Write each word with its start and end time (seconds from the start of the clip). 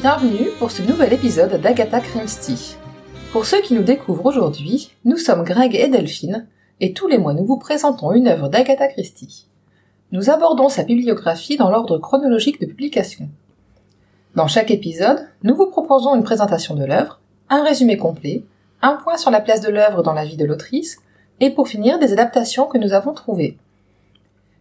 Bienvenue 0.00 0.48
pour 0.58 0.70
ce 0.70 0.80
nouvel 0.80 1.12
épisode 1.12 1.60
d'Agatha 1.60 2.00
Christie. 2.00 2.76
Pour 3.32 3.44
ceux 3.44 3.60
qui 3.60 3.74
nous 3.74 3.82
découvrent 3.82 4.24
aujourd'hui, 4.24 4.92
nous 5.04 5.18
sommes 5.18 5.44
Greg 5.44 5.74
et 5.74 5.88
Delphine, 5.88 6.46
et 6.80 6.94
tous 6.94 7.06
les 7.06 7.18
mois 7.18 7.34
nous 7.34 7.44
vous 7.44 7.58
présentons 7.58 8.12
une 8.12 8.26
œuvre 8.26 8.48
d'Agatha 8.48 8.88
Christie. 8.88 9.46
Nous 10.10 10.30
abordons 10.30 10.70
sa 10.70 10.84
bibliographie 10.84 11.58
dans 11.58 11.68
l'ordre 11.68 11.98
chronologique 11.98 12.58
de 12.62 12.64
publication. 12.64 13.28
Dans 14.36 14.48
chaque 14.48 14.70
épisode, 14.70 15.28
nous 15.42 15.54
vous 15.54 15.66
proposons 15.66 16.14
une 16.14 16.24
présentation 16.24 16.74
de 16.74 16.86
l'œuvre, 16.86 17.20
un 17.50 17.62
résumé 17.62 17.98
complet, 17.98 18.42
un 18.80 18.94
point 18.94 19.18
sur 19.18 19.30
la 19.30 19.42
place 19.42 19.60
de 19.60 19.70
l'œuvre 19.70 20.02
dans 20.02 20.14
la 20.14 20.24
vie 20.24 20.38
de 20.38 20.46
l'autrice, 20.46 20.96
et 21.40 21.50
pour 21.50 21.68
finir 21.68 21.98
des 21.98 22.14
adaptations 22.14 22.64
que 22.64 22.78
nous 22.78 22.94
avons 22.94 23.12
trouvées. 23.12 23.58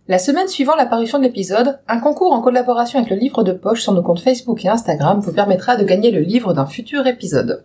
La 0.09 0.17
semaine 0.17 0.47
suivant 0.47 0.75
la 0.75 0.87
parution 0.87 1.19
de 1.19 1.23
l'épisode, 1.23 1.81
un 1.87 1.99
concours 1.99 2.33
en 2.33 2.41
collaboration 2.41 2.97
avec 2.97 3.11
le 3.11 3.15
livre 3.15 3.43
de 3.43 3.51
poche 3.51 3.83
sur 3.83 3.93
nos 3.93 4.01
comptes 4.01 4.21
Facebook 4.21 4.65
et 4.65 4.67
Instagram 4.67 5.19
vous 5.19 5.31
permettra 5.31 5.75
de 5.75 5.83
gagner 5.83 6.09
le 6.09 6.21
livre 6.21 6.51
d'un 6.51 6.65
futur 6.65 7.05
épisode. 7.05 7.63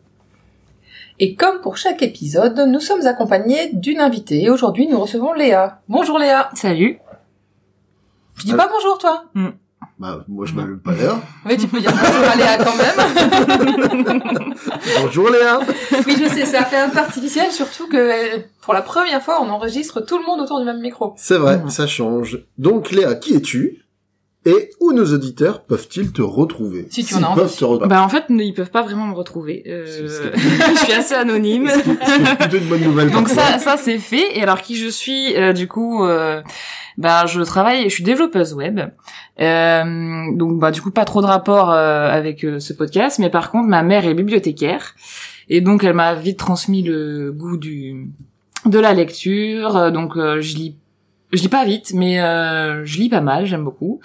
Et 1.19 1.37
comme 1.37 1.63
pour 1.63 1.79
chaque 1.79 2.03
épisode, 2.03 2.59
nous 2.69 2.81
sommes 2.81 3.07
accompagnés 3.07 3.71
d'une 3.73 3.99
invitée 3.99 4.43
et 4.43 4.51
aujourd'hui 4.51 4.87
nous 4.87 5.01
recevons 5.01 5.33
Léa. 5.33 5.81
Bonjour 5.89 6.19
Léa. 6.19 6.51
Salut. 6.53 6.99
Tu 8.39 8.49
dis 8.49 8.53
pas 8.53 8.69
bonjour 8.71 8.99
toi 8.99 9.25
Bah, 9.99 10.25
moi, 10.27 10.45
je 10.45 10.55
m'appelle 10.55 10.79
pas 10.79 10.93
Léa. 10.93 11.21
Mais 11.45 11.57
tu 11.59 11.69
peux 11.69 11.81
dire 11.81 11.93
bonjour 11.93 12.29
à 12.29 12.35
Léa 12.37 12.59
quand 12.59 12.77
même. 12.77 14.55
Bonjour 15.03 15.31
Léa. 15.31 15.61
oui 16.07 16.17
je 16.19 16.29
sais, 16.29 16.45
ça 16.47 16.65
fait 16.65 16.77
un 16.79 16.89
peu 16.89 16.99
artificiel 16.99 17.51
surtout 17.53 17.89
que 17.89 18.39
pour 18.63 18.75
la 18.75 18.83
première 18.83 19.23
fois 19.23 19.41
on 19.43 19.49
enregistre 19.51 20.01
tout 20.01 20.19
le 20.19 20.25
monde 20.25 20.41
autour 20.41 20.59
du 20.59 20.65
même 20.67 20.81
micro. 20.81 21.15
C'est 21.17 21.37
vrai, 21.39 21.59
Mhm. 21.59 21.71
ça 21.71 21.87
change. 21.87 22.39
Donc 22.59 22.91
Léa, 22.91 23.15
qui 23.15 23.35
es-tu? 23.35 23.84
Et 24.47 24.71
où 24.81 24.93
nos 24.93 25.07
auditeurs 25.15 25.63
peuvent-ils 25.65 26.13
te 26.13 26.21
retrouver 26.23 26.87
Si 26.91 27.05
tu 27.05 27.15
en 27.15 27.23
as 27.23 27.27
envie. 27.29 27.41
peuvent 27.41 27.57
te 27.57 27.65
retrouver. 27.65 27.89
Bah 27.89 28.03
en 28.03 28.09
fait, 28.09 28.25
ils 28.29 28.53
peuvent 28.53 28.71
pas 28.71 28.83
vraiment 28.83 29.07
me 29.07 29.15
retrouver. 29.15 29.63
Euh, 29.67 29.87
je 30.37 30.79
suis 30.85 30.93
assez 30.93 31.15
anonyme. 31.15 31.71
C'est 31.71 32.37
plutôt 32.39 32.57
une 32.59 32.69
bonne 32.69 32.85
nouvelle. 32.85 33.11
Donc 33.13 33.29
ça, 33.29 33.59
ça 33.59 33.77
c'est 33.77 33.99
fait. 33.99 34.37
Et 34.37 34.43
alors 34.43 34.61
qui 34.61 34.77
je 34.77 34.89
suis 34.89 35.35
euh, 35.37 35.53
Du 35.55 35.67
coup, 35.67 36.05
euh, 36.05 36.43
bah 36.99 37.25
je 37.27 37.41
travaille, 37.41 37.85
je 37.85 37.95
suis 37.95 38.05
développeuse 38.05 38.53
web. 38.55 38.81
Euh, 39.41 39.85
donc 40.37 40.61
bah 40.61 40.71
du 40.71 40.81
coup 40.81 40.93
pas 40.93 41.05
trop 41.05 41.21
de 41.21 41.27
rapport 41.27 41.71
euh, 41.73 42.09
avec 42.09 42.45
euh, 42.45 42.61
ce 42.61 42.73
podcast, 42.73 43.19
mais 43.19 43.31
par 43.31 43.51
contre 43.51 43.67
ma 43.69 43.83
mère 43.83 44.07
est 44.07 44.15
bibliothécaire 44.15 44.95
et 45.49 45.61
donc 45.61 45.83
elle 45.83 45.95
m'a 45.95 46.15
vite 46.15 46.39
transmis 46.39 46.83
le 46.83 47.33
goût 47.33 47.57
du 47.57 48.09
de 48.67 48.79
la 48.79 48.95
lecture. 48.95 49.91
Donc 49.91 50.17
euh, 50.17 50.41
je 50.41 50.55
lis, 50.57 50.77
je 51.33 51.43
lis 51.43 51.49
pas 51.49 51.65
vite, 51.65 51.93
mais 51.95 52.21
euh, 52.21 52.85
je 52.85 52.99
lis 52.99 53.09
pas 53.09 53.21
mal, 53.21 53.47
j'aime 53.47 53.65
beaucoup. 53.65 54.01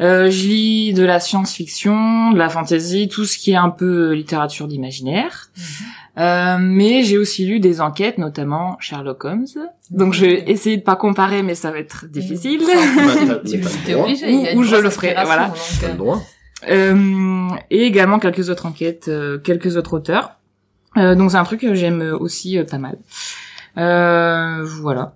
Euh, 0.00 0.28
je 0.30 0.46
lis 0.48 0.92
de 0.92 1.04
la 1.04 1.20
science-fiction, 1.20 2.32
de 2.32 2.38
la 2.38 2.48
fantasy, 2.48 3.08
tout 3.08 3.24
ce 3.24 3.38
qui 3.38 3.52
est 3.52 3.56
un 3.56 3.70
peu 3.70 4.12
littérature 4.12 4.66
d'imaginaire. 4.66 5.50
Euh, 6.18 6.56
mais 6.60 7.02
j'ai 7.04 7.16
aussi 7.18 7.44
lu 7.46 7.60
des 7.60 7.80
enquêtes, 7.80 8.18
notamment 8.18 8.76
Sherlock 8.80 9.24
Holmes. 9.24 9.46
Donc 9.90 10.12
je 10.14 10.22
vais 10.26 10.44
essayer 10.50 10.76
de 10.76 10.82
pas 10.82 10.96
comparer, 10.96 11.42
mais 11.42 11.54
ça 11.54 11.70
va 11.70 11.78
être 11.78 12.06
difficile. 12.06 12.60
T'as- 12.66 13.38
Tu 13.44 13.58
mais 13.58 13.62
t'as 13.62 13.68
le 13.70 13.84
t'es 13.86 13.92
droit. 13.92 14.04
obligé. 14.04 14.30
il 14.32 14.40
y 14.42 14.48
a 14.48 14.54
Ou- 14.56 14.62
je 14.64 14.76
le 14.76 14.90
ferai, 14.90 15.14
voilà. 15.24 15.52
donc, 15.96 16.08
euh. 16.08 16.14
Euh, 16.70 17.48
et 17.70 17.82
également 17.84 18.18
quelques 18.18 18.48
autres 18.48 18.66
enquêtes, 18.66 19.08
euh, 19.08 19.38
quelques 19.38 19.76
autres 19.76 19.92
auteurs. 19.94 20.32
Euh, 20.96 21.14
donc 21.14 21.32
c'est 21.32 21.36
un 21.36 21.44
truc 21.44 21.60
que 21.60 21.74
j'aime 21.74 22.00
aussi 22.20 22.58
euh, 22.58 22.64
pas 22.64 22.78
mal. 22.78 22.96
Euh, 23.76 24.64
voilà, 24.80 25.14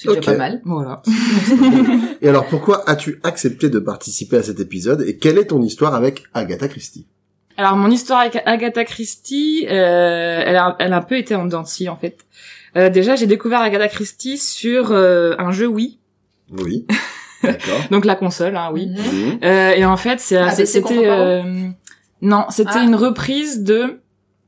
C'est 0.00 0.08
déjà 0.14 0.32
pas 0.32 0.36
mal. 0.38 0.62
voilà. 0.64 1.02
Et 2.22 2.28
alors, 2.28 2.46
pourquoi 2.46 2.88
as-tu 2.88 3.18
accepté 3.24 3.68
de 3.68 3.78
participer 3.80 4.36
à 4.36 4.42
cet 4.44 4.60
épisode 4.60 5.02
Et 5.02 5.16
quelle 5.18 5.38
est 5.38 5.46
ton 5.46 5.60
histoire 5.60 5.94
avec 5.94 6.22
Agatha 6.34 6.68
Christie? 6.68 7.06
Alors 7.56 7.76
mon 7.76 7.90
histoire 7.90 8.20
avec 8.20 8.40
Agatha 8.46 8.84
Christie, 8.84 9.66
euh, 9.68 10.42
elle, 10.46 10.54
a, 10.54 10.76
elle 10.78 10.92
a 10.92 10.98
un 10.98 11.02
peu 11.02 11.18
été 11.18 11.34
en 11.34 11.44
dents 11.46 11.62
de 11.62 11.66
scie, 11.66 11.88
en 11.88 11.96
fait. 11.96 12.18
Euh, 12.76 12.88
déjà, 12.90 13.16
j'ai 13.16 13.26
découvert 13.26 13.60
Agatha 13.60 13.88
Christie 13.88 14.38
sur 14.38 14.92
euh, 14.92 15.34
un 15.38 15.50
jeu 15.50 15.66
Wii, 15.66 15.98
Oui. 16.52 16.86
D'accord. 17.42 17.80
donc 17.90 18.04
la 18.04 18.14
console, 18.14 18.56
hein, 18.56 18.70
oui. 18.72 18.86
Mhm. 18.86 18.96
Mhm. 19.32 19.38
Euh, 19.42 19.70
et 19.72 19.84
en 19.84 19.96
fait, 19.96 20.20
c'est 20.20 20.36
ABC 20.36 20.66
c'était 20.66 21.42
non, 22.22 22.44
c'était 22.50 22.70
Ah. 22.74 22.82
une 22.84 22.94
reprise 22.96 23.62
de 23.62 24.00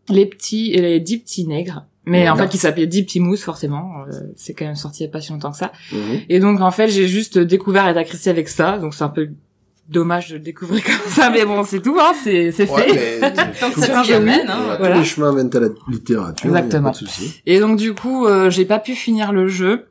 les 0.09 0.27
petits 0.27 0.73
et 0.73 0.81
les 0.81 0.99
dix 1.01 1.19
petits 1.19 1.47
nègres. 1.47 1.85
Mais 2.07 2.29
en 2.29 2.37
fait, 2.37 2.49
qui 2.49 2.59
s'appelait 2.59 2.87
Dix 2.87 3.05
petits 3.05 3.21
mousses, 3.21 3.43
forcément. 3.43 4.05
Euh, 4.09 4.13
c'est 4.37 4.55
quand 4.55 4.65
même 4.65 4.77
sorti 4.77 5.03
il 5.03 5.07
y 5.07 5.09
a 5.09 5.13
pas 5.13 5.21
si 5.21 5.33
longtemps 5.33 5.51
que 5.53 5.59
ça. 5.59 5.73
Mhm. 5.93 6.21
Et 6.29 6.41
donc, 6.41 6.61
en 6.61 6.71
fait, 6.71 6.89
j'ai 6.89 7.07
juste 7.09 7.39
découvert 7.39 7.85
Agatha 7.85 8.05
Christie 8.05 8.31
avec 8.31 8.49
ça. 8.49 8.79
Donc, 8.79 8.95
c'est 8.95 9.05
un 9.05 9.11
peu 9.11 9.29
dommage 9.89 10.29
de 10.31 10.35
le 10.35 10.41
découvrir 10.41 10.83
comme 10.85 11.13
ça. 11.13 11.31
Mais 11.31 11.45
bon, 11.45 11.63
c'est 11.65 11.81
tout, 11.81 11.97
hein. 12.01 12.13
C'est, 12.23 12.53
c'est 12.53 12.69
Ouais, 12.71 12.89
fait. 12.89 13.21
mais 13.21 13.33
Tant 13.61 13.71
que 13.71 13.81
ça 13.81 14.01
hein. 14.01 14.77
Voilà. 14.79 14.95
Tous 14.95 15.01
les 15.01 15.05
chemins 15.05 15.33
mènent 15.33 15.51
à 15.55 15.61
la 15.61 15.69
littérature. 15.89 16.49
Exactement. 16.49 16.83
y 16.83 16.89
a 16.89 16.93
Pas 16.93 16.99
de 16.99 17.07
souci. 17.07 17.43
Et 17.47 17.61
donc, 17.61 17.77
du 17.77 17.95
coup, 17.95 18.27
euh, 18.27 18.51
j'ai 18.51 18.65
pas 18.65 18.79
pu 18.79 18.95
finir 18.95 19.33
le 19.33 19.49
jeu. 19.49 19.90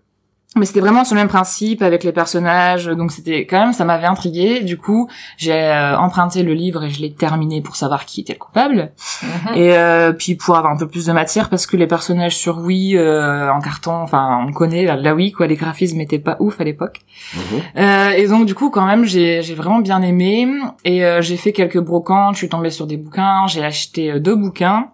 Mais 0.56 0.66
c'était 0.66 0.80
vraiment 0.80 1.06
sur 1.06 1.14
le 1.14 1.22
même 1.22 1.28
principe 1.28 1.84
avec 1.84 2.04
les 2.04 2.12
personnages, 2.12 2.88
donc 2.88 3.12
c'était 3.12 3.46
quand 3.46 3.60
même 3.60 3.74
ça 3.74 3.86
m'avait 3.86 4.08
intrigué. 4.08 4.62
Du 4.62 4.78
coup, 4.78 5.08
j'ai 5.38 5.54
euh, 5.54 5.96
emprunté 5.96 6.42
le 6.42 6.54
livre 6.54 6.84
et 6.86 6.90
je 6.90 7.02
l'ai 7.02 7.14
terminé 7.14 7.62
pour 7.62 7.76
savoir 7.76 8.06
qui 8.06 8.22
était 8.22 8.34
le 8.34 8.40
coupable. 8.40 8.92
Mhm. 9.22 9.56
Et 9.56 9.78
euh, 9.78 10.12
puis 10.12 10.34
pour 10.34 10.58
avoir 10.58 10.74
un 10.74 10.78
peu 10.78 10.88
plus 10.88 11.06
de 11.06 11.12
matière 11.12 11.50
parce 11.50 11.68
que 11.68 11.78
les 11.78 11.86
personnages 11.86 12.36
sur 12.36 12.58
Wii 12.58 12.98
euh, 12.98 13.54
en 13.54 13.60
carton, 13.60 13.94
enfin 14.02 14.44
on 14.48 14.52
connaît 14.52 14.86
la, 14.86 14.96
la 14.96 15.14
Wii 15.14 15.32
quoi, 15.34 15.46
les 15.46 15.56
graphismes 15.56 16.02
étaient 16.02 16.18
pas 16.18 16.36
ouf 16.40 16.60
à 16.60 16.64
l'époque. 16.64 17.02
Mhm. 17.36 17.42
Euh, 17.78 18.10
et 18.10 18.28
donc 18.28 18.48
du 18.48 18.56
coup 18.56 18.72
quand 18.72 18.86
même 18.86 19.06
j'ai 19.06 19.44
j'ai 19.44 19.54
vraiment 19.54 19.80
bien 19.80 20.02
aimé 20.02 20.48
et 20.84 21.06
euh, 21.06 21.22
j'ai 21.22 21.38
fait 21.38 21.54
quelques 21.54 21.80
brocantes, 21.80 22.34
je 22.34 22.40
suis 22.40 22.50
tombée 22.50 22.72
sur 22.72 22.88
des 22.88 22.98
bouquins, 22.98 23.46
j'ai 23.48 23.64
acheté 23.64 24.14
euh, 24.14 24.20
deux 24.20 24.36
bouquins 24.36 24.88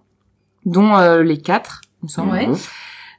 dont 0.66 0.98
euh, 0.98 1.24
les 1.24 1.38
quatre, 1.38 1.82
il 2.02 2.08
me 2.08 2.10
semble. 2.10 2.32
Ouais. 2.32 2.50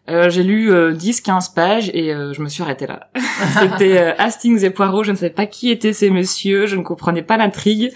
Euh, 0.09 0.31
j'ai 0.31 0.43
lu 0.45 0.73
euh, 0.73 0.93
10-15 0.93 1.53
pages 1.55 1.91
et 1.93 2.15
euh, 2.15 2.33
je 2.33 2.41
me 2.41 2.49
suis 2.49 2.63
arrêtée 2.63 2.87
là. 2.87 3.09
C'était 3.61 3.99
euh, 3.99 4.13
Hastings 4.19 4.65
et 4.65 4.71
Poirot, 4.71 5.03
je 5.03 5.11
ne 5.11 5.17
savais 5.17 5.31
pas 5.33 5.47
qui 5.47 5.71
étaient 5.71 5.93
ces 5.93 6.11
messieurs, 6.11 6.67
je 6.67 6.77
ne 6.77 6.83
comprenais 6.83 7.23
pas 7.23 7.37
l'intrigue 7.37 7.91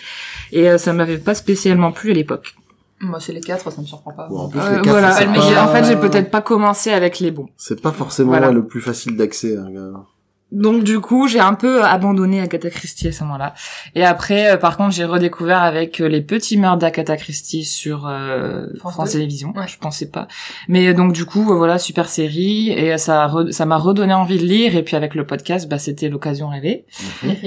et 0.53 0.69
euh, 0.69 0.77
ça 0.79 0.93
m'avait 0.93 1.19
pas 1.19 1.35
spécialement 1.35 1.93
plu 1.93 2.11
à 2.11 2.15
l'époque. 2.15 2.55
Moi, 3.03 3.19
c'est 3.21 3.33
les 3.33 3.41
quatre, 3.41 3.71
ça 3.73 3.81
me 3.81 3.87
surprend 3.87 4.11
pas. 4.13 4.27
Bon, 4.29 4.41
en 4.41 4.49
plus, 4.49 4.61
Euh, 4.61 4.71
les 4.71 4.83
quatre, 4.83 4.89
voilà, 4.91 5.09
pas 5.09 5.65
en 5.65 5.73
fait 5.73 5.85
j'ai 5.85 5.97
peut-être 5.97 6.31
pas 6.31 6.43
commencé 6.43 6.91
avec 6.91 7.19
les 7.21 7.31
bons. 7.31 7.49
C'est 7.57 7.81
pas 7.81 7.93
forcément 7.93 8.31
Voilà. 8.31 8.51
le 8.51 8.67
plus 8.67 8.81
facile 8.81 9.17
d'accès. 9.17 9.57
hein. 9.57 10.05
Donc 10.53 10.83
du 10.83 10.99
coup, 11.01 11.29
j'ai 11.29 11.39
un 11.41 11.55
peu 11.55 11.85
abandonné 11.85 12.41
Agatha 12.41 12.71
Christie 12.71 13.09
à 13.09 13.13
ce 13.13 13.23
moment-là. 13.25 13.55
Et 13.95 14.05
après, 14.05 14.51
euh, 14.53 14.57
par 14.57 14.77
contre, 14.77 14.91
j'ai 14.93 15.05
redécouvert 15.05 15.63
avec 15.63 16.01
euh, 16.01 16.09
les 16.09 16.23
petits 16.23 16.57
meurtres 16.57 16.79
d'Agatha 16.79 17.17
Christie 17.17 17.65
sur 17.65 18.07
euh, 18.09 18.67
France 18.79 18.95
France, 18.95 19.07
2. 19.09 19.13
Télévisions. 19.13 19.53
Ouais. 19.57 19.69
Je 19.69 19.79
pensais 19.79 20.11
pas. 20.11 20.27
Mais 20.69 20.93
donc 20.95 21.13
du 21.13 21.25
coup, 21.25 21.53
euh, 21.53 21.57
voilà, 21.57 21.79
super 21.79 22.09
série 22.09 22.71
et 22.71 22.99
ça 22.99 23.29
re- 23.29 23.53
ça 23.53 23.65
m'a 23.65 23.77
redonné 23.77 24.13
envie 24.13 24.39
de 24.39 24.45
lire. 24.45 24.75
Et 24.75 24.83
puis 24.83 24.97
avec 24.97 25.15
le 25.15 25.25
podcast, 25.25 25.69
bah 25.69 25.79
c'était 25.79 26.09
l'occasion 26.09 26.49
rêvée. 26.49 26.85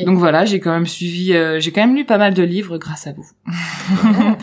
Donc 0.06 0.18
voilà, 0.18 0.46
j'ai 0.46 0.60
quand 0.62 0.72
même 0.72 0.88
suivi, 0.88 1.34
euh, 1.34 1.60
j'ai 1.60 1.72
quand 1.72 1.82
même 1.82 1.96
lu 1.96 2.06
pas 2.06 2.18
mal 2.18 2.34
de 2.34 2.44
livres 2.44 2.78
grâce 2.78 3.06
à 3.08 3.12
vous. 3.14 3.30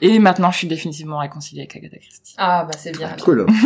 et 0.00 0.18
maintenant, 0.20 0.50
je 0.52 0.58
suis 0.58 0.68
définitivement 0.68 1.18
réconciliée 1.18 1.62
avec 1.62 1.74
Agatha 1.76 1.96
Christie. 1.98 2.34
Ah, 2.38 2.64
bah 2.64 2.76
c'est 2.78 2.96
bien. 2.96 3.10
Cool. 3.22 3.46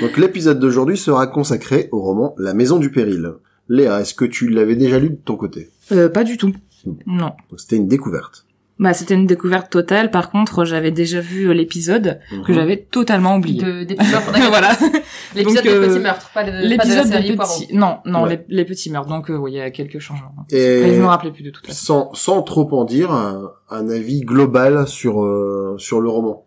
Donc 0.00 0.16
l'épisode 0.16 0.58
d'aujourd'hui 0.58 0.96
sera 0.96 1.26
consacré 1.26 1.88
au 1.92 2.00
roman 2.00 2.34
La 2.38 2.54
Maison 2.54 2.78
du 2.78 2.90
Péril. 2.90 3.32
Léa, 3.68 4.00
est-ce 4.00 4.14
que 4.14 4.24
tu 4.24 4.48
l'avais 4.48 4.76
déjà 4.76 4.98
lu 4.98 5.10
de 5.10 5.16
ton 5.16 5.36
côté? 5.36 5.70
Euh, 5.92 6.08
pas 6.08 6.24
du 6.24 6.36
tout. 6.36 6.52
Non. 7.06 7.32
Donc 7.50 7.58
c'était 7.58 7.76
une 7.76 7.88
découverte. 7.88 8.44
Bah, 8.78 8.92
c'était 8.92 9.14
une 9.14 9.26
découverte 9.26 9.70
totale. 9.72 10.10
Par 10.10 10.30
contre, 10.30 10.66
j'avais 10.66 10.90
déjà 10.90 11.18
vu 11.20 11.48
euh, 11.48 11.54
l'épisode 11.54 12.20
que 12.44 12.52
Mhm. 12.52 12.58
j'avais 12.58 12.76
totalement 12.76 13.36
oublié. 13.36 13.62
De, 13.62 13.84
des 13.84 13.94
petits 13.94 14.10
meurtres 14.10 14.32
d'Agatha. 14.32 14.48
voilà. 14.50 14.76
L'épisode 15.34 15.62
des 15.62 15.68
euh, 15.70 15.88
petits 15.88 15.98
meurtres, 16.00 16.30
pas, 16.34 16.44
de, 16.44 16.50
de 16.50 16.66
L'épisode 16.68 17.08
des 17.08 17.34
petits. 17.36 17.68
Non, 17.74 17.96
non, 18.04 18.24
Ouais. 18.24 18.44
les, 18.48 18.56
les 18.58 18.64
petits 18.66 18.90
meurtres. 18.90 19.08
Donc, 19.08 19.30
euh, 19.30 19.36
oui, 19.36 19.52
il 19.52 19.56
y 19.56 19.60
a 19.62 19.70
quelques 19.70 19.98
changements. 19.98 20.34
Mais 20.52 20.92
je 20.94 20.98
me 21.00 21.04
Et 21.04 21.06
rappelais 21.06 21.32
plus 21.32 21.42
de 21.42 21.52
façon. 21.56 22.10
sans, 22.12 22.14
sans 22.14 22.42
trop 22.42 22.68
en 22.78 22.84
dire, 22.84 23.10
un, 23.12 23.50
un 23.70 23.88
avis 23.88 24.20
global 24.20 24.86
sur, 24.86 25.24
euh, 25.24 25.76
sur 25.78 26.02
le 26.02 26.10
roman. 26.10 26.45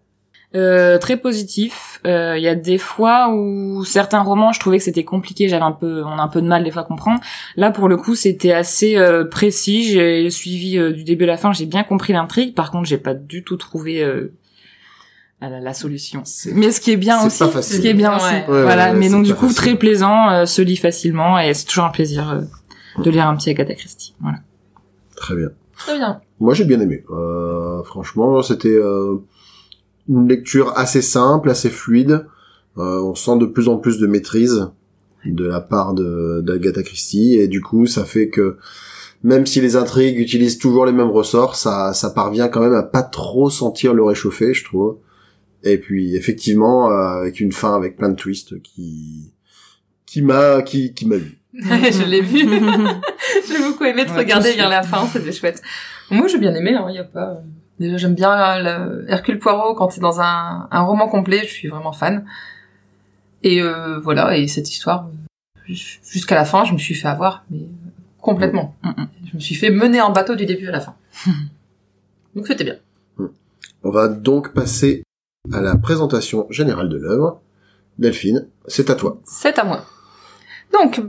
Euh, 0.56 0.98
très 0.98 1.18
positif. 1.18 2.02
Euh, 2.08 2.36
Il 2.38 2.44
y 2.44 2.48
a 2.48 2.56
des 2.56 2.80
fois 2.80 3.30
où 3.32 3.84
certains 3.86 4.22
romans, 4.22 4.52
je 4.52 4.60
trouvais 4.60 4.80
que 4.80 4.84
c'était 4.84 5.04
compliqué. 5.04 5.48
J'avais 5.48 5.64
un 5.64 5.72
peu, 5.72 6.04
on 6.04 6.18
a 6.18 6.22
un 6.22 6.28
peu 6.28 6.42
de 6.42 6.48
mal 6.48 6.64
des 6.64 6.72
fois 6.72 6.82
à 6.82 6.86
comprendre. 6.86 7.20
Là, 7.56 7.70
pour 7.70 7.88
le 7.88 7.98
coup, 7.98 8.16
c'était 8.16 8.52
assez 8.54 8.98
euh, 8.98 9.26
précis. 9.26 9.84
J'ai 9.84 10.30
suivi 10.32 10.78
euh, 10.80 10.92
du 10.92 11.04
début 11.04 11.26
à 11.26 11.28
la 11.28 11.38
fin. 11.38 11.54
J'ai 11.54 11.68
bien 11.68 11.84
compris 11.84 12.14
l'intrigue. 12.14 12.56
Par 12.56 12.72
contre, 12.72 12.88
j'ai 12.88 12.98
pas 12.98 13.14
du 13.14 13.44
tout 13.44 13.58
trouvé 13.58 14.02
euh, 14.04 14.34
la, 15.40 15.60
la 15.60 15.74
solution. 15.76 16.24
Mais 16.56 16.72
ce 16.72 16.82
qui 16.82 16.92
est 16.92 16.98
bien 16.98 17.20
c'est 17.20 17.28
aussi, 17.28 17.40
pas 17.40 17.50
facile. 17.50 17.76
ce 17.78 17.82
qui 17.82 17.88
est 17.88 17.94
bien 17.94 18.10
Ouais. 18.12 18.16
aussi, 18.18 18.34
Ouais, 18.34 18.64
voilà. 18.64 18.92
ouais, 18.92 18.98
Mais 18.98 19.10
donc 19.10 19.26
du 19.26 19.36
coup, 19.36 19.50
facile. 19.50 19.56
très 19.58 19.76
plaisant, 19.76 20.30
euh, 20.32 20.46
se 20.48 20.64
lit 20.64 20.78
facilement 20.78 21.38
et 21.40 21.54
c'est 21.54 21.66
toujours 21.68 21.86
un 21.86 21.90
plaisir 21.92 22.28
euh, 22.28 22.42
de 23.04 23.10
lire 23.12 23.28
un 23.28 23.36
petit 23.36 23.52
Agatha 23.52 23.76
Christie. 23.76 24.16
Voilà. 24.20 24.40
Très 25.16 25.36
bien. 25.36 25.50
Très 25.78 25.96
bien. 25.96 26.22
Moi, 26.40 26.56
j'ai 26.56 26.66
bien 26.66 26.80
aimé. 26.82 27.04
Euh, 27.12 27.84
franchement, 27.84 28.42
c'était 28.42 28.68
euh, 28.70 29.18
une 30.10 30.28
lecture 30.28 30.74
assez 30.78 31.02
simple, 31.02 31.50
assez 31.50 31.70
fluide. 31.70 32.26
Euh, 32.78 33.02
on 33.02 33.16
sent 33.16 33.38
de 33.38 33.46
plus 33.46 33.70
en 33.70 33.78
plus 33.78 34.00
de 34.00 34.08
maîtrise 34.08 34.68
de 35.26 35.46
la 35.46 35.60
part 35.60 35.94
de 35.94 36.42
d'Agatha 36.42 36.82
Christie, 36.82 37.36
et 37.36 37.48
du 37.48 37.62
coup, 37.62 37.86
ça 37.86 38.06
fait 38.06 38.30
que 38.30 38.58
même 39.22 39.46
si 39.46 39.60
les 39.60 39.76
intrigues 39.76 40.18
utilisent 40.18 40.58
toujours 40.58 40.86
les 40.86 40.94
mêmes 40.94 41.10
ressorts, 41.10 41.56
ça, 41.56 41.94
ça 41.94 42.10
parvient 42.10 42.48
quand 42.48 42.62
même 42.62 42.74
à 42.74 42.84
pas 42.84 43.04
trop 43.04 43.50
sentir 43.50 43.94
le 43.94 44.04
réchauffer, 44.04 44.54
je 44.54 44.64
trouve. 44.64 44.98
Et 45.64 45.78
puis, 45.78 46.16
effectivement, 46.16 46.90
euh, 46.90 47.20
avec 47.22 47.42
une 47.42 47.52
fin 47.52 47.76
avec 47.76 47.98
plein 47.98 48.10
de 48.10 48.16
twists 48.16 48.62
qui 48.62 49.34
qui 50.06 50.22
m'a 50.22 50.62
qui 50.62 50.94
qui 50.94 51.06
m'a 51.06 51.18
eu. 51.18 51.38
je 51.54 52.06
l'ai 52.06 52.22
vu. 52.22 52.40
j'ai 53.48 53.58
beaucoup 53.58 53.84
aimé 53.84 54.06
te 54.06 54.12
Ouais, 54.12 54.20
regarder 54.20 54.54
vers 54.54 54.70
la 54.70 54.84
fin, 54.84 55.06
c'était 55.12 55.34
chouette. 55.34 55.62
Moi, 56.10 56.28
j'ai 56.28 56.38
bien 56.38 56.56
aimé, 56.56 56.74
hein, 56.74 56.90
y 56.90 56.98
a 56.98 57.04
pas... 57.04 57.44
Déjà, 57.80 57.98
j'aime 57.98 58.16
bien 58.16 58.32
euh, 58.32 59.04
le 59.04 59.12
Hercule 59.12 59.40
Poirot 59.40 59.76
quand 59.76 59.90
c'est 59.90 60.02
dans 60.02 60.20
un, 60.20 60.68
un 60.70 60.82
roman 60.82 61.08
complet, 61.08 61.42
je 61.44 61.54
suis 61.54 61.68
vraiment 61.68 61.94
fan. 61.94 62.26
Et 63.44 63.62
euh, 63.62 64.00
voilà, 64.00 64.38
et 64.38 64.48
cette 64.48 64.70
histoire, 64.70 65.10
jusqu'à 65.66 66.36
la 66.36 66.46
fin, 66.46 66.66
je 66.66 66.74
me 66.74 66.78
suis 66.78 66.96
fait 66.96 67.08
avoir, 67.08 67.46
mais 67.50 67.62
complètement. 68.22 68.76
Mm, 68.84 68.90
mm. 68.90 69.08
Je 69.32 69.36
me 69.36 69.40
suis 69.40 69.56
fait 69.56 69.70
mener 69.70 70.02
en 70.02 70.12
bateau 70.12 70.36
du 70.36 70.46
début 70.46 70.68
à 70.68 70.72
la 70.72 70.82
fin. 70.82 70.96
Donc 72.36 72.48
c'était 72.48 72.64
bien. 72.64 72.76
On 73.84 73.92
va 73.92 74.10
donc 74.10 74.54
passer 74.54 75.04
à 75.54 75.62
la 75.62 75.78
présentation 75.78 76.48
générale 76.50 76.90
de 76.90 76.98
l'œuvre. 76.98 77.42
Delphine, 77.98 78.48
c'est 78.68 78.90
à 78.90 78.96
toi. 78.96 79.20
C'est 79.24 79.58
à 79.58 79.64
moi. 79.64 79.86
Donc, 80.74 81.02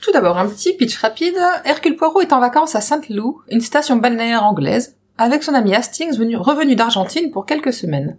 tout 0.00 0.12
d'abord, 0.12 0.38
un 0.38 0.48
petit 0.48 0.74
pitch 0.74 0.96
rapide. 0.98 1.36
Hercule 1.64 1.96
Poirot 1.96 2.22
est 2.22 2.32
en 2.32 2.40
vacances 2.40 2.74
à 2.74 2.80
Saint-Loup, 2.80 3.42
une 3.48 3.60
station 3.60 3.96
balnéaire 3.96 4.42
anglaise, 4.42 4.96
avec 5.18 5.42
son 5.42 5.54
ami 5.54 5.74
Hastings 5.74 6.16
venu, 6.16 6.36
revenu 6.36 6.74
d'Argentine 6.76 7.30
pour 7.30 7.46
quelques 7.46 7.72
semaines. 7.72 8.16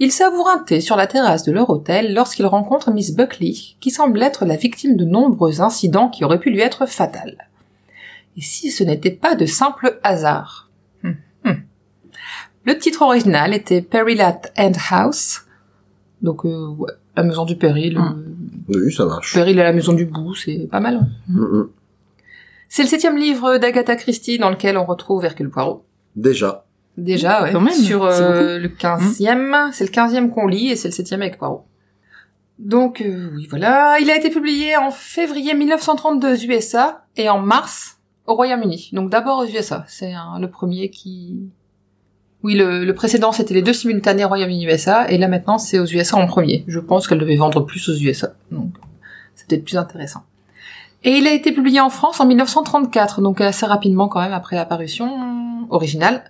Il 0.00 0.10
savoure 0.10 0.48
un 0.48 0.58
thé 0.58 0.80
sur 0.80 0.96
la 0.96 1.06
terrasse 1.06 1.44
de 1.44 1.52
leur 1.52 1.70
hôtel 1.70 2.14
lorsqu'il 2.14 2.46
rencontre 2.46 2.90
Miss 2.90 3.14
Buckley, 3.14 3.54
qui 3.80 3.90
semble 3.90 4.20
être 4.22 4.44
la 4.44 4.56
victime 4.56 4.96
de 4.96 5.04
nombreux 5.04 5.60
incidents 5.60 6.08
qui 6.08 6.24
auraient 6.24 6.40
pu 6.40 6.50
lui 6.50 6.60
être 6.60 6.86
fatals. 6.86 7.48
Et 8.36 8.40
si 8.40 8.72
ce 8.72 8.82
n'était 8.82 9.12
pas 9.12 9.34
de 9.36 9.46
simple 9.46 10.00
hasard 10.02 10.70
Hum, 11.04 11.16
hum. 11.44 11.62
Le 12.64 12.76
titre 12.78 13.02
original 13.02 13.54
était 13.54 13.82
Perilat 13.82 14.40
End 14.58 14.72
House, 14.90 15.42
donc 16.22 16.44
euh, 16.44 16.66
ouais, 16.68 16.90
la 17.16 17.22
maison 17.22 17.44
du 17.44 17.54
péril, 17.56 17.96
Hum. 17.98 18.24
euh, 18.74 18.84
Oui, 18.86 18.92
ça 18.92 19.04
marche. 19.04 19.32
Péril 19.34 19.60
à 19.60 19.64
la 19.64 19.72
maison 19.72 19.92
du 19.92 20.06
bout, 20.06 20.34
c'est 20.34 20.66
pas 20.70 20.80
mal. 20.80 20.96
hein. 20.96 21.08
Mm. 21.28 21.64
C'est 22.68 22.82
le 22.82 22.88
septième 22.88 23.16
livre 23.16 23.58
d'Agatha 23.58 23.94
Christie 23.94 24.38
dans 24.38 24.50
lequel 24.50 24.76
on 24.76 24.84
retrouve 24.84 25.24
Hercule 25.24 25.50
Poirot. 25.50 25.84
Déjà. 26.16 26.64
Déjà, 26.96 27.42
ouais. 27.42 27.52
Quand 27.52 27.60
même, 27.60 27.74
Sur 27.74 28.04
euh, 28.04 28.58
le 28.58 28.68
quinzième, 28.68 29.70
c'est 29.72 29.84
le 29.84 29.90
quinzième 29.90 30.30
qu'on 30.30 30.46
lit 30.46 30.70
et 30.70 30.76
c'est 30.76 30.88
le 30.88 30.94
septième 30.94 31.22
avec 31.22 31.38
Poirot. 31.38 31.66
Donc, 32.58 33.00
euh, 33.00 33.30
oui, 33.34 33.48
voilà. 33.50 33.98
Il 34.00 34.10
a 34.10 34.16
été 34.16 34.30
publié 34.30 34.76
en 34.76 34.90
février 34.92 35.54
1932 35.54 36.32
aux 36.32 36.50
USA 36.50 37.04
et 37.16 37.28
en 37.28 37.40
mars 37.40 37.98
au 38.26 38.34
Royaume-Uni. 38.34 38.90
Donc 38.92 39.10
d'abord 39.10 39.40
aux 39.40 39.46
USA. 39.46 39.84
C'est 39.88 40.12
hein, 40.12 40.38
le 40.40 40.48
premier 40.48 40.90
qui... 40.90 41.50
Oui, 42.42 42.54
le, 42.54 42.84
le 42.84 42.94
précédent, 42.94 43.32
c'était 43.32 43.54
les 43.54 43.62
deux 43.62 43.72
simultanés 43.72 44.24
Royaume-Uni-USA, 44.24 45.10
et 45.10 45.16
là 45.16 45.28
maintenant, 45.28 45.56
c'est 45.56 45.78
aux 45.78 45.86
USA 45.86 46.18
en 46.18 46.26
premier. 46.26 46.62
Je 46.68 46.78
pense 46.78 47.08
qu'elle 47.08 47.18
devait 47.18 47.36
vendre 47.36 47.62
plus 47.62 47.88
aux 47.88 47.94
USA, 47.94 48.34
donc 48.50 48.74
c'est 49.34 49.48
peut-être 49.48 49.64
plus 49.64 49.78
intéressant. 49.78 50.24
Et 51.04 51.18
il 51.18 51.26
a 51.26 51.32
été 51.32 51.52
publié 51.52 51.80
en 51.80 51.90
France 51.90 52.18
en 52.20 52.26
1934, 52.26 53.20
donc 53.20 53.40
assez 53.40 53.66
rapidement 53.66 54.08
quand 54.08 54.20
même 54.20 54.32
après 54.32 54.56
l'apparition 54.56 55.66
originale, 55.70 56.24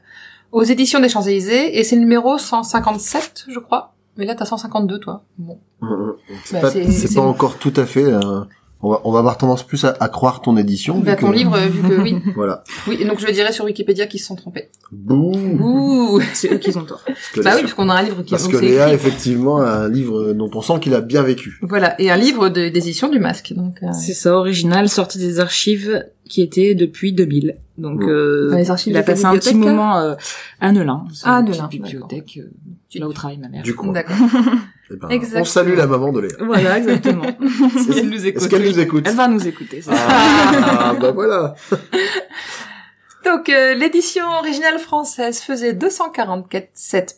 aux 0.53 0.63
éditions 0.65 1.01
des 1.01 1.09
Champs-Élysées, 1.09 1.79
et 1.79 1.85
c'est 1.85 1.95
le 1.97 2.01
numéro 2.03 2.39
157, 2.39 3.47
je 3.49 3.59
crois. 3.61 3.95
Mais 4.17 4.25
là, 4.27 4.35
t'as 4.35 4.45
152, 4.45 4.99
toi. 4.99 5.23
Bon. 5.39 5.59
Mm. 5.81 6.11
C'est 6.45 6.55
Bah, 6.55 6.61
pas, 6.61 6.71
c'est- 6.71 7.15
pas 7.15 7.21
encore 7.23 7.57
tout 7.59 7.73
à 7.77 7.85
fait. 7.87 8.05
euh, 8.05 8.41
on, 8.85 8.91
va, 8.91 9.01
on 9.05 9.11
va 9.13 9.19
avoir 9.21 9.39
tendance 9.39 9.63
plus 9.63 9.85
à, 9.85 9.97
à 9.99 10.09
croire 10.09 10.41
ton 10.43 10.57
édition. 10.57 10.99
vu 10.99 11.05
Bah, 11.07 11.17
ton 11.17 11.31
que- 11.31 11.37
livre, 11.37 11.59
vu 11.59 11.83
que 11.89 12.01
oui. 12.01 12.17
Voilà. 12.37 12.63
Oui, 12.87 13.05
donc 13.05 13.19
je 13.19 13.31
dirais 13.33 13.53
sur 13.53 13.65
Wikipédia 13.65 14.07
qu'ils 14.07 14.21
se 14.21 14.27
sont 14.27 14.37
trompés. 14.37 14.69
Bouh. 14.93 15.33
Ouh 15.61 16.21
C'est 16.35 16.53
eux 16.53 16.59
qui 16.59 16.77
ont 16.77 16.85
tort. 16.85 17.03
Bah 17.43 17.53
oui, 17.57 17.63
parce 17.63 17.75
qu'on 17.75 17.89
a 17.89 17.95
un 17.95 18.03
livre 18.03 18.23
qui 18.23 18.31
Parce 18.33 18.47
que 18.49 18.57
Léa, 18.57 18.85
écrit. 18.93 18.95
effectivement, 18.95 19.61
a 19.61 19.71
un 19.71 19.89
livre 19.89 20.33
dont 20.33 20.51
on 20.55 20.61
sent 20.61 20.75
qu'il 20.81 20.95
a 20.95 21.01
bien 21.01 21.23
vécu. 21.23 21.59
Voilà, 21.63 22.01
et 22.01 22.11
un 22.11 22.17
livre 22.17 22.49
d'édition 22.51 23.09
du 23.09 23.19
masque. 23.19 23.53
Donc, 23.57 23.79
euh, 23.83 23.87
C'est 23.93 24.15
ça, 24.15 24.37
original, 24.37 24.89
sorti 24.89 25.19
des 25.19 25.41
archives 25.41 26.05
qui 26.29 26.43
était 26.43 26.75
depuis 26.75 27.13
2000. 27.13 27.57
Donc, 27.77 28.01
Mm. 28.03 28.09
euh, 28.09 28.51
Dans 28.51 28.57
les 28.57 28.71
archives 28.71 28.93
il 28.93 28.97
a 28.97 29.03
passé 29.03 29.25
un 29.25 29.35
petit 29.37 29.55
moment 29.55 29.99
euh, 29.99 30.15
à 30.61 30.71
Nelin. 30.73 31.05
C'est 31.13 31.23
Ah, 31.27 31.43
petite 31.45 31.69
bibliothèque, 31.71 32.39
euh, 32.41 32.99
là 33.01 33.09
où 33.09 33.13
travaille 33.13 33.39
ma 33.39 33.49
mère. 33.49 33.63
Du 33.63 33.75
coup, 33.75 33.93
D'accord. 33.93 34.17
eh 34.91 34.97
ben, 34.97 35.09
Exactement. 35.11 35.43
on 35.43 35.45
salue 35.45 35.77
la 35.77 35.87
maman 35.87 36.13
de 36.13 36.21
Léa. 36.21 36.37
Voilà, 36.41 36.79
exactement. 36.83 37.25
Elle 37.25 38.09
nous 38.11 38.27
écoute. 38.27 38.43
Est-ce 38.43 38.49
qu'elle 38.49 38.65
nous 38.65 38.79
écoute 38.79 39.05
Elle 39.07 39.15
va 39.17 39.29
nous 39.29 39.47
écouter, 39.47 39.83
ça. 39.83 39.93
Ah, 39.97 40.95
bah 41.01 41.11
voilà. 41.13 41.55
Donc, 43.25 43.49
euh, 43.49 43.75
l'édition 43.75 44.25
originale 44.39 44.79
française 44.79 45.41
faisait 45.41 45.73
244 45.73 46.69
7 46.75 47.17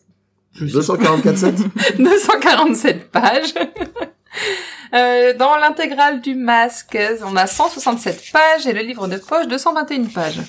244 0.60 1.98
247 1.98 3.10
pages. 3.10 3.54
Euh, 4.94 5.34
dans 5.36 5.56
l'intégrale 5.56 6.20
du 6.20 6.34
masque, 6.36 6.96
on 7.24 7.34
a 7.36 7.46
167 7.48 8.22
pages 8.32 8.66
et 8.68 8.72
le 8.72 8.82
livre 8.82 9.08
de 9.08 9.16
poche 9.16 9.48
221 9.48 10.04
pages. 10.04 10.40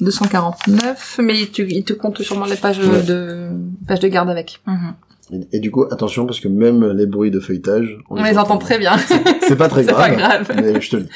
249, 0.00 1.18
mais 1.22 1.38
il 1.38 1.50
te, 1.50 1.60
il 1.62 1.84
te 1.84 1.92
compte 1.92 2.22
sûrement 2.22 2.46
les 2.46 2.56
pages 2.56 2.78
Ouais. 2.78 3.02
de 3.02 3.50
pages 3.86 4.00
de 4.00 4.08
garde 4.08 4.30
avec. 4.30 4.60
Mhm. 4.66 4.94
Et, 5.32 5.56
et 5.56 5.60
du 5.60 5.70
coup, 5.70 5.84
attention, 5.90 6.26
parce 6.26 6.40
que 6.40 6.48
même 6.48 6.84
les 6.92 7.06
bruits 7.06 7.30
de 7.30 7.40
feuilletage... 7.40 7.98
On 8.10 8.22
les 8.22 8.38
entend 8.38 8.58
très 8.58 8.78
bien. 8.78 8.96
C'est 9.42 9.56
pas 9.56 9.68
très 9.68 9.82
C'est 9.84 9.90
grave. 9.92 10.10
pas 10.10 10.16
grave. 10.16 10.52
Mais 10.56 10.80
je 10.80 10.90
te 10.90 10.96
le 10.96 11.02
dis. 11.02 11.08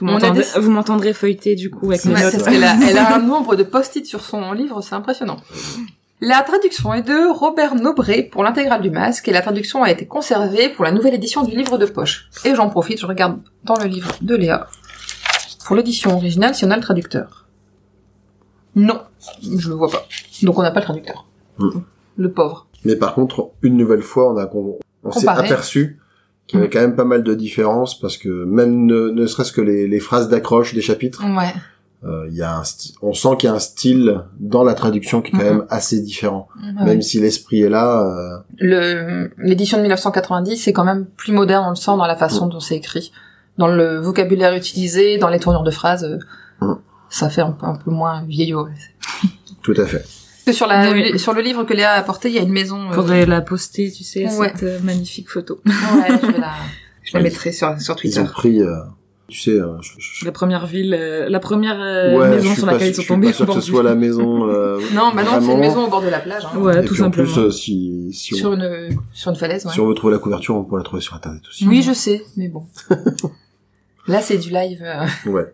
Vous 0.00 0.06
m'entendrez- 0.70 1.08
des- 1.08 1.14
feuilleter, 1.14 1.56
du 1.56 1.70
coup, 1.70 1.90
avec 1.90 2.04
mes 2.04 2.14
Ouais, 2.14 2.22
notes. 2.22 2.32
parce 2.32 2.44
qu'elle 2.44 2.62
a, 2.64 2.76
elle 2.88 2.98
a 2.98 3.16
un 3.16 3.18
nombre 3.22 3.56
de 3.56 3.62
post-it 3.64 4.06
sur 4.06 4.20
son 4.22 4.52
livre, 4.52 4.80
c'est 4.80 4.94
impressionnant. 4.94 5.38
La 6.20 6.42
traduction 6.42 6.92
est 6.94 7.02
de 7.02 7.32
Robert 7.32 7.74
Nobré 7.76 8.22
pour 8.24 8.42
l'intégrale 8.44 8.82
du 8.82 8.90
masque 8.90 9.28
et 9.28 9.32
la 9.32 9.40
traduction 9.40 9.82
a 9.84 9.90
été 9.90 10.06
conservée 10.06 10.68
pour 10.68 10.84
la 10.84 10.92
nouvelle 10.92 11.14
édition 11.14 11.42
du 11.44 11.56
livre 11.56 11.78
de 11.78 11.86
poche. 11.86 12.28
Et 12.44 12.54
j'en 12.54 12.68
profite, 12.68 13.00
je 13.00 13.06
regarde 13.06 13.38
dans 13.64 13.76
le 13.76 13.86
livre 13.86 14.10
de 14.20 14.34
Léa 14.36 14.66
pour 15.64 15.76
l'édition 15.76 16.14
originale 16.16 16.54
si 16.54 16.64
on 16.64 16.70
a 16.70 16.76
le 16.76 16.82
traducteur. 16.82 17.46
Non, 18.74 19.00
je 19.42 19.68
le 19.68 19.74
vois 19.76 19.90
pas. 19.90 20.06
Donc 20.42 20.58
on 20.58 20.62
n'a 20.62 20.70
pas 20.72 20.80
le 20.80 20.84
traducteur. 20.86 21.26
Hmm. 21.58 21.80
Le 22.16 22.30
pauvre. 22.32 22.66
Mais 22.84 22.96
par 22.96 23.14
contre, 23.14 23.50
une 23.62 23.76
nouvelle 23.76 24.02
fois, 24.02 24.32
on 24.32 24.36
a 24.38 24.48
on, 24.54 24.78
on 25.04 25.10
s'est 25.12 25.28
aperçu 25.28 25.98
qu'il 26.46 26.58
y 26.58 26.62
avait 26.62 26.70
quand 26.70 26.80
même 26.80 26.96
pas 26.96 27.04
mal 27.04 27.22
de 27.22 27.34
différences 27.34 27.98
parce 27.98 28.16
que 28.16 28.28
même 28.44 28.86
ne, 28.86 29.10
ne 29.10 29.26
serait-ce 29.26 29.52
que 29.52 29.60
les, 29.60 29.86
les 29.86 30.00
phrases 30.00 30.28
d'accroche 30.28 30.74
des 30.74 30.80
chapitres, 30.80 31.22
Ouais. 31.24 31.52
euh, 32.04 32.26
y 32.30 32.42
a 32.42 32.56
un 32.56 32.62
on 33.02 33.12
sent 33.12 33.28
qu'il 33.38 33.48
y 33.48 33.52
a 33.52 33.54
un 33.54 33.58
style 33.58 34.22
dans 34.40 34.64
la 34.64 34.74
traduction 34.74 35.20
qui 35.20 35.28
est 35.28 35.38
quand 35.38 35.44
Mhm. 35.44 35.58
même 35.58 35.66
assez 35.68 36.00
différent. 36.00 36.48
Ouais. 36.62 36.84
Même 36.84 37.02
si 37.02 37.20
l'esprit 37.20 37.60
est 37.62 37.68
là, 37.68 38.02
euh, 38.02 38.38
le 38.58 39.30
l'édition 39.38 39.76
de 39.76 39.82
1990 39.82 40.56
c'est 40.56 40.72
quand 40.72 40.84
même 40.84 41.06
plus 41.06 41.32
moderne 41.32 41.64
on 41.66 41.70
le 41.70 41.76
sent 41.76 41.96
dans 41.96 42.06
la 42.06 42.16
façon 42.16 42.46
dont 42.46 42.60
c'est 42.60 42.76
écrit 42.76 43.12
dans 43.58 43.68
le 43.68 43.98
vocabulaire 43.98 44.54
utilisé 44.54 45.18
dans 45.18 45.28
les 45.28 45.38
tournures 45.40 45.64
de 45.64 45.70
phrases 45.72 46.04
euh, 46.04 46.18
Mm. 46.60 46.74
ça 47.10 47.28
fait 47.30 47.42
un 47.42 47.52
peu, 47.52 47.66
un 47.66 47.76
peu 47.76 47.90
moins 47.92 48.24
vieillot 48.24 48.66
tout 49.62 49.74
à 49.76 49.86
fait. 49.86 50.04
Que 50.50 50.56
sur 50.56 50.66
la 50.66 50.90
Oui. 50.90 51.18
sur 51.18 51.32
le 51.32 51.42
livre 51.42 51.64
que 51.64 51.74
Léa 51.74 51.92
a 51.92 51.98
apporté 51.98 52.28
il 52.28 52.34
y 52.34 52.38
a 52.38 52.42
une 52.42 52.52
maison 52.52 52.88
euh, 52.90 52.92
Faudrait 52.92 53.26
la 53.26 53.40
poster, 53.40 53.90
tu 53.92 54.04
sais, 54.04 54.24
Ouais. 54.36 54.48
cette 54.52 54.62
euh, 54.62 54.78
magnifique 54.82 55.28
photo. 55.30 55.60
ouais, 55.66 55.72
je, 56.22 56.26
vais 56.26 56.38
la, 56.38 56.52
je 57.04 57.16
la 57.16 57.22
mettrai 57.22 57.52
sur 57.52 57.80
sur 57.80 57.94
Ils 57.94 58.00
Twitter 58.00 58.20
ont 58.20 58.26
pris, 58.26 58.60
euh, 58.62 58.74
Tu 59.28 59.38
sais, 59.40 59.50
euh, 59.50 59.76
je, 59.82 59.90
je- 59.98 60.24
La 60.24 60.32
première 60.32 60.66
ville, 60.66 60.94
euh, 60.98 61.28
la 61.28 61.38
première 61.40 61.78
euh, 61.80 62.16
ouais, 62.18 62.26
je 62.26 62.34
maison 62.36 62.46
suis 62.48 62.56
sur 62.56 62.66
laquelle 62.66 62.88
ils 62.88 62.90
je 62.92 62.96
sont 62.96 63.02
suis 63.02 63.08
tombés. 63.08 63.26
pas 63.28 63.32
sûr 63.34 63.46
que 63.46 63.52
ce 63.54 63.60
soit 63.60 63.82
la 63.82 63.94
maison. 63.94 64.48
euh, 64.48 64.80
Non, 64.94 65.12
bah 65.14 65.22
non, 65.22 65.38
c'est 65.40 65.52
une 65.52 65.60
maison 65.60 65.84
au 65.84 65.90
bord 65.90 66.00
de 66.02 66.08
la 66.08 66.20
plage. 66.20 66.44
Hein. 66.46 66.56
Ouais, 66.58 66.80
Et 66.82 66.84
tout 66.86 66.94
puis 66.94 67.02
en 67.02 67.06
simplement. 67.06 67.30
plus, 67.32 67.38
euh, 67.38 67.50
si, 67.50 68.10
si, 68.14 68.34
on, 68.34 68.36
Sur 68.38 68.52
une, 68.54 68.98
sur 69.12 69.30
une 69.30 69.36
falaise, 69.36 69.66
ouais. 69.66 69.72
si 69.72 69.80
on 69.80 69.86
veut 69.86 69.94
trouver 69.94 70.14
la 70.14 70.18
couverture, 70.18 70.56
on 70.56 70.64
peut 70.64 70.76
la 70.78 70.82
trouver 70.82 71.02
sur 71.02 71.14
internet 71.14 71.42
aussi. 71.48 71.66
Oui, 71.68 71.82
je 71.82 71.92
sais, 71.92 72.24
mais 72.38 72.48
bon. 72.48 72.64
Là, 74.06 74.22
c'est 74.22 74.38
du 74.38 74.48
live. 74.50 74.82
Ouais. 75.26 75.52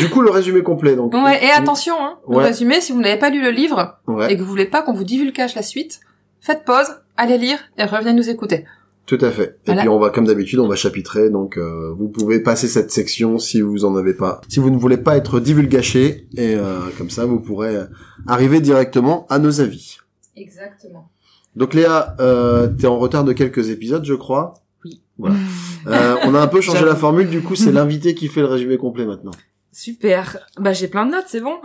Du 0.00 0.08
coup, 0.08 0.22
le 0.22 0.30
résumé 0.30 0.62
complet, 0.62 0.96
donc. 0.96 1.12
Ouais, 1.12 1.44
et 1.44 1.50
attention, 1.50 1.94
hein, 1.98 2.18
le 2.28 2.38
résumé, 2.38 2.80
si 2.80 2.92
vous 2.92 3.00
n'avez 3.00 3.18
pas 3.18 3.30
lu 3.30 3.42
le 3.42 3.50
livre 3.50 3.98
Ouais, 4.06 4.32
et 4.32 4.36
que 4.36 4.42
vous 4.42 4.48
voulez 4.48 4.64
pas 4.64 4.82
qu'on 4.82 4.94
vous 4.94 5.04
divulgage 5.04 5.54
la 5.54 5.62
suite, 5.62 6.00
faites 6.40 6.64
pause, 6.64 6.86
allez 7.16 7.38
lire 7.38 7.58
et 7.76 7.84
revenez 7.84 8.12
nous 8.12 8.30
écouter. 8.30 8.64
tout 9.04 9.18
à 9.20 9.30
fait. 9.30 9.58
Et 9.66 9.74
puis 9.74 9.88
on 9.88 9.98
va, 9.98 10.10
comme 10.10 10.26
d'habitude, 10.26 10.58
on 10.58 10.68
va 10.68 10.76
chapitrer, 10.76 11.30
donc 11.30 11.58
euh, 11.58 11.94
vous 11.96 12.08
pouvez 12.08 12.40
passer 12.40 12.68
cette 12.68 12.90
section 12.90 13.38
si 13.38 13.60
vous 13.60 13.84
en 13.84 13.96
avez 13.96 14.14
pas. 14.14 14.40
Si 14.48 14.60
vous 14.60 14.70
ne 14.70 14.78
voulez 14.78 14.96
pas 14.96 15.16
être 15.16 15.40
divulgaché, 15.40 16.26
et 16.36 16.54
euh, 16.54 16.78
comme 16.98 17.10
ça, 17.10 17.24
vous 17.26 17.38
pourrez 17.40 17.76
arriver 18.26 18.60
directement 18.60 19.26
à 19.28 19.38
nos 19.38 19.60
avis. 19.60 19.98
Exactement. 20.36 21.10
Donc 21.56 21.72
Léa, 21.72 22.14
euh, 22.20 22.68
t'es 22.68 22.86
en 22.86 22.98
retard 22.98 23.24
de 23.24 23.32
quelques 23.32 23.70
épisodes, 23.70 24.04
je 24.04 24.14
crois. 24.14 24.54
Oui. 24.84 25.00
Voilà. 25.18 25.36
Euh, 25.86 26.16
on 26.24 26.34
a 26.34 26.40
un 26.40 26.46
peu 26.46 26.60
changé 26.62 26.84
la 26.84 26.94
formule, 26.94 27.28
du 27.28 27.40
coup, 27.40 27.56
c'est 27.56 27.72
l'invité 27.72 28.14
qui 28.14 28.28
fait 28.28 28.40
le 28.40 28.46
résumé 28.46 28.76
complet 28.76 29.06
maintenant. 29.06 29.32
Super. 29.78 30.38
Bah 30.58 30.72
j'ai 30.72 30.88
plein 30.88 31.04
de 31.04 31.10
notes, 31.10 31.26
c'est 31.28 31.42
bon. 31.42 31.56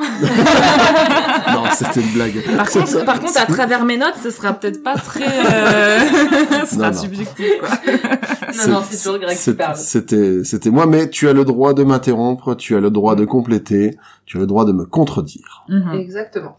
non, 1.54 1.64
c'était 1.74 2.02
une 2.02 2.12
blague. 2.12 2.44
Par 2.58 2.70
contre, 2.70 2.88
ça. 2.90 3.04
par 3.06 3.20
contre, 3.22 3.40
à 3.42 3.46
travers 3.46 3.86
mes 3.86 3.96
notes, 3.96 4.16
ce 4.22 4.30
sera 4.32 4.52
peut-être 4.52 4.84
pas 4.84 4.96
très, 4.96 5.24
euh... 5.24 6.00
ce 6.66 6.76
sera 6.76 6.90
Non, 6.90 6.96
non. 6.96 7.02
subjectif, 7.02 7.48
quoi. 7.62 7.70
Non, 8.68 8.74
non, 8.74 8.82
c'est 8.90 8.98
toujours 8.98 9.18
Greg 9.18 9.38
qui 9.38 9.42
c'est- 9.44 9.54
parle. 9.54 9.78
C'était, 9.78 10.44
c'était 10.44 10.70
moi, 10.72 10.88
mais 10.88 11.10
tu 11.10 11.30
as 11.30 11.34
le 11.34 11.46
droit 11.46 11.74
de 11.74 11.84
m'interrompre, 11.86 12.54
tu 12.56 12.76
as 12.76 12.82
le 12.82 12.90
droit 12.90 13.16
de 13.16 13.24
compléter, 13.24 13.96
tu 14.26 14.36
as 14.36 14.40
le 14.42 14.46
droit 14.46 14.66
de 14.66 14.74
me 14.74 14.86
contredire. 14.86 15.64
Mhm. 15.70 15.94
Exactement. 15.94 16.58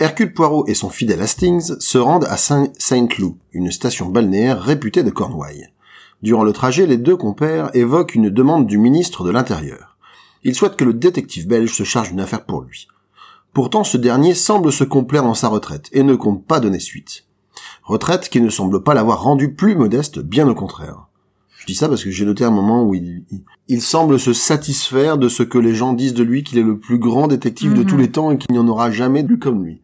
Hercule 0.00 0.34
Poirot 0.34 0.66
et 0.68 0.74
son 0.74 0.90
fidèle 0.90 1.22
Hastings 1.22 1.76
se 1.78 1.96
rendent 1.96 2.26
à 2.28 2.36
Saint- 2.36 2.72
Saint-Cloud, 2.78 3.36
une 3.52 3.70
station 3.70 4.06
balnéaire 4.06 4.60
réputée 4.60 5.02
de 5.02 5.10
Cornouailles. 5.10 5.68
Durant 6.22 6.44
le 6.44 6.52
trajet, 6.52 6.86
les 6.86 6.98
deux 6.98 7.16
compères 7.16 7.70
évoquent 7.74 8.14
une 8.14 8.28
demande 8.28 8.66
du 8.66 8.76
ministre 8.78 9.24
de 9.24 9.30
l'Intérieur. 9.30 9.91
Ils 10.44 10.54
souhaitent 10.54 10.76
que 10.76 10.84
le 10.84 10.94
détective 10.94 11.46
belge 11.46 11.72
se 11.72 11.84
charge 11.84 12.10
d'une 12.10 12.20
affaire 12.20 12.44
pour 12.44 12.62
lui. 12.62 12.88
Pourtant, 13.52 13.84
ce 13.84 13.96
dernier 13.96 14.34
semble 14.34 14.72
se 14.72 14.84
complaire 14.84 15.22
dans 15.22 15.34
sa 15.34 15.48
retraite 15.48 15.88
et 15.92 16.02
ne 16.02 16.14
compte 16.14 16.46
pas 16.46 16.58
donner 16.60 16.80
suite. 16.80 17.26
Retraite 17.84 18.28
qui 18.28 18.40
ne 18.40 18.48
semble 18.50 18.82
pas 18.82 18.94
l'avoir 18.94 19.22
rendu 19.22 19.52
plus 19.54 19.74
modeste, 19.76 20.18
bien 20.20 20.48
au 20.48 20.54
contraire. 20.54 21.06
Je 21.58 21.66
dis 21.66 21.74
ça 21.74 21.88
parce 21.88 22.02
que 22.02 22.10
j'ai 22.10 22.24
noté 22.24 22.44
un 22.44 22.50
moment 22.50 22.82
où 22.84 22.94
il, 22.94 23.24
il, 23.30 23.42
il 23.68 23.82
semble 23.82 24.18
se 24.18 24.32
satisfaire 24.32 25.16
de 25.18 25.28
ce 25.28 25.42
que 25.44 25.58
les 25.58 25.74
gens 25.74 25.92
disent 25.92 26.14
de 26.14 26.24
lui 26.24 26.42
qu'il 26.42 26.58
est 26.58 26.62
le 26.64 26.78
plus 26.78 26.98
grand 26.98 27.28
détective 27.28 27.74
de 27.74 27.80
Mhm. 27.82 27.86
tous 27.86 27.96
les 27.96 28.10
temps 28.10 28.30
et 28.32 28.38
qu'il 28.38 28.52
n'y 28.52 28.58
en 28.58 28.66
aura 28.66 28.90
jamais 28.90 29.22
plus 29.22 29.38
comme 29.38 29.64
lui. 29.64 29.80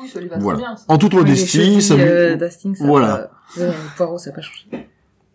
Oui, 0.00 0.08
ça 0.08 0.20
lui 0.20 0.28
va 0.28 0.38
Voilà. 0.38 0.58
très 0.58 0.66
bien. 0.66 0.76
ça. 0.76 0.84
En 0.88 0.98
toute 0.98 1.14
modestie, 1.14 1.80
ça 1.80 1.94
lui- 1.96 2.02
euh, 2.02 2.38
ça 2.50 2.58
Voilà. 2.80 3.30
va- 3.56 3.62
Ouais, 3.68 3.72
Poirot, 3.96 4.18
ça 4.18 4.30
n'a 4.30 4.36
pas 4.36 4.42
changé. 4.42 4.66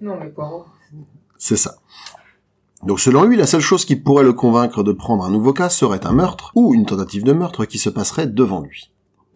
Non, 0.02 0.18
mais 0.20 0.30
Poirot. 0.30 0.66
c'est 1.38 1.56
ça. 1.58 1.76
Donc 2.86 3.00
selon 3.00 3.24
lui, 3.24 3.38
la 3.38 3.48
seule 3.48 3.62
chose 3.62 3.86
qui 3.86 3.96
pourrait 3.96 4.24
le 4.24 4.34
convaincre 4.34 4.84
de 4.84 4.92
prendre 4.92 5.24
un 5.24 5.30
nouveau 5.30 5.54
cas 5.54 5.70
serait 5.70 6.06
un 6.06 6.12
meurtre 6.14 6.52
ou 6.56 6.74
une 6.74 6.86
tentative 6.86 7.24
de 7.24 7.32
meurtre 7.34 7.66
qui 7.66 7.78
se 7.78 7.90
passerait 7.90 8.28
devant 8.28 8.62
lui. 8.62 8.90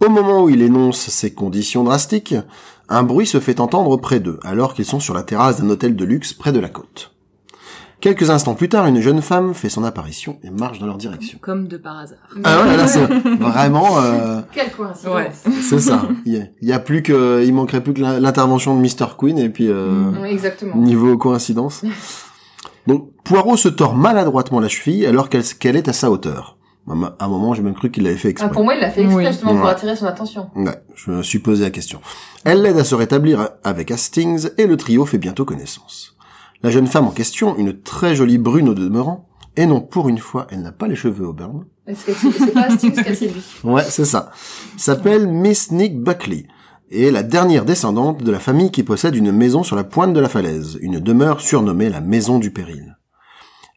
Au 0.06 0.10
moment 0.10 0.44
où 0.44 0.50
il 0.50 0.62
énonce 0.62 1.00
ces 1.08 1.34
conditions 1.34 1.84
drastiques, 1.84 2.36
un 2.89 3.04
bruit 3.04 3.25
se 3.25 3.39
fait 3.39 3.60
entendre 3.60 3.96
près 3.98 4.20
d'eux, 4.20 4.39
alors 4.44 4.74
qu'ils 4.74 4.86
sont 4.86 5.00
sur 5.00 5.13
la 5.13 5.24
terrasse 5.24 5.60
d'un 5.62 5.70
hôtel 5.70 5.96
de 5.96 6.06
luxe 6.06 6.34
près 6.34 6.51
de 6.51 6.60
la 6.60 6.70
côte. 6.70 7.13
Quelques 8.00 8.30
instants 8.30 8.54
plus 8.54 8.70
tard, 8.70 8.86
une 8.86 9.01
jeune 9.01 9.24
femme 9.24 9.56
fait 9.56 9.70
son 9.70 9.84
apparition 9.84 10.38
et 10.44 10.51
marche 10.51 10.77
dans 10.77 10.86
leur 10.86 10.98
direction. 10.98 11.39
Comme 11.42 11.68
de 11.68 11.77
par 11.77 11.98
hasard. 11.98 12.20
Ah 12.44 12.62
ouais, 12.63 12.77
là, 12.77 12.86
c'est 12.88 13.08
vraiment, 13.08 13.98
euh, 14.00 14.42
Quelle 14.54 14.72
coïncidence. 14.72 15.16
Ouais. 15.16 15.32
c'est 15.63 15.80
ça. 15.80 16.04
Il 16.25 16.34
y, 16.36 16.38
a, 16.38 16.44
il 16.62 16.68
y 16.68 16.74
a 16.74 16.80
plus 16.80 17.01
que, 17.01 17.44
il 17.44 17.51
manquerait 17.56 17.82
plus 17.82 17.96
que 17.96 18.01
l'in- 18.01 18.20
l'intervention 18.20 18.80
de 18.80 18.82
Mr. 18.82 19.16
Queen 19.18 19.39
et 19.39 19.50
puis, 19.50 19.68
euh, 19.70 19.88
Mm. 20.12 20.18
Oui, 20.22 20.30
exactement. 20.30 20.75
Niveau 20.75 21.18
coïncidence. 21.18 21.82
Poirot 23.27 23.57
se 23.57 23.67
tord 23.67 23.96
maladroitement 23.96 24.60
la 24.60 24.69
cheville 24.69 25.05
alors 25.05 25.29
qu'elle 25.29 25.75
est 25.75 25.88
à 25.89 25.93
sa 25.93 26.10
hauteur. 26.12 26.57
À 26.89 26.93
un- 27.25 27.27
moment, 27.27 27.53
j'ai 27.53 27.62
même 27.62 27.74
cru 27.74 27.91
qu'il 27.91 28.03
l'avait 28.03 28.15
fait 28.15 28.29
Ah, 28.29 28.31
exprès. 28.31 28.51
pour 28.51 28.63
moi, 28.63 28.74
il 28.75 28.79
l'a 28.79 28.89
fait 28.89 29.01
exprès 29.01 29.24
Oui. 29.25 29.27
justement 29.29 29.55
pour 29.57 29.67
attirer 29.67 29.96
son 29.98 30.05
attention. 30.05 30.50
Ouais, 30.55 30.81
je 30.96 31.12
me 31.12 31.22
suis 31.22 31.39
posé 31.39 31.65
la 31.65 31.69
question. 31.69 32.00
Elle 32.46 32.62
l'aide 32.62 32.77
à 32.77 32.86
se 32.86 32.96
rétablir 32.96 33.50
avec 33.65 33.91
Hastings 33.91 34.48
et 34.57 34.65
le 34.67 34.77
trio 34.77 35.05
fait 35.05 35.17
bientôt 35.17 35.43
connaissance. 35.43 36.15
La 36.63 36.69
jeune 36.69 36.88
femme 36.88 37.05
en 37.05 37.12
question, 37.12 37.57
une 37.57 37.81
très 37.81 38.15
jolie 38.15 38.38
brune 38.38 38.69
au 38.69 38.74
demeurant, 38.74 39.27
et 39.57 39.65
non, 39.65 39.81
pour 39.81 40.07
une 40.07 40.17
fois, 40.19 40.48
elle 40.50 40.62
n'a 40.62 40.72
pas 40.72 40.88
les 40.88 40.96
cheveux 40.96 41.27
au 41.27 41.34
burn. 41.34 41.65
Est-ce 41.88 42.05
que 42.05 42.13
c'est 42.13 42.31
c'est 42.31 42.53
pas 42.53 42.62
Hastings 42.62 42.93
qu'elle 43.03 43.17
séduit 43.17 43.43
Ouais, 43.65 43.84
c'est 43.89 44.05
ça. 44.05 44.31
S'appelle 44.77 45.27
Miss 45.27 45.72
Nick 45.72 46.01
Buckley 46.01 46.46
et 46.89 47.07
est 47.07 47.12
la 47.12 47.24
dernière 47.24 47.65
descendante 47.65 48.24
de 48.24 48.31
la 48.31 48.39
famille 48.39 48.72
qui 48.72 48.84
possède 48.84 49.15
une 49.17 49.34
maison 49.34 49.62
sur 49.63 49.75
la 49.75 49.84
pointe 49.84 50.13
de 50.13 50.19
la 50.22 50.29
falaise, 50.29 50.77
une 50.81 51.00
demeure 51.01 51.41
surnommée 51.41 51.89
la 51.89 52.00
Maison 52.00 52.39
du 52.39 52.51
Péril. 52.51 52.97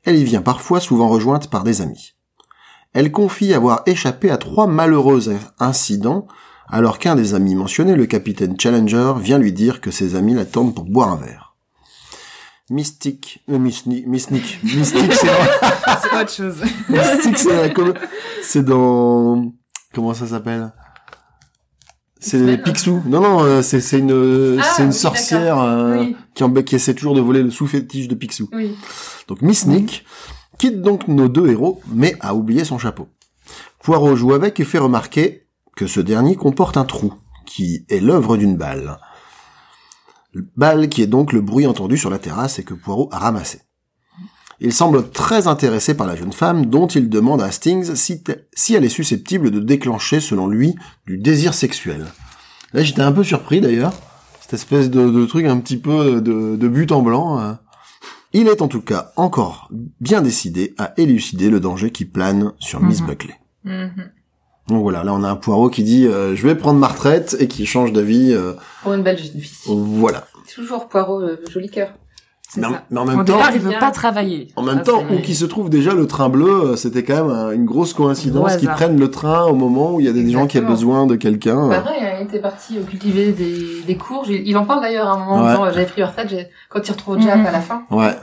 Elle 0.04 0.16
y 0.16 0.24
vient 0.24 0.42
parfois 0.42 0.80
souvent 0.80 1.08
rejointe 1.08 1.50
par 1.50 1.64
des 1.64 1.80
amis. 1.80 2.14
Elle 2.92 3.12
confie 3.12 3.54
avoir 3.54 3.82
échappé 3.86 4.30
à 4.30 4.36
trois 4.36 4.66
malheureux 4.66 5.28
incidents 5.58 6.26
alors 6.68 6.98
qu'un 6.98 7.16
des 7.16 7.34
amis 7.34 7.54
mentionnés, 7.54 7.96
le 7.96 8.06
capitaine 8.06 8.58
Challenger, 8.58 9.14
vient 9.20 9.38
lui 9.38 9.52
dire 9.52 9.80
que 9.80 9.90
ses 9.90 10.14
amis 10.14 10.34
l'attendent 10.34 10.74
pour 10.74 10.84
boire 10.84 11.10
un 11.10 11.16
verre. 11.16 11.54
Mystique, 12.70 13.42
euh, 13.50 13.58
Miss 13.58 13.86
Nick, 13.86 14.06
Mystique, 14.06 14.58
c'est 14.62 16.20
autre 16.20 16.30
chose. 16.30 16.62
Mystique, 16.88 17.38
c'est 18.42 18.64
dans 18.64 19.52
comment 19.92 20.14
ça 20.14 20.28
s'appelle? 20.28 20.72
C'est 22.20 22.38
les 22.38 22.58
Picsou. 22.58 23.02
Non 23.06 23.20
non, 23.20 23.42
euh, 23.42 23.62
c'est 23.62 23.78
une 23.98 24.58
Ah, 24.60 24.72
c'est 24.76 24.82
une 24.82 24.88
oui, 24.90 24.94
sorcière 24.94 25.58
euh, 25.58 25.98
Oui, 26.00 26.16
qui, 26.34 26.44
en, 26.44 26.52
qui 26.52 26.74
essaie 26.76 26.94
toujours 26.94 27.14
de 27.14 27.20
voler 27.20 27.42
le 27.42 27.50
sous-fétiche 27.50 28.08
de 28.08 28.14
Picsou. 28.14 28.48
oui. 28.52 28.76
Donc 29.26 29.42
Miss 29.42 29.66
Nick 29.66 30.04
quitte 30.58 30.82
donc 30.82 31.08
nos 31.08 31.28
deux 31.28 31.48
héros, 31.48 31.80
mais 31.92 32.16
a 32.20 32.34
oublié 32.34 32.64
son 32.64 32.78
chapeau. 32.78 33.08
Poirot 33.82 34.16
joue 34.16 34.34
avec 34.34 34.60
et 34.60 34.64
fait 34.64 34.78
remarquer 34.78 35.46
que 35.76 35.86
ce 35.86 36.00
dernier 36.00 36.36
comporte 36.36 36.76
un 36.76 36.84
trou, 36.84 37.14
qui 37.46 37.86
est 37.88 38.00
l'œuvre 38.00 38.36
d'une 38.36 38.56
balle. 38.56 38.98
Balle 40.56 40.88
qui 40.88 41.02
est 41.02 41.06
donc 41.06 41.32
le 41.32 41.40
bruit 41.40 41.66
entendu 41.66 41.96
sur 41.96 42.10
la 42.10 42.18
terrasse 42.18 42.58
et 42.58 42.64
que 42.64 42.74
Poirot 42.74 43.08
a 43.12 43.18
ramassé. 43.18 43.62
Il 44.60 44.72
semble 44.72 45.08
très 45.10 45.46
intéressé 45.46 45.94
par 45.94 46.06
la 46.06 46.16
jeune 46.16 46.32
femme 46.32 46.66
dont 46.66 46.86
il 46.86 47.08
demande 47.08 47.40
à 47.40 47.46
Hastings 47.46 47.94
si, 47.94 48.22
elle 48.74 48.84
est 48.84 48.88
susceptible 48.90 49.50
de 49.50 49.58
déclencher, 49.60 50.20
selon 50.20 50.46
lui, 50.48 50.74
du 51.06 51.16
désir 51.18 51.54
sexuel. 51.54 52.04
Là, 52.74 52.82
j'étais 52.82 53.00
un 53.02 53.12
peu 53.12 53.24
surpris 53.24 53.60
d'ailleurs. 53.60 53.92
Cette 54.40 54.54
espèce 54.54 54.90
de, 54.90 55.08
de 55.08 55.24
truc 55.26 55.46
un 55.46 55.58
petit 55.60 55.78
peu 55.78 56.20
de, 56.20 56.56
de 56.56 56.68
but 56.68 56.92
en 56.92 57.02
blanc. 57.02 57.40
euh. 57.40 57.52
Il 58.32 58.46
est 58.48 58.62
en 58.62 58.68
tout 58.68 58.82
cas 58.82 59.12
encore 59.16 59.68
bien 60.00 60.20
décidé 60.22 60.74
à 60.78 60.92
élucider 60.96 61.50
le 61.50 61.58
danger 61.58 61.90
qui 61.90 62.04
plane 62.04 62.52
sur 62.58 62.80
Miss 62.80 63.00
Mhm. 63.00 63.06
Buckley. 63.06 63.34
Mhm. 63.64 64.10
Donc 64.68 64.82
voilà, 64.82 65.02
là 65.02 65.12
on 65.14 65.24
a 65.24 65.28
un 65.30 65.36
Poirot 65.36 65.68
qui 65.70 65.82
dit 65.82 66.06
euh, 66.06 66.36
je 66.36 66.46
vais 66.46 66.54
prendre 66.54 66.78
ma 66.78 66.86
retraite 66.88 67.34
et 67.40 67.48
qui 67.48 67.66
change 67.66 67.92
d'avis. 67.92 68.32
euh, 68.32 68.52
Pour 68.82 68.92
une 68.92 69.02
belle 69.02 69.18
jeune 69.18 69.40
fille. 69.40 69.56
voilà. 69.66 70.26
Toujours 70.54 70.88
Poirot, 70.88 71.20
euh, 71.22 71.36
joli 71.50 71.70
cœur. 71.70 71.92
Mais, 72.56 72.66
en- 72.66 72.72
ça. 72.72 72.82
mais 72.90 72.98
en 72.98 73.02
Au 73.02 73.06
même 73.06 73.16
temps, 73.18 73.36
départ, 73.36 73.50
il 73.54 73.60
veut 73.60 73.78
pas 73.78 73.90
travailler. 73.92 74.48
en 74.56 74.62
même 74.62 74.78
Ça, 74.78 74.82
temps 74.92 75.04
où 75.12 75.20
qui 75.20 75.34
se 75.36 75.44
trouve 75.44 75.70
déjà 75.70 75.94
le 75.94 76.06
train 76.08 76.28
bleu, 76.28 76.50
euh, 76.50 76.76
c'était 76.76 77.04
quand 77.04 77.24
même 77.24 77.52
une 77.54 77.64
grosse 77.64 77.94
coïncidence 77.94 78.56
qu'ils 78.56 78.68
prennent 78.70 78.98
le 78.98 79.08
train 79.10 79.44
au 79.44 79.54
moment 79.54 79.94
où 79.94 80.00
il 80.00 80.06
y 80.06 80.08
a 80.08 80.12
des 80.12 80.28
gens 80.30 80.46
qui 80.48 80.58
ont 80.58 80.66
besoin 80.66 81.06
de 81.06 81.14
quelqu'un. 81.14 81.66
euh. 81.70 81.80
Pareil, 81.80 82.02
il 82.20 82.24
était 82.24 82.40
parti 82.40 82.78
cultiver 82.88 83.32
des, 83.32 83.82
des 83.86 83.96
courges. 83.96 84.28
Il, 84.30 84.56
en 84.56 84.64
parle 84.64 84.80
d'ailleurs 84.82 85.06
à 85.08 85.12
un 85.12 85.18
moment 85.18 85.32
en 85.36 85.46
disant 85.48 85.64
euh, 85.64 85.70
j'avais 85.72 85.86
pris 85.86 86.02
retraite, 86.02 86.28
j'ai- 86.28 86.48
quand 86.68 86.86
il 86.86 86.90
retrouve 86.90 87.20
Jack 87.20 87.38
Mhm. 87.38 87.46
à 87.46 87.52
la 87.52 87.60
fin. 87.60 87.82
Ouais. 87.90 88.16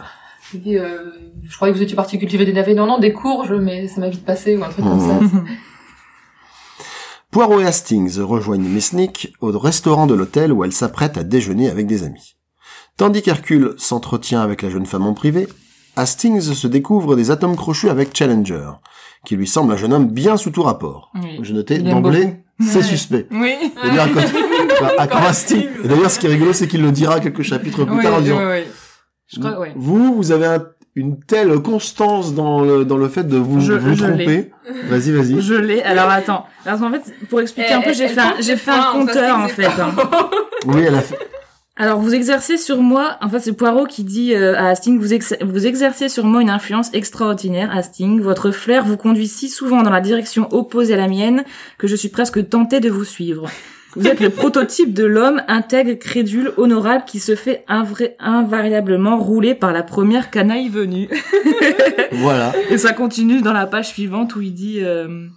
Il 0.54 0.62
dit 0.62 0.78
euh, 0.78 1.12
je 1.44 1.56
croyais 1.56 1.74
que 1.74 1.78
vous 1.78 1.84
étiez 1.84 1.96
parti 1.96 2.18
cultiver 2.20 2.46
des 2.46 2.54
navets. 2.54 2.74
Non, 2.74 2.86
non, 2.86 3.00
des 3.00 3.14
courges, 3.14 3.54
mais 3.54 3.88
ça 3.88 4.00
m'a 4.02 4.10
vite 4.10 4.26
passé 4.26 4.56
ou 4.58 4.64
un 4.64 4.70
truc 4.70 4.86
comme 4.86 5.00
ça. 5.00 5.14
Mhm. 5.22 5.46
Poirot 7.32 7.60
et 7.60 7.66
Hastings 7.66 8.20
rejoignent 8.22 8.68
Miss 8.68 8.94
Nick 8.94 9.34
au 9.42 9.58
restaurant 9.58 10.08
de 10.08 10.14
l'hôtel 10.16 10.52
où 10.54 10.64
elle 10.64 10.72
s'apprête 10.72 11.18
à 11.18 11.24
déjeuner 11.24 11.70
avec 11.70 11.86
des 11.86 12.04
amis. 12.04 12.37
Tandis 12.98 13.22
qu'Hercule 13.22 13.74
s'entretient 13.78 14.42
avec 14.42 14.62
la 14.64 14.70
jeune 14.70 14.86
femme 14.86 15.06
en 15.06 15.14
privé, 15.14 15.48
Hastings 15.96 16.42
se 16.42 16.68
découvre 16.68 17.16
des 17.16 17.30
atomes 17.32 17.56
crochus 17.56 17.90
avec 17.90 18.16
Challenger, 18.16 18.70
qui 19.26 19.36
lui 19.36 19.48
semble 19.48 19.74
un 19.74 19.78
jeune 19.78 19.94
homme 19.94 20.08
bien 20.08 20.36
sous 20.38 20.50
tout 20.52 20.64
rapport. 20.64 21.12
Oui. 21.16 21.40
Je 21.44 21.54
notais 21.54 21.78
d'emblée, 21.80 22.38
c'est 22.60 22.82
suspect. 22.82 23.28
Oui. 23.32 23.54
Quand- 23.76 23.88
d'ailleurs, 25.84 26.12
ce 26.12 26.20
qui 26.20 26.26
est 26.26 26.30
rigolo, 26.30 26.54
c'est 26.54 26.68
qu'il 26.68 26.82
le 26.82 26.92
dira 26.92 27.20
quelques 27.20 27.44
chapitres 27.44 27.86
plus 27.86 27.98
Oui, 27.98 28.04
tard 28.04 28.14
en 28.16 28.18
oui, 28.18 28.24
disant, 28.24 28.40
oui. 28.50 28.64
Je 29.28 29.40
crois, 29.40 29.60
ouais. 29.60 29.74
vous, 29.76 30.16
vous 30.16 30.32
avez 30.32 30.46
un- 30.48 30.66
une 30.96 31.20
telle 31.20 31.60
constance 31.60 32.34
dans 32.34 32.62
le, 32.62 32.84
dans 32.86 32.98
le 32.98 33.08
fait 33.10 33.24
de 33.28 33.38
vous, 33.38 33.60
Je- 33.60 33.74
vous 33.74 33.94
je 33.94 34.04
tromper. 34.06 34.50
Vas-y, 34.90 35.12
vas-y. 35.12 35.40
Je 35.42 35.54
l'ai. 35.54 35.84
Alors 35.84 36.10
attends. 36.10 36.46
Parce 36.66 36.80
qu'en 36.80 36.92
fait, 36.92 37.14
pour 37.30 37.42
expliquer 37.42 37.74
un 37.74 37.82
peu, 37.82 37.94
j'ai 37.94 38.08
fait 38.08 38.22
j'ai 38.40 38.56
fait 38.58 38.72
un 38.72 38.92
compteur 38.94 39.38
en 39.38 39.48
fait. 39.48 39.66
hein. 39.66 39.92
Oui, 40.66 40.82
elle 40.88 40.96
a 40.96 41.02
fait, 41.02 41.18
Alors 41.80 42.00
vous 42.00 42.16
exercez 42.16 42.58
sur 42.58 42.82
moi, 42.82 43.18
enfin 43.22 43.38
c'est 43.40 43.54
Poirot 43.54 43.86
qui 43.86 44.04
dit 44.04 44.34
euh, 44.34 44.56
à 44.58 44.70
Hastings, 44.70 44.98
vous, 45.00 45.14
ex- 45.14 45.36
vous 45.42 45.68
exercez 45.68 46.10
sur 46.10 46.26
moi 46.26 46.42
une 46.42 46.50
influence 46.50 46.90
extraordinaire, 46.94 47.70
Hastings. 47.72 48.20
Votre 48.20 48.50
flair 48.52 48.84
vous 48.84 48.98
conduit 48.98 49.28
si 49.28 49.48
souvent 49.48 49.84
dans 49.84 49.92
la 49.92 50.02
direction 50.02 50.48
opposée 50.52 50.96
à 50.96 50.98
la 50.98 51.08
mienne 51.08 51.44
que 51.78 51.86
je 51.88 51.96
suis 51.96 52.10
presque 52.10 52.50
tenté 52.50 52.80
de 52.80 52.90
vous 52.90 53.04
suivre. 53.06 53.48
Vous 53.96 54.08
êtes 54.08 54.20
le 54.20 54.30
prototype 54.30 54.94
de 54.94 55.06
l'homme 55.06 55.42
intègre, 55.48 55.94
crédule, 55.94 56.52
honorable 56.58 57.04
qui 57.08 57.20
se 57.20 57.36
fait 57.36 57.64
invra- 57.68 58.12
invariablement 58.20 59.18
rouler 59.18 59.56
par 59.56 59.72
la 59.72 59.82
première 59.84 60.30
canaille 60.30 60.70
venue. 60.70 61.10
Voilà. 62.12 62.54
Et 62.70 62.78
ça 62.78 62.94
continue 62.94 63.42
dans 63.42 63.54
la 63.54 63.66
page 63.66 63.88
suivante 63.90 64.36
où 64.36 64.42
il 64.42 64.54
dit 64.54 64.80
euh, 64.82 65.28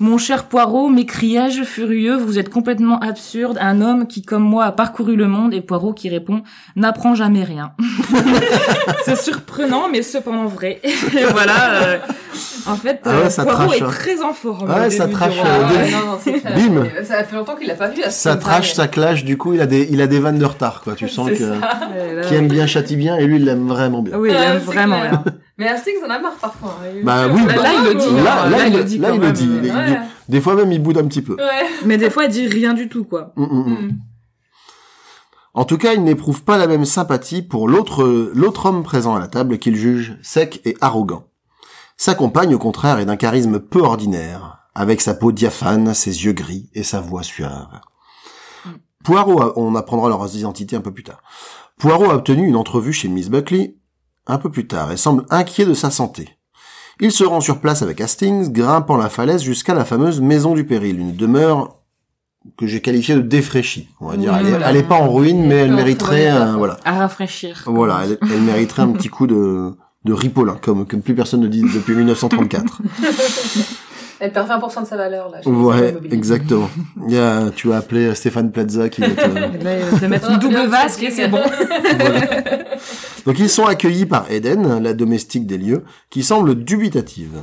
Mon 0.00 0.16
cher 0.16 0.44
Poirot, 0.44 0.88
m'écriai-je 0.90 1.64
furieux, 1.64 2.14
vous 2.16 2.38
êtes 2.38 2.50
complètement 2.50 3.00
absurde, 3.00 3.58
un 3.60 3.80
homme 3.80 4.06
qui 4.06 4.22
comme 4.22 4.44
moi 4.44 4.64
a 4.66 4.70
parcouru 4.70 5.16
le 5.16 5.26
monde, 5.26 5.52
et 5.52 5.60
Poirot 5.60 5.92
qui 5.92 6.08
répond 6.08 6.42
N'apprend 6.76 7.16
jamais 7.16 7.42
rien. 7.42 7.72
c'est 9.04 9.16
surprenant, 9.18 9.88
mais 9.90 10.02
cependant 10.02 10.46
vrai. 10.46 10.80
et 10.84 11.24
voilà, 11.32 11.82
euh, 11.82 11.98
en 12.66 12.76
fait, 12.76 13.00
Ah 13.04 13.10
ouais, 13.22 13.40
euh, 13.40 13.42
Poirot 13.44 13.72
est 13.72 13.82
hein. 13.82 13.86
très 13.88 14.22
en 14.22 14.32
forme. 14.32 14.70
Ouais, 14.70 14.86
au 14.86 14.90
ça 14.90 15.08
trash, 15.08 15.34
euh, 15.44 15.68
Ouais, 15.68 15.90
non, 15.90 16.12
non, 16.12 16.18
c'est. 16.22 16.44
Bim. 16.44 16.84
Ça 17.02 17.24
fait 17.24 17.34
longtemps 17.34 17.56
qu'il 17.56 17.66
l'a 17.66 17.74
pas 17.74 17.88
vu. 17.88 18.00
à 18.04 18.10
ce 18.12 18.20
Ça 18.20 18.36
trash, 18.36 18.74
ça 18.74 18.86
clash, 18.86 19.24
du 19.24 19.36
coup, 19.36 19.54
il 19.54 19.60
a 19.60 19.66
des, 19.66 19.88
il 19.90 20.00
a 20.00 20.06
des 20.06 20.20
vannes 20.20 20.38
de 20.38 20.44
retard, 20.44 20.80
quoi. 20.82 20.94
Tu 20.94 21.08
sens 21.08 21.28
C'est 21.32 21.38
que. 21.38 21.50
Ouais, 21.50 22.22
qui 22.28 22.36
aime 22.36 22.46
bien 22.46 22.68
châtie 22.68 22.94
bien, 22.94 23.16
et 23.16 23.26
lui, 23.26 23.36
il 23.38 23.44
l'aime 23.44 23.66
vraiment 23.66 24.02
bien. 24.02 24.16
Oui, 24.16 24.28
il 24.30 24.36
Ouais, 24.36 24.42
aime 24.44 24.60
c'est 24.64 24.72
vraiment 24.72 25.00
bien. 25.00 25.24
Mais 25.58 25.66
Hastings 25.68 25.96
en 26.06 26.10
a 26.10 26.18
marre 26.20 26.36
parfois. 26.36 26.78
hein. 26.82 26.86
Il- 26.96 27.04
Bah 27.04 27.26
oui, 27.28 27.44
Là, 27.46 27.54
bah, 27.56 27.62
là, 27.62 27.72
il 27.74 27.84
le 27.88 27.94
dit. 27.94 28.10
Là, 28.22 28.48
là, 28.48 28.66
il, 28.68 28.76
le 28.76 28.84
dit 28.84 28.98
là, 28.98 29.10
il 29.14 29.20
le 29.20 29.32
dit. 29.32 29.44
Il 29.44 29.64
il 29.66 30.00
des 30.28 30.40
fois 30.40 30.54
même, 30.54 30.70
il 30.72 30.82
boude 30.82 30.98
un 30.98 31.06
petit 31.06 31.22
peu. 31.22 31.34
Ouais. 31.36 31.66
Mais 31.84 31.96
des 31.98 32.10
fois, 32.10 32.24
il 32.24 32.30
dit 32.30 32.46
rien 32.46 32.74
du 32.74 32.88
tout, 32.88 33.04
quoi. 33.04 33.32
Mm, 33.36 33.42
mm, 33.44 33.64
mm. 33.64 33.86
Mm. 33.86 33.98
En 35.54 35.64
tout 35.64 35.78
cas, 35.78 35.94
il 35.94 36.04
n'éprouve 36.04 36.42
pas 36.44 36.58
la 36.58 36.66
même 36.68 36.84
sympathie 36.84 37.42
pour 37.42 37.68
l'autre, 37.68 38.04
l'autre 38.34 38.66
homme 38.66 38.82
présent 38.84 39.16
à 39.16 39.18
la 39.18 39.26
table 39.26 39.58
qu'il 39.58 39.74
juge 39.74 40.16
sec 40.22 40.60
et 40.64 40.76
arrogant. 40.80 41.24
Sa 41.96 42.14
compagne, 42.14 42.54
au 42.54 42.58
contraire, 42.58 42.98
est 43.00 43.06
d'un 43.06 43.16
charisme 43.16 43.58
peu 43.58 43.80
ordinaire, 43.80 44.58
avec 44.74 45.00
sa 45.00 45.14
peau 45.14 45.32
diaphane, 45.32 45.94
ses 45.94 46.24
yeux 46.24 46.32
gris 46.32 46.70
et 46.74 46.84
sa 46.84 47.00
voix 47.00 47.24
suave. 47.24 47.80
Poirot, 49.02 49.42
a- 49.42 49.58
on 49.58 49.74
apprendra 49.74 50.08
leurs 50.08 50.36
identités 50.36 50.76
un 50.76 50.80
peu 50.80 50.92
plus 50.92 51.02
tard. 51.02 51.20
Poirot 51.78 52.10
a 52.10 52.14
obtenu 52.14 52.46
une 52.46 52.56
entrevue 52.56 52.92
chez 52.92 53.08
Miss 53.08 53.28
Buckley 53.30 53.74
un 54.28 54.38
peu 54.38 54.50
plus 54.50 54.66
tard 54.66 54.92
et 54.92 54.96
semble 54.96 55.24
inquiet 55.30 55.64
de 55.66 55.74
sa 55.74 55.90
santé. 55.90 56.28
Il 57.00 57.12
se 57.12 57.24
rend 57.24 57.40
sur 57.40 57.60
place 57.60 57.82
avec 57.82 58.00
Hastings, 58.00 58.52
grimpant 58.52 58.96
la 58.96 59.08
falaise 59.08 59.42
jusqu'à 59.42 59.74
la 59.74 59.84
fameuse 59.84 60.20
maison 60.20 60.54
du 60.54 60.64
péril, 60.64 60.98
une 61.00 61.14
demeure 61.14 61.76
que 62.56 62.66
j'ai 62.66 62.80
qualifiée 62.80 63.14
de 63.14 63.20
défraîchie. 63.20 63.88
On 64.00 64.08
va 64.08 64.16
dire, 64.16 64.32
Oui, 64.32 64.38
elle, 64.40 64.46
est, 64.46 64.50
voilà. 64.50 64.70
elle 64.70 64.76
est 64.76 64.82
pas 64.82 64.96
en 64.96 65.12
ruine, 65.12 65.46
mais 65.46 65.56
elle 65.56 65.72
mériterait, 65.72 66.30
voilà, 66.56 66.76
À 66.84 66.92
rafraîchir. 66.98 67.62
voilà, 67.66 68.00
elle, 68.04 68.18
elle 68.22 68.40
mériterait 68.42 68.82
un 68.82 68.92
petit 68.92 69.08
coup 69.08 69.26
de 69.26 69.74
de 70.04 70.12
ripolin, 70.12 70.56
comme 70.62 70.86
comme 70.86 71.02
plus 71.02 71.14
personne 71.14 71.40
ne 71.40 71.48
dit 71.48 71.60
depuis 71.62 71.94
1934. 71.96 72.80
Elle 74.20 74.32
perd 74.32 74.48
20% 74.48 74.82
de 74.82 74.86
sa 74.86 74.96
valeur 74.96 75.30
là. 75.30 75.38
ouais, 75.48 75.94
exactement. 76.10 76.68
Il 77.06 77.14
y 77.14 77.18
a, 77.18 77.50
tu 77.54 77.68
vas 77.68 77.76
appeler 77.78 78.14
Stéphane 78.14 78.50
Plaza 78.50 78.88
qui 78.88 79.00
va 79.02 79.08
te, 79.10 79.20
Et 79.60 79.62
là, 79.62 79.78
il 79.78 79.84
va 79.84 79.98
te 80.00 80.04
mettre 80.06 80.30
une 80.30 80.38
double 80.38 80.66
vasque 80.66 80.98
c'est 81.00 81.06
et 81.06 81.10
c'est 81.10 81.28
bon. 81.28 81.38
Voilà. 81.98 82.20
Donc 83.26 83.38
ils 83.38 83.48
sont 83.50 83.64
accueillis 83.66 84.06
par 84.06 84.30
Eden, 84.30 84.82
la 84.82 84.94
domestique 84.94 85.46
des 85.46 85.58
lieux, 85.58 85.84
qui 86.10 86.22
semble 86.22 86.54
dubitative. 86.64 87.40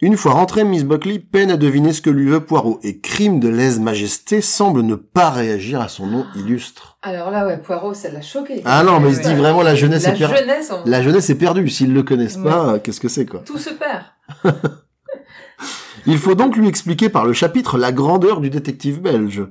Une 0.00 0.16
fois 0.16 0.32
rentrée, 0.32 0.62
Miss 0.62 0.84
Buckley 0.84 1.18
peine 1.18 1.50
à 1.50 1.56
deviner 1.56 1.92
ce 1.92 2.00
que 2.00 2.10
lui 2.10 2.28
veut 2.28 2.38
Poirot, 2.40 2.78
et 2.84 3.00
crime 3.00 3.40
de 3.40 3.48
lèse-majesté 3.48 4.40
semble 4.40 4.82
ne 4.82 4.94
pas 4.94 5.30
réagir 5.30 5.80
à 5.80 5.88
son 5.88 6.06
nom 6.06 6.24
illustre. 6.36 6.98
Alors 7.02 7.32
là, 7.32 7.44
ouais, 7.46 7.58
Poirot, 7.58 7.94
ça 7.94 8.08
l'a 8.10 8.20
choqué. 8.22 8.62
Ah 8.64 8.84
non, 8.84 9.00
mais 9.00 9.10
il 9.10 9.16
se 9.16 9.22
dit 9.22 9.28
Ouais. 9.30 9.34
vraiment 9.34 9.62
la 9.62 9.74
jeunesse 9.74 10.04
La 10.04 10.14
est 10.14 10.18
perdue. 10.18 10.36
jeunesse, 10.36 10.70
en- 10.70 10.82
La 10.86 11.02
jeunesse 11.02 11.28
est 11.30 11.34
perdue. 11.34 11.68
S'ils 11.68 11.92
le 11.92 12.04
connaissent 12.04 12.36
pas, 12.36 12.74
euh, 12.74 12.78
qu'est-ce 12.78 13.00
que 13.00 13.08
c'est 13.08 13.26
quoi? 13.26 13.40
Tout 13.44 13.58
se 13.58 13.70
perd. 13.70 14.04
Il 16.08 16.16
faut 16.18 16.34
donc 16.34 16.56
lui 16.56 16.66
expliquer 16.66 17.10
par 17.10 17.26
le 17.26 17.34
chapitre 17.34 17.76
la 17.76 17.92
grandeur 17.92 18.40
du 18.40 18.48
détective 18.48 19.00
belge. 19.02 19.42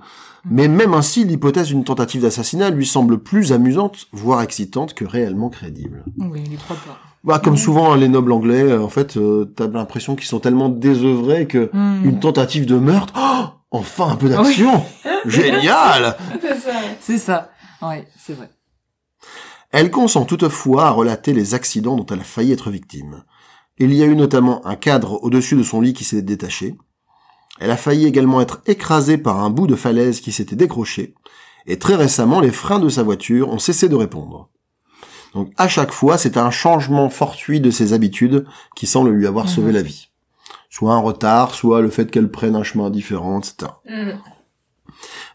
Mais 0.50 0.68
même 0.68 0.94
ainsi, 0.96 1.24
l'hypothèse 1.24 1.68
d'une 1.68 1.84
tentative 1.84 2.24
d'assassinat 2.24 2.72
lui 2.72 2.86
semble 2.86 3.20
plus 3.20 3.52
amusante, 3.54 4.08
voire 4.12 4.42
excitante, 4.42 4.94
que 4.96 5.06
réellement 5.06 5.50
crédible. 5.50 6.04
Oui, 6.18 6.42
il 6.46 6.54
y 6.54 6.58
croit 6.58 6.76
pas. 6.78 6.98
Bah, 7.24 7.40
comme 7.44 7.58
souvent, 7.58 7.92
hein, 7.92 7.98
les 7.98 8.08
nobles 8.08 8.32
anglais, 8.32 8.64
euh, 8.64 8.82
en 8.82 8.90
fait, 8.90 9.18
euh, 9.18 9.46
t'as 9.56 9.68
l'impression 9.68 10.16
qu'ils 10.16 10.28
sont 10.28 10.40
tellement 10.40 10.70
désœuvrés 10.70 11.46
que 11.46 11.70
Hmm. 11.74 12.04
une 12.06 12.20
tentative 12.20 12.66
de 12.66 12.78
meurtre, 12.78 13.14
oh, 13.18 13.46
enfin 13.70 14.10
un 14.10 14.16
peu 14.16 14.30
d'action, 14.30 14.84
génial. 15.26 16.18
C'est 16.42 16.58
ça. 16.60 16.72
C'est 17.02 17.18
ça. 17.20 17.50
Oui, 17.84 17.98
c'est 18.18 18.34
vrai. 18.34 18.50
Elle 19.72 19.92
consent 19.92 20.26
toutefois 20.26 20.88
à 20.88 20.90
relater 20.92 21.34
les 21.34 21.54
accidents 21.54 21.98
dont 21.98 22.06
elle 22.06 22.22
a 22.22 22.24
failli 22.24 22.52
être 22.54 22.72
victime. 22.72 23.24
Il 23.80 23.94
y 23.94 24.02
a 24.02 24.06
eu 24.06 24.16
notamment 24.16 24.66
un 24.66 24.76
cadre 24.76 25.24
au-dessus 25.24 25.56
de 25.56 25.64
son 25.64 25.82
lit 25.82 25.94
qui 25.94 26.04
s'est 26.04 26.22
détaché. 26.22 26.76
Elle 27.60 27.72
a 27.72 27.78
failli 27.78 28.06
également 28.06 28.42
être 28.42 28.62
écrasée 28.66 29.18
par 29.18 29.40
un 29.44 29.50
bout 29.50 29.68
de 29.68 29.76
falaise 29.76 30.20
qui 30.22 30.32
s'était 30.32 30.56
décroché. 30.56 31.16
Et 31.66 31.78
très 31.80 31.96
récemment, 31.96 32.40
les 32.40 32.52
freins 32.52 32.80
de 32.80 32.90
sa 32.90 33.04
voiture 33.04 33.50
ont 33.50 33.60
cessé 33.60 33.90
de 33.90 33.96
répondre. 33.96 34.50
Donc 35.34 35.52
à 35.58 35.68
chaque 35.68 35.92
fois, 35.92 36.18
c'est 36.18 36.38
un 36.38 36.50
changement 36.52 37.10
fortuit 37.10 37.60
de 37.60 37.70
ses 37.72 37.94
habitudes 37.94 38.46
qui 38.76 38.88
semble 38.88 39.10
lui 39.12 39.28
avoir 39.28 39.50
sauvé 39.50 39.68
Mhm. 39.70 39.74
la 39.76 39.82
vie. 39.82 40.08
Soit 40.70 40.94
un 40.94 41.00
retard, 41.00 41.54
soit 41.54 41.82
le 41.82 41.90
fait 41.90 42.10
qu'elle 42.10 42.32
prenne 42.32 42.56
un 42.56 42.64
chemin 42.64 42.90
différent, 42.90 43.40
etc. 43.40 43.72
Mm. 43.90 44.12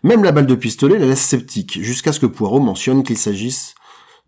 Même 0.02 0.24
la 0.24 0.32
balle 0.32 0.46
de 0.46 0.54
pistolet 0.54 0.98
la 0.98 1.06
laisse 1.06 1.20
sceptique, 1.20 1.80
jusqu'à 1.82 2.12
ce 2.12 2.20
que 2.20 2.26
Poirot 2.26 2.60
mentionne 2.60 3.02
qu'il 3.02 3.18
s'agisse 3.18 3.74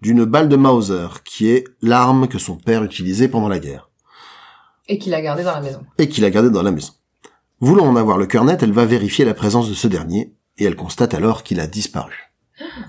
d'une 0.03 0.25
balle 0.25 0.49
de 0.49 0.57
Mauser, 0.57 1.09
qui 1.25 1.49
est 1.49 1.65
l'arme 1.83 2.29
que 2.29 2.39
son 2.39 2.57
père 2.57 2.85
utilisait 2.85 3.29
pendant 3.29 3.49
la 3.49 3.59
guerre, 3.59 3.89
Et 4.89 4.99
qu'il 4.99 5.15
a 5.15 5.23
gardé 5.23 5.43
dans 5.45 5.55
la 5.55 5.61
maison. 5.61 5.81
et 5.99 6.09
qu'il 6.09 6.25
a 6.25 6.31
gardée 6.31 6.51
dans 6.51 6.63
la 6.63 6.71
maison. 6.71 6.93
Voulant 7.61 7.87
en 7.87 7.97
avoir 7.97 8.19
le 8.19 8.27
cœur 8.27 8.45
net, 8.45 8.63
elle 8.63 8.73
va 8.73 8.85
vérifier 8.85 9.25
la 9.25 9.33
présence 9.35 9.69
de 9.69 9.75
ce 9.75 9.87
dernier, 9.89 10.35
et 10.59 10.65
elle 10.65 10.77
constate 10.77 11.15
alors 11.15 11.43
qu'il 11.43 11.61
a 11.61 11.67
disparu. 11.67 12.31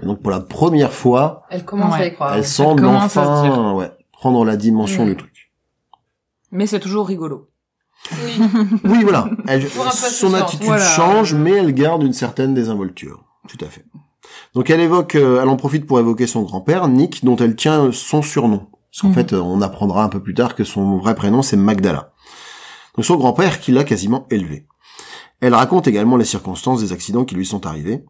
Et 0.01 0.05
donc 0.05 0.21
pour 0.21 0.31
la 0.31 0.39
première 0.41 0.91
fois, 0.93 1.43
Elle 1.49 1.63
commence 1.65 1.93
Ouais. 1.95 2.01
à 2.01 2.05
y 2.08 2.13
croire. 2.13 2.34
elle 2.36 2.45
semble 2.45 2.86
enfin 2.86 3.73
ouais, 3.73 3.91
prendre 4.12 4.43
la 4.45 4.58
dimension 4.58 5.05
Mm. 5.05 5.10
du 5.10 5.15
truc. 5.17 5.51
Mais 6.51 6.67
c'est 6.67 6.79
toujours 6.79 7.08
rigolo. 7.08 7.49
Oui. 8.12 8.39
Oui, 8.84 9.03
voilà. 9.03 9.29
Elle, 9.47 9.67
son 9.67 10.34
attitude 10.34 10.65
Voilà. 10.67 10.84
change, 10.84 11.34
mais 11.34 11.51
elle 11.53 11.73
garde 11.73 12.03
une 12.03 12.13
certaine 12.13 12.53
désinvolture. 12.53 13.23
Tout 13.47 13.58
à 13.65 13.67
fait. 13.69 13.86
Donc 14.53 14.69
elle 14.69 14.79
évoque, 14.81 15.15
euh, 15.15 15.41
elle 15.41 15.49
en 15.49 15.55
profite 15.58 15.86
pour 15.88 15.99
évoquer 15.99 16.27
son 16.27 16.43
grand-père, 16.43 16.88
Nick, 16.88 17.23
dont 17.25 17.36
elle 17.38 17.55
tient 17.55 17.91
son 17.91 18.21
surnom. 18.21 18.67
Parce 18.95 19.01
qu'en 19.01 19.08
Mhm. 19.10 19.13
fait, 19.13 19.34
euh, 19.34 19.41
on 19.41 19.62
apprendra 19.62 20.05
un 20.05 20.10
peu 20.10 20.21
plus 20.21 20.34
tard 20.34 20.55
que 20.55 20.63
son 20.63 20.95
vrai 20.99 21.15
prénom, 21.15 21.41
c'est 21.41 21.58
Magdala. 21.58 22.13
Donc 22.95 23.03
son 23.03 23.17
grand-père 23.17 23.60
qui 23.60 23.73
l'a 23.73 23.84
quasiment 23.84 24.25
élevé. 24.31 24.67
Elle 25.41 25.53
raconte 25.53 25.86
également 25.88 26.15
les 26.15 26.23
circonstances 26.23 26.79
des 26.79 26.93
accidents 26.93 27.25
qui 27.25 27.36
lui 27.36 27.45
sont 27.45 27.65
arrivés. 27.65 28.05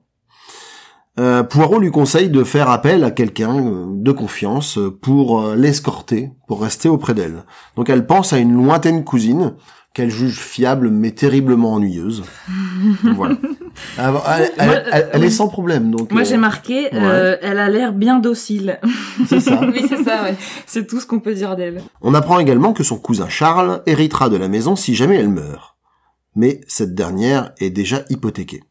Euh, 1.20 1.42
Poirot 1.42 1.80
lui 1.80 1.90
conseille 1.90 2.30
de 2.30 2.44
faire 2.44 2.70
appel 2.70 3.04
à 3.04 3.10
quelqu'un 3.10 3.58
euh, 3.58 3.86
de 3.90 4.12
confiance 4.12 4.78
euh, 4.78 4.92
pour 4.92 5.42
l'escorter, 5.56 6.30
pour 6.48 6.62
rester 6.62 6.88
auprès 6.88 7.16
d'elle. 7.16 7.46
Donc 7.76 7.90
elle 7.90 8.06
pense 8.06 8.32
à 8.32 8.38
une 8.38 8.54
lointaine 8.54 9.04
cousine 9.04 9.56
qu'elle 9.96 10.12
juge 10.12 10.38
fiable 10.38 10.90
mais 10.92 11.12
terriblement 11.12 11.74
ennuyeuse. 11.74 12.22
voilà. 13.16 13.38
Alors, 13.98 14.24
elle, 14.30 14.52
elle- 14.58 14.66
Moi, 14.68 14.76
elle- 14.92 15.10
elle 15.14 15.22
oui. 15.22 15.28
est 15.28 15.32
sans 15.32 15.48
problème. 15.48 15.90
Donc 15.90 16.12
Moi, 16.12 16.22
euh, 16.22 16.26
j'ai 16.26 16.38
marqué, 16.38 16.94
euh, 16.94 17.38
elle 17.42 17.58
a 17.58 17.70
l'air 17.70 17.94
bien 17.94 18.20
docile. 18.20 18.80
c'est 19.28 19.40
ça. 19.40 19.62
oui, 19.74 19.86
c'est 19.90 20.04
ça, 20.04 20.24
ouais. 20.24 20.36
c'est 20.68 20.86
tout 20.86 21.00
ce 21.00 21.08
qu'on 21.08 21.20
peut 21.22 21.34
dire 21.34 21.56
d'elle. 21.56 21.82
On 22.02 22.14
apprend 22.14 22.38
également 22.40 22.74
que 22.74 22.84
son 22.84 22.98
cousin 23.00 23.30
Charles 23.30 23.82
héritera 23.88 24.30
de 24.30 24.36
la 24.38 24.50
maison 24.50 24.76
si 24.76 24.94
jamais 24.94 25.16
elle 25.16 25.30
meurt. 25.30 25.76
Mais 26.36 26.60
cette 26.68 26.94
dernière 26.94 27.54
est 27.60 27.70
déjà 27.70 28.04
hypothéquée. 28.10 28.64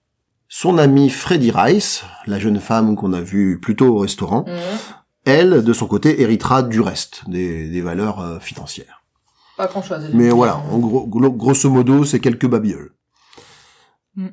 Son 0.48 0.76
amie 0.76 1.08
Freddie 1.08 1.50
Rice, 1.52 2.04
la 2.26 2.38
jeune 2.38 2.60
femme 2.60 2.94
qu'on 2.96 3.14
a 3.14 3.20
vue 3.22 3.58
plus 3.60 3.74
tôt 3.76 3.96
au 3.96 3.98
restaurant, 3.98 4.44
elle, 5.24 5.64
de 5.64 5.72
son 5.72 5.86
côté, 5.86 6.20
héritera 6.20 6.62
du 6.62 6.80
reste, 6.82 7.22
des, 7.28 7.68
des 7.70 7.80
valeurs 7.80 8.20
euh, 8.20 8.38
financières. 8.40 8.93
Pas 9.56 9.66
grand 9.66 9.82
chose. 9.82 10.10
Mais 10.12 10.30
voilà, 10.30 10.58
en 10.70 10.78
gros, 10.78 11.06
grosso 11.06 11.70
modo, 11.70 12.04
c'est 12.04 12.20
quelques 12.20 12.46
babioles. 12.46 12.92
Mm. 14.16 14.28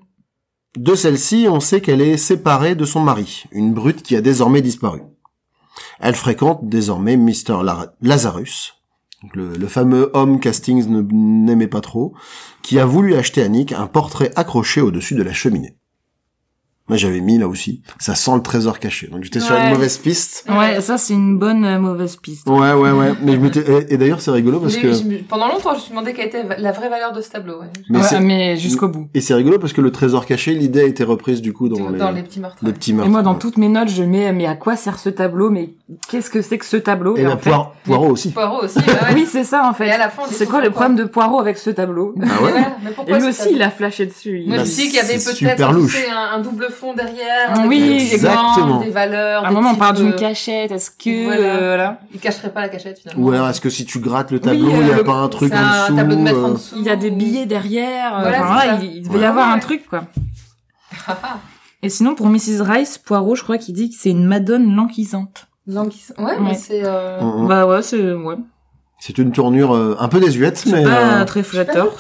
De 0.78 0.96
celle-ci, 0.96 1.48
on 1.50 1.60
sait 1.60 1.82
qu'elle 1.82 2.02
est 2.02 2.18
séparée 2.18 2.76
de 2.76 2.86
son 2.86 3.02
mari, 3.02 3.44
une 3.52 3.74
brute 3.74 4.02
qui 4.04 4.16
a 4.16 4.22
désormais 4.22 4.62
disparu. 4.62 5.02
Elle 6.00 6.16
fréquente 6.16 6.68
désormais 6.68 7.18
Mr. 7.18 7.62
La- 7.64 7.94
Lazarus, 8.02 8.74
le, 9.34 9.54
le 9.56 9.68
fameux 9.68 10.10
homme 10.14 10.40
qu'Hastings 10.40 10.88
ne- 10.88 11.02
n'aimait 11.12 11.68
pas 11.68 11.82
trop, 11.82 12.14
qui 12.62 12.80
a 12.80 12.86
voulu 12.86 13.16
acheter 13.16 13.44
à 13.44 13.48
Nick 13.50 13.74
un 13.74 13.88
portrait 13.88 14.32
accroché 14.36 14.82
au-dessus 14.82 15.16
de 15.16 15.24
la 15.24 15.34
cheminée. 15.34 15.78
Moi, 16.92 16.98
j'avais 16.98 17.22
mis 17.22 17.38
là 17.38 17.48
aussi. 17.48 17.82
Ça 18.00 18.16
sent 18.16 18.32
le 18.36 18.42
trésor 18.42 18.78
caché. 18.78 19.08
Donc, 19.08 19.24
j'étais 19.24 19.40
sur 19.40 19.56
une 19.56 19.70
mauvaise 19.70 19.98
piste. 19.98 20.44
Ouais, 20.50 20.82
ça 20.82 20.98
c'est 20.98 21.14
une 21.14 21.40
bonne 21.40 21.64
euh, 21.64 21.80
mauvaise 21.80 22.18
piste. 22.18 22.50
Ouais, 22.50 22.74
ouais, 22.74 22.92
ouais. 22.92 23.14
Mais 23.24 23.32
je 23.36 23.38
m'étais, 23.38 23.62
et, 23.62 23.94
et 23.94 23.98
d'ailleurs, 23.98 24.20
c'est 24.20 24.32
rigolo 24.32 24.60
parce 24.60 24.76
que, 24.76 25.22
Pendant 25.30 25.48
longtemps, 25.48 25.70
je 25.72 25.76
me 25.76 25.80
suis 25.80 25.90
demandé 25.92 26.12
quelle 26.14 26.28
était 26.28 26.44
la 26.58 26.74
vraie 26.74 26.90
valeur 26.90 27.14
de 27.14 27.22
ce 27.22 27.30
tableau. 27.30 27.62
Ouais. 27.62 27.68
mais 27.90 28.00
Ouais, 28.00 28.20
mais 28.20 28.58
jusqu'au 28.58 28.90
bout. 28.90 29.08
et 29.14 29.22
c'est 29.22 29.34
rigolo 29.34 29.58
parce 29.58 29.72
que 29.72 29.80
le 29.80 29.92
trésor 29.92 30.26
caché, 30.26 30.54
l'idée 30.54 30.82
a 30.82 30.86
été 30.86 31.06
reprise 31.06 31.42
du 31.42 31.54
coup 31.54 31.70
dans, 31.70 31.90
les, 31.92 31.98
Dans 31.98 32.12
les 32.12 32.24
petits 32.24 32.42
meurtres. 32.42 32.58
les 32.62 32.74
petits 32.74 32.92
Et 32.92 32.94
meurtres. 32.96 33.10
moi, 33.10 33.22
dans 33.22 33.36
toutes 33.36 33.56
mes 33.58 33.70
notes, 33.70 33.88
je 33.88 34.04
mets, 34.04 34.34
mais 34.34 34.46
à 34.46 34.56
quoi 34.56 34.76
sert 34.76 35.00
ce 35.00 35.08
tableau? 35.08 35.50
Mais 35.50 35.70
qu'est-ce 36.10 36.30
que 36.30 36.42
c'est 36.42 36.58
que 36.58 36.66
ce 36.66 36.76
tableau? 36.76 37.16
Et 37.16 37.26
en 37.26 37.30
la 37.30 37.38
fait- 37.38 37.50
poire, 37.52 37.72
poireau 37.86 38.10
aussi. 38.10 38.32
Poirot 38.32 38.64
aussi. 38.66 38.80
bah 38.86 38.92
ouais. 39.08 39.14
Oui, 39.16 39.26
c'est 39.32 39.46
ça 39.46 39.64
en 39.66 39.74
fait. 39.74 39.88
Et 39.88 39.92
à 39.92 39.98
la 39.98 40.10
fin, 40.10 40.24
C'est 40.30 40.46
quoi 40.46 40.60
le 40.62 40.72
problème 40.72 40.98
de 40.98 41.06
Poirot 41.06 41.40
avec 41.40 41.58
ce 41.58 41.70
tableau? 41.70 42.16
Ah 42.22 42.26
Et 42.26 42.44
ouais? 42.44 42.52
Et 42.90 42.94
pourquoi 42.94 43.18
lui 43.20 43.28
aussi, 43.30 43.50
il 43.54 43.62
a 43.62 43.70
flashé 43.72 44.08
dessus. 44.08 44.44
Moi, 44.46 44.58
Bah, 44.58 44.64
je 44.66 44.70
dis 44.70 44.84
qu'il 44.88 44.96
y 44.96 45.00
avait 45.00 45.14
peut-être 45.18 45.62
un 45.64 46.40
double 46.42 46.68
fond 46.82 46.94
derrière, 46.94 47.54
Oui, 47.68 47.82
avec 47.82 47.98
des 48.00 48.14
exactement. 48.16 48.80
des 48.82 48.90
valeurs. 48.90 49.46
À 49.46 49.48
un 49.48 49.52
moment, 49.52 49.72
on 49.72 49.76
parle 49.76 49.96
d'une 49.98 50.12
de- 50.12 50.18
cachette. 50.18 50.72
Est-ce 50.72 50.92
que 50.92 51.26
Voilà. 51.26 51.42
euh, 51.42 51.58
voilà. 51.68 52.00
Il 52.14 52.20
cacherait 52.20 52.52
pas 52.52 52.62
la 52.62 52.70
cachette 52.70 53.00
finalement. 53.00 53.24
Ou 53.24 53.32
alors, 53.32 53.48
est-ce 53.50 53.62
que 53.62 53.70
si 53.70 53.86
tu 53.86 54.00
grattes 54.00 54.32
le 54.32 54.40
tableau, 54.40 54.66
Oui, 54.68 54.74
il 54.82 54.88
y 54.88 54.92
a 54.92 54.98
euh, 54.98 55.04
pas 55.04 55.14
un 55.14 55.30
truc 55.30 55.54
en 55.54 55.58
un 55.58 55.84
dessous? 55.84 55.96
tableau 55.96 56.16
de 56.16 56.22
maître 56.22 56.40
en 56.44 56.50
euh, 56.50 56.54
dessous. 56.54 56.76
Il 56.78 56.84
y 56.84 56.90
a 56.90 56.96
des 56.96 57.12
billets 57.12 57.46
derrière. 57.46 58.18
euh, 58.18 58.22
Voilà, 58.22 58.38
enfin, 58.44 58.48
c'est 58.60 58.66
voilà, 58.66 58.80
ça. 58.80 58.84
il, 58.86 58.96
il 58.98 59.02
devait 59.04 59.16
Ouais. 59.18 59.22
y 59.22 59.26
avoir 59.26 59.48
Ouais. 59.48 59.54
un 59.54 59.60
truc 59.60 59.86
quoi. 59.88 60.04
Et 61.84 61.90
sinon, 61.90 62.16
pour 62.16 62.28
Mrs. 62.28 62.62
Rice, 62.62 62.98
Poirot, 62.98 63.36
je 63.36 63.44
crois 63.44 63.58
qu'il 63.58 63.74
dit 63.74 63.90
que 63.90 63.96
c'est 63.98 64.12
une 64.12 64.26
madone 64.26 64.76
languissante. 64.76 65.48
Languissant. 65.68 66.14
Ouais, 66.18 66.26
Ouais. 66.34 66.38
mais 66.40 66.54
c'est. 66.56 66.82
Euh... 66.84 67.22
Mhm. 67.22 67.48
Bah 67.48 67.66
ouais, 67.68 67.82
c'est 67.82 68.14
ouais. 68.14 68.36
C'est 69.04 69.18
une 69.18 69.32
tournure 69.32 69.74
euh, 69.76 69.96
un 70.00 70.08
peu 70.08 70.20
désuète, 70.20 70.64
mais 70.68 70.84
C'est 70.84 70.90
pas 70.90 71.22
euh, 71.22 71.26
très 71.26 71.42
flatteur. 71.42 71.98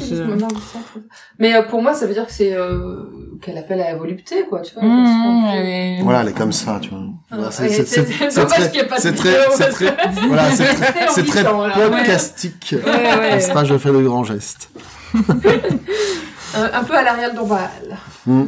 Mais 1.39 1.55
euh, 1.55 1.63
pour 1.63 1.81
moi, 1.81 1.95
ça 1.95 2.05
veut 2.05 2.13
dire 2.13 2.27
que 2.27 2.31
c'est 2.31 2.53
euh, 2.53 3.05
qu'elle 3.41 3.57
appelle 3.57 3.81
à 3.81 3.85
la 3.91 3.95
volupté, 3.97 4.45
quoi. 4.47 4.61
Tu 4.61 4.75
vois. 4.75 4.83
Mmh, 4.83 5.47
et- 5.55 5.99
voilà, 6.03 6.21
elle 6.21 6.27
est 6.27 6.37
comme 6.37 6.51
ça, 6.51 6.77
tu 6.79 6.91
vois. 6.91 6.99
Ah, 7.31 7.35
Voilà, 7.37 7.49
c'est- 7.49 7.85
c'est 7.87 8.03
dommage 8.03 8.49
très- 8.49 8.69
très, 8.69 9.69
très, 9.71 9.95
voilà, 10.27 10.51
c'est 10.51 10.63
très, 10.65 10.91
très 10.93 11.07
c'est 11.09 11.23
très 11.25 11.43
ouais. 11.43 11.89
podcastique. 11.89 12.75
Ouais, 12.77 12.83
ouais. 12.85 13.65
Je 13.65 13.77
fais 13.79 13.89
de 13.91 14.01
grands 14.03 14.23
gestes. 14.23 14.69
Euh, 16.53 16.67
un 16.73 16.83
peu 16.83 16.97
à 16.97 17.01
l'Arial 17.01 17.33
Dombal. 17.33 17.69
Hmm. 18.25 18.43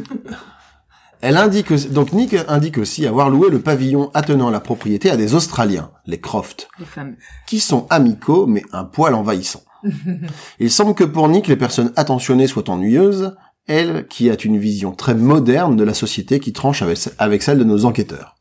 Elle 1.26 1.38
indique, 1.38 1.72
donc 1.90 2.12
Nick 2.12 2.36
indique 2.48 2.76
aussi 2.76 3.06
avoir 3.06 3.30
loué 3.30 3.48
le 3.48 3.58
pavillon 3.58 4.10
attenant 4.12 4.50
la 4.50 4.60
propriété 4.60 5.08
à 5.10 5.16
des 5.16 5.34
Australiens, 5.34 5.90
les 6.04 6.20
Croft, 6.20 6.68
Les 6.78 6.84
qui 7.46 7.60
sont 7.60 7.86
amicaux 7.88 8.44
mais 8.46 8.62
un 8.72 8.84
poil 8.84 9.14
envahissants. 9.14 9.62
Il 10.60 10.70
semble 10.70 10.94
que 10.94 11.04
pour 11.04 11.26
Nick, 11.28 11.46
les 11.46 11.56
personnes 11.56 11.92
attentionnées 11.96 12.46
soient 12.46 12.68
ennuyeuses, 12.68 13.34
elle 13.66 14.06
qui 14.06 14.28
a 14.28 14.36
une 14.44 14.58
vision 14.58 14.92
très 14.92 15.14
moderne 15.14 15.76
de 15.76 15.82
la 15.84 15.94
société 15.94 16.40
qui 16.40 16.52
tranche 16.52 16.82
avec, 16.82 16.98
avec 17.16 17.42
celle 17.42 17.58
de 17.58 17.64
nos 17.64 17.86
enquêteurs. 17.86 18.36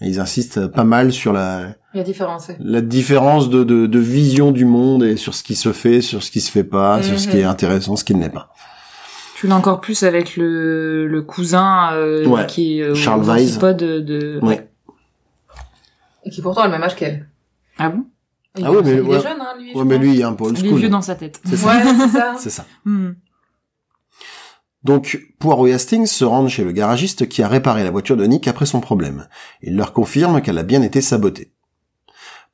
Et 0.00 0.06
ils 0.06 0.20
insistent 0.20 0.68
pas 0.68 0.84
mal 0.84 1.12
sur 1.12 1.32
la, 1.32 1.74
différence. 2.04 2.48
la 2.60 2.80
différence 2.80 3.50
de, 3.50 3.64
de, 3.64 3.86
de 3.88 3.98
vision 3.98 4.52
du 4.52 4.64
monde 4.64 5.02
et 5.02 5.16
sur 5.16 5.34
ce 5.34 5.42
qui 5.42 5.56
se 5.56 5.72
fait, 5.72 6.00
sur 6.00 6.22
ce 6.22 6.30
qui 6.30 6.40
se 6.40 6.50
fait 6.52 6.62
pas, 6.62 7.02
sur 7.02 7.18
ce 7.18 7.26
qui 7.26 7.38
Mhm. 7.38 7.42
est 7.42 7.46
intéressant, 7.46 7.96
ce 7.96 8.04
qui 8.04 8.14
ne 8.14 8.22
l'est 8.22 8.30
pas. 8.30 8.52
Tu 9.40 9.46
l'as 9.46 9.56
encore 9.56 9.80
plus 9.80 10.02
avec 10.02 10.36
le, 10.36 11.06
le 11.06 11.22
cousin 11.22 11.94
euh, 11.94 12.26
Ouais. 12.26 12.44
qui 12.46 12.78
est 12.78 12.82
euh, 12.82 12.94
Charles 12.94 13.22
Weiss. 13.22 13.56
de, 13.58 14.00
de... 14.00 14.38
Ouais. 14.42 14.68
Et 16.26 16.28
qui 16.30 16.42
pourtant 16.42 16.60
a 16.60 16.66
le 16.66 16.72
même 16.72 16.82
âge 16.82 16.94
qu'elle. 16.94 17.26
Ah 17.78 17.88
bon? 17.88 18.04
Il, 18.58 18.66
Ah 18.66 18.70
ouais, 18.70 18.82
mais 18.84 18.92
il 18.96 19.00
ouais. 19.00 19.16
est 19.16 19.22
jeune, 19.22 19.40
hein, 19.40 19.54
lui. 19.58 19.74
Ouais, 19.74 19.84
mais 19.86 19.96
lui, 19.96 20.12
il 20.12 20.20
est 20.20 20.24
un 20.24 20.34
peu 20.34 20.44
old 20.44 20.58
Il 20.58 20.66
est 20.66 20.74
vieux 20.76 20.90
dans 20.90 21.00
sa 21.00 21.14
tête. 21.14 21.40
C'est 21.46 21.56
ça. 21.56 21.68
Ouais, 21.68 21.82
c'est 21.84 22.08
ça. 22.08 22.34
C'est 22.38 22.50
ça. 22.50 22.66
Hmm. 22.84 23.12
Donc, 24.84 25.18
Poirot 25.38 25.68
et 25.68 25.72
Hastings 25.72 26.04
se 26.06 26.24
rendent 26.26 26.50
chez 26.50 26.62
le 26.64 26.72
garagiste 26.72 27.26
qui 27.26 27.42
a 27.42 27.48
réparé 27.48 27.82
la 27.82 27.90
voiture 27.90 28.18
de 28.18 28.26
Nick 28.26 28.46
après 28.46 28.66
son 28.66 28.80
problème. 28.80 29.26
Il 29.62 29.74
leur 29.74 29.94
confirme 29.94 30.42
qu'elle 30.42 30.58
a 30.58 30.64
bien 30.64 30.82
été 30.82 31.00
sabotée. 31.00 31.50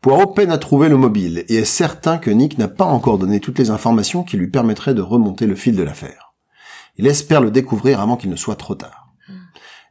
Poirot 0.00 0.28
peine 0.28 0.52
à 0.52 0.58
trouver 0.58 0.88
le 0.88 0.96
mobile 0.96 1.44
et 1.48 1.56
est 1.56 1.64
certain 1.64 2.18
que 2.18 2.30
Nick 2.30 2.58
n'a 2.58 2.68
pas 2.68 2.84
encore 2.84 3.18
donné 3.18 3.40
toutes 3.40 3.58
les 3.58 3.70
informations 3.70 4.22
qui 4.22 4.36
lui 4.36 4.46
permettraient 4.48 4.94
de 4.94 5.02
remonter 5.02 5.46
le 5.46 5.56
fil 5.56 5.74
de 5.74 5.82
l'affaire. 5.82 6.25
Il 6.98 7.06
espère 7.06 7.40
le 7.40 7.50
découvrir 7.50 8.00
avant 8.00 8.16
qu'il 8.16 8.30
ne 8.30 8.36
soit 8.36 8.56
trop 8.56 8.74
tard. 8.74 9.08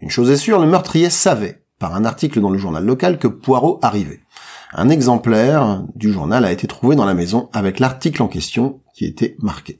Une 0.01 0.09
chose 0.09 0.29
est 0.31 0.37
sûre, 0.37 0.59
le 0.59 0.67
meurtrier 0.67 1.09
savait, 1.09 1.63
par 1.79 1.95
un 1.95 2.05
article 2.05 2.41
dans 2.41 2.49
le 2.49 2.57
journal 2.57 2.83
local, 2.85 3.17
que 3.19 3.27
Poirot 3.27 3.79
arrivait. 3.81 4.21
Un 4.73 4.89
exemplaire 4.89 5.83
du 5.95 6.11
journal 6.11 6.43
a 6.45 6.51
été 6.51 6.67
trouvé 6.67 6.95
dans 6.95 7.05
la 7.05 7.13
maison 7.13 7.49
avec 7.53 7.79
l'article 7.79 8.21
en 8.23 8.27
question 8.27 8.81
qui 8.93 9.05
était 9.05 9.35
marqué. 9.39 9.79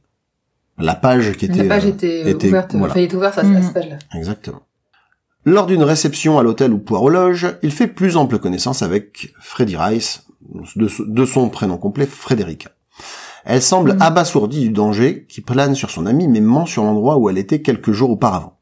La 0.77 0.95
page 0.95 1.33
qui 1.33 1.45
était... 1.45 1.63
La 1.63 1.75
page 1.75 1.85
euh, 1.85 1.89
était, 1.89 2.23
euh, 2.25 2.29
était- 2.29 2.47
ouverte. 2.49 2.75
voilà. 2.75 2.91
Enfin, 2.93 2.99
il 3.01 3.03
est 3.11 3.13
ouvert 3.13 3.37
à, 3.37 3.43
Mhm. 3.43 3.63
cette 3.63 3.73
page-là. 3.73 3.97
Exactement. 4.13 4.61
Lors 5.45 5.67
d'une 5.67 5.83
réception 5.83 6.39
à 6.39 6.43
l'hôtel 6.43 6.73
où 6.73 6.79
Poirot 6.79 7.09
loge, 7.09 7.47
il 7.61 7.71
fait 7.71 7.87
plus 7.87 8.17
ample 8.17 8.39
connaissance 8.39 8.81
avec 8.81 9.33
Freddy 9.39 9.77
Rice, 9.77 10.25
de, 10.75 10.87
so- 10.87 11.05
de 11.05 11.25
son 11.25 11.49
prénom 11.49 11.77
complet 11.77 12.05
Frédérica. 12.05 12.69
Elle 13.45 13.61
semble 13.61 13.93
Mhm. 13.93 14.01
abasourdie 14.01 14.61
du 14.61 14.69
danger 14.71 15.25
qui 15.29 15.41
plane 15.41 15.75
sur 15.75 15.89
son 15.91 16.05
amie 16.05 16.27
mais 16.27 16.41
ment 16.41 16.65
sur 16.65 16.83
l'endroit 16.83 17.17
où 17.17 17.29
elle 17.29 17.37
était 17.37 17.61
quelques 17.61 17.91
jours 17.91 18.09
auparavant. 18.09 18.53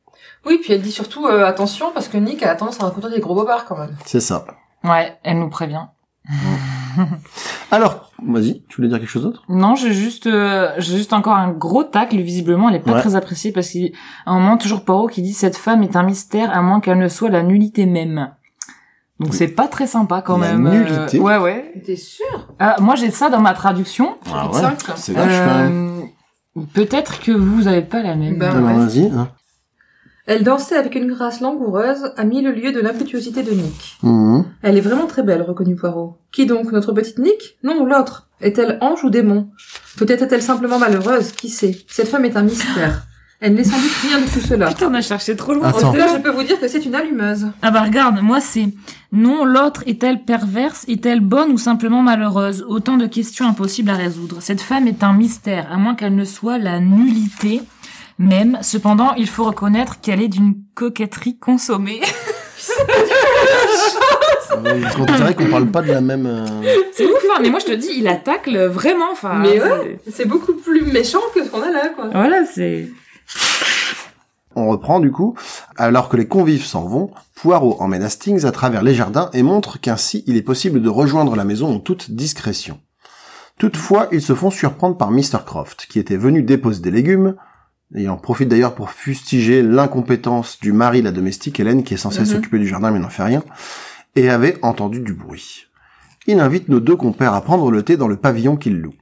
Oui, 0.46 0.60
puis 0.62 0.74
elle 0.74 0.82
dit 0.82 0.91
surtout 0.91 1.26
euh, 1.26 1.46
attention 1.46 1.88
parce 1.93 2.10
que 2.10 2.17
Nick 2.17 2.43
a 2.43 2.54
tendance 2.56 2.80
à 2.82 2.86
raconter 2.86 3.10
des 3.10 3.19
gros 3.22 3.34
bobards 3.36 3.65
quand 3.65 3.78
même. 3.78 3.96
C'est 4.06 4.19
ça. 4.19 4.46
Ouais, 4.84 5.17
elle 5.24 5.39
nous 5.39 5.50
prévient. 5.50 5.86
Alors, 7.72 8.12
vas-y, 8.28 8.63
tu 8.69 8.78
voulais 8.78 8.88
dire 8.89 9.00
quelque 9.00 9.10
chose 9.10 9.24
d'autre? 9.24 9.43
Non, 9.50 9.76
j'ai 9.76 9.93
juste, 9.93 10.28
euh, 10.28 10.69
j'ai 10.78 10.98
juste 10.98 11.13
encore 11.13 11.34
un 11.36 11.52
gros 11.52 11.84
tacle. 11.84 12.17
Visiblement, 12.22 12.69
elle 12.69 12.76
est 12.76 12.80
pas 12.80 12.93
Ouais. 12.93 13.00
très 13.00 13.15
appréciée 13.15 13.52
parce 13.52 13.69
qu'à 13.69 13.80
un 14.26 14.34
moment, 14.39 14.58
toujours 14.58 14.84
Poirot 14.86 15.08
qui 15.08 15.22
dit 15.22 15.34
cette 15.34 15.58
femme 15.58 15.82
est 15.84 15.96
un 15.96 16.04
mystère 16.04 16.56
à 16.56 16.62
moins 16.62 16.80
qu'elle 16.82 17.00
ne 17.00 17.08
soit 17.08 17.30
la 17.30 17.41
nullité 17.43 17.86
même. 17.86 18.32
Donc 19.24 19.32
Oui. 19.32 19.38
c'est 19.38 19.48
pas 19.48 19.68
très 19.68 19.88
sympa 19.88 20.22
quand 20.22 20.38
La 20.38 20.54
même. 20.54 20.68
euh, 20.68 20.72
nullité 20.72 21.20
ouais, 21.20 21.38
ouais. 21.38 21.74
T'es 21.86 21.96
sûr? 21.96 22.26
Ah, 22.60 22.76
moi 22.80 22.96
j'ai 22.96 23.10
ça 23.12 23.30
dans 23.30 23.40
ma 23.42 23.54
traduction. 23.54 24.16
Ah 24.34 24.50
ouais, 24.52 24.60
c'est 24.96 25.14
vache 25.14 25.48
quand 25.48 25.56
même. 25.64 26.02
Euh, 26.58 26.62
Peut-être 26.74 27.20
que 27.20 27.32
vous 27.32 27.68
avez 27.68 27.82
pas 27.82 28.04
la 28.04 28.16
même. 28.16 28.38
Bah, 28.38 28.52
Alors, 28.52 28.68
ouais. 28.68 28.74
vas-y. 28.86 29.06
hein. 29.08 29.30
Elle 30.26 30.44
dansait 30.44 30.78
avec 30.78 30.96
une 30.96 31.08
grâce 31.08 31.42
langoureuse 31.42 32.12
à 32.16 32.24
mille 32.24 32.48
lieues 32.50 32.72
de 32.72 32.80
l'impétuosité 32.80 33.44
de 33.44 33.52
Nick. 33.52 33.98
Mhm. 34.04 34.46
Elle 34.62 34.78
est 34.78 34.82
vraiment 34.82 35.06
très 35.08 35.22
belle, 35.24 35.42
reconnut 35.42 35.76
Poirot. 35.76 36.18
Qui 36.32 36.46
donc, 36.46 36.72
notre 36.72 36.94
petite 36.94 37.20
Nick? 37.20 37.58
Non, 37.64 37.86
l'autre. 37.86 38.30
Est-elle 38.42 38.78
ange 38.82 39.04
ou 39.04 39.10
démon? 39.10 39.50
Peut-être 39.98 40.22
est-elle 40.24 40.42
simplement 40.42 40.80
malheureuse, 40.80 41.32
qui 41.34 41.50
sait? 41.50 41.76
Cette 41.90 42.08
femme 42.08 42.24
est 42.26 42.38
un 42.38 42.44
mystère. 42.44 43.06
Elle 43.46 43.56
n'est 43.56 43.64
sans 43.66 43.78
doute 43.78 43.92
rien 44.04 44.20
de 44.22 44.24
tout 44.24 44.40
cela. 44.40 44.68
Putain, 44.70 44.88
on 44.90 44.94
a 44.94 45.02
cherché 45.02 45.36
trop 45.36 45.54
loin. 45.54 45.68
En 45.68 45.72
tout 45.74 45.92
cas, 45.92 46.08
je 46.16 46.22
peux 46.22 46.30
vous 46.32 46.44
dire 46.44 46.58
que 46.62 46.68
c'est 46.70 46.86
une 46.86 46.96
allumeuse. 46.96 47.48
Ah 47.62 47.72
bah 47.72 47.82
regarde, 47.82 48.22
moi 48.22 48.40
c'est 48.40 48.70
non, 49.12 49.44
l'autre 49.44 49.84
est-elle 49.86 50.24
perverse, 50.24 50.86
est-elle 50.88 51.20
bonne 51.20 51.52
ou 51.52 51.58
simplement 51.58 52.02
malheureuse? 52.02 52.66
Autant 52.70 52.96
de 52.96 53.06
questions 53.06 53.46
impossibles 53.48 53.90
à 53.90 53.96
résoudre. 53.96 54.38
Cette 54.40 54.62
femme 54.62 54.88
est 54.88 55.04
un 55.04 55.12
mystère, 55.12 55.68
à 55.72 55.76
moins 55.78 55.94
qu'elle 55.96 56.16
ne 56.16 56.24
soit 56.24 56.58
la 56.58 56.80
nullité 56.80 57.62
même. 58.18 58.60
Cependant, 58.62 59.14
il 59.16 59.28
faut 59.28 59.44
reconnaître 59.44 60.00
qu'elle 60.00 60.22
est 60.22 60.30
d'une 60.30 60.56
coquetterie 60.74 61.38
consommée. 61.38 62.00
On 64.56 65.06
dirait 65.18 65.34
qu'on 65.36 65.50
parle 65.50 65.68
pas 65.68 65.82
de 65.82 65.92
la 65.92 66.02
même... 66.02 66.26
euh, 66.26 66.46
c'est 66.94 67.06
ouf, 67.06 67.24
hein, 67.36 67.40
mais 67.42 67.50
moi 67.50 67.60
je 67.60 67.66
te 67.66 67.72
dis, 67.76 67.90
il 67.98 68.08
attaque 68.08 68.48
le- 68.48 68.68
vraiment, 68.68 69.12
enfin... 69.12 69.40
Mais 69.42 69.60
c'est- 69.60 70.00
C'est 70.12 70.26
beaucoup 70.28 70.54
plus 70.54 70.82
méchant 70.86 71.20
que 71.34 71.44
ce 71.44 71.50
qu'on 71.50 71.62
a 71.62 71.72
là, 71.72 71.90
quoi. 71.96 72.10
Voilà, 72.14 72.46
c'est... 72.46 72.88
On 74.56 74.68
reprend 74.70 75.00
du 75.00 75.12
coup. 75.12 75.36
Alors 75.78 76.10
que 76.10 76.18
les 76.18 76.28
convives 76.28 76.66
s'en 76.66 76.86
vont, 76.86 77.12
Poirot 77.36 77.78
emmène 77.80 78.04
Hastings 78.04 78.46
à 78.46 78.52
travers 78.52 78.84
les 78.84 78.94
jardins 78.94 79.30
et 79.34 79.42
montre 79.44 79.80
qu'ainsi 79.80 80.24
il 80.28 80.38
est 80.38 80.44
possible 80.44 80.82
de 80.82 80.90
rejoindre 80.90 81.36
la 81.36 81.44
maison 81.44 81.74
en 81.76 81.80
toute 81.80 82.12
discrétion. 82.12 82.80
Toutefois, 83.58 84.08
ils 84.12 84.22
se 84.22 84.34
font 84.36 84.52
surprendre 84.52 84.98
par 84.98 85.12
Mr. 85.12 85.40
Croft, 85.46 85.88
qui 85.90 86.00
était 86.00 86.18
venu 86.18 86.44
déposer 86.44 86.82
des 86.82 86.92
légumes, 86.92 87.36
et 87.96 88.04
il 88.04 88.10
en 88.10 88.18
profite 88.18 88.50
d'ailleurs 88.50 88.74
pour 88.76 88.90
fustiger 88.92 89.62
l'incompétence 89.62 90.60
du 90.60 90.72
mari 90.74 91.00
de 91.00 91.06
la 91.06 91.12
domestique 91.12 91.60
Hélène, 91.60 91.84
qui 91.84 91.94
est 91.94 91.98
censée 91.98 92.22
Mhm. 92.22 92.26
s'occuper 92.26 92.60
du 92.60 92.68
jardin 92.68 92.92
mais 92.92 93.00
n'en 93.00 93.10
fait 93.10 93.24
rien, 93.24 93.44
et 94.16 94.30
avait 94.30 94.58
entendu 94.64 95.00
du 95.02 95.14
bruit. 95.14 95.68
Il 96.26 96.40
invite 96.40 96.70
nos 96.70 96.80
deux 96.80 96.96
compères 96.96 97.34
à 97.34 97.42
prendre 97.42 97.70
le 97.70 97.84
thé 97.84 97.98
dans 97.98 98.08
le 98.08 98.18
pavillon 98.18 98.56
qu'il 98.56 98.80
loue. 98.80 98.94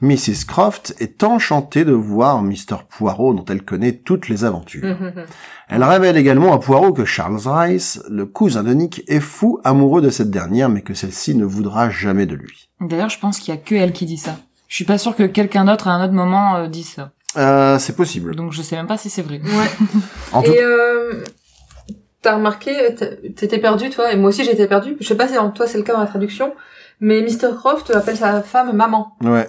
Mrs. 0.00 0.46
Croft 0.46 0.94
est 0.98 1.22
enchantée 1.24 1.84
de 1.84 1.92
voir 1.92 2.42
Mr. 2.42 2.84
Poirot 2.88 3.34
dont 3.34 3.44
elle 3.44 3.62
connaît 3.62 3.92
toutes 3.92 4.28
les 4.28 4.44
aventures. 4.44 4.96
Elle 5.68 5.84
révèle 5.84 6.16
également 6.16 6.52
à 6.52 6.58
Poirot 6.58 6.92
que 6.92 7.04
Charles 7.04 7.38
Rice, 7.46 8.02
le 8.10 8.26
cousin 8.26 8.64
de 8.64 8.72
Nick, 8.72 9.04
est 9.06 9.20
fou 9.20 9.60
amoureux 9.62 10.02
de 10.02 10.10
cette 10.10 10.30
dernière 10.30 10.68
mais 10.68 10.80
que 10.80 10.94
celle-ci 10.94 11.34
ne 11.34 11.44
voudra 11.44 11.90
jamais 11.90 12.26
de 12.26 12.34
lui. 12.34 12.70
D'ailleurs, 12.80 13.10
je 13.10 13.18
pense 13.20 13.38
qu'il 13.38 13.54
y 13.54 13.56
a 13.56 13.60
que 13.60 13.74
elle 13.74 13.92
qui 13.92 14.06
dit 14.06 14.16
ça. 14.16 14.36
Je 14.68 14.74
suis 14.74 14.84
pas 14.84 14.98
sûre 14.98 15.14
que 15.14 15.24
quelqu'un 15.24 15.64
d'autre 15.64 15.86
à 15.88 15.92
un 15.92 16.04
autre 16.04 16.14
moment 16.14 16.56
euh, 16.56 16.66
dise 16.66 16.88
ça. 16.88 17.12
Euh, 17.36 17.78
c'est 17.78 17.94
possible. 17.94 18.34
Donc 18.34 18.52
je 18.52 18.62
sais 18.62 18.74
même 18.76 18.86
pas 18.86 18.96
si 18.96 19.10
c'est 19.10 19.22
vrai. 19.22 19.40
Ouais. 19.44 19.86
En 20.32 20.42
tout 20.42 20.50
Et 20.50 20.62
euh, 20.62 21.22
t'as 22.22 22.36
remarqué, 22.36 22.72
t'étais 23.36 23.58
perdu, 23.58 23.90
toi, 23.90 24.12
et 24.12 24.16
moi 24.16 24.30
aussi 24.30 24.44
j'étais 24.44 24.66
perdu. 24.66 24.96
Je 25.00 25.06
sais 25.06 25.16
pas 25.16 25.28
si 25.28 25.36
en 25.38 25.50
toi 25.50 25.66
c'est 25.66 25.78
le 25.78 25.84
cas 25.84 25.92
dans 25.92 26.00
la 26.00 26.06
traduction, 26.06 26.54
mais 27.00 27.20
Mr. 27.20 27.54
Croft 27.56 27.90
appelle 27.90 28.16
sa 28.16 28.42
femme 28.42 28.74
maman. 28.74 29.16
ouais. 29.22 29.48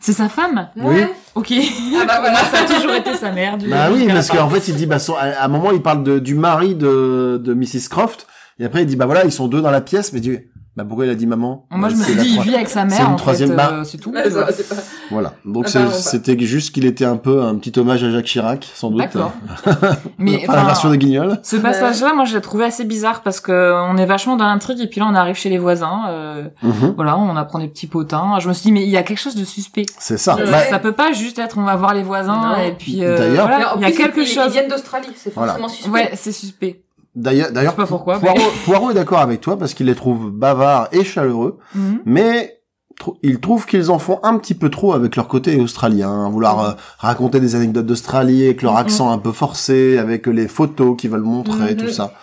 C'est 0.00 0.12
sa 0.12 0.28
femme 0.28 0.68
Ouais. 0.76 1.08
Ok. 1.34 1.52
Ah 2.00 2.04
bah 2.06 2.18
voilà. 2.20 2.38
Ça 2.38 2.62
a 2.62 2.64
toujours 2.74 2.92
été 2.94 3.14
sa 3.14 3.30
mère. 3.30 3.56
Du 3.56 3.68
Bah 3.68 3.88
oui, 3.92 4.06
parce 4.08 4.28
qu'en 4.28 4.48
fait, 4.50 4.66
il 4.68 4.74
dit, 4.74 4.86
bah, 4.86 4.98
son- 4.98 5.14
à 5.14 5.26
à 5.40 5.44
un 5.44 5.48
moment, 5.48 5.70
il 5.70 5.80
parle 5.80 6.02
de, 6.02 6.18
du 6.18 6.34
mari 6.34 6.74
de, 6.74 7.40
de 7.42 7.54
Mrs. 7.54 7.88
Croft, 7.88 8.26
et 8.58 8.64
après, 8.64 8.82
il 8.82 8.86
dit, 8.86 8.96
bah 8.96 9.06
voilà, 9.06 9.24
ils 9.24 9.32
sont 9.32 9.46
deux 9.48 9.60
dans 9.62 9.70
la 9.70 9.80
pièce, 9.80 10.12
mais 10.12 10.18
il 10.18 10.22
dit, 10.22 10.38
bah 10.74 10.84
pourquoi 10.86 11.04
il 11.04 11.10
a 11.10 11.14
dit 11.14 11.26
maman 11.26 11.66
Moi, 11.70 11.88
je 11.90 11.94
Bah, 11.94 11.98
me 12.00 12.04
c'est 12.04 12.10
suis 12.12 12.16
la 12.16 12.22
dit, 12.22 12.34
il 12.36 12.40
vit 12.42 12.54
avec 12.54 12.68
sa 12.68 12.88
c'est 12.88 12.96
mère, 12.98 13.06
une 13.08 13.12
en 13.12 13.16
troisième 13.16 13.50
fait, 13.50 13.56
barre. 13.56 13.72
euh, 13.74 13.84
c'est 13.84 13.98
tout. 13.98 14.10
Ouais, 14.10 14.30
ça, 14.30 14.46
c'est 14.52 14.68
pas... 14.68 14.76
Voilà. 15.10 15.34
Donc 15.44 15.64
Ah, 15.66 15.68
c'est- 15.68 15.90
c'était 15.90 16.38
juste 16.40 16.74
qu'il 16.74 16.86
était 16.86 17.04
un 17.04 17.18
peu 17.18 17.42
un 17.42 17.56
petit 17.56 17.78
hommage 17.78 18.02
à 18.04 18.10
Jacques 18.10 18.24
Chirac, 18.24 18.66
sans 18.74 18.90
doute. 18.90 19.00
D'accord. 19.00 19.32
Mais 20.18 20.46
pas 20.46 20.52
la 20.54 20.58
enfin, 20.60 20.66
version 20.66 20.90
des 20.90 20.96
Guignols. 20.98 21.38
ce 21.42 21.56
passage-là, 21.56 22.14
moi, 22.14 22.24
je 22.24 22.34
l'ai 22.36 22.40
trouvé 22.40 22.64
assez 22.64 22.84
bizarre 22.84 23.22
parce 23.22 23.40
que 23.40 23.72
on 23.90 23.96
est 23.98 24.06
vachement 24.06 24.36
dans 24.36 24.46
l'intrigue 24.46 24.80
et 24.80 24.86
puis 24.86 25.00
là, 25.00 25.06
on 25.10 25.14
arrive 25.14 25.34
chez 25.34 25.50
les 25.50 25.58
voisins. 25.58 26.04
euh, 26.08 26.44
Mhm. 26.62 26.94
voilà, 26.96 27.18
on 27.18 27.36
apprend 27.36 27.58
des 27.58 27.68
petits 27.68 27.86
potins. 27.86 28.38
Je 28.40 28.48
me 28.48 28.54
suis 28.54 28.62
dit, 28.64 28.72
mais 28.72 28.82
il 28.82 28.88
y 28.90 28.96
a 28.96 29.02
quelque 29.02 29.20
chose 29.20 29.36
de 29.36 29.44
suspect. 29.44 29.84
C'est 29.98 30.16
ça. 30.16 30.36
Ouais. 30.36 30.50
Bah, 30.50 30.60
Ça 30.70 30.78
peut 30.78 30.92
pas 30.92 31.12
juste 31.12 31.38
être, 31.38 31.58
on 31.58 31.64
va 31.64 31.76
voir 31.76 31.92
les 31.92 32.02
voisins 32.02 32.54
Non. 32.56 32.62
et 32.64 32.72
puis 32.72 33.04
euh, 33.04 33.18
D'ailleurs- 33.18 33.46
voilà, 33.46 33.74
il 33.76 33.82
y 33.82 33.84
a 33.84 33.92
quelque 33.92 34.24
chose. 34.24 34.44
Ils 34.46 34.52
viennent 34.52 34.68
d'Australie, 34.70 35.08
c'est 35.16 35.32
forcément 35.34 35.68
suspect. 35.68 35.90
Ouais, 35.90 36.10
c'est 36.14 36.32
suspect. 36.32 36.82
D'ailleurs, 37.14 37.52
d'ailleurs, 37.52 37.74
pas 37.74 37.86
pourquoi, 37.86 38.18
mais- 38.22 38.34
Poirot, 38.64 38.90
est 38.90 38.94
d'accord 38.94 39.18
avec 39.20 39.40
toi 39.40 39.58
parce 39.58 39.74
qu'il 39.74 39.86
les 39.86 39.94
trouve 39.94 40.30
bavards 40.30 40.88
et 40.92 41.04
chaleureux, 41.04 41.58
Mhm. 41.74 42.00
mais 42.06 42.58
tr- 42.98 43.16
il 43.22 43.38
trouve 43.38 43.66
qu'ils 43.66 43.90
en 43.90 43.98
font 43.98 44.18
un 44.22 44.38
petit 44.38 44.54
peu 44.54 44.70
trop 44.70 44.94
avec 44.94 45.16
leur 45.16 45.28
côté 45.28 45.60
australien, 45.60 46.30
vouloir 46.30 46.64
euh, 46.64 46.72
raconter 46.98 47.38
des 47.38 47.54
anecdotes 47.54 47.84
d'Australie 47.86 48.44
avec 48.46 48.62
leur 48.62 48.72
Mhm. 48.72 48.78
accent 48.78 49.10
un 49.12 49.18
peu 49.18 49.32
forcé, 49.32 49.98
avec 49.98 50.26
les 50.26 50.48
photos 50.48 50.96
qu'ils 50.96 51.10
veulent 51.10 51.20
montrer, 51.20 51.72
Mhm. 51.74 51.76
tout 51.76 51.88
ça. 51.90 52.14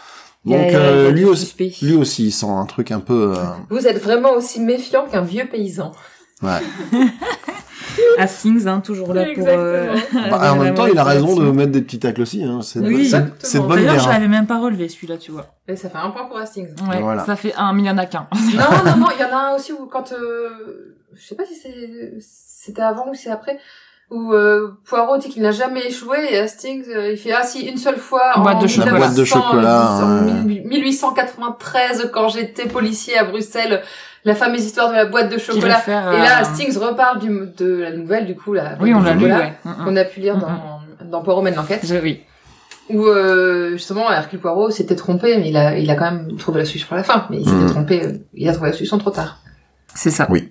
Donc 0.45 0.56
euh, 0.73 1.12
lui 1.12 1.25
aussi, 1.25 1.45
suspect. 1.45 1.71
lui 1.84 1.95
aussi, 1.95 2.28
il 2.28 2.32
sent 2.32 2.47
un 2.49 2.65
truc 2.65 2.91
un 2.91 3.02
peu. 3.02 3.34
euh, 3.38 3.43
Vous 3.69 3.86
êtes 3.86 4.02
vraiment 4.02 4.32
aussi 4.34 4.60
méfiant 4.60 5.06
qu'un 5.12 5.21
vieux 5.21 5.45
paysan. 5.52 5.91
Ouais. 6.43 6.60
Hastings, 8.17 8.67
hein, 8.67 8.82
toujours 8.82 9.13
là 9.13 9.25
pour. 9.34 9.45
euh. 9.47 9.95
Bah, 10.30 10.54
en 10.54 10.58
même 10.58 10.73
temps, 10.73 10.86
il 10.88 10.97
a 10.97 11.04
raison 11.04 11.36
de 11.36 11.52
mettre 11.52 11.71
des 11.71 11.82
petits 11.82 11.99
tacles 11.99 12.21
aussi. 12.21 12.43
Hein. 12.43 12.60
C'est 12.62 12.82
de, 12.82 12.88
Oui, 12.88 13.10
de 13.10 13.60
bonne 13.60 13.75
D'ailleurs, 13.78 13.99
je 14.04 14.10
hein. 14.10 14.13
l'avais 14.13 14.28
même 14.28 14.47
pas 14.47 14.60
relevé 14.60 14.89
celui-là, 14.89 15.17
tu 15.17 15.32
vois. 15.32 15.47
Et 15.67 15.75
ça 15.75 15.89
fait 15.89 15.97
un 15.97 16.10
point 16.10 16.25
pour 16.25 16.38
Hastings. 16.38 16.69
Ouais, 16.89 17.02
Voilà. 17.02 17.25
ça 17.25 17.36
fait 17.36 17.54
un, 17.56 17.73
mais 17.73 17.84
il 17.84 17.86
y 17.86 17.89
en 17.89 17.97
a 17.97 18.06
qu'un. 18.06 18.28
non, 18.54 18.91
non, 18.91 18.97
non, 18.97 19.08
il 19.17 19.21
y 19.21 19.23
en 19.25 19.36
a 19.36 19.52
un 19.52 19.56
aussi 19.56 19.73
où 19.73 19.86
quand... 19.86 20.12
Euh, 20.13 20.95
je 21.13 21.25
sais 21.28 21.36
pas 21.36 21.45
si 21.45 21.56
c'est 21.56 22.13
c'était 22.19 22.82
avant 22.82 23.10
ou 23.10 23.13
c'est 23.13 23.32
après, 23.32 23.58
où 24.12 24.34
euh, 24.34 24.78
Poirot 24.86 25.17
dit 25.17 25.30
qu'il 25.30 25.41
n'a 25.41 25.52
jamais 25.52 25.88
échoué 25.88 26.17
et 26.32 26.38
Hastings, 26.39 26.84
euh, 26.89 27.12
il 27.12 27.17
fait 27.17 27.32
«Ah 27.34 27.43
si, 27.43 27.62
une 27.65 27.78
seule 27.78 27.97
fois 27.97 28.32
en 28.36 28.41
Boîte 28.41 28.62
de 28.62 28.67
chocolat. 28.67 28.91
La 28.91 28.97
boîte 28.99 29.15
de 29.15 29.21
1900, 29.23 29.41
chocolat, 29.41 29.91
en 29.91 30.25
ouais. 30.28 30.63
1893, 30.65 32.10
quand 32.13 32.28
j'étais 32.30 32.67
policier 32.67 33.17
à 33.17 33.23
Bruxelles, 33.23 33.82
la 34.25 34.36
fameuse 34.36 34.65
histoire 34.65 34.89
de 34.89 34.95
la 34.95 35.05
boîte 35.05 35.32
de 35.32 35.38
chocolat. 35.38 35.82
Et 35.88 35.91
là, 35.91 36.39
euh, 36.39 36.41
Hastings 36.41 36.77
reparle 36.77 37.19
du, 37.19 37.29
de 37.58 37.82
la 37.82 37.91
nouvelle, 37.91 38.25
du 38.25 38.36
coup, 38.36 38.53
la 38.53 38.77
Oui, 38.82 38.93
on 38.93 38.99
de 38.99 39.05
l'a 39.05 39.13
lu, 39.13 39.21
chocolat, 39.21 39.39
ouais. 39.39 39.53
Mm, 39.63 39.69
mm. 39.69 39.86
qu'on 39.86 39.95
a 39.95 40.03
pu 40.03 40.19
lire 40.19 40.38
Mm, 40.38 40.41
dans, 40.41 41.05
dans 41.10 41.21
Poirot 41.23 41.41
mène 41.41 41.55
l'enquête. 41.55 41.86
Oui. 42.03 42.21
où 42.89 43.05
euh, 43.05 43.71
justement 43.73 44.12
Hercule 44.12 44.39
Poirot 44.39 44.71
s'était 44.71 44.95
trompé, 44.95 45.38
mais 45.38 45.49
il 45.49 45.58
a, 45.58 45.77
il 45.77 45.89
a 45.89 45.95
quand 45.95 46.12
même 46.12 46.38
trouvé 46.38 46.60
la 46.60 46.65
solution 46.65 46.88
pour 46.88 46.97
la 46.97 47.03
fin. 47.03 47.25
Mais 47.29 47.38
il 47.41 47.49
s'était 47.49 47.67
trompé, 47.67 48.05
euh, 48.05 48.13
il 48.34 48.47
a 48.49 48.53
trouvé 48.53 48.69
la 48.69 48.75
solution 48.75 48.97
trop 48.97 49.12
tard. 49.12 49.38
C'est 49.95 50.12
ça. 50.12 50.27
Oui. 50.29 50.49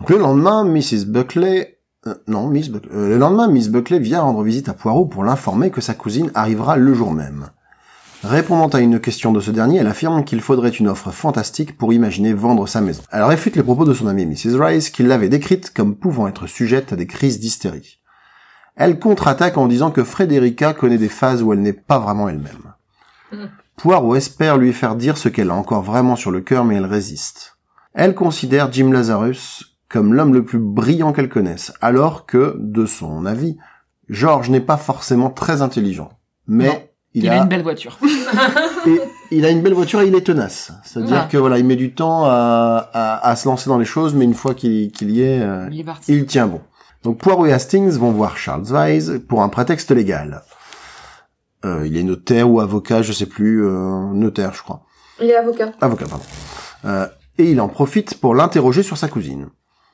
Donc 0.00 0.10
le 0.10 0.18
lendemain, 0.18 0.64
Mrs. 0.64 1.06
Buckley, 1.06 1.78
euh, 2.06 2.14
non, 2.26 2.48
Miss 2.48 2.68
Buckley, 2.68 2.92
euh, 2.94 3.08
le 3.08 3.16
lendemain, 3.18 3.48
Miss 3.48 3.68
Buckley 3.70 3.98
vient 3.98 4.20
rendre 4.20 4.42
visite 4.42 4.68
à 4.68 4.74
Poirot 4.74 5.06
pour 5.06 5.24
l'informer 5.24 5.70
que 5.70 5.80
sa 5.80 5.94
cousine 5.94 6.30
arrivera 6.34 6.76
le 6.76 6.92
jour 6.92 7.12
même. 7.12 7.46
Répondant 8.24 8.68
à 8.68 8.80
une 8.80 9.00
question 9.00 9.32
de 9.32 9.40
ce 9.40 9.50
dernier, 9.50 9.78
elle 9.78 9.86
affirme 9.86 10.24
qu'il 10.24 10.40
faudrait 10.40 10.70
une 10.70 10.88
offre 10.88 11.10
fantastique 11.10 11.76
pour 11.76 11.92
imaginer 11.92 12.32
vendre 12.32 12.66
sa 12.66 12.80
maison. 12.80 13.02
Elle 13.12 13.22
réfute 13.22 13.54
les 13.54 13.62
propos 13.62 13.84
de 13.84 13.92
son 13.92 14.06
amie 14.06 14.24
Mrs. 14.24 14.58
Rice, 14.58 14.88
qui 14.88 15.02
l'avait 15.02 15.28
décrite 15.28 15.74
comme 15.74 15.94
pouvant 15.94 16.26
être 16.26 16.46
sujette 16.46 16.94
à 16.94 16.96
des 16.96 17.06
crises 17.06 17.38
d'hystérie. 17.38 18.00
Elle 18.76 18.98
contre-attaque 18.98 19.58
en 19.58 19.68
disant 19.68 19.90
que 19.90 20.04
Frederica 20.04 20.72
connaît 20.72 20.96
des 20.96 21.10
phases 21.10 21.42
où 21.42 21.52
elle 21.52 21.60
n'est 21.60 21.74
pas 21.74 21.98
vraiment 21.98 22.30
elle-même. 22.30 22.72
Mm. 23.30 23.44
Poirot 23.76 24.16
espère 24.16 24.56
lui 24.56 24.72
faire 24.72 24.96
dire 24.96 25.18
ce 25.18 25.28
qu'elle 25.28 25.50
a 25.50 25.54
encore 25.54 25.82
vraiment 25.82 26.16
sur 26.16 26.30
le 26.30 26.40
cœur, 26.40 26.64
mais 26.64 26.76
elle 26.76 26.86
résiste. 26.86 27.58
Elle 27.92 28.14
considère 28.14 28.72
Jim 28.72 28.90
Lazarus 28.90 29.76
comme 29.90 30.14
l'homme 30.14 30.32
le 30.32 30.44
plus 30.44 30.58
brillant 30.58 31.12
qu'elle 31.12 31.28
connaisse, 31.28 31.72
alors 31.80 32.24
que, 32.24 32.56
de 32.58 32.86
son 32.86 33.26
avis, 33.26 33.58
George 34.08 34.50
n'est 34.50 34.60
pas 34.60 34.76
forcément 34.76 35.30
très 35.30 35.62
intelligent. 35.62 36.10
Mais 36.46 36.68
Non. 36.68 36.82
Il, 37.14 37.24
Il, 37.24 37.28
a, 37.30 37.34
a 37.40 37.42
une 37.42 37.48
belle 37.48 37.62
voiture. 37.62 37.98
et 38.86 39.00
il 39.30 39.44
a 39.44 39.50
une 39.50 39.62
belle 39.62 39.74
voiture 39.74 40.00
et 40.00 40.08
il 40.08 40.14
est 40.14 40.20
tenace. 40.26 40.72
C'est-à-dire 40.84 41.22
Ouais. 41.22 41.28
que 41.30 41.36
voilà, 41.36 41.58
il 41.58 41.64
met 41.64 41.76
du 41.76 41.94
temps 41.94 42.24
à, 42.24 42.90
à, 42.92 43.28
à 43.28 43.36
se 43.36 43.48
lancer 43.48 43.68
dans 43.70 43.78
les 43.78 43.84
choses, 43.84 44.14
mais 44.14 44.24
une 44.24 44.34
fois 44.34 44.54
qu'il 44.54 44.90
y 45.00 45.22
est, 45.22 45.40
euh, 45.40 45.68
Il 45.70 45.80
est 45.80 45.84
parti. 45.84 46.12
il 46.12 46.26
tient 46.26 46.46
bon. 46.46 46.60
Donc 47.02 47.18
Poirot 47.18 47.46
et 47.46 47.52
Hastings 47.52 47.90
vont 47.98 48.12
voir 48.12 48.36
Charles 48.36 48.64
Weiss 48.64 49.10
pour 49.28 49.42
un 49.42 49.48
prétexte 49.48 49.90
légal. 49.90 50.42
Euh, 51.64 51.86
il 51.86 51.96
est 51.96 52.02
notaire 52.02 52.50
ou 52.50 52.60
avocat, 52.60 53.02
je 53.02 53.12
sais 53.12 53.26
plus, 53.26 53.64
euh, 53.64 54.12
notaire 54.12 54.52
je 54.54 54.62
crois. 54.62 54.82
Il 55.20 55.30
est 55.30 55.36
avocat. 55.36 55.72
Avocat, 55.80 56.06
pardon. 56.06 56.24
Euh, 56.84 57.06
et 57.38 57.50
il 57.50 57.60
en 57.60 57.68
profite 57.68 58.18
pour 58.20 58.34
l'interroger 58.34 58.82
sur 58.82 58.96
sa 58.96 59.08
cousine. 59.08 59.48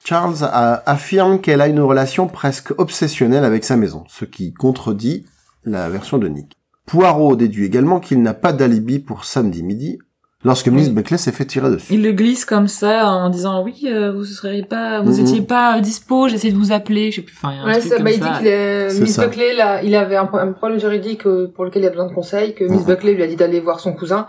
Charles 0.05 0.37
a- 0.43 0.83
affirme 0.87 1.41
qu'elle 1.41 1.61
a 1.61 1.69
une 1.69 1.81
relation 1.81 2.27
presque 2.27 2.73
obsessionnelle 2.79 3.45
avec 3.45 3.65
sa 3.65 3.77
maison, 3.77 4.05
ce 4.09 4.25
qui 4.25 4.53
contredit 4.55 5.27
la 5.65 5.89
version 5.91 6.17
de 6.19 6.27
Nick. 6.29 6.57
Poirot 6.91 7.37
déduit 7.37 7.65
également 7.67 8.01
qu'il 8.01 8.21
n'a 8.23 8.35
pas 8.35 8.53
d'alibi 8.53 8.99
pour 8.99 9.25
samedi 9.25 9.63
midi, 9.63 9.99
lorsque 10.45 10.69
Miss 10.69 10.89
Oui. 10.89 10.95
Buckley 10.95 11.19
s'est 11.19 11.31
fait 11.33 11.45
tirer 11.45 11.71
dessus. 11.71 11.93
Il 11.95 12.03
le 12.03 12.13
glisse 12.13 12.45
comme 12.45 12.67
ça 12.67 13.07
en 13.09 13.31
disant 13.31 13.63
oui, 13.63 13.83
euh, 13.87 14.11
vous 14.13 14.25
seriez 14.25 14.65
pas, 14.65 15.01
vous 15.01 15.13
Mhm. 15.15 15.21
étiez 15.27 15.41
pas 15.43 15.77
euh, 15.77 15.81
dispo, 15.81 16.29
j'essaie 16.29 16.51
de 16.51 16.57
vous 16.57 16.73
appeler, 16.73 17.11
je 17.13 17.17
sais 17.17 17.23
plus, 17.23 17.37
enfin, 17.37 17.53
il 17.53 17.57
y 17.57 17.61
a 17.61 17.63
un 17.63 17.67
Ouais, 17.67 17.79
truc 17.79 17.91
ça, 17.91 17.97
comme 17.97 18.05
bah, 18.07 18.11
il 18.11 18.21
ça. 18.23 18.29
dit 18.33 18.39
qu'il 18.39 18.47
est, 18.49 18.91
C'est 18.91 19.01
Miss 19.03 19.15
ça. 19.15 19.27
Buckley, 19.27 19.55
là, 19.55 19.83
il 19.83 19.95
avait 19.95 20.17
un, 20.17 20.27
pro- 20.27 20.39
un 20.39 20.53
problème 20.53 20.81
juridique 20.81 21.27
euh, 21.27 21.53
pour 21.55 21.65
lequel 21.65 21.83
il 21.83 21.87
a 21.87 21.91
besoin 21.91 22.09
de 22.09 22.13
conseils, 22.15 22.55
que 22.55 22.65
Miss 22.65 22.81
Mhm. 22.81 22.87
Buckley 22.87 23.15
lui 23.15 23.23
a 23.23 23.27
dit 23.29 23.37
d'aller 23.37 23.61
voir 23.61 23.79
son 23.79 23.93
cousin, 23.93 24.27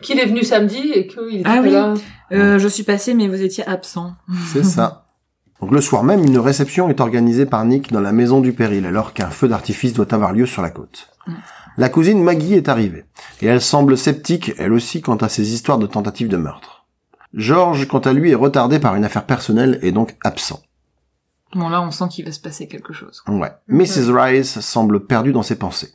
qu'il 0.00 0.18
est 0.18 0.26
venu 0.26 0.44
samedi 0.44 0.92
et 0.94 1.06
qu'il 1.08 1.40
était 1.40 1.42
Ah 1.50 1.60
oui. 1.62 1.70
là. 1.72 1.92
Euh, 2.32 2.58
je 2.58 2.68
suis 2.68 2.84
passé, 2.84 3.14
mais 3.14 3.28
vous 3.28 3.42
étiez 3.42 3.66
absent. 3.66 4.12
C'est 4.52 4.64
ça. 4.64 5.04
Donc 5.60 5.72
le 5.72 5.80
soir 5.80 6.04
même, 6.04 6.22
une 6.24 6.38
réception 6.38 6.88
est 6.88 7.00
organisée 7.00 7.44
par 7.44 7.64
Nick 7.64 7.90
dans 7.92 8.00
la 8.00 8.12
maison 8.12 8.40
du 8.40 8.52
péril, 8.52 8.86
alors 8.86 9.12
qu'un 9.12 9.28
feu 9.30 9.48
d'artifice 9.48 9.92
doit 9.92 10.14
avoir 10.14 10.32
lieu 10.32 10.46
sur 10.46 10.62
la 10.62 10.70
côte. 10.70 11.08
Mm. 11.26 11.32
La 11.78 11.88
cousine 11.88 12.20
Maggie 12.24 12.54
est 12.54 12.68
arrivée, 12.68 13.04
et 13.40 13.46
elle 13.46 13.60
semble 13.60 13.96
sceptique, 13.96 14.52
elle 14.58 14.72
aussi, 14.72 15.00
quant 15.00 15.14
à 15.16 15.28
ces 15.28 15.54
histoires 15.54 15.78
de 15.78 15.86
tentatives 15.86 16.26
de 16.26 16.36
meurtre. 16.36 16.86
George, 17.34 17.86
quant 17.86 18.00
à 18.00 18.12
lui, 18.12 18.32
est 18.32 18.34
retardé 18.34 18.80
par 18.80 18.96
une 18.96 19.04
affaire 19.04 19.26
personnelle 19.26 19.78
et 19.82 19.92
donc 19.92 20.16
absent. 20.24 20.60
Bon 21.54 21.68
là, 21.68 21.80
on 21.80 21.92
sent 21.92 22.06
qu'il 22.10 22.24
va 22.24 22.32
se 22.32 22.40
passer 22.40 22.66
quelque 22.66 22.92
chose. 22.92 23.22
Ouais. 23.28 23.52
Mrs. 23.68 24.10
Rice 24.12 24.58
semble 24.58 25.06
perdue 25.06 25.32
dans 25.32 25.44
ses 25.44 25.54
pensées. 25.54 25.92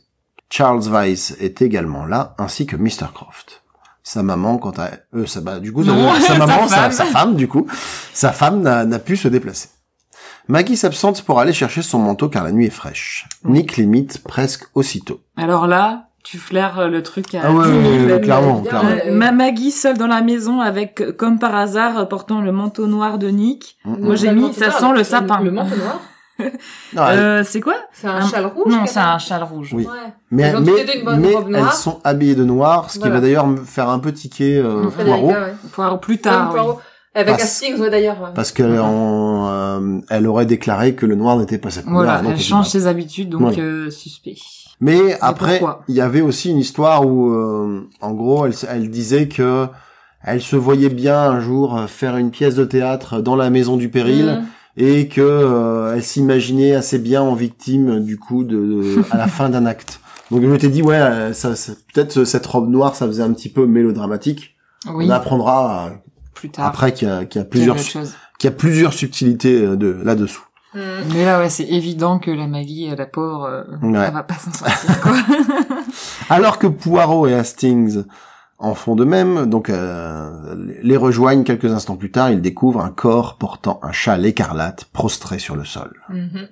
Charles 0.48 0.88
Weiss 0.88 1.36
est 1.38 1.60
également 1.60 2.06
là, 2.06 2.34
ainsi 2.38 2.64
que 2.64 2.76
Mr. 2.76 3.12
Croft. 3.12 3.62
Sa 4.02 4.22
maman, 4.22 4.56
quant 4.56 4.72
à 4.78 4.90
euh, 5.14 5.26
sa, 5.26 5.42
bah, 5.42 5.60
du 5.60 5.70
coup, 5.70 5.84
Non, 5.84 6.14
sa, 6.18 6.38
maman, 6.38 6.66
sa, 6.66 6.76
femme. 6.76 6.92
sa 6.92 7.04
femme, 7.04 7.36
du 7.36 7.46
coup, 7.46 7.66
sa 8.14 8.32
femme 8.32 8.62
n'a 8.62 8.98
pu 8.98 9.18
se 9.18 9.28
déplacer. 9.28 9.68
Maggie 10.48 10.76
s'absente 10.76 11.22
pour 11.22 11.40
aller 11.40 11.52
chercher 11.52 11.82
son 11.82 11.98
manteau 11.98 12.28
car 12.28 12.44
la 12.44 12.52
nuit 12.52 12.66
est 12.66 12.70
fraîche. 12.70 13.26
Nick 13.44 13.76
l'imite 13.76 14.22
presque 14.24 14.64
aussitôt. 14.74 15.20
Alors 15.36 15.66
là, 15.66 16.08
tu 16.22 16.36
flaires 16.38 16.78
euh, 16.80 16.88
le 16.88 17.02
truc 17.02 17.34
à 17.34 17.42
Ah 17.44 17.52
ouais, 17.52 17.64
10 17.66 17.70
000. 17.70 17.80
ouais, 17.82 17.88
ouais, 18.00 18.06
bien, 18.06 18.18
clairement, 18.18 18.60
bien, 18.60 18.70
clairement. 18.70 18.90
Euh, 19.06 19.12
ma 19.12 19.32
Maggie 19.32 19.70
seule 19.70 19.96
dans 19.98 20.06
la 20.06 20.20
maison 20.22 20.60
avec, 20.60 21.00
euh, 21.00 21.12
comme 21.12 21.38
par 21.38 21.54
hasard, 21.54 21.98
euh, 21.98 22.04
portant 22.04 22.40
le 22.40 22.52
manteau 22.52 22.86
noir 22.86 23.18
de 23.18 23.28
Nick. 23.28 23.76
Mm, 23.84 23.96
Moi, 24.04 24.14
mm. 24.14 24.16
j'ai 24.16 24.28
Le 24.28 24.34
mis, 24.34 24.52
ça 24.54 24.68
noir, 24.68 24.78
sent 24.80 24.92
le 24.96 25.04
sapin. 25.04 25.40
Le 25.42 25.50
manteau 25.50 25.76
noir. 25.76 26.00
Euh, 26.96 27.44
c'est 27.44 27.60
quoi 27.60 27.76
C'est 27.92 28.08
un 28.08 28.16
Un- 28.16 28.26
châle 28.26 28.46
rouge. 28.46 28.66
Non, 28.72 28.86
c'est 28.86 28.98
a 28.98 29.14
un 29.14 29.18
châle 29.18 29.44
rouge. 29.44 29.70
Oui. 29.72 29.84
Ouais. 29.86 29.92
mais 30.32 30.42
elles 30.42 30.58
mais, 30.60 31.36
mais 31.48 31.70
sont 31.70 32.00
habillées 32.02 32.34
de 32.34 32.42
noir, 32.44 32.90
ce 32.90 32.94
qui 32.94 32.98
Voilà. 33.00 33.14
va 33.14 33.20
d'ailleurs 33.20 33.46
me 33.46 33.58
faire 33.58 33.88
un 33.88 34.00
peu 34.00 34.12
tiquer 34.12 34.56
euh, 34.58 34.86
Poirot, 34.88 35.28
ouais. 35.28 35.54
Poirot 35.72 35.98
plus 35.98 36.18
tard. 36.20 36.48
oui. 36.52 36.54
Poirot. 36.60 36.80
Avec 37.14 37.36
Parce- 37.36 37.42
Hastings, 37.42 37.78
ouais, 37.80 37.90
d'ailleurs. 37.90 38.32
parce 38.34 38.50
qu'elle 38.50 38.74
euh, 38.76 40.00
elle 40.10 40.26
aurait 40.26 40.46
déclaré 40.46 40.94
que 40.94 41.06
le 41.06 41.14
noir 41.14 41.36
n'était 41.38 41.58
pas 41.58 41.70
sa 41.70 41.82
couleur. 41.82 41.96
Voilà, 42.02 42.22
elle 42.28 42.40
change 42.40 42.66
ses 42.68 42.86
habitudes, 42.86 43.28
donc 43.30 43.42
Ouais. 43.42 43.58
euh, 43.60 43.90
suspect. 43.90 44.34
Mais 44.80 45.16
après, 45.20 45.62
il 45.88 45.94
y 45.94 46.00
avait 46.00 46.20
aussi 46.20 46.50
une 46.50 46.58
histoire 46.58 47.06
où, 47.06 47.28
euh, 47.30 47.88
en 48.00 48.12
gros, 48.12 48.46
elle, 48.46 48.54
elle 48.68 48.90
disait 48.90 49.28
que 49.28 49.66
elle 50.24 50.40
se 50.42 50.56
voyait 50.56 50.88
bien 50.88 51.20
un 51.20 51.40
jour 51.40 51.78
faire 51.86 52.16
une 52.16 52.30
pièce 52.30 52.54
de 52.56 52.64
théâtre 52.64 53.20
dans 53.20 53.36
la 53.36 53.50
maison 53.50 53.76
du 53.76 53.88
péril 53.90 54.26
Mhm. 54.40 54.44
et 54.76 55.08
que 55.08 55.20
euh, 55.20 55.94
elle 55.94 56.02
s'imaginait 56.02 56.74
assez 56.74 56.98
bien 56.98 57.22
en 57.22 57.34
victime 57.34 58.00
du 58.00 58.18
coup 58.18 58.42
de, 58.42 58.56
de- 58.56 59.04
à 59.10 59.16
la 59.18 59.28
fin 59.28 59.48
d'un 59.50 59.66
acte. 59.66 60.00
Donc 60.30 60.40
je 60.42 60.46
m'étais 60.46 60.68
dit 60.70 60.82
ouais, 60.82 60.96
euh, 60.96 61.32
ça, 61.34 61.54
ça- 61.54 61.72
peut-être 61.92 62.24
cette 62.24 62.46
robe 62.46 62.68
noire, 62.70 62.96
ça 62.96 63.06
faisait 63.06 63.22
un 63.22 63.32
petit 63.32 63.50
peu 63.50 63.66
mélodramatique. 63.66 64.56
Oui, 64.92 65.06
On 65.06 65.10
apprendra 65.10 65.86
euh, 65.86 65.90
plus 66.44 66.50
tard. 66.50 66.66
après 66.66 66.92
qu'il 66.92 67.08
y 67.08 67.10
a, 67.10 67.24
qu'il 67.24 67.40
y 67.40 67.44
plusieurs 67.44 67.76
qu'il 67.76 68.04
y 68.44 68.46
a 68.48 68.50
plusieurs 68.56 68.92
subtilités 68.92 69.62
euh, 69.64 69.76
de 69.76 69.96
là-dessous. 70.04 70.44
Mhm. 70.74 70.82
Mais 71.14 71.24
là, 71.24 71.38
ouais, 71.38 71.48
c'est 71.50 71.64
évident 71.68 72.18
que 72.18 72.30
la 72.32 72.46
Maggie, 72.48 72.90
euh, 72.90 72.96
la 72.96 73.06
pauvre, 73.06 73.44
euh, 73.44 73.62
Ouais. 73.82 74.04
elle 74.06 74.12
va 74.12 74.22
pas 74.24 74.34
s'en 74.34 74.52
sortir, 74.52 75.00
quoi. 75.00 75.12
Alors 76.30 76.58
que 76.58 76.66
Poirot 76.66 77.26
et 77.28 77.34
Hastings 77.34 78.02
en 78.58 78.74
font 78.74 78.96
de 78.96 79.04
même, 79.04 79.46
donc 79.46 79.70
euh, 79.70 80.30
les 80.82 80.96
rejoignent 80.96 81.44
quelques 81.44 81.72
instants 81.72 81.96
plus 81.96 82.10
tard, 82.10 82.30
ils 82.30 82.40
découvrent 82.40 82.80
un 82.80 82.90
corps 82.90 83.36
portant 83.38 83.78
un 83.82 83.92
châle 83.92 84.26
écarlate 84.26 84.84
prostré 84.92 85.38
sur 85.38 85.54
le 85.56 85.64
sol. 85.64 85.92
Mhm. 86.08 86.48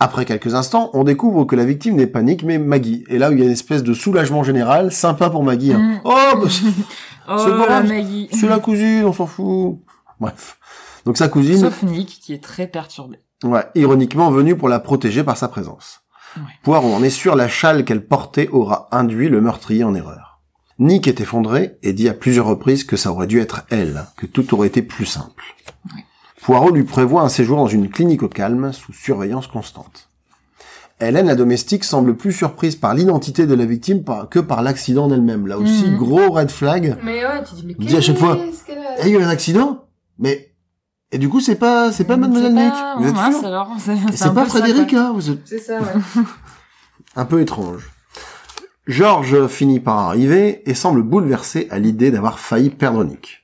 Après 0.00 0.24
quelques 0.24 0.54
instants, 0.54 0.90
on 0.92 1.04
découvre 1.04 1.44
que 1.44 1.56
la 1.56 1.64
victime 1.64 1.94
n'est 1.96 2.08
pas 2.08 2.20
Nick 2.20 2.42
mais 2.42 2.58
Maggie. 2.58 3.04
Et 3.08 3.16
là, 3.18 3.30
il 3.30 3.38
y 3.38 3.42
a 3.42 3.44
une 3.44 3.52
espèce 3.52 3.82
de 3.82 3.94
soulagement 3.94 4.42
général, 4.42 4.92
sympa 4.92 5.30
pour 5.30 5.42
Maggie. 5.44 5.72
hein. 5.72 5.78
Mm. 5.78 6.00
Oh, 6.04 6.32
bah, 6.42 6.48
Oh, 7.28 7.36
C'est 7.38 7.44
c'est- 7.50 7.82
Maggie. 7.88 8.28
c'est 8.32 8.48
la 8.48 8.58
cousine, 8.58 9.04
on 9.04 9.12
s'en 9.12 9.26
fout. 9.26 9.78
Bref. 10.20 10.58
Donc 11.04 11.16
sa 11.18 11.28
cousine, 11.28 11.58
Sauf 11.60 11.82
Nick, 11.82 12.08
qui 12.20 12.32
est 12.32 12.42
très 12.42 12.66
perturbé. 12.66 13.18
ouais, 13.44 13.64
ironiquement 13.74 14.30
venue 14.30 14.56
pour 14.56 14.68
la 14.68 14.80
protéger 14.80 15.22
par 15.24 15.36
sa 15.36 15.48
présence. 15.48 16.00
Ouais. 16.36 16.42
Poirot 16.62 16.92
en 16.94 17.02
est 17.02 17.10
sûr, 17.10 17.36
la 17.36 17.48
châle 17.48 17.84
qu'elle 17.84 18.06
portait 18.06 18.48
aura 18.48 18.88
induit 18.90 19.28
le 19.28 19.40
meurtrier 19.40 19.84
en 19.84 19.94
erreur. 19.94 20.40
Nick 20.78 21.06
est 21.06 21.20
effondré 21.20 21.76
et 21.82 21.92
dit 21.92 22.08
à 22.08 22.14
plusieurs 22.14 22.46
reprises 22.46 22.84
que 22.84 22.96
ça 22.96 23.12
aurait 23.12 23.26
dû 23.28 23.38
être 23.40 23.62
elle, 23.70 24.06
que 24.16 24.26
tout 24.26 24.52
aurait 24.54 24.66
été 24.68 24.82
plus 24.82 25.06
simple. 25.06 25.44
Poirot 26.42 26.70
lui 26.70 26.84
prévoit 26.84 27.22
un 27.22 27.28
séjour 27.28 27.56
dans 27.58 27.68
une 27.68 27.88
clinique 27.88 28.22
au 28.22 28.28
calme, 28.28 28.72
sous 28.72 28.92
surveillance 28.92 29.46
constante. 29.46 30.10
Hélène, 31.08 31.26
la 31.26 31.34
domestique, 31.34 31.84
semble 31.84 32.16
plus 32.16 32.32
surprise 32.32 32.76
par 32.76 32.94
l'identité 32.94 33.46
de 33.46 33.54
la 33.54 33.64
victime 33.66 34.02
que 34.30 34.38
par 34.38 34.62
l'accident 34.62 35.08
d'elle-même. 35.08 35.46
Là 35.46 35.58
aussi, 35.58 35.86
Mhm. 35.88 35.96
gros 35.96 36.30
red 36.30 36.50
flag. 36.50 36.96
Mais 37.04 37.24
ouais, 37.24 37.42
tu 37.48 37.54
dis, 37.54 37.76
mais 37.78 37.94
à 37.96 38.00
chaque 38.00 38.18
fois, 38.18 38.36
qu'est-ce 38.36 38.64
qu'elle 38.64 38.78
a 38.78 38.96
Eh, 39.04 39.08
il 39.08 39.12
y 39.12 39.16
a 39.16 39.20
eu 39.20 39.22
un 39.22 39.28
accident 39.28 39.84
Mais 40.18 40.50
et 41.12 41.18
du 41.18 41.28
coup, 41.28 41.40
c'est 41.40 41.54
pas 41.56 41.92
c'est 41.92 42.04
pas 42.04 42.16
Mademoiselle 42.16 42.52
C'est 42.54 42.62
Nick. 42.64 42.72
pas- 42.72 42.96
Vous 42.98 43.06
êtes 43.08 43.14
mince, 43.14 43.38
sûr 43.38 43.46
alors, 43.46 43.70
c'est 43.78 44.34
pas 44.34 44.44
ça, 44.44 44.46
Frédéric, 44.46 44.94
hein 44.94 45.12
Vous 45.14 45.30
êtes 45.30 45.40
C'est 45.44 45.58
ça, 45.58 45.80
ouais. 45.80 45.86
un 47.16 47.24
peu 47.24 47.40
étrange. 47.40 47.90
Georges 48.86 49.46
finit 49.46 49.80
par 49.80 49.98
arriver 49.98 50.62
et 50.68 50.74
semble 50.74 51.02
bouleversé 51.02 51.68
à 51.70 51.78
l'idée 51.78 52.10
d'avoir 52.10 52.38
failli 52.38 52.68
perdre 52.70 53.02
Nick. 53.04 53.43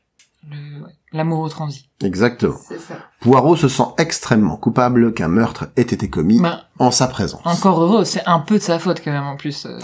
L'amour 1.12 1.40
au 1.40 1.48
transi. 1.48 1.88
Exactement. 2.04 2.56
C'est 2.68 2.78
ça. 2.78 2.94
Poirot 3.20 3.56
se 3.56 3.66
sent 3.68 3.82
extrêmement 3.98 4.56
coupable 4.56 5.12
qu'un 5.12 5.28
meurtre 5.28 5.66
ait 5.76 5.82
été 5.82 6.08
commis 6.08 6.40
Bah, 6.40 6.62
en 6.78 6.90
sa 6.90 7.08
présence. 7.08 7.40
encore 7.44 7.82
heureux, 7.82 8.04
c'est 8.04 8.24
un 8.26 8.38
peu 8.38 8.54
de 8.58 8.62
sa 8.62 8.78
faute 8.78 9.02
quand 9.04 9.10
même 9.10 9.24
en 9.26 9.36
plus. 9.36 9.66
euh. 9.66 9.78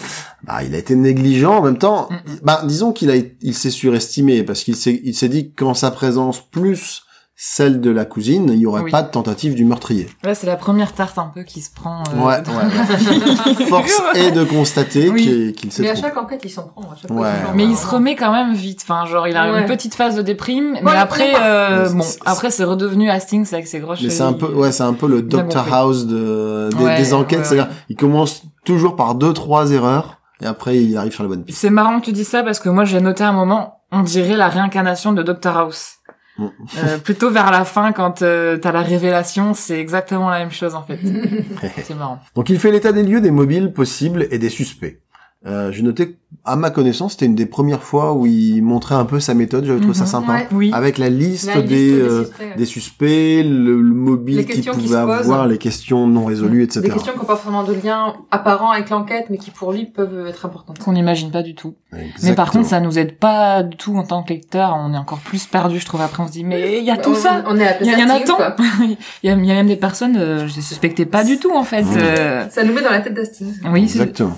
Bah, 0.45 0.63
il 0.63 0.75
a 0.75 0.79
été 0.79 0.95
négligent 0.95 1.59
en 1.59 1.63
même 1.63 1.79
temps. 1.79 2.09
Mm. 2.11 2.17
Bah, 2.43 2.63
disons 2.65 2.93
qu'il 2.93 3.11
a, 3.11 3.17
il 3.17 3.55
s'est 3.55 3.71
surestimé 3.71 4.45
parce 4.45 4.63
qu'il 4.63 4.77
s'est, 4.77 5.01
il 5.05 5.15
s'est 5.15 5.29
dit 5.29 5.53
qu'en 5.53 5.75
sa 5.75 5.91
présence 5.91 6.41
plus 6.41 7.03
celle 7.39 7.83
de 7.83 7.91
la 7.91 8.07
cousine, 8.07 8.49
il 8.51 8.61
y 8.61 8.67
aurait 8.67 8.81
Oui. 8.81 8.91
pas 8.91 9.03
de 9.03 9.11
tentative 9.11 9.55
du 9.55 9.67
meurtrier. 9.67 10.09
Là, 10.25 10.35
c'est 10.35 10.47
la 10.47 10.57
première 10.57 10.95
tarte 10.95 11.19
un 11.19 11.31
peu 11.35 11.43
qui 11.43 11.61
se 11.61 11.71
prend. 11.71 12.03
euh, 12.15 12.25
Ouais, 12.25 12.39
ouais. 12.39 13.65
Force 13.69 14.03
est 14.15 14.31
de 14.33 14.43
constater 14.45 15.11
Oui. 15.11 15.53
qu'il, 15.55 15.71
s'est 15.71 15.83
Mais 15.83 15.91
à 15.91 15.95
chaque 15.95 16.17
enquête, 16.17 16.41
il 16.45 16.49
s'en 16.51 16.63
prend. 16.69 16.83
À 16.91 16.97
chaque 17.01 17.11
Ouais. 17.11 17.31
fois, 17.43 17.53
Mais 17.55 17.65
il 17.67 17.77
se 17.77 17.87
remet 17.87 18.17
quand 18.17 18.33
même 18.33 18.55
vite. 18.55 18.81
Enfin, 18.83 19.05
genre, 19.05 19.29
il 19.29 19.37
a 19.37 19.53
Ouais. 19.53 19.61
une 19.61 19.67
petite 19.67 19.95
phase 19.95 20.17
de 20.17 20.23
déprime, 20.23 20.79
mais 20.83 20.93
après, 20.93 21.35
euh, 21.39 21.91
bon, 21.93 22.01
c'est- 22.01 22.19
après 22.25 22.51
c'est 22.51 22.65
redevenu 22.65 23.11
Hastings 23.11 23.53
avec 23.53 23.67
ses 23.67 23.81
grosses 23.81 24.01
Mais 24.03 24.09
c'est 24.11 24.23
un 24.23 24.33
peu, 24.33 24.47
ouais, 24.55 24.73
c'est 24.73 24.83
un 24.85 24.95
peu 24.95 25.07
le 25.07 25.21
Doctor. 25.21 25.67
House 25.73 26.07
de, 26.07 26.71
des, 26.77 26.85
Ouais, 26.85 26.97
des 26.97 27.13
enquêtes. 27.13 27.41
ouais, 27.41 27.45
C'est-à-dire, 27.45 27.69
il 27.91 27.97
commence 27.97 28.43
toujours 28.65 28.97
par 28.97 29.15
deux, 29.15 29.35
trois 29.35 29.71
erreurs, 29.73 30.19
et 30.41 30.47
après, 30.47 30.79
il 30.83 30.97
arrive 30.97 31.13
sur 31.13 31.23
la 31.23 31.29
bonne 31.29 31.45
piste. 31.45 31.59
C'est 31.59 31.71
marrant 31.71 32.01
que 32.01 32.07
tu 32.07 32.13
dis 32.13 32.25
ça 32.25 32.43
parce 32.43 32.61
que 32.61 32.69
moi 32.71 32.85
j'ai 32.85 33.01
noté 33.01 33.25
un 33.25 33.33
moment, 33.33 33.81
on 33.93 34.01
dirait 34.03 34.37
la 34.37 34.49
réincarnation 34.49 35.13
de 35.13 35.23
Dr 35.23 35.57
House. 35.57 35.96
Mm. 36.39 36.47
Euh, 36.79 36.99
plutôt 36.99 37.31
vers 37.31 37.51
la 37.51 37.65
fin 37.65 37.93
quand 37.93 38.23
euh, 38.23 38.57
t'as 38.59 38.73
la 38.73 38.83
révélation, 38.83 39.55
c'est 39.55 39.79
exactement 39.79 40.29
la 40.29 40.39
même 40.39 40.51
chose 40.51 40.75
en 40.75 40.83
fait. 40.83 40.99
c'est 41.83 41.95
marrant. 41.95 42.21
Donc, 42.35 42.51
il 42.51 42.59
fait 42.59 42.71
l'état 42.71 42.93
des 42.93 43.03
lieux 43.03 43.21
des 43.21 43.31
mobiles 43.31 43.73
possibles 43.73 44.27
et 44.31 44.39
des 44.39 44.51
suspects. 44.51 45.01
Euh, 45.47 45.71
j'ai 45.71 45.83
noté, 45.83 46.17
à 46.45 46.57
ma 46.57 46.71
connaissance, 46.71 47.13
c'était 47.13 47.27
une 47.27 47.37
des 47.37 47.47
premières 47.47 47.83
fois 47.85 48.15
où 48.15 48.27
il 48.27 48.63
montrait 48.63 48.97
un 48.97 49.05
peu 49.05 49.21
sa 49.21 49.33
méthode. 49.35 49.65
J'avais 49.65 49.79
trouvé 49.79 49.95
ça 49.95 50.03
Mhm. 50.03 50.09
sympa. 50.11 50.33
Ouais. 50.33 50.49
Oui. 50.53 50.71
Avec 50.75 50.99
la 50.99 51.09
liste, 51.09 51.47
La 51.47 51.57
liste 51.61 51.69
des, 51.69 51.93
des 51.93 52.01
euh, 52.01 52.25
suspects, 52.25 52.41
ouais. 52.45 52.55
des 52.57 52.65
suspects, 52.65 53.43
le, 53.45 53.81
le 53.81 53.95
mobile 53.95 54.37
Les 54.39 54.45
qu'il 54.45 54.55
questions 54.57 54.73
qui 54.73 54.87
pouvait 54.89 55.03
posent. 55.03 55.21
avoir, 55.21 55.47
les 55.47 55.59
questions 55.59 56.07
non 56.09 56.25
résolues, 56.25 56.65
etc. 56.65 56.81
Des 56.81 56.91
questions 56.91 57.13
qui 57.13 57.19
n'ont 57.21 57.25
pas 57.27 57.37
forcément 57.37 57.63
de 57.63 57.73
lien 57.75 58.15
apparent 58.33 58.73
avec 58.73 58.91
l'enquête, 58.91 59.27
mais 59.31 59.39
qui 59.39 59.53
pour 59.53 59.73
lui 59.73 59.87
peuvent 59.87 60.27
être 60.27 60.45
importantes. 60.47 60.81
Qu'on 60.81 60.93
n'imagine 60.95 61.31
pas 61.31 61.43
du 61.45 61.55
tout. 61.55 61.75
Mais 61.93 61.99
par 61.99 62.09
Exactement. 62.17 62.47
contre, 62.53 62.69
ça 62.69 62.81
nous 62.81 62.99
aide 62.99 63.17
pas 63.19 63.63
du 63.63 63.77
tout 63.77 63.97
en 63.97 64.03
tant 64.05 64.23
que 64.25 64.31
lecteur. 64.33 64.77
On 64.79 64.93
est 64.95 64.99
encore 64.99 65.19
plus 65.21 65.47
perdu, 65.47 65.79
je 65.79 65.87
trouve. 65.87 66.01
Après, 66.01 66.23
on 66.23 66.27
se 66.27 66.33
dit, 66.33 66.43
mais 66.45 66.79
il 66.81 66.85
y 66.85 66.91
a 66.91 66.97
tout 66.97 67.11
on, 67.11 67.15
ça. 67.15 67.45
On 67.47 67.57
est 67.57 67.79
Il 67.83 67.87
y, 67.87 67.95
en 68.03 68.11
a 68.11 68.19
tant. 68.21 68.37
Il 69.23 69.29
y, 69.31 69.33
a, 69.33 69.37
il 69.37 69.47
y 69.47 69.51
a 69.51 69.55
même 69.55 69.69
des 69.69 69.77
personnes, 69.77 70.17
euh, 70.17 70.49
je 70.49 70.57
les 70.57 70.63
suspectais 70.63 71.07
pas 71.07 71.23
du 71.25 71.39
tout 71.39 71.53
en 71.55 71.63
fait. 71.63 71.83
Mmh. 71.83 71.97
Euh, 71.99 72.45
Ça 72.51 72.65
nous 72.65 72.73
met 72.75 72.83
dans 72.83 72.91
la 72.91 73.01
tête 73.01 73.15
d'Hastings. 73.15 73.55
oui, 73.71 73.89
c'est 73.89 74.01
Exactement. 74.01 74.37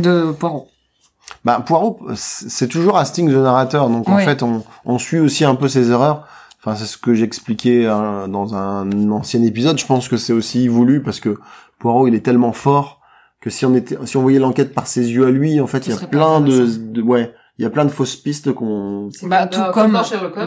De 0.00 0.32
Poirot. 0.32 0.68
Bah, 1.44 1.62
Poirot, 1.64 2.00
c'est 2.14 2.68
toujours 2.68 2.98
Hastings 2.98 3.30
le 3.30 3.42
narrateur, 3.42 3.88
donc 3.88 4.08
en 4.08 4.16
fait, 4.24 4.42
on, 4.42 4.62
on 4.84 4.98
suit 4.98 5.18
aussi 5.20 5.44
un 5.44 5.54
peu 5.54 5.68
ses 5.68 5.90
erreurs. 5.90 6.26
Enfin, 6.62 6.76
c'est 6.76 6.84
ce 6.86 6.98
que 6.98 7.14
j'expliquais 7.14 7.86
euh, 7.86 8.26
dans 8.26 8.54
un 8.54 9.10
ancien 9.10 9.42
épisode. 9.42 9.78
Je 9.78 9.86
pense 9.86 10.08
que 10.08 10.16
c'est 10.18 10.32
aussi 10.34 10.68
voulu 10.68 11.02
parce 11.02 11.18
que 11.20 11.38
Poirot, 11.78 12.08
il 12.08 12.14
est 12.14 12.20
tellement 12.24 12.52
fort 12.52 13.00
que 13.40 13.48
si 13.48 13.64
on 13.64 13.74
était, 13.74 13.96
si 14.04 14.18
on 14.18 14.22
voyait 14.22 14.38
l'enquête 14.38 14.74
par 14.74 14.86
ses 14.86 15.10
yeux 15.10 15.26
à 15.26 15.30
lui, 15.30 15.58
en 15.60 15.66
fait, 15.66 15.86
il 15.86 15.90
y 15.90 15.92
a 15.94 15.96
plein 16.10 16.40
de, 16.42 16.66
de, 16.66 17.00
ouais, 17.00 17.32
il 17.58 17.62
y 17.62 17.64
a 17.64 17.70
plein 17.70 17.86
de 17.86 17.90
fausses 17.90 18.16
pistes 18.16 18.52
qu'on 18.52 19.08
Bah, 19.22 19.46
tout 19.46 19.58
comme- 19.72 19.92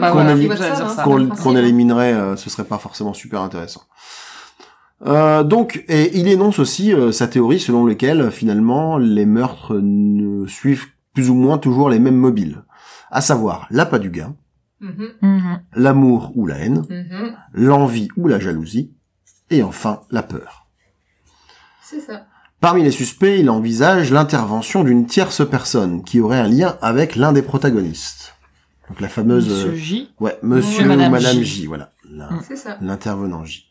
bah, 0.00 0.10
voilà, 0.12 0.30
hein, 0.70 0.78
qu'on 1.04 1.10
principe. 1.26 1.42
qu'on 1.42 1.56
éliminerait, 1.56 2.12
euh, 2.12 2.36
ce 2.36 2.48
serait 2.50 2.62
pas 2.64 2.78
forcément 2.78 3.12
super 3.14 3.40
intéressant. 3.40 3.82
Euh, 5.06 5.42
donc, 5.44 5.84
et 5.88 6.18
il 6.18 6.28
énonce 6.28 6.58
aussi 6.58 6.92
euh, 6.94 7.12
sa 7.12 7.28
théorie 7.28 7.60
selon 7.60 7.84
laquelle 7.84 8.30
finalement 8.30 8.96
les 8.96 9.26
meurtres 9.26 9.76
ne 9.82 10.46
suivent 10.46 10.86
plus 11.12 11.28
ou 11.30 11.34
moins 11.34 11.58
toujours 11.58 11.90
les 11.90 11.98
mêmes 11.98 12.16
mobiles, 12.16 12.62
à 13.10 13.20
savoir 13.20 13.66
l'appât 13.70 13.98
du 13.98 14.10
gain, 14.10 14.34
Mhm, 14.80 15.08
Mhm. 15.22 15.60
l'amour 15.76 16.32
ou 16.34 16.46
la 16.46 16.56
haine, 16.58 16.84
mhm. 16.90 17.36
l'envie 17.52 18.08
ou 18.16 18.28
la 18.28 18.38
jalousie, 18.38 18.92
et 19.50 19.62
enfin 19.62 20.00
la 20.10 20.22
peur. 20.22 20.66
C'est 21.82 22.00
ça. 22.00 22.26
Parmi 22.60 22.82
les 22.82 22.90
suspects, 22.90 23.38
il 23.38 23.50
envisage 23.50 24.10
l'intervention 24.10 24.84
d'une 24.84 25.06
tierce 25.06 25.46
personne 25.48 26.02
qui 26.02 26.20
aurait 26.20 26.38
un 26.40 26.48
lien 26.48 26.76
avec 26.80 27.14
l'un 27.14 27.32
des 27.32 27.42
protagonistes. 27.42 28.34
Donc 28.88 29.00
la 29.00 29.08
fameuse, 29.08 29.48
Monsieur 29.48 29.70
euh, 29.70 29.76
J. 29.76 30.10
ouais, 30.20 30.38
Monsieur 30.42 30.84
ou 30.84 30.88
Madame 30.88 31.12
Madame 31.12 31.36
J, 31.36 31.44
J. 31.44 31.66
voilà, 31.66 31.92
la-. 32.10 32.30
C'est 32.46 32.56
ça. 32.56 32.78
l'intervenant 32.80 33.44
J. 33.44 33.66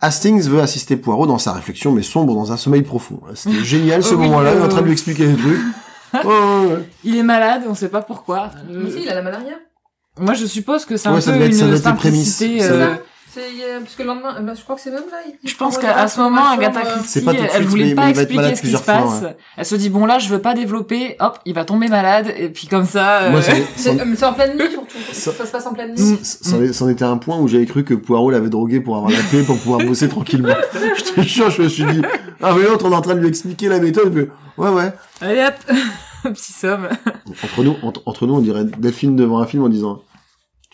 Hastings 0.00 0.42
veut 0.48 0.60
assister 0.60 0.96
Poirot 0.96 1.26
dans 1.26 1.38
sa 1.38 1.52
réflexion, 1.52 1.92
mais 1.92 2.02
sombre 2.02 2.34
dans 2.34 2.52
un 2.52 2.56
sommeil 2.56 2.82
profond. 2.82 3.20
C'était 3.34 3.64
génial 3.64 4.02
ce 4.02 4.14
Oh 4.14 4.18
moment-là, 4.18 4.52
il 4.54 4.58
est 4.58 4.62
en 4.62 4.68
train 4.68 4.80
de 4.80 4.86
lui 4.86 4.92
expliquer 4.92 5.26
des 5.26 5.36
trucs. 5.36 5.60
Oh, 6.24 6.28
ouais, 6.28 6.66
ouais. 6.76 6.88
Il 7.02 7.16
est 7.16 7.24
malade, 7.24 7.62
on 7.68 7.74
sait 7.74 7.88
pas 7.88 8.00
pourquoi. 8.00 8.50
Euh, 8.70 8.82
Mais 8.84 8.90
si, 8.92 9.02
il 9.02 9.08
a 9.08 9.16
la 9.16 9.22
malaria. 9.22 9.54
Moi, 10.20 10.34
je 10.34 10.46
suppose 10.46 10.84
que 10.84 10.96
c'est 10.96 11.08
Ouais, 11.08 11.16
un 11.16 11.20
ça 11.20 11.32
peu 11.32 11.44
une 11.44 11.76
simplicité. 11.76 12.58
Euh, 12.62 12.94
parce 13.80 13.94
que 13.94 14.02
le 14.02 14.08
lendemain, 14.08 14.40
bah, 14.40 14.52
je 14.56 14.62
crois 14.62 14.76
que 14.76 14.80
c'est 14.82 14.90
même 14.90 15.02
là. 15.10 15.18
Je 15.44 15.54
pense 15.56 15.78
qu'à 15.78 16.06
ce 16.08 16.20
moment, 16.20 16.42
machin, 16.42 16.52
Agatha 16.60 16.80
euh, 16.80 16.82
Christie, 16.98 17.20
elle 17.26 17.50
suite, 17.50 17.62
voulait 17.68 17.84
mais- 17.86 17.94
pas 17.94 18.04
mais 18.06 18.10
expliquer 18.12 18.54
ce 18.56 18.60
qui 18.62 18.70
se 18.72 18.76
passe. 18.78 19.18
fois, 19.20 19.32
Elle 19.56 19.64
se 19.66 19.74
dit 19.76 19.90
bon 19.90 20.06
là, 20.06 20.18
je 20.18 20.28
veux 20.28 20.40
pas 20.40 20.54
développer. 20.54 21.16
Hop, 21.20 21.38
il 21.44 21.54
va 21.54 21.64
tomber 21.64 21.88
malade 21.88 22.32
et 22.36 22.48
puis 22.48 22.66
comme 22.66 22.86
ça. 22.86 23.22
euh, 23.22 23.40
C'est 23.76 23.90
euh, 24.00 24.04
c'est 24.16 24.24
en 24.24 24.32
pleine 24.32 24.56
nuit 24.56 24.70
surtout. 24.70 24.86
Ça- 25.12 25.32
Ça, 25.32 25.46
se 25.46 25.52
passe 25.52 25.66
en 25.66 25.72
pleine 25.74 25.92
Mm. 25.92 26.00
nuit. 26.02 26.18
C'en 26.22 26.62
est- 26.62 26.72
c'en 26.72 26.88
était 26.88 27.04
un 27.04 27.16
point 27.16 27.38
où 27.38 27.48
j'avais 27.48 27.66
cru 27.66 27.84
que 27.84 27.94
Poirot 27.94 28.30
l'avait 28.30 28.48
drogué 28.50 28.80
pour 28.80 28.96
avoir 28.96 29.10
la 29.10 29.18
paix, 29.30 29.42
pour 29.42 29.58
pouvoir 29.58 29.80
bosser 29.86 30.08
tranquillement. 30.08 30.54
Je 30.96 31.12
te 31.12 31.20
jure, 31.22 31.50
je 31.50 31.62
me 31.62 31.68
suis 31.68 31.84
dit, 31.84 32.02
ah 32.42 32.54
mais 32.56 32.64
l'autre, 32.64 32.86
on 32.88 32.92
est 32.92 32.96
en 32.96 33.00
train 33.02 33.14
de 33.14 33.20
lui 33.20 33.28
expliquer 33.28 33.68
la 33.68 33.78
méthode, 33.80 34.12
puis, 34.12 34.26
ouais, 34.58 34.68
ouais. 34.70 34.92
Allez 35.20 35.42
hop, 35.44 35.54
petit 36.34 36.52
somme. 36.52 36.88
Entre 37.42 37.62
nous, 37.64 37.76
entre, 37.82 38.02
entre 38.06 38.26
nous, 38.26 38.34
on 38.34 38.40
dirait 38.40 38.64
Delphine 38.64 39.16
devant 39.16 39.38
un 39.40 39.46
film 39.46 39.64
en 39.64 39.68
disant, 39.68 40.00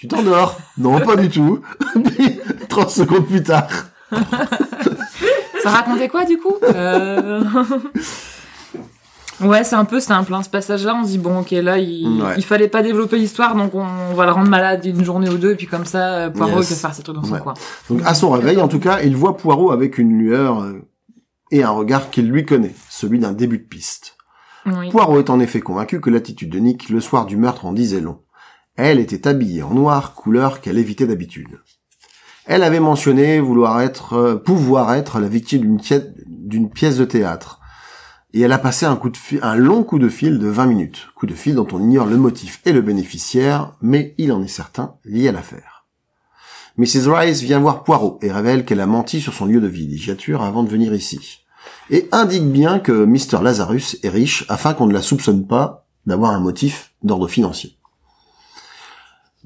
tu 0.01 0.09
t'endors? 0.09 0.59
Non, 0.79 0.99
pas 1.01 1.15
du 1.17 1.29
tout. 1.29 1.61
Puis, 2.17 2.41
30 2.69 2.91
secondes 2.91 3.27
plus 3.27 3.43
tard. 3.43 3.69
Ça 5.63 5.69
racontait 5.71 6.09
quoi 6.09 6.25
du 6.25 6.39
coup 6.39 6.55
Euh, 6.75 7.43
Ouais, 9.43 9.65
c'est 9.65 9.75
un 9.77 9.87
peu 9.87 10.01
simple. 10.01 10.35
Hein. 10.35 10.43
Ce 10.43 10.51
passage-là, 10.51 10.95
on 10.95 11.03
se 11.05 11.09
dit 11.13 11.19
bon, 11.19 11.41
ok, 11.41 11.51
là, 11.53 11.79
il, 11.79 12.21
Ouais. 12.23 12.35
il 12.37 12.45
fallait 12.45 12.69
pas 12.69 12.83
développer 12.83 13.17
l'histoire, 13.17 13.55
donc 13.55 13.75
on, 13.75 13.87
on 14.11 14.15
va 14.15 14.27
le 14.27 14.33
rendre 14.33 14.51
malade 14.51 14.85
une 14.85 15.03
journée 15.03 15.31
ou 15.31 15.39
deux, 15.39 15.53
et 15.53 15.55
puis 15.57 15.67
comme 15.67 15.87
ça, 15.87 16.15
euh, 16.27 16.31
Poirot 16.31 16.59
Yes. 16.59 16.71
il 16.71 16.75
peut 16.75 16.81
faire 16.81 16.95
ses 16.95 17.03
trucs 17.03 17.17
dans 17.17 17.25
son 17.25 17.33
Ouais. 17.35 17.41
coin. 17.41 17.55
Donc, 17.89 18.03
à 18.05 18.13
son 18.13 18.31
réveil, 18.31 18.61
en 18.61 18.69
tout 18.69 18.81
cas, 18.81 19.01
il 19.03 19.17
voit 19.17 19.39
Poirot 19.39 19.71
avec 19.71 19.97
une 19.97 20.13
lueur 20.19 20.61
euh, 20.63 20.83
et 21.51 21.63
un 21.63 21.71
regard 21.71 22.11
qu'il 22.11 22.29
lui 22.29 22.45
connaît, 22.45 22.75
celui 22.91 23.19
d'un 23.19 23.33
début 23.33 23.57
de 23.59 23.65
piste. 23.65 24.19
Oui. 24.67 24.91
Poirot 24.91 25.19
est 25.21 25.31
en 25.31 25.41
effet 25.41 25.61
convaincu 25.61 26.03
que 26.03 26.11
l'attitude 26.11 26.51
de 26.51 26.59
Nick 26.59 26.91
le 26.91 27.01
soir 27.01 27.25
du 27.25 27.39
meurtre 27.39 27.65
en 27.65 27.73
disait 27.73 28.01
long. 28.03 28.19
Elle 28.77 28.99
était 28.99 29.29
habillée 29.29 29.63
en 29.63 29.75
noir, 29.75 30.15
couleur 30.15 30.61
qu'elle 30.61 30.79
évitait 30.79 31.07
d'habitude. 31.07 31.61
Elle 32.47 32.63
avait 32.63 32.81
mentionné 32.81 33.41
vouloir 33.41 33.81
être, 33.81 34.15
euh, 34.15 34.37
pouvoir 34.37 34.95
être 34.95 35.21
la 35.21 35.29
victime 35.29 35.79
d'une 36.27 36.71
pièce, 36.71 36.97
de 36.97 37.05
théâtre. 37.05 37.61
Et 38.33 38.41
elle 38.41 38.53
a 38.53 38.59
passé 38.59 38.87
un 38.87 38.97
coup 38.97 39.11
de 39.11 39.19
un 39.43 39.57
long 39.57 39.83
coup 39.83 39.99
de 39.99 40.09
fil 40.09 40.39
de 40.39 40.49
20 40.49 40.67
minutes. 40.67 41.09
Coup 41.15 41.27
de 41.27 41.35
fil 41.35 41.55
dont 41.55 41.67
on 41.73 41.81
ignore 41.81 42.07
le 42.07 42.17
motif 42.17 42.61
et 42.65 42.73
le 42.73 42.81
bénéficiaire, 42.81 43.77
mais 43.83 44.15
il 44.19 44.33
en 44.33 44.43
est 44.43 44.49
certain 44.49 44.95
lié 45.05 45.29
à 45.29 45.33
l'affaire. 45.33 45.87
Mrs. 46.79 47.09
Rice 47.09 47.43
vient 47.43 47.59
voir 47.59 47.85
Poirot 47.85 48.19
et 48.23 48.33
révèle 48.33 48.65
qu'elle 48.65 48.81
a 48.81 48.87
menti 48.87 49.21
sur 49.21 49.35
son 49.35 49.47
lieu 49.47 49.61
de 49.61 49.67
villégiature 49.67 50.43
avant 50.43 50.63
de 50.63 50.71
venir 50.71 50.95
ici 50.95 51.41
et 51.91 52.09
indique 52.13 52.51
bien 52.51 52.79
que 52.79 53.05
Mr. 53.05 53.43
Lazarus 53.43 53.99
est 54.03 54.09
riche 54.09 54.45
afin 54.49 54.75
qu'on 54.75 54.87
ne 54.87 54.93
la 54.93 55.03
soupçonne 55.03 55.47
pas 55.47 55.87
d'avoir 56.07 56.33
un 56.33 56.41
motif 56.41 56.95
d'ordre 57.03 57.29
financier. 57.29 57.77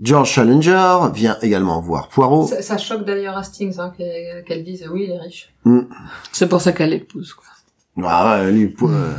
George 0.02 0.30
Challenger 0.30 0.98
vient 1.14 1.36
également 1.40 1.80
voir 1.80 2.08
Poirot. 2.08 2.46
Ça, 2.48 2.62
ça 2.62 2.78
choque 2.78 3.04
d'ailleurs 3.04 3.36
Hastings 3.36 3.78
hein, 3.78 3.92
qu'elle 4.46 4.64
dise 4.64 4.84
oui, 4.92 5.04
il 5.08 5.10
est 5.12 5.18
riche. 5.20 5.52
C'est 6.32 6.48
pour 6.48 6.60
ça 6.60 6.72
qu'elle 6.72 6.90
l'épouse, 6.90 7.32
quoi. 7.32 7.44
Ah 8.04 8.40
ouais, 8.42 8.50
lui, 8.50 8.74
euh, 8.82 9.14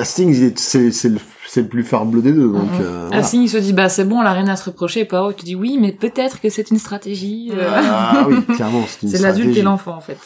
Hastings, 0.00 0.52
c'est 0.56 0.90
c'est 0.90 1.08
le, 1.10 1.18
le 1.54 1.68
plus 1.68 1.84
farbleu 1.84 2.20
des 2.22 2.32
deux, 2.32 2.48
donc 2.50 2.72
Mhm. 2.72 2.80
euh, 2.80 3.04
voilà. 3.06 3.28
Il 3.32 3.48
se 3.48 3.56
dit, 3.58 3.72
bah 3.72 3.88
c'est 3.88 4.04
bon, 4.04 4.20
elle 4.20 4.26
a 4.26 4.32
rien 4.32 4.48
à 4.48 4.56
se 4.56 4.64
reprocher, 4.64 5.00
et 5.00 5.04
Poirot, 5.04 5.32
tu 5.32 5.44
dis 5.44 5.54
oui, 5.54 5.78
mais 5.80 5.92
peut-être 5.92 6.40
que 6.40 6.50
c'est 6.50 6.72
une 6.72 6.78
stratégie. 6.80 7.52
euh. 7.54 7.70
Ah 7.72 8.26
oui, 8.28 8.44
clairement, 8.56 8.82
c'est 8.88 9.02
une 9.04 9.08
c'est 9.12 9.18
l'adulte 9.18 9.42
stratégie. 9.44 9.60
et 9.60 9.62
l'enfant, 9.62 9.94
en 9.96 10.00
fait. 10.00 10.18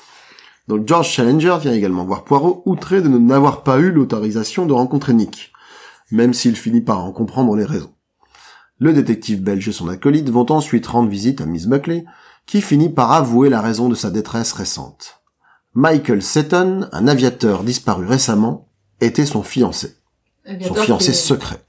Donc 0.66 0.88
George 0.88 1.08
Challenger 1.10 1.56
vient 1.60 1.74
également 1.74 2.04
voir 2.06 2.24
Poirot, 2.24 2.62
outré 2.64 3.02
de 3.02 3.08
ne 3.08 3.18
n'avoir 3.18 3.64
pas 3.64 3.78
eu 3.78 3.90
l'autorisation 3.90 4.64
de 4.64 4.72
rencontrer 4.72 5.12
Nick, 5.12 5.52
même 6.10 6.32
s'il 6.32 6.56
finit 6.56 6.80
par 6.80 7.04
en 7.04 7.12
comprendre 7.12 7.54
les 7.54 7.64
raisons. 7.66 7.92
Le 8.80 8.92
détective 8.92 9.42
belge 9.42 9.68
et 9.68 9.72
son 9.72 9.88
acolyte 9.88 10.28
vont 10.30 10.50
ensuite 10.50 10.86
rendre 10.86 11.08
visite 11.08 11.40
à 11.40 11.46
Miss 11.46 11.66
Buckley, 11.66 12.04
qui 12.46 12.62
finit 12.62 12.88
par 12.88 13.12
avouer 13.12 13.48
la 13.50 13.60
raison 13.60 13.88
de 13.88 13.94
sa 13.94 14.10
détresse 14.10 14.52
récente. 14.52 15.20
Michael 15.74 16.22
Seton, 16.22 16.88
un 16.90 17.06
aviateur 17.06 17.62
disparu 17.62 18.06
récemment, 18.06 18.66
était 19.00 19.26
son 19.26 19.42
fiancé, 19.42 19.94
son 20.66 20.74
fiancé 20.74 21.10
est- 21.10 21.14
secret. 21.14 21.60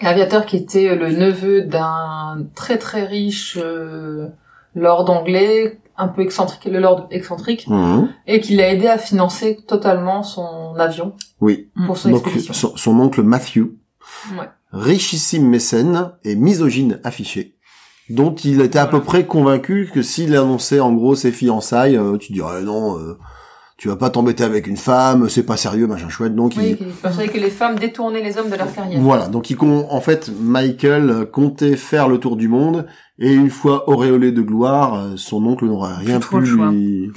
Aviateur 0.00 0.46
qui 0.46 0.56
était 0.56 0.94
le 0.96 1.10
neveu 1.10 1.62
d'un 1.62 2.46
très 2.54 2.78
très 2.78 3.04
riche 3.04 3.58
euh, 3.60 4.28
lord 4.74 5.08
anglais, 5.10 5.78
un 5.96 6.08
peu 6.08 6.22
excentrique, 6.22 6.64
le 6.64 6.80
lord 6.80 7.06
excentrique, 7.10 7.66
Mhm. 7.68 8.08
et 8.26 8.40
qui 8.40 8.56
l'a 8.56 8.72
aidé 8.72 8.86
à 8.88 8.98
financer 8.98 9.58
totalement 9.68 10.22
son 10.22 10.74
avion 10.76 11.14
Oui. 11.40 11.68
pour 11.86 11.96
son 11.96 12.10
Donc 12.10 12.22
expédition. 12.26 12.54
son, 12.54 12.76
son 12.76 12.98
oncle 12.98 13.22
Matthew, 13.22 13.66
Ouais. 14.38 14.48
Richissime 14.74 15.48
mécène 15.48 16.10
et 16.24 16.34
misogyne 16.36 17.00
affiché, 17.04 17.54
dont 18.10 18.34
il 18.34 18.60
était 18.60 18.78
à 18.78 18.86
peu 18.86 19.00
près 19.00 19.24
convaincu 19.26 19.88
que 19.92 20.02
s'il 20.02 20.34
annonçait 20.36 20.80
en 20.80 20.92
gros 20.92 21.14
ses 21.14 21.32
fiançailles, 21.32 21.96
euh, 21.96 22.16
tu 22.18 22.32
dirais 22.32 22.62
non, 22.62 22.98
euh, 22.98 23.16
tu 23.76 23.88
vas 23.88 23.96
pas 23.96 24.10
t'embêter 24.10 24.44
avec 24.44 24.66
une 24.66 24.76
femme, 24.76 25.28
c'est 25.28 25.42
pas 25.42 25.56
sérieux, 25.56 25.86
machin 25.86 26.08
chouette. 26.08 26.34
Donc 26.34 26.54
Oui, 26.56 26.70
il, 26.70 26.76
qui 26.76 26.84
persuadait 27.02 27.28
que 27.28 27.38
les 27.38 27.50
femmes 27.50 27.78
détournaient 27.78 28.22
les 28.22 28.36
hommes 28.38 28.50
de 28.50 28.56
leur 28.56 28.72
carrière. 28.72 29.00
voilà, 29.00 29.28
donc 29.28 29.50
il 29.50 29.56
con- 29.56 29.86
en 29.90 30.00
fait 30.00 30.30
Michael 30.40 31.28
comptait 31.32 31.76
faire 31.76 32.08
le 32.08 32.18
tour 32.18 32.36
du 32.36 32.48
monde 32.48 32.86
et 33.18 33.32
une 33.32 33.50
fois 33.50 33.88
auréolé 33.88 34.32
de 34.32 34.42
gloire, 34.42 34.94
euh, 34.94 35.12
son 35.16 35.44
oncle 35.46 35.66
n'aurait 35.66 35.94
rien 35.94 36.20
choix. 36.20 36.40
lui 36.40 37.10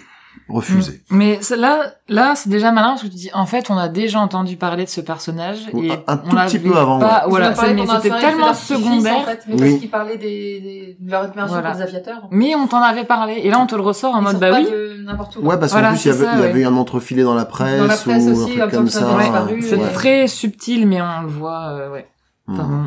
refuser. 0.49 1.01
Mais 1.09 1.39
c'est- 1.41 1.57
là, 1.57 1.93
là, 2.09 2.35
c'est 2.35 2.49
déjà 2.49 2.71
malin 2.71 2.89
parce 2.89 3.03
que 3.03 3.07
tu 3.07 3.15
dis, 3.15 3.29
en 3.33 3.45
fait, 3.45 3.69
on 3.69 3.77
a 3.77 3.87
déjà 3.89 4.19
entendu 4.19 4.55
parler 4.57 4.85
de 4.85 4.89
ce 4.89 5.01
personnage 5.01 5.59
Oui, 5.73 5.87
et 5.89 5.91
un- 6.07 6.17
tout 6.17 6.35
petit 6.35 6.59
peu 6.59 6.75
avant, 6.77 6.99
Pas, 6.99 7.25
voilà, 7.27 7.49
mais 7.73 7.85
c'était 7.87 8.17
tellement 8.19 8.53
secondaire. 8.53 9.17
En 9.17 9.23
fait, 9.23 9.43
mais 9.47 9.53
Oui. 9.55 9.59
parce 9.69 9.79
qu'ils 9.81 9.89
parlaient 9.89 10.17
des, 10.17 10.59
des, 10.61 10.97
de 10.99 11.11
leur 11.11 11.23
admiration 11.23 11.55
Voilà. 11.55 11.71
pour 11.71 11.79
les 11.79 11.83
aviateurs. 11.85 12.27
Mais 12.31 12.55
on 12.55 12.67
t'en 12.67 12.81
avait 12.81 13.03
parlé 13.05 13.41
et 13.43 13.49
là, 13.49 13.59
on 13.59 13.65
te 13.67 13.75
le 13.75 13.81
ressort 13.81 14.15
en 14.15 14.19
Ils 14.19 14.23
mode, 14.23 14.39
bah 14.39 14.49
oui. 14.53 14.65
de 14.69 15.03
n'importe 15.03 15.35
où. 15.37 15.39
Ouais, 15.41 15.57
parce 15.59 15.71
Voilà, 15.71 15.89
qu'en 15.89 15.93
plus 15.95 16.05
il 16.05 16.07
y 16.07 16.11
avait, 16.11 16.25
ça, 16.25 16.31
il 16.35 16.39
y 16.39 16.43
avait 16.43 16.53
ouais. 16.53 16.59
eu 16.61 16.65
un 16.65 16.75
entrefilé 16.77 17.23
dans 17.23 17.33
la 17.35 17.45
presse, 17.45 17.79
Dans 17.79 17.87
la 17.87 17.95
presse 17.97 18.23
ou 18.25 18.29
aussi, 18.43 18.53
un 18.61 18.67
truc 18.67 18.71
comme 18.73 18.89
ça, 18.89 19.15
Ouais, 19.15 19.61
c'est 19.61 19.93
très 19.93 20.27
subtil, 20.27 20.87
mais 20.87 21.01
on 21.01 21.21
le 21.23 21.27
voit, 21.27 21.67
euh, 21.71 21.91
ouais. 21.91 22.07
Pardon. 22.47 22.85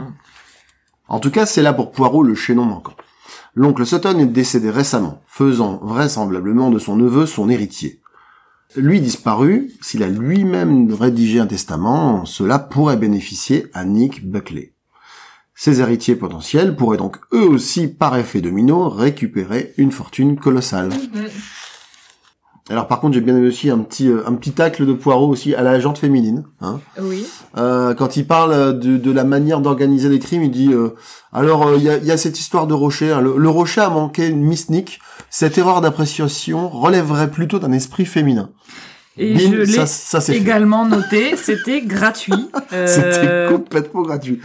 En 1.09 1.19
tout 1.19 1.31
cas, 1.31 1.45
c'est 1.45 1.63
là 1.63 1.73
pour 1.73 1.91
Poirot 1.91 2.23
le 2.23 2.35
chaînon 2.35 2.65
manquant. 2.65 2.93
L'oncle 3.55 3.85
Sutton 3.85 4.19
est 4.19 4.27
décédé 4.27 4.71
récemment, 4.71 5.23
faisant 5.27 5.81
vraisemblablement 5.83 6.71
de 6.71 6.79
son 6.79 6.97
neveu 6.97 7.27
son 7.27 7.49
héritier. 7.49 8.01
Lui 8.77 9.01
disparu, 9.01 9.73
s'il 9.81 10.05
a 10.05 10.09
lui-même 10.09 10.93
rédigé 10.93 11.41
un 11.41 11.47
testament, 11.47 12.25
cela 12.25 12.61
pourrait 12.61 12.97
bénéficier 12.97 13.67
à 13.75 13.85
Nick 13.85 14.31
Buckley. 14.31 14.75
Ses 15.55 15.81
héritiers 15.81 16.15
potentiels 16.15 16.77
pourraient 16.77 16.97
donc 16.97 17.19
eux 17.33 17.49
aussi, 17.49 17.89
par 17.89 18.17
effet 18.17 18.41
domino, 18.41 18.89
récupérer 18.89 19.75
une 19.77 19.93
fortune 19.93 20.39
colossale. 20.39 20.91
Alors 22.71 22.87
par 22.87 23.01
contre, 23.01 23.15
j'ai 23.15 23.21
bien 23.21 23.37
aimé 23.37 23.49
aussi 23.49 23.69
un 23.69 23.79
petit 23.79 24.09
euh, 24.09 24.23
un 24.27 24.35
petit 24.35 24.53
tacle 24.53 24.87
de 24.87 24.93
Poirot 24.93 25.29
aussi 25.29 25.55
à 25.55 25.63
la 25.63 25.79
jante 25.81 25.99
féminine. 25.99 26.45
Hein. 26.61 26.81
Oui. 27.01 27.27
Euh, 27.59 27.95
quand 27.95 28.17
il 28.17 28.27
parle 28.27 28.79
de, 28.79 28.97
de 28.97 29.11
la 29.11 29.25
manière 29.25 29.61
d'organiser 29.61 30.09
les 30.09 30.19
crimes, 30.21 30.45
il 30.45 30.51
dit 30.53 30.73
euh, 30.73 30.91
alors 31.33 31.67
euh, 31.67 31.77
il 31.77 31.83
y, 31.83 31.91
a, 31.91 31.97
il 31.97 32.05
y 32.05 32.13
a 32.13 32.17
cette 32.17 32.39
histoire 32.39 32.67
de 32.69 32.75
rocher. 32.75 33.11
hein. 33.11 33.21
Le, 33.21 33.37
le 33.37 33.49
rocher 33.49 33.81
a 33.81 33.91
manqué 33.91 34.29
une 34.29 34.43
Miss 34.43 34.71
Nick. 34.71 35.01
Cette 35.31 35.59
erreur 35.59 35.81
d'appréciation 35.81 36.69
relèverait 36.69 37.31
plutôt 37.31 37.59
d'un 37.59 37.73
esprit 37.73 38.05
féminin. 38.07 38.51
Et 39.19 39.35
Bim, 39.35 39.51
je 39.53 39.57
l'ai 39.63 39.87
fait. 40.21 40.37
également 40.37 40.87
noté, 40.87 41.37
c'était 41.37 41.83
gratuit. 41.83 42.33
Euh, 42.73 42.87
C'était 42.87 43.53
complètement 43.53 44.03
gratuit. 44.03 44.39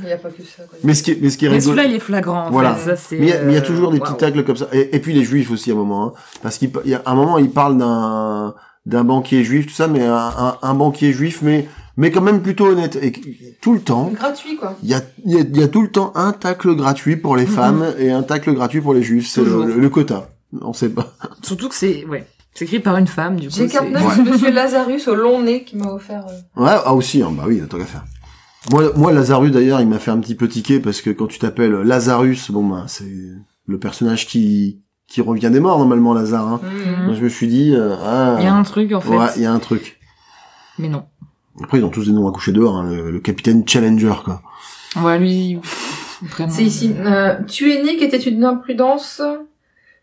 Il 0.00 0.06
n'y 0.06 0.12
a 0.12 0.16
pas 0.18 0.28
que 0.30 0.42
ça. 0.42 0.62
Quoi. 0.68 0.78
mais 0.84 0.94
ce 0.94 1.02
qui 1.02 1.10
est, 1.12 1.18
mais 1.20 1.30
ce 1.30 1.38
qui 1.38 1.46
est 1.46 1.48
Mais 1.48 1.56
rigolo, 1.56 1.74
celui-là, 1.76 1.88
il 1.92 1.96
est 1.96 2.00
flagrant. 2.00 2.46
en 2.46 2.50
Voilà. 2.50 2.74
fait. 2.74 2.90
Ça, 2.90 2.96
c'est, 2.96 3.16
mais 3.18 3.26
il 3.26 3.28
y 3.28 3.32
a- 3.32 3.42
mais 3.42 3.52
il 3.52 3.54
y 3.54 3.58
a 3.58 3.62
euh, 3.62 3.66
toujours 3.66 3.90
des 3.92 3.98
waouh. 3.98 4.08
petits 4.10 4.18
tacles 4.18 4.44
comme 4.44 4.56
ça. 4.56 4.68
Et, 4.72 4.94
et 4.96 4.98
puis 5.00 5.12
les 5.12 5.24
juifs 5.24 5.50
aussi 5.50 5.70
à 5.70 5.74
un 5.74 5.76
moment, 5.76 6.06
hein. 6.06 6.12
parce 6.42 6.58
qu'il 6.58 6.70
il 6.84 6.90
y 6.90 6.94
a 6.94 7.02
un 7.06 7.14
moment 7.14 7.38
il 7.38 7.50
parle 7.50 7.76
d'un 7.78 8.54
d'un 8.86 9.02
banquier 9.02 9.42
juif, 9.42 9.66
tout 9.66 9.72
ça, 9.74 9.88
mais 9.88 10.04
un, 10.04 10.14
un, 10.14 10.58
un 10.62 10.74
banquier 10.74 11.12
juif, 11.12 11.40
mais 11.42 11.66
mais 11.96 12.10
quand 12.12 12.20
même 12.20 12.40
plutôt 12.42 12.66
honnête. 12.66 12.96
Et 13.02 13.12
tout 13.60 13.72
le 13.74 13.80
temps, 13.80 14.12
Gratuit, 14.14 14.56
quoi. 14.56 14.76
Il 14.84 14.88
y 14.90 14.94
a, 14.94 15.00
il 15.24 15.32
y, 15.32 15.36
a, 15.38 15.40
il 15.40 15.56
y 15.56 15.62
a 15.62 15.68
tout 15.68 15.82
le 15.82 15.88
temps 15.90 16.12
un 16.14 16.32
tacle 16.32 16.74
gratuit 16.76 17.16
pour 17.16 17.36
les 17.36 17.46
femmes 17.46 17.84
et 17.98 18.10
un 18.12 18.22
tacle 18.22 18.52
gratuit 18.52 18.80
pour 18.80 18.94
les 18.94 19.02
juifs. 19.02 19.28
C'est 19.28 19.42
le, 19.42 19.64
le- 19.64 19.80
le 19.80 19.88
quota. 19.88 20.28
On 20.62 20.72
sait 20.72 20.88
pas. 20.90 21.12
Surtout 21.42 21.68
que 21.68 21.74
c'est, 21.74 22.04
ouais. 22.06 22.26
C'est 22.54 22.64
écrit 22.66 22.78
par 22.80 22.96
une 22.96 23.06
femme, 23.08 23.36
du 23.40 23.48
coup. 23.48 23.54
J'ai 23.56 23.66
c'est- 23.68 23.74
49, 23.78 24.02
c'est 24.16 24.22
Monsieur 24.22 24.50
Lazarus 24.52 25.08
au 25.08 25.14
long 25.14 25.42
nez 25.42 25.64
qui 25.64 25.76
m'a 25.76 25.90
offert. 25.92 26.24
euh, 26.28 26.62
Ouais, 26.64 26.70
ah 26.84 26.94
aussi, 26.94 27.22
hein, 27.22 27.32
bah 27.36 27.44
oui, 27.46 27.60
tant 27.68 27.76
qu'à 27.78 27.84
faire. 27.84 28.04
Moi, 28.70 28.92
moi, 28.96 29.12
Lazarus 29.12 29.50
d'ailleurs, 29.52 29.80
il 29.80 29.88
m'a 29.88 29.98
fait 29.98 30.10
un 30.10 30.18
petit 30.18 30.34
peu 30.34 30.48
tiquer 30.48 30.80
parce 30.80 31.00
que 31.00 31.10
quand 31.10 31.26
tu 31.26 31.38
t'appelles 31.38 31.72
Lazarus, 31.72 32.50
bon 32.50 32.66
bah 32.66 32.84
c'est 32.88 33.04
le 33.66 33.78
personnage 33.78 34.26
qui 34.26 34.80
qui 35.08 35.20
revient 35.20 35.50
des 35.52 35.60
morts 35.60 35.78
normalement, 35.78 36.14
Lazare. 36.14 36.48
Hein. 36.48 36.60
mhm. 36.64 37.04
Moi, 37.06 37.14
je 37.14 37.22
me 37.22 37.28
suis 37.28 37.46
dit, 37.46 37.72
euh, 37.76 37.94
ah, 38.04 38.36
Il 38.40 38.44
y 38.44 38.48
a 38.48 38.54
un 38.54 38.64
truc, 38.64 38.92
en 38.92 39.00
fait. 39.00 39.16
ouais, 39.16 39.26
il 39.36 39.42
y 39.42 39.46
a 39.46 39.52
un 39.52 39.60
truc. 39.60 40.00
Mais 40.80 40.88
non. 40.88 41.04
Après, 41.62 41.78
ils 41.78 41.84
ont 41.84 41.90
tous 41.90 42.06
des 42.06 42.12
noms 42.12 42.26
à 42.28 42.32
coucher 42.32 42.50
dehors. 42.50 42.76
Hein, 42.76 42.90
le, 42.90 43.12
le 43.12 43.20
capitaine 43.20 43.62
Challenger, 43.68 44.14
quoi. 44.24 44.42
Ouais, 45.00 45.16
lui, 45.20 45.60
vraiment. 46.22 46.50
C'est 46.52 46.64
ici. 46.64 46.92
Euh, 46.98 47.36
tuer 47.46 47.84
Nick 47.84 48.02
était 48.02 48.18
une 48.18 48.44
imprudence 48.44 49.22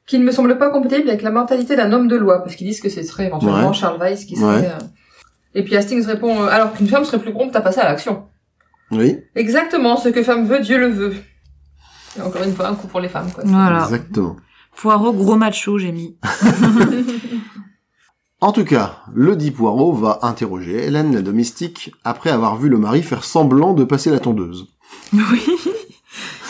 qui 0.07 0.19
ne 0.19 0.23
me 0.23 0.31
semble 0.31 0.57
pas 0.57 0.69
compatible 0.69 1.09
avec 1.09 1.21
la 1.21 1.31
mentalité 1.31 1.75
d'un 1.75 1.91
homme 1.91 2.07
de 2.07 2.15
loi, 2.15 2.39
parce 2.41 2.55
qu'ils 2.55 2.67
disent 2.67 2.79
que 2.79 2.89
ce 2.89 3.03
serait 3.03 3.25
éventuellement 3.27 3.67
Ouais. 3.67 3.73
Charles 3.73 3.99
Weiss 3.99 4.23
qui 4.23 4.37
serait... 4.37 4.61
Ouais. 4.61 4.67
euh, 4.67 4.79
Et 5.53 5.63
puis 5.63 5.75
Hastings 5.75 6.05
répond, 6.05 6.43
euh, 6.43 6.47
alors 6.47 6.71
qu'une 6.73 6.87
femme 6.87 7.03
serait 7.03 7.19
plus 7.19 7.33
prompte 7.33 7.55
à 7.57 7.61
passer 7.61 7.81
à 7.81 7.89
l'action. 7.89 8.23
Oui, 8.97 9.17
Exactement, 9.35 9.97
ce 9.97 10.09
que 10.09 10.23
femme 10.23 10.47
veut, 10.47 10.59
Dieu 10.59 10.77
le 10.79 10.87
veut. 10.87 11.15
Et 12.17 12.21
encore 12.21 12.43
une 12.43 12.53
fois, 12.53 12.67
un 12.67 12.75
coup 12.75 12.87
pour 12.87 12.99
les 12.99 13.09
femmes, 13.09 13.31
quoi. 13.31 13.43
Voilà. 13.45 13.83
exactement. 13.83 14.35
Poirot, 14.75 15.13
gros 15.13 15.35
macho, 15.35 15.77
j'ai 15.77 15.91
mis. 15.91 16.17
En 18.43 18.51
tout 18.51 18.65
cas, 18.65 18.97
le 19.13 19.37
dit 19.37 19.51
Poirot 19.51 19.93
va 19.93 20.19
interroger 20.21 20.83
Hélène, 20.83 21.15
la 21.15 21.21
domestique, 21.21 21.93
après 22.03 22.29
avoir 22.29 22.57
vu 22.57 22.67
le 22.67 22.77
mari 22.77 23.01
faire 23.01 23.23
semblant 23.23 23.73
de 23.73 23.85
passer 23.85 24.11
la 24.11 24.19
tondeuse. 24.19 24.67
Oui. 25.13 25.45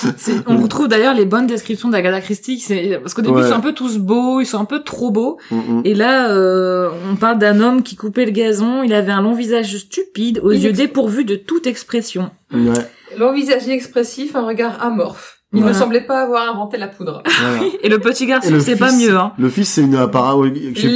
On 0.47 0.58
retrouve 0.58 0.88
d'ailleurs 0.88 1.14
les 1.14 1.26
bonnes 1.26 1.47
descriptions 1.47 1.89
d'Agatha 1.89 2.22
Christie. 2.22 2.60
C'est 2.60 2.99
parce 3.01 3.14
qu'au 3.14 3.22
début 3.22 3.36
Ouais. 3.36 3.41
ils 3.45 3.49
sont 3.49 3.56
un 3.56 3.60
peu 3.62 3.74
tous 3.74 3.97
beaux, 3.97 4.41
ils 4.41 4.45
sont 4.45 4.60
un 4.60 4.66
peu 4.66 4.82
trop 4.84 5.12
beaux. 5.12 5.38
Mm, 5.51 5.56
mm. 5.58 5.82
Et 5.86 5.93
là, 5.93 6.30
euh, 6.32 6.89
on 7.12 7.16
parle 7.16 7.39
d'un 7.39 7.60
homme 7.60 7.84
qui 7.84 7.95
coupait 7.95 8.26
le 8.26 8.32
gazon. 8.32 8.84
Il 8.84 8.93
avait 8.93 9.12
un 9.12 9.22
long 9.22 9.34
visage 9.34 9.78
stupide, 9.78 10.39
aux 10.43 10.51
Il 10.51 10.64
yeux 10.64 10.72
dépourvus 10.74 11.26
de 11.26 11.36
toute 11.36 11.68
expression. 11.68 12.32
Ouais, 12.54 12.74
Long 13.18 13.34
visage 13.34 13.66
inexpressif, 13.66 14.36
un 14.36 14.45
regard 14.45 14.82
amorphe. 14.84 15.39
Il 15.56 15.60
Voilà. 15.60 15.76
me 15.76 15.80
semblait 15.80 16.01
pas 16.01 16.22
avoir 16.24 16.49
inventé 16.49 16.78
la 16.78 16.88
poudre. 16.88 17.22
voilà. 17.41 17.62
Et 17.84 17.89
le 17.89 17.99
petit 17.99 18.24
Et 18.24 18.28
garçon, 18.28 18.60
c'est 18.60 18.76
pas 18.76 18.91
mieux. 18.91 19.16
Hein. 19.16 19.34
Le 19.38 19.49
fils, 19.49 19.70
c'est 19.70 19.82
une 19.82 19.95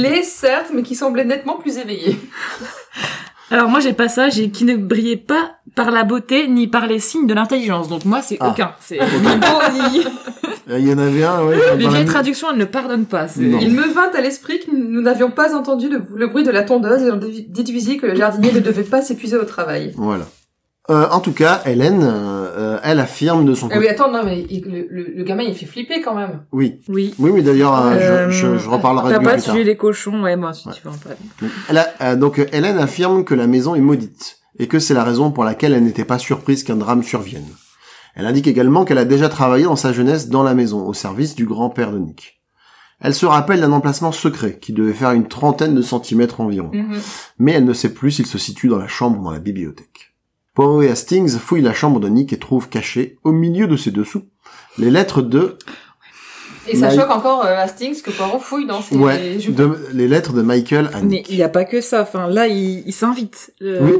plus. 0.02 0.16
est 0.18 0.22
certes, 0.24 0.72
mais 0.74 0.82
qui 0.82 0.96
semblait 0.96 1.24
nettement 1.24 1.56
plus 1.58 1.78
éveillé. 1.78 2.18
Alors 3.50 3.68
moi 3.70 3.80
j'ai 3.80 3.94
pas 3.94 4.08
ça, 4.08 4.28
j'ai 4.28 4.50
qui 4.50 4.64
ne 4.64 4.76
brillait 4.76 5.16
pas 5.16 5.52
par 5.74 5.90
la 5.90 6.04
beauté 6.04 6.48
ni 6.48 6.66
par 6.68 6.86
les 6.86 6.98
signes 6.98 7.26
de 7.26 7.34
l'intelligence. 7.34 7.88
Donc 7.88 8.04
moi 8.04 8.20
c'est 8.22 8.36
Ah. 8.40 8.50
aucun. 8.50 8.72
C'est 8.80 8.98
ni 8.98 9.36
beau 9.36 9.90
ni. 9.92 10.04
Il 10.70 10.86
y 10.86 10.92
en 10.92 10.98
avait 10.98 11.24
un, 11.24 11.44
ouais. 11.46 11.56
Les 11.78 11.88
vieilles 11.88 12.04
traductions 12.04 12.48
elles 12.52 12.58
ne 12.58 12.64
pardonnent 12.66 13.06
pas. 13.06 13.26
Il 13.38 13.72
me 13.72 13.92
vint 13.94 14.10
à 14.14 14.20
l'esprit 14.20 14.60
que 14.60 14.70
nous 14.70 15.00
n'avions 15.00 15.30
pas 15.30 15.54
entendu 15.56 15.88
le, 15.88 16.02
le 16.14 16.26
bruit 16.26 16.44
de 16.44 16.50
la 16.50 16.62
tondeuse 16.62 17.02
et 17.04 17.10
on 17.10 17.16
dé- 17.16 17.46
déduisit 17.48 17.96
que 17.98 18.06
le 18.06 18.14
jardinier 18.14 18.52
ne 18.52 18.60
devait 18.60 18.82
pas 18.82 19.00
s'épuiser 19.00 19.36
au 19.38 19.44
travail. 19.44 19.92
Voilà. 19.96 20.26
Euh, 20.90 21.06
en 21.10 21.20
tout 21.20 21.32
cas, 21.32 21.60
Hélène, 21.66 22.02
euh, 22.02 22.76
euh, 22.76 22.78
elle 22.82 22.98
affirme 22.98 23.44
de 23.44 23.54
son 23.54 23.66
Ah 23.66 23.74
côté. 23.74 23.80
oui, 23.80 23.88
attends, 23.88 24.10
non, 24.10 24.22
mais 24.24 24.46
il- 24.48 24.64
le, 24.64 24.86
le- 24.90 25.12
le 25.16 25.22
gamin, 25.24 25.42
il 25.42 25.54
fait 25.54 25.66
flipper 25.66 26.00
quand 26.00 26.14
même. 26.14 26.40
Oui. 26.52 26.80
Oui. 26.88 27.14
Oui, 27.18 27.30
mais 27.32 27.42
d'ailleurs, 27.42 27.74
euh, 27.86 28.30
je, 28.30 28.30
je, 28.30 28.56
je 28.58 28.68
reparlerai 28.70 29.08
de 29.08 29.12
T'as 29.12 29.18
lui 29.18 29.24
pas 29.26 29.32
plus 29.34 29.42
tard. 29.42 29.54
tué 29.54 29.64
les 29.64 29.76
cochons, 29.76 30.22
ouais, 30.22 30.36
moi, 30.36 30.54
si 30.54 30.66
Ouais. 30.66 30.72
tu 30.74 30.80
veux 30.82 30.90
en 30.90 30.96
parler. 30.96 31.18
Elle 31.68 31.76
a- 31.78 31.88
euh, 32.00 32.16
donc, 32.16 32.38
Hélène 32.54 32.78
affirme 32.78 33.24
que 33.24 33.34
la 33.34 33.46
maison 33.46 33.74
est 33.74 33.80
maudite 33.80 34.37
et 34.58 34.66
que 34.68 34.78
c'est 34.78 34.94
la 34.94 35.04
raison 35.04 35.30
pour 35.30 35.44
laquelle 35.44 35.72
elle 35.72 35.84
n'était 35.84 36.04
pas 36.04 36.18
surprise 36.18 36.62
qu'un 36.64 36.76
drame 36.76 37.02
survienne. 37.02 37.46
Elle 38.14 38.26
indique 38.26 38.46
également 38.48 38.84
qu'elle 38.84 38.98
a 38.98 39.04
déjà 39.04 39.28
travaillé 39.28 39.64
dans 39.64 39.76
sa 39.76 39.92
jeunesse 39.92 40.28
dans 40.28 40.42
la 40.42 40.54
maison, 40.54 40.86
au 40.86 40.94
service 40.94 41.34
du 41.36 41.46
grand-père 41.46 41.92
de 41.92 41.98
Nick. 41.98 42.40
Elle 43.00 43.14
se 43.14 43.26
rappelle 43.26 43.60
d'un 43.60 43.70
emplacement 43.70 44.10
secret 44.10 44.58
qui 44.60 44.72
devait 44.72 44.92
faire 44.92 45.12
une 45.12 45.28
trentaine 45.28 45.74
de 45.74 45.82
centimètres 45.82 46.40
environ, 46.40 46.70
Mhm. 46.72 46.98
mais 47.38 47.52
elle 47.52 47.64
ne 47.64 47.72
sait 47.72 47.94
plus 47.94 48.10
s'il 48.10 48.26
se 48.26 48.38
situe 48.38 48.66
dans 48.68 48.78
la 48.78 48.88
chambre 48.88 49.20
ou 49.20 49.24
dans 49.24 49.30
la 49.30 49.38
bibliothèque. 49.38 50.14
Poirot 50.54 50.82
et 50.82 50.90
Hastings 50.90 51.38
fouillent 51.38 51.62
la 51.62 51.74
chambre 51.74 52.00
de 52.00 52.08
Nick 52.08 52.32
et 52.32 52.38
trouvent 52.40 52.68
cachées, 52.68 53.16
au 53.22 53.30
milieu 53.30 53.68
de 53.68 53.76
ses 53.76 53.92
dessous, 53.92 54.24
les 54.78 54.90
lettres 54.90 55.22
de... 55.22 55.56
Et 56.70 56.76
ça 56.76 56.90
choque 56.90 57.10
encore 57.10 57.44
euh, 57.44 57.56
Hastings 57.56 58.00
que 58.02 58.10
Poirot 58.10 58.38
fouille 58.38 58.66
dans 58.66 58.82
ses 58.82 58.96
Ouais, 58.96 59.36
de- 59.48 59.78
les 59.92 60.08
lettres 60.08 60.32
de 60.32 60.42
Michael 60.42 60.90
à 60.94 61.00
Mais 61.00 61.06
Nick. 61.06 61.30
il 61.30 61.36
n'y 61.36 61.42
a 61.42 61.48
pas 61.48 61.64
que 61.64 61.80
ça. 61.80 62.02
Enfin, 62.02 62.28
là, 62.28 62.46
il, 62.48 62.82
il 62.86 62.92
s'invite. 62.92 63.52
Euh, 63.62 63.80
Oui. 63.82 63.92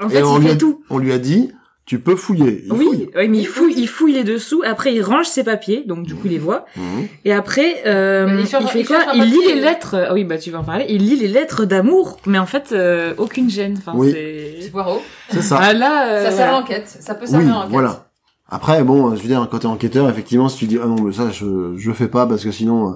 En 0.00 0.08
Et 0.08 0.12
fait, 0.14 0.22
on 0.22 0.36
il 0.36 0.40
lui, 0.40 0.46
fait 0.48 0.52
a, 0.54 0.56
tout. 0.56 0.82
on 0.90 0.98
lui 0.98 1.12
a 1.12 1.18
dit, 1.18 1.50
tu 1.86 1.98
peux 1.98 2.16
fouiller. 2.16 2.62
Il 2.66 2.72
Oui, 2.72 2.84
fouille. 2.86 3.10
oui, 3.14 3.28
mais 3.28 3.38
il 3.38 3.46
fouille, 3.46 3.74
il 3.76 3.86
fouille 3.88 4.12
les 4.14 4.24
dessous. 4.24 4.62
Après, 4.64 4.94
il 4.94 5.02
range 5.02 5.26
ses 5.26 5.44
papiers, 5.44 5.84
donc 5.86 6.06
du 6.06 6.14
coup, 6.14 6.22
il 6.26 6.30
les 6.32 6.38
voit. 6.38 6.64
Mhm. 6.76 7.06
Et 7.26 7.32
après, 7.34 7.82
euh, 7.86 8.26
Mais 8.26 8.42
il 8.42 8.48
il, 8.62 8.68
fait 8.68 8.80
il 8.80 8.86
quoi 8.86 9.00
Il 9.14 9.24
lit 9.24 9.40
les 9.48 9.60
lettres. 9.60 9.94
Ah 10.08 10.14
oui, 10.14 10.24
bah 10.24 10.38
tu 10.38 10.50
vas 10.50 10.60
en 10.60 10.64
parler. 10.64 10.86
Il 10.88 11.04
lit 11.06 11.16
les 11.16 11.28
lettres 11.28 11.66
d'amour, 11.66 12.18
mais 12.24 12.38
en 12.38 12.46
fait, 12.46 12.70
euh, 12.72 13.12
aucune 13.18 13.50
gêne. 13.50 13.76
Enfin, 13.78 13.92
Oui. 13.94 14.12
C'est. 14.12 14.70
Poirot. 14.70 15.02
C'est 15.30 15.42
ça. 15.42 15.58
Ah 15.60 15.72
là, 15.74 16.08
euh, 16.08 16.24
Ça 16.24 16.30
sert 16.30 16.46
à 16.46 16.48
voilà. 16.48 16.52
l'enquête. 16.60 16.88
Ça 17.00 17.14
peut 17.14 17.26
oui, 17.26 17.30
servir 17.32 17.50
à 17.50 17.52
l'enquête. 17.56 17.70
voilà. 17.70 18.03
Après, 18.48 18.84
bon, 18.84 19.14
je 19.16 19.22
veux 19.22 19.28
dire, 19.28 19.46
quand 19.50 19.60
t'es 19.60 19.66
enquêteur, 19.66 20.08
effectivement, 20.08 20.48
si 20.48 20.58
tu 20.58 20.66
dis, 20.66 20.78
ah 20.82 20.86
non, 20.86 21.00
mais 21.02 21.12
ça, 21.12 21.30
je, 21.30 21.74
je 21.76 21.92
fais 21.92 22.08
pas 22.08 22.26
parce 22.26 22.44
que 22.44 22.50
sinon, 22.52 22.90
euh, 22.92 22.94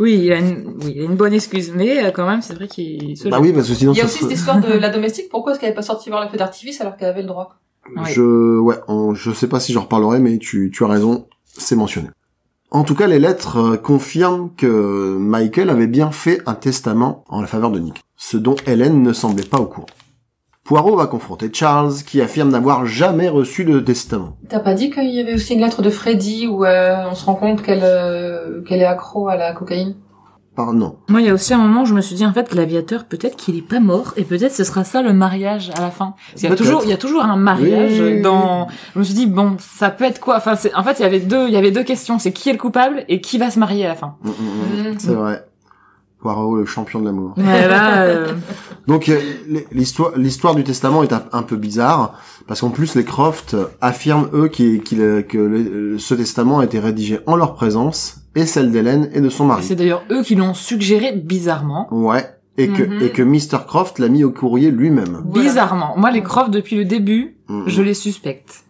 Oui, 0.00 0.18
il 0.24 0.32
a 0.32 0.38
une, 0.38 0.74
oui, 0.82 0.92
il 0.96 1.00
a 1.02 1.04
une 1.04 1.14
bonne 1.16 1.34
excuse, 1.34 1.72
mais 1.74 2.04
euh, 2.04 2.10
quand 2.10 2.26
même, 2.26 2.40
c'est 2.42 2.54
vrai 2.54 2.68
qu'il 2.68 3.16
se 3.16 3.28
bah 3.28 3.38
oui, 3.40 3.52
parce 3.52 3.68
que 3.68 3.74
sinon, 3.74 3.92
Il 3.92 3.98
y 3.98 4.00
a 4.00 4.06
aussi 4.06 4.20
cette 4.20 4.32
histoire 4.32 4.60
de 4.60 4.72
la 4.78 4.88
domestique. 4.88 5.28
Pourquoi 5.30 5.52
est-ce 5.52 5.60
qu'elle 5.60 5.68
n'est 5.70 5.74
pas 5.74 5.82
sortie 5.82 6.08
voir 6.08 6.24
le 6.24 6.30
feu 6.30 6.38
d'artifice 6.38 6.80
alors 6.80 6.96
qu'elle 6.96 7.08
avait 7.10 7.22
le 7.22 7.28
droit? 7.28 7.56
Ouais. 7.96 8.10
Je, 8.12 8.58
ouais, 8.58 8.76
on- 8.88 9.14
je 9.14 9.30
sais 9.30 9.46
pas 9.46 9.60
si 9.60 9.72
j'en 9.72 9.82
reparlerai, 9.82 10.20
mais 10.20 10.38
tu, 10.38 10.70
tu 10.74 10.84
as 10.84 10.88
raison, 10.88 11.26
c'est 11.46 11.76
mentionné. 11.76 12.08
En 12.70 12.82
tout 12.84 12.94
cas, 12.94 13.06
les 13.06 13.18
lettres 13.18 13.56
euh, 13.58 13.76
confirment 13.76 14.50
que 14.56 15.16
Michael 15.18 15.70
avait 15.70 15.86
bien 15.86 16.10
fait 16.10 16.42
un 16.46 16.54
testament 16.54 17.24
en 17.28 17.40
la 17.40 17.46
faveur 17.46 17.70
de 17.70 17.78
Nick, 17.78 18.02
ce 18.16 18.36
dont 18.36 18.56
Hélène 18.66 19.02
ne 19.02 19.12
semblait 19.12 19.44
pas 19.46 19.58
au 19.58 19.66
courant. 19.66 19.86
Poirot 20.68 20.96
va 20.96 21.06
confronter 21.06 21.48
Charles, 21.50 21.94
qui 22.06 22.20
affirme 22.20 22.50
n'avoir 22.50 22.84
jamais 22.84 23.30
reçu 23.30 23.64
de 23.64 23.80
testament. 23.80 24.36
T'as 24.50 24.58
pas 24.58 24.74
dit 24.74 24.90
qu'il 24.90 25.10
y 25.10 25.18
avait 25.18 25.32
aussi 25.32 25.54
une 25.54 25.60
lettre 25.60 25.80
de 25.80 25.88
Freddy 25.88 26.46
où 26.46 26.66
euh, 26.66 26.94
on 27.10 27.14
se 27.14 27.24
rend 27.24 27.36
compte 27.36 27.62
qu'elle 27.62 27.80
euh, 27.82 28.60
qu'elle 28.64 28.82
est 28.82 28.84
accro 28.84 29.28
à 29.28 29.36
la 29.36 29.54
cocaïne? 29.54 29.96
Par 30.54 30.74
non. 30.74 30.96
Moi, 31.08 31.22
il 31.22 31.26
y 31.26 31.30
a 31.30 31.32
aussi 31.32 31.54
un 31.54 31.58
moment 31.58 31.84
où 31.84 31.86
je 31.86 31.94
me 31.94 32.02
suis 32.02 32.16
dit, 32.16 32.26
en 32.26 32.34
fait, 32.34 32.54
l'aviateur, 32.54 33.06
peut-être 33.06 33.34
qu'il 33.36 33.56
est 33.56 33.66
pas 33.66 33.80
mort, 33.80 34.12
et 34.18 34.24
peut-être 34.24 34.52
ce 34.52 34.62
sera 34.62 34.84
ça 34.84 35.00
le 35.00 35.14
mariage 35.14 35.70
à 35.74 35.80
la 35.80 35.90
fin. 35.90 36.16
Parce 36.32 36.42
qu'il 36.42 36.50
y 36.50 36.52
a 36.52 36.56
toujours, 36.56 36.82
il 36.84 36.90
y 36.90 36.92
a 36.92 36.98
toujours 36.98 37.22
un 37.22 37.36
mariage 37.36 37.98
Oui. 37.98 38.20
dans, 38.20 38.68
je 38.92 38.98
me 38.98 39.04
suis 39.04 39.14
dit, 39.14 39.26
bon, 39.26 39.56
ça 39.58 39.88
peut 39.88 40.04
être 40.04 40.20
quoi? 40.20 40.36
Enfin, 40.36 40.54
c'est, 40.54 40.74
en 40.74 40.82
fait, 40.84 40.98
il 40.98 41.02
y 41.02 41.06
avait 41.06 41.20
deux, 41.20 41.46
il 41.48 41.54
y 41.54 41.56
avait 41.56 41.70
deux 41.70 41.84
questions. 41.84 42.18
C'est 42.18 42.32
qui 42.32 42.50
est 42.50 42.52
le 42.52 42.58
coupable 42.58 43.06
et 43.08 43.22
qui 43.22 43.38
va 43.38 43.50
se 43.50 43.58
marier 43.58 43.86
à 43.86 43.88
la 43.88 43.94
fin? 43.94 44.16
Mm, 44.22 44.28
mm, 44.28 44.90
mm. 44.90 44.94
C'est 44.98 45.14
vrai. 45.14 45.44
Poirot, 46.20 46.56
le 46.56 46.66
champion 46.66 46.98
de 47.00 47.04
l'amour. 47.06 47.34
Là, 47.36 48.02
euh, 48.02 48.34
Donc 48.88 49.08
euh, 49.08 49.20
l'histoire 49.70 50.12
l'histoire 50.16 50.54
du 50.56 50.64
testament 50.64 51.02
est 51.04 51.12
un, 51.32 51.42
peu 51.42 51.56
bizarre 51.56 52.14
parce 52.48 52.60
qu'en 52.60 52.70
plus 52.70 52.94
les 52.96 53.04
Croft 53.04 53.56
affirment 53.80 54.28
eux 54.32 54.48
qu'il- 54.48 54.82
qu'il- 54.82 55.24
que 55.28 55.38
le- 55.38 55.98
ce 55.98 56.14
testament 56.14 56.58
a 56.58 56.64
été 56.64 56.80
rédigé 56.80 57.20
en 57.26 57.36
leur 57.36 57.54
présence 57.54 58.16
et 58.34 58.46
celle 58.46 58.72
d'Hélène 58.72 59.08
et 59.12 59.20
de 59.20 59.28
son 59.28 59.44
mari. 59.46 59.62
c'est 59.62 59.76
d'ailleurs 59.76 60.02
eux 60.10 60.22
qui 60.22 60.34
l'ont 60.34 60.54
suggéré 60.54 61.12
bizarrement. 61.12 61.86
Ouais. 61.92 62.24
Et 62.60 62.66
que 62.68 62.82
Mhm. 62.82 63.02
et 63.02 63.10
que 63.10 63.22
Mr 63.22 63.64
Croft 63.68 64.00
l'a 64.00 64.08
mis 64.08 64.24
au 64.24 64.32
courrier 64.32 64.72
lui-même. 64.72 65.22
Bizarrement. 65.26 65.94
Moi, 65.96 66.10
les 66.10 66.22
Croft, 66.24 66.50
depuis 66.50 66.74
le 66.74 66.84
début, 66.84 67.36
Mhm. 67.48 67.68
je 67.68 67.82
les 67.82 67.94
suspecte. 67.94 68.64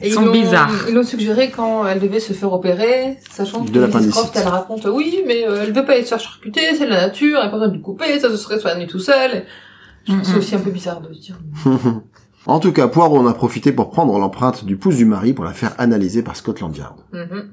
Et 0.00 0.08
Ils 0.08 0.12
sont 0.12 0.24
l'ont- 0.26 0.32
bizarres. 0.32 0.70
Ils 0.88 0.94
l'ont 0.94 1.02
suggéré 1.02 1.50
quand 1.50 1.86
elle 1.86 2.00
devait 2.00 2.20
se 2.20 2.32
faire 2.32 2.52
opérer, 2.52 3.18
sachant 3.30 3.64
que 3.64 3.70
De. 3.70 3.86
Croft, 4.10 4.36
elle 4.36 4.48
raconte, 4.48 4.86
oui, 4.92 5.20
mais 5.26 5.46
euh, 5.48 5.62
elle 5.62 5.72
veut 5.72 5.84
pas 5.84 5.96
être 5.98 6.08
charcutée, 6.18 6.74
c'est 6.76 6.86
la 6.86 7.06
nature, 7.06 7.38
elle 7.40 7.46
a 7.48 7.50
pas 7.50 7.58
besoin 7.58 7.74
de 7.74 7.78
couper, 7.82 8.18
ça 8.20 8.28
se 8.30 8.36
serait 8.36 8.58
soigné 8.60 8.86
tout 8.86 8.98
seul. 8.98 9.44
C'est 10.22 10.36
aussi 10.36 10.54
un 10.54 10.60
peu 10.60 10.70
bizarre 10.70 11.00
de 11.00 11.12
se 11.14 11.20
dire. 11.20 11.38
en 12.46 12.60
tout 12.60 12.72
cas, 12.72 12.88
Poirot 12.88 13.16
en 13.18 13.26
a 13.26 13.32
profité 13.34 13.72
pour 13.72 13.90
prendre 13.90 14.18
l'empreinte 14.18 14.64
du 14.66 14.76
pouce 14.76 14.96
du 14.96 15.06
mari 15.06 15.32
pour 15.32 15.44
la 15.46 15.52
faire 15.54 15.74
analyser 15.78 16.22
par 16.22 16.36
Scotland 16.36 16.76
Yard. 16.76 16.96
Mhm. 17.12 17.50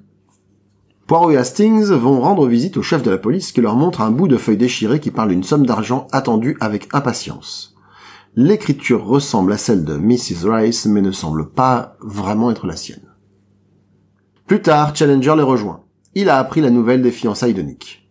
Poirot 1.07 1.31
et 1.31 1.37
Hastings 1.37 1.85
vont 1.91 2.19
rendre 2.21 2.47
visite 2.47 2.77
au 2.77 2.81
chef 2.83 3.03
de 3.03 3.09
la 3.11 3.17
police 3.17 3.51
qui 3.51 3.61
leur 3.61 3.75
montre 3.75 4.01
un 4.01 4.11
bout 4.11 4.27
de 4.27 4.37
feuille 4.37 4.57
déchirée 4.57 4.99
qui 4.99 5.11
parle 5.11 5.29
d'une 5.29 5.43
somme 5.43 5.65
d'argent 5.65 6.07
attendue 6.11 6.55
avec 6.61 6.87
impatience. 6.93 7.70
L'écriture 8.35 9.05
ressemble 9.05 9.51
à 9.51 9.57
celle 9.57 9.83
de 9.83 9.97
Mrs. 9.97 10.49
Rice 10.49 10.85
mais 10.85 11.01
ne 11.01 11.11
semble 11.11 11.49
pas 11.49 11.97
vraiment 12.01 12.49
être 12.51 12.65
la 12.65 12.75
sienne. 12.75 13.09
Plus 14.47 14.61
tard, 14.61 14.95
Challenger 14.95 15.35
les 15.35 15.43
rejoint. 15.43 15.83
Il 16.15 16.29
a 16.29 16.37
appris 16.39 16.61
la 16.61 16.69
nouvelle 16.69 17.01
des 17.01 17.11
fiançailles 17.11 17.53
de 17.53 17.61
Nick. 17.61 18.09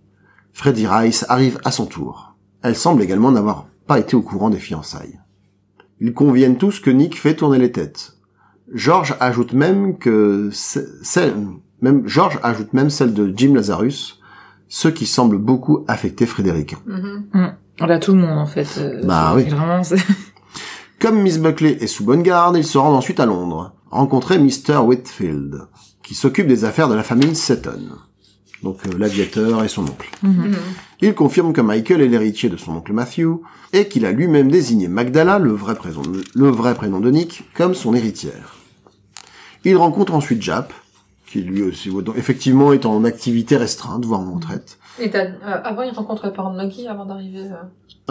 Freddie 0.52 0.86
Rice 0.86 1.24
arrive 1.28 1.58
à 1.64 1.70
son 1.70 1.86
tour. 1.86 2.34
Elle 2.62 2.76
semble 2.76 3.02
également 3.02 3.32
n'avoir 3.32 3.66
pas 3.86 3.98
été 3.98 4.14
au 4.16 4.22
courant 4.22 4.50
des 4.50 4.58
fiançailles. 4.58 5.20
Ils 6.00 6.14
conviennent 6.14 6.56
tous 6.56 6.80
que 6.80 6.90
Nick 6.90 7.18
fait 7.18 7.34
tourner 7.34 7.58
les 7.58 7.72
têtes. 7.72 8.16
George 8.72 9.16
ajoute 9.20 9.52
même 9.52 9.98
que 9.98 10.48
c'est- 10.52 11.34
même 11.82 12.06
George 12.06 12.38
ajoute 12.42 12.72
même 12.72 12.90
celle 12.90 13.14
de 13.14 13.32
Jim 13.36 13.54
Lazarus, 13.54 14.20
ce 14.68 14.88
qui 14.88 15.06
semble 15.06 15.38
beaucoup 15.38 15.84
affecter 15.88 16.24
Frédéric. 16.26 16.76
Mhm. 16.86 17.26
On 17.34 17.52
a 17.88 17.98
tout 17.98 18.12
le 18.12 18.18
monde, 18.20 18.38
en 18.38 18.46
fait. 18.46 18.68
euh, 18.78 19.00
Bah 19.04 19.32
oui. 19.34 19.44
Vraiment, 19.44 19.82
Comme 21.00 21.22
Miss 21.22 21.38
Buckley 21.38 21.78
est 21.80 21.86
sous 21.86 22.04
bonne 22.04 22.22
garde, 22.22 22.56
ils 22.58 22.64
se 22.64 22.76
rendent 22.76 22.96
ensuite 22.96 23.20
à 23.20 23.26
Londres, 23.26 23.72
rencontrer 23.90 24.38
Mr. 24.38 24.76
Whitfield, 24.84 25.62
qui 26.02 26.14
s'occupe 26.14 26.46
des 26.46 26.64
affaires 26.66 26.88
de 26.88 26.94
la 26.94 27.02
famille 27.02 27.34
Seton. 27.34 27.88
Donc 28.62 28.80
euh, 28.86 28.90
l'aviateur 28.98 29.64
et 29.64 29.68
son 29.68 29.84
oncle. 29.84 30.10
Mhm. 30.22 30.48
Mhm. 30.50 30.56
Il 31.00 31.14
confirme 31.14 31.54
que 31.54 31.62
Michael 31.62 32.02
est 32.02 32.08
l'héritier 32.08 32.50
de 32.50 32.58
son 32.58 32.72
oncle 32.72 32.92
Matthew, 32.92 33.38
et 33.72 33.88
qu'il 33.88 34.04
a 34.04 34.12
lui-même 34.12 34.50
désigné 34.50 34.88
Magdala, 34.88 35.38
le 35.38 35.52
vrai, 35.52 35.74
prénom 35.74 36.02
de, 36.02 36.22
le 36.34 36.48
vrai 36.50 36.74
prénom 36.74 37.00
de 37.00 37.10
Nick, 37.10 37.44
comme 37.54 37.74
son 37.74 37.94
héritière. 37.94 38.56
Il 39.64 39.76
rencontre 39.76 40.12
ensuite 40.14 40.42
Jap, 40.42 40.72
qui 41.26 41.40
lui 41.40 41.62
aussi, 41.62 41.90
effectivement, 42.16 42.72
est 42.72 42.84
en 42.84 43.04
activité 43.04 43.56
restreinte, 43.56 44.04
voire 44.04 44.20
en 44.20 44.32
retraite. 44.34 44.78
Et 44.98 45.10
euh, 45.14 45.28
avant, 45.64 45.82
il 45.82 45.92
rencontre 45.92 46.26
les 46.26 46.32
parents 46.32 46.50
de 46.52 46.56
Maggie 46.56 46.86
avant 46.88 47.06
d'arriver. 47.06 47.46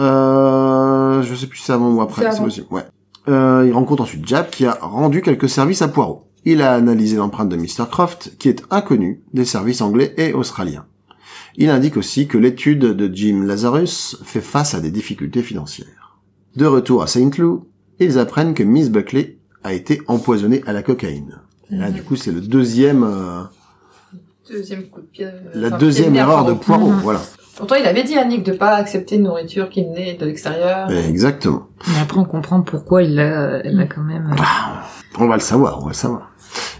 Euh, 0.00 1.22
je 1.22 1.34
sais 1.34 1.46
plus 1.46 1.58
si 1.58 1.64
c'est 1.66 1.72
avant 1.72 1.90
ou 1.92 2.00
après, 2.00 2.30
C'est 2.32 2.42
possible, 2.42 2.66
ouais. 2.70 2.84
Euh, 3.28 3.64
il 3.66 3.72
rencontre 3.72 4.02
ensuite 4.02 4.26
Jap, 4.26 4.50
qui 4.50 4.66
a 4.66 4.72
rendu 4.80 5.20
quelques 5.22 5.48
services 5.48 5.82
à 5.82 5.88
Poirot. 5.88 6.26
Il 6.44 6.62
a 6.62 6.72
analysé 6.72 7.16
l'empreinte 7.16 7.50
de 7.50 7.56
Mr. 7.56 7.86
Croft, 7.90 8.32
qui 8.38 8.48
est 8.48 8.62
inconnu 8.70 9.22
des 9.34 9.44
services 9.44 9.82
anglais 9.82 10.14
et 10.16 10.32
australiens. 10.32 10.86
Il 11.56 11.68
indique 11.68 11.96
aussi 11.98 12.26
que 12.28 12.38
l'étude 12.38 12.78
de 12.80 13.14
Jim 13.14 13.42
Lazarus 13.44 14.16
fait 14.24 14.40
face 14.40 14.74
à 14.74 14.80
des 14.80 14.90
difficultés 14.90 15.42
financières. 15.42 16.18
De 16.56 16.64
retour 16.64 17.02
à 17.02 17.06
Saint 17.06 17.30
Loup, 17.38 17.66
ils 17.98 18.18
apprennent 18.18 18.54
que 18.54 18.62
Miss 18.62 18.88
Buckley 18.90 19.36
a 19.62 19.74
été 19.74 20.00
empoisonnée 20.08 20.62
à 20.66 20.72
la 20.72 20.82
cocaïne. 20.82 21.40
Et 21.70 21.76
là, 21.76 21.88
Mhm. 21.88 21.94
du 21.94 22.02
coup, 22.02 22.16
c'est 22.16 22.32
le 22.32 22.40
deuxième, 22.40 23.02
euh, 23.04 23.42
Deuxième 24.50 24.84
coup 24.88 25.00
de 25.00 25.06
pied. 25.06 25.26
euh, 25.26 25.30
la 25.54 25.68
enfin, 25.68 25.78
deuxième 25.78 26.16
erreur 26.16 26.44
de 26.44 26.52
Poirot. 26.54 26.90
Mhm. 26.90 27.00
voilà. 27.02 27.20
Pourtant, 27.56 27.74
il 27.74 27.84
avait 27.86 28.04
dit 28.04 28.16
à 28.16 28.24
Nick 28.24 28.42
de 28.42 28.52
pas 28.52 28.70
accepter 28.74 29.16
une 29.16 29.24
nourriture 29.24 29.68
qui 29.68 29.84
venait 29.84 30.14
de 30.14 30.24
l'extérieur. 30.24 30.90
Exactement. 30.90 31.66
Mais 31.88 32.00
après, 32.02 32.18
on 32.18 32.24
comprend 32.24 32.62
pourquoi 32.62 33.02
il 33.02 33.14
l'a, 33.16 33.58
elle 33.64 33.76
l'a 33.76 33.86
quand 33.86 34.02
même. 34.02 34.30
euh, 34.32 34.42
On 35.18 35.26
va 35.28 35.34
le 35.34 35.40
savoir, 35.42 35.78
on 35.78 35.82
va 35.82 35.88
le 35.90 35.94
savoir. 35.94 36.30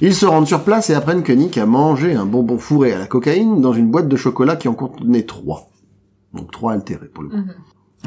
Ils 0.00 0.14
se 0.14 0.24
rendent 0.26 0.46
sur 0.46 0.64
place 0.64 0.88
et 0.90 0.94
apprennent 0.94 1.22
que 1.22 1.32
Nick 1.32 1.58
a 1.58 1.66
mangé 1.66 2.14
un 2.14 2.24
bonbon 2.24 2.56
fourré 2.58 2.92
à 2.94 2.98
la 2.98 3.06
cocaïne 3.06 3.60
dans 3.60 3.74
une 3.74 3.90
boîte 3.90 4.08
de 4.08 4.16
chocolat 4.16 4.56
qui 4.56 4.68
en 4.68 4.74
contenait 4.74 5.24
trois. 5.24 5.68
Donc 6.32 6.50
trois 6.50 6.72
altérés 6.72 7.08
pour 7.08 7.24
le 7.24 7.28
coup. 7.28 7.36
Mhm. 7.36 7.54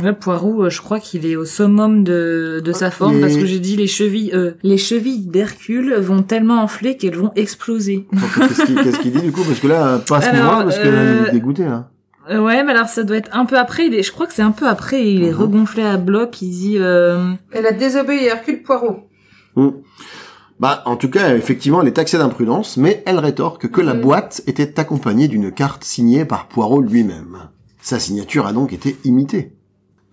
Là, 0.02 0.12
Poirot, 0.14 0.64
euh, 0.66 0.70
je 0.72 0.82
crois 0.82 1.00
qu'il 1.00 1.26
est 1.26 1.36
au 1.36 1.46
summum 1.46 2.04
de, 2.04 2.62
de 2.66 2.72
sa 2.74 2.90
forme 2.90 3.18
Et- 3.18 3.22
parce 3.22 3.36
que 3.36 3.46
j'ai 3.46 3.60
dit 3.60 3.76
les 3.76 3.86
chevilles, 3.88 4.32
euh, 4.34 4.54
les 4.64 4.78
chevilles 4.78 5.28
d'Hercule 5.28 5.94
vont 5.96 6.24
tellement 6.24 6.62
enfler 6.64 6.98
qu'elles 6.98 7.16
vont 7.16 7.32
exploser. 7.36 8.08
Qu'est-ce 8.36 8.66
qu'il 8.66 8.76
qu'est-ce 8.76 9.00
qu'il 9.00 9.12
dit 9.12 9.22
du 9.22 9.32
coup? 9.32 9.44
Parce 9.44 9.60
que 9.60 9.68
là, 9.68 10.00
pas 10.00 10.18
à 10.18 10.22
ce 10.22 10.30
parce 10.32 10.80
qu'il 10.80 10.88
euh, 10.88 11.28
est 11.28 11.32
dégoûté 11.32 11.66
là. 11.66 11.90
Euh, 12.32 12.40
ouais, 12.40 12.64
mais 12.64 12.72
alors 12.72 12.88
ça 12.88 13.04
doit 13.04 13.18
être 13.18 13.30
un 13.34 13.46
peu 13.46 13.58
après. 13.60 13.86
Il 13.88 13.94
est, 13.94 14.02
je 14.02 14.12
crois 14.12 14.26
que 14.26 14.34
c'est 14.34 14.42
un 14.42 14.52
peu 14.52 14.68
après. 14.68 15.06
Il 15.08 15.24
est 15.24 15.32
Mhm. 15.32 15.38
regonflé 15.42 15.84
à 15.84 15.98
bloc. 15.98 16.42
Il 16.42 16.50
dit. 16.50 16.76
Euh... 16.80 17.32
Elle 17.52 17.66
a 17.68 17.72
désobéi 17.72 18.30
à 18.30 18.36
Hercule 18.38 18.64
Poirot. 18.64 19.08
Bah, 20.60 20.82
en 20.86 20.96
tout 20.96 21.10
cas, 21.10 21.36
effectivement, 21.36 21.82
elle 21.82 21.88
est 21.90 21.94
taxée 21.94 22.18
d'imprudence, 22.18 22.78
mais 22.78 23.04
elle 23.06 23.20
rétorque 23.20 23.70
que 23.70 23.82
la 23.82 23.94
Mhm. 23.94 24.02
boîte 24.02 24.42
était 24.48 24.80
accompagnée 24.80 25.28
d'une 25.28 25.52
carte 25.52 25.84
signée 25.84 26.26
par 26.26 26.48
Poirot 26.48 26.82
lui-même. 26.82 27.38
Sa 27.82 28.00
signature 28.00 28.48
a 28.48 28.54
donc 28.54 28.72
été 28.74 28.96
imitée. 29.04 29.54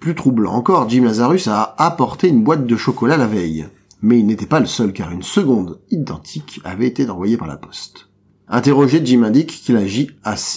Plus 0.00 0.14
troublant 0.14 0.52
encore, 0.54 0.88
Jim 0.88 1.04
Lazarus 1.04 1.46
a 1.48 1.74
apporté 1.78 2.28
une 2.28 2.42
boîte 2.42 2.66
de 2.66 2.76
chocolat 2.76 3.16
la 3.16 3.26
veille. 3.26 3.66
Mais 4.02 4.18
il 4.18 4.26
n'était 4.26 4.46
pas 4.46 4.60
le 4.60 4.66
seul 4.66 4.92
car 4.94 5.10
une 5.12 5.22
seconde 5.22 5.78
identique 5.90 6.60
avait 6.64 6.86
été 6.86 7.08
envoyée 7.10 7.36
par 7.36 7.48
la 7.48 7.58
poste. 7.58 8.08
Interrogé, 8.48 9.02
Jim 9.04 9.22
indique 9.24 9.48
qu'il 9.50 9.76
agit 9.76 10.10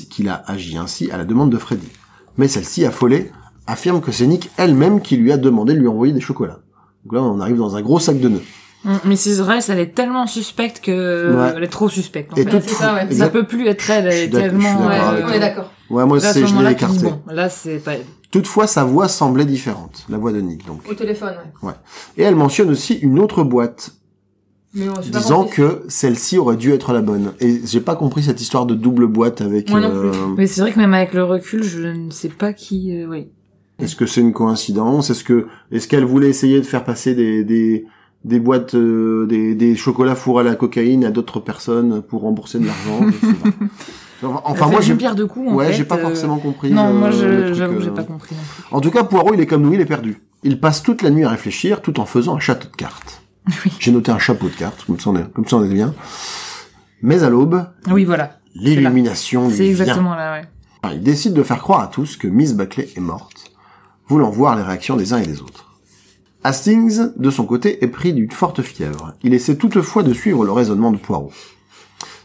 qu'il 0.10 0.30
a 0.30 0.44
agi 0.48 0.78
ainsi 0.78 1.12
à 1.12 1.18
la 1.18 1.26
demande 1.26 1.52
de 1.52 1.58
Freddy. 1.58 1.90
Mais 2.38 2.48
celle-ci, 2.48 2.86
affolée, 2.86 3.32
affirme 3.68 4.00
que 4.02 4.12
c'est 4.14 4.26
Nick 4.28 4.50
elle-même 4.58 5.02
qui 5.02 5.18
lui 5.18 5.32
a 5.32 5.38
demandé 5.38 5.74
de 5.74 5.80
lui 5.80 5.88
envoyer 5.90 6.14
des 6.14 6.22
chocolats. 6.22 6.60
Donc 7.06 7.14
là, 7.14 7.22
on 7.22 7.40
arrive 7.42 7.58
dans 7.58 7.76
un 7.76 7.82
gros 7.82 8.00
sac 8.00 8.20
de 8.20 8.30
nœuds. 8.30 8.42
Mm, 8.86 8.96
Mrs. 9.06 9.42
Rice, 9.46 9.70
elle 9.70 9.80
est 9.80 9.94
tellement 9.94 10.26
suspecte 10.26 10.80
que 10.82 11.36
Ouais. 11.36 11.54
elle 11.58 11.64
est 11.64 11.68
trop 11.68 11.90
suspecte. 11.90 12.34
En 12.34 12.38
Et 12.38 12.44
fait. 12.46 12.50
tout- 12.62 12.68
ça, 12.70 12.96
ouais. 12.96 13.14
Ça 13.14 13.28
peut 13.30 13.44
plus 13.46 13.68
être 13.68 13.90
elle. 13.90 14.08
Elle 14.08 14.14
est 14.14 14.28
d'accord- 14.30 14.50
je 14.50 14.52
suis 14.52 14.60
tellement. 14.62 14.80
d'accord 14.80 14.88
Ouais, 14.90 14.96
avec 15.14 15.24
on 15.24 15.28
toi. 15.28 15.36
est 15.36 15.40
d'accord. 15.40 15.72
Ouais, 15.90 16.06
moi, 16.06 16.20
c'est, 16.22 16.48
je 16.48 16.56
l'ai 16.62 16.72
écarté. 16.72 17.04
bon, 17.04 17.20
là, 17.28 17.50
c'est 17.50 17.78
pas. 17.78 17.92
Toutefois, 18.34 18.66
sa 18.66 18.84
voix 18.84 19.08
semblait 19.08 19.46
différente, 19.46 20.06
la 20.10 20.18
voix 20.18 20.32
de 20.32 20.42
Nick, 20.42 20.66
donc. 20.66 20.82
Au 20.90 20.96
téléphone, 20.96 21.36
ouais. 21.62 21.74
Et 22.18 22.24
elle 22.24 22.36
mentionne 22.36 22.72
aussi 22.72 22.96
une 22.96 23.20
autre 23.20 23.44
boîte, 23.44 23.92
Mais 24.74 24.90
on- 24.90 25.00
j'ai 25.04 25.12
pas 25.12 25.20
disant 25.20 25.44
que 25.46 25.84
celle-ci 25.88 26.40
aurait 26.40 26.58
dû 26.58 26.72
être 26.72 26.94
la 26.94 27.02
bonne. 27.04 27.34
Et 27.40 27.62
j'ai 27.64 27.80
pas 27.80 27.96
compris 27.96 28.24
cette 28.24 28.42
histoire 28.42 28.66
de 28.66 28.74
double 28.74 29.06
boîte 29.06 29.42
avec... 29.42 29.70
Moi 29.70 29.82
non 29.82 29.92
euh, 29.94 30.12
Mais 30.36 30.48
c'est 30.48 30.62
vrai 30.62 30.72
que 30.72 30.80
même 30.80 30.96
avec 30.96 31.14
le 31.14 31.24
recul, 31.24 31.62
je 31.64 31.84
ne 31.88 32.10
sais 32.10 32.30
pas 32.30 32.54
qui. 32.54 32.96
euh, 32.98 33.06
oui. 33.08 33.28
Est-ce 33.78 33.96
que 33.96 34.08
c'est 34.08 34.22
une 34.22 34.34
coïncidence? 34.34 35.12
Est-ce 35.12 35.24
que 35.24 35.46
est-ce 35.72 35.88
qu'elle 35.88 36.06
voulait 36.06 36.30
essayer 36.30 36.60
de 36.60 36.66
faire 36.66 36.84
passer 36.84 37.14
des 37.14 37.44
des 37.44 37.86
des 38.24 38.40
boîtes 38.40 38.74
euh, 38.74 39.28
des 39.28 39.54
des 39.56 39.76
chocolats 39.76 40.16
fourrés 40.16 40.42
à 40.42 40.44
la 40.50 40.56
cocaïne 40.56 41.06
à 41.06 41.12
d'autres 41.12 41.40
personnes 41.40 42.02
pour 42.02 42.22
rembourser 42.22 42.58
de 42.60 42.66
l'argent? 42.66 43.00
Enfin, 44.24 44.68
moi 44.68 44.82
j'ai 44.82 44.96
pierre 44.96 45.16
de 45.16 45.26
coups. 45.26 45.50
En 45.50 45.56
ouais 45.56 45.74
j'ai 45.74 45.84
pas 45.84 45.98
euh, 45.98 46.02
forcément 46.02 46.38
compris. 46.38 46.72
Non, 46.72 46.88
euh, 46.88 46.94
moi 46.94 47.12
j'avoue, 47.12 47.76
euh. 47.76 47.82
j'ai 47.82 47.92
pas 47.92 48.04
compris. 48.04 48.36
En 48.72 48.82
tout 48.82 48.92
cas, 48.92 49.04
Poirot, 49.04 49.34
il 49.34 49.40
est 49.40 49.46
comme 49.46 49.64
nous, 49.64 49.74
il 49.74 49.82
est 49.82 49.86
perdu. 49.86 50.22
Il 50.44 50.60
passe 50.60 50.84
toute 50.84 51.02
la 51.02 51.10
nuit 51.10 51.24
à 51.24 51.30
réfléchir 51.30 51.82
tout 51.82 52.00
en 52.00 52.06
faisant 52.06 52.36
un 52.36 52.40
château 52.40 52.68
de 52.70 52.76
cartes. 52.76 53.22
J'ai 53.80 53.92
noté 53.92 54.12
un 54.12 54.20
chapeau 54.20 54.48
de 54.48 54.54
cartes, 54.54 54.86
comme 54.86 55.00
ça 55.00 55.10
on 55.10 55.16
est, 55.18 55.32
comme 55.34 55.48
ça 55.48 55.58
on 55.58 55.64
est 55.64 55.74
bien. 55.74 55.94
Mais 57.02 57.24
à 57.24 57.30
l'aube, 57.30 57.66
Oui, 57.90 58.06
voilà. 58.06 58.40
l'illumination 58.56 59.50
C'est 59.50 59.68
exactement 59.68 60.16
là, 60.16 60.34
ouais. 60.34 60.48
Alors, 60.82 60.96
Il 60.96 61.04
décide 61.04 61.34
de 61.34 61.44
faire 61.44 61.62
croire 61.62 61.82
à 61.82 61.88
tous 61.88 62.18
que 62.18 62.28
Miss 62.28 62.54
Buckley 62.54 62.90
est 62.96 63.02
morte, 63.02 63.52
voulant 64.08 64.30
voir 64.30 64.56
les 64.56 64.64
réactions 64.64 64.96
des 64.96 65.14
uns 65.14 65.18
et 65.18 65.26
des 65.26 65.42
autres. 65.42 65.74
Hastings, 66.46 67.12
de 67.16 67.30
son 67.30 67.46
côté, 67.46 67.84
est 67.84 67.88
pris 67.88 68.14
d'une 68.14 68.32
forte 68.32 68.62
fièvre. 68.62 69.14
Il 69.24 69.34
essaie 69.34 69.56
toutefois 69.56 70.04
de 70.04 70.14
suivre 70.14 70.44
le 70.44 70.52
raisonnement 70.52 70.92
de 70.92 70.98
Poirot. 70.98 71.32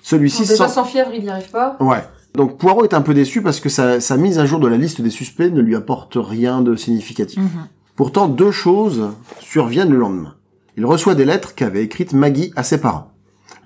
Celui-ci 0.09 0.47
déjà 0.47 0.69
sent... 0.69 0.75
sans 0.75 0.85
fièvre, 0.85 1.11
il 1.13 1.23
n'y 1.23 1.29
arrive 1.29 1.51
pas. 1.51 1.77
Ouais. 1.81 2.03
Donc 2.35 2.57
Poirot 2.57 2.85
est 2.85 2.95
un 2.95 3.03
peu 3.03 3.13
déçu 3.13 3.43
parce 3.43 3.61
que 3.61 3.69
sa, 3.69 4.01
sa 4.01 4.17
mise 4.17 4.39
à 4.39 4.47
jour 4.47 4.59
de 4.59 4.67
la 4.67 4.79
liste 4.79 5.03
des 5.03 5.11
suspects 5.11 5.53
ne 5.53 5.61
lui 5.61 5.77
apporte 5.77 6.17
rien 6.17 6.63
de 6.63 6.77
significatif. 6.77 7.39
Mhm. 7.39 7.67
Pourtant, 7.95 8.27
deux 8.27 8.51
choses 8.51 9.11
surviennent 9.39 9.91
le 9.91 9.99
lendemain. 9.99 10.37
Il 10.79 10.87
reçoit 10.87 11.15
des 11.15 11.27
lettres 11.27 11.55
qu'avait 11.55 11.85
écrites 11.85 12.15
Maggie 12.15 12.55
à 12.57 12.63
ses 12.63 12.81
parents. 12.81 13.13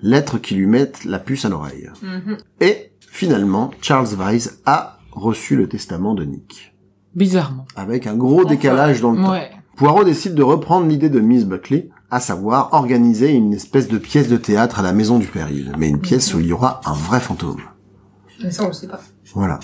Lettres 0.01 0.37
qui 0.37 0.55
lui 0.55 0.67
mettent 0.67 1.05
la 1.05 1.19
puce 1.19 1.45
à 1.45 1.49
l'oreille. 1.49 1.89
Mhm. 2.01 2.37
Et, 2.59 2.91
finalement, 2.99 3.71
Charles 3.79 4.13
Weiss 4.17 4.59
a 4.65 4.99
reçu 5.13 5.55
le 5.55 5.69
testament 5.69 6.13
de 6.13 6.25
Nick. 6.25 6.75
Bizarrement. 7.15 7.67
Avec 7.77 8.05
un 8.05 8.15
gros 8.15 8.43
décalage 8.43 8.99
dans 8.99 9.11
le 9.13 9.21
temps. 9.21 9.35
Poirot 9.77 10.03
décide 10.03 10.35
de 10.35 10.43
reprendre 10.43 10.87
l'idée 10.87 11.09
de 11.09 11.21
Miss 11.21 11.45
Buckley, 11.45 11.89
à 12.13 12.19
savoir 12.19 12.69
organiser 12.73 13.31
une 13.31 13.53
espèce 13.53 13.87
de 13.87 13.97
pièce 13.97 14.27
de 14.27 14.37
théâtre 14.37 14.79
à 14.79 14.83
la 14.83 14.93
maison 14.93 15.17
du 15.17 15.25
péril, 15.25 15.73
mais 15.79 15.89
une 15.89 15.99
pièce 15.99 16.31
où 16.35 16.39
il 16.39 16.45
y 16.45 16.53
aura 16.53 16.79
un 16.85 16.93
vrai 16.93 17.19
fantôme. 17.19 17.61
Mais 18.43 18.51
ça, 18.51 18.63
on 18.65 18.67
le 18.67 18.73
sait 18.73 18.87
pas. 18.87 19.01
Voilà. 19.33 19.59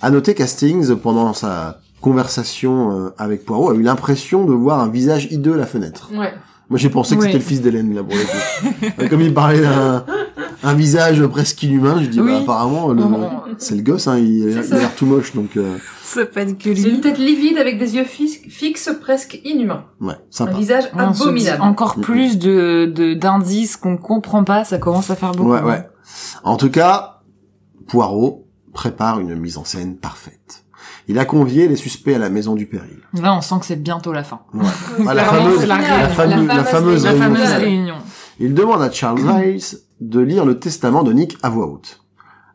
À 0.00 0.10
noter 0.10 0.34
qu'Hastings, 0.34 0.96
pendant 0.96 1.34
sa 1.34 1.80
conversation 2.00 2.90
euh, 2.90 3.14
avec 3.18 3.44
Poirot, 3.44 3.70
a 3.70 3.74
eu 3.74 3.82
l'impression 3.82 4.46
de 4.46 4.54
voir 4.54 4.80
un 4.80 4.88
visage 4.88 5.28
hideux 5.30 5.52
à 5.52 5.56
la 5.58 5.66
fenêtre. 5.66 6.10
Ouais. 6.14 6.32
Moi, 6.70 6.78
j'ai 6.78 6.88
pensé 6.88 7.14
que 7.14 7.20
Oui. 7.20 7.26
c'était 7.26 7.38
le 7.38 7.44
fils 7.44 7.60
d'Hélène, 7.60 7.94
là, 7.94 8.02
pour 8.02 8.14
le 8.14 8.22
coup. 8.22 8.84
Euh, 9.00 9.08
Comme 9.08 9.20
il 9.20 9.34
parlait 9.34 9.60
d'un 9.60 10.04
un 10.66 10.72
visage 10.72 11.24
presque 11.26 11.62
inhumain, 11.62 12.00
je 12.02 12.06
dis, 12.06 12.20
Oui. 12.20 12.32
bah, 12.32 12.38
apparemment, 12.40 12.88
le- 12.88 13.02
Oh. 13.04 13.52
c'est 13.58 13.74
le 13.74 13.82
gosse, 13.82 14.08
hein, 14.08 14.16
il, 14.16 14.48
il 14.50 14.72
a 14.72 14.78
l'air 14.78 14.94
tout 14.94 15.04
moche, 15.04 15.34
donc, 15.34 15.58
euh, 15.58 15.76
C'est 16.02 16.32
pas 16.32 16.46
que 16.46 16.74
C'est 16.74 16.88
une 16.88 17.02
tête 17.02 17.18
livide 17.18 17.58
avec 17.58 17.78
des 17.78 17.96
yeux 17.96 18.04
fixes, 18.04 18.38
fixes 18.48 18.90
presque 18.98 19.38
inhumains. 19.44 19.84
ouais, 20.00 20.14
Un 20.14 20.18
sympa. 20.30 20.52
visage 20.52 20.84
On 20.94 21.12
se 21.12 21.18
dit 21.18 21.22
abominable. 21.50 21.62
encore 21.62 21.96
plus 22.00 22.38
de 22.38 22.90
de- 22.94 23.12
d'indices 23.12 23.76
qu'on 23.76 23.98
comprend 23.98 24.42
pas, 24.42 24.64
ça 24.64 24.78
commence 24.78 25.10
à 25.10 25.16
faire 25.16 25.32
beaucoup. 25.32 25.50
Ouais, 25.52 25.60
ouais. 25.62 25.86
En 26.44 26.56
tout 26.56 26.70
cas, 26.70 27.20
Poirot 27.86 28.46
prépare 28.72 29.20
une 29.20 29.34
mise 29.34 29.58
en 29.58 29.64
scène 29.64 29.96
parfaite. 29.98 30.63
Il 31.08 31.18
a 31.18 31.24
convié 31.26 31.68
les 31.68 31.76
suspects 31.76 32.14
à 32.14 32.18
la 32.18 32.30
maison 32.30 32.54
du 32.54 32.66
péril. 32.66 33.00
Là, 33.20 33.34
on 33.36 33.40
sent 33.42 33.56
que 33.60 33.66
c'est 33.66 33.82
bientôt 33.82 34.12
la 34.12 34.24
fin. 34.24 34.40
Ouais. 34.54 34.64
Ah, 35.06 35.12
la 35.14 35.24
fameuse, 35.24 35.66
la 35.66 35.78
fameuse, 36.08 36.46
la 36.48 36.62
réunion 36.62 36.64
fameuse 36.64 37.40
finale. 37.42 37.60
réunion. 37.62 37.94
Il 38.40 38.54
demande 38.54 38.82
à 38.82 38.90
Charles 38.90 39.20
Weiss 39.20 39.82
de 40.00 40.20
lire 40.20 40.44
le 40.44 40.58
testament 40.58 41.02
de 41.02 41.12
Nick 41.12 41.36
à 41.42 41.50
voix 41.50 41.66
haute. 41.66 42.00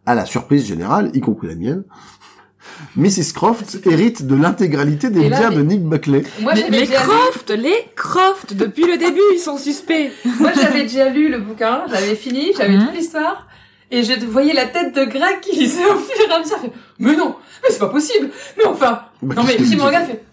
À 0.05 0.15
la 0.15 0.25
surprise 0.25 0.65
générale, 0.65 1.11
y 1.13 1.19
compris 1.21 1.47
la 1.47 1.55
mienne, 1.55 1.83
Mrs. 2.95 3.33
Croft 3.33 3.79
hérite 3.85 4.25
de 4.25 4.35
l'intégralité 4.35 5.09
des 5.09 5.27
biens 5.29 5.51
de 5.51 5.61
Nick 5.61 5.83
Buckley. 5.83 6.23
Moi, 6.41 6.53
Mais 6.55 6.61
j'avais 6.61 6.79
les 6.79 6.85
lu- 6.87 6.93
Croft, 6.93 7.49
les 7.51 7.85
Croft, 7.95 8.53
depuis 8.55 8.83
le 8.85 8.97
début, 8.97 9.19
ils 9.33 9.39
sont 9.39 9.57
suspects. 9.57 10.11
Moi, 10.39 10.51
j'avais 10.59 10.83
déjà 10.83 11.09
lu 11.09 11.29
le 11.29 11.39
bouquin, 11.39 11.83
j'avais 11.89 12.15
fini, 12.15 12.47
j'avais 12.57 12.77
Mhm. 12.77 12.85
toute 12.87 12.95
l'histoire, 12.95 13.47
et 13.91 14.03
je 14.03 14.13
voyais 14.25 14.53
la 14.53 14.65
tête 14.65 14.95
de 14.95 15.03
Greg 15.05 15.39
qui 15.41 15.57
lisait 15.59 15.85
au 15.85 15.95
fur 15.97 16.29
et 16.29 16.33
à 16.33 16.39
mesure. 16.39 16.57
Mais 16.99 17.15
non, 17.15 17.35
mais 17.63 17.69
c'est 17.69 17.79
pas 17.79 17.87
possible. 17.89 18.29
Mais 18.57 18.65
enfin, 18.65 19.01
Bah, 19.21 19.35
non 19.35 19.43
mais 19.45 19.55
que 19.55 19.63
qui 19.63 19.75
me 19.75 19.81
regarde 19.83 20.05
fait, 20.05 20.23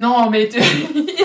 non 0.00 0.28
mais 0.30 0.48
tu... 0.48 0.58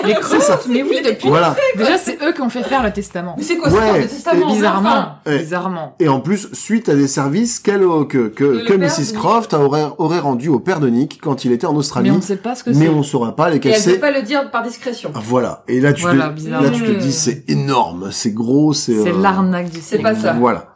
Les 0.06 0.14
Croft, 0.14 0.66
mais 0.70 0.82
oui, 0.82 1.02
depuis. 1.04 1.28
Voilà. 1.28 1.54
Déjà, 1.76 1.98
c'est 1.98 2.16
eux 2.22 2.32
qui 2.32 2.40
ont 2.40 2.48
fait 2.48 2.62
faire 2.62 2.82
le 2.82 2.90
testament. 2.90 3.34
Mais 3.36 3.42
c'est 3.42 3.58
quoi 3.58 3.68
ce 3.68 3.74
Ouais, 3.74 3.86
genre 3.86 3.96
de 3.96 4.02
testament 4.02 4.44
enfin 4.46 4.54
Bizarrement. 4.54 5.06
Ouais. 5.26 5.38
Bizarrement. 5.40 5.96
Et 6.00 6.08
en 6.08 6.20
plus, 6.20 6.48
suite 6.54 6.88
à 6.88 6.94
des 6.94 7.06
services 7.08 7.58
qu'elle, 7.58 7.80
que, 8.08 8.28
que, 8.28 8.44
le 8.44 8.60
que 8.64 8.72
père 8.72 8.78
Mrs. 8.78 9.12
de- 9.12 9.18
Croft 9.18 9.52
aurait, 9.52 9.88
aurait 9.98 10.20
rendu 10.20 10.48
au 10.48 10.58
père 10.58 10.80
de 10.80 10.88
Nick 10.88 11.20
quand 11.20 11.44
il 11.44 11.52
était 11.52 11.66
en 11.66 11.74
Australie. 11.76 12.08
Mais 12.08 12.14
on 12.14 12.18
ne 12.20 12.24
sait 12.24 12.36
pas 12.36 12.54
ce 12.54 12.64
que 12.64 12.70
mais 12.70 12.86
c'est. 12.86 12.88
on 12.88 13.02
saura 13.02 13.36
pas 13.36 13.50
Et 13.50 13.54
lesquels 13.54 13.72
elle 13.72 13.82
peut 13.84 13.90
c'est. 13.90 13.98
pas 13.98 14.10
le 14.12 14.22
dire 14.22 14.50
par 14.50 14.62
discrétion. 14.62 15.10
Ah, 15.14 15.20
Voilà. 15.22 15.64
Et 15.68 15.80
là, 15.80 15.92
tu 15.92 16.02
Voilà, 16.02 16.28
te, 16.28 16.34
bizarre. 16.34 16.62
là, 16.62 16.70
tu 16.70 16.82
te 16.82 16.90
dis, 16.92 17.12
c'est 17.12 17.44
énorme, 17.50 18.08
c'est 18.12 18.32
gros, 18.32 18.72
c'est, 18.72 18.94
C'est 18.94 19.10
euh, 19.10 19.20
l'arnaque 19.20 19.68
du 19.70 19.80
C'est 19.82 19.98
pas 19.98 20.14
ça. 20.14 20.32
Voilà. 20.32 20.69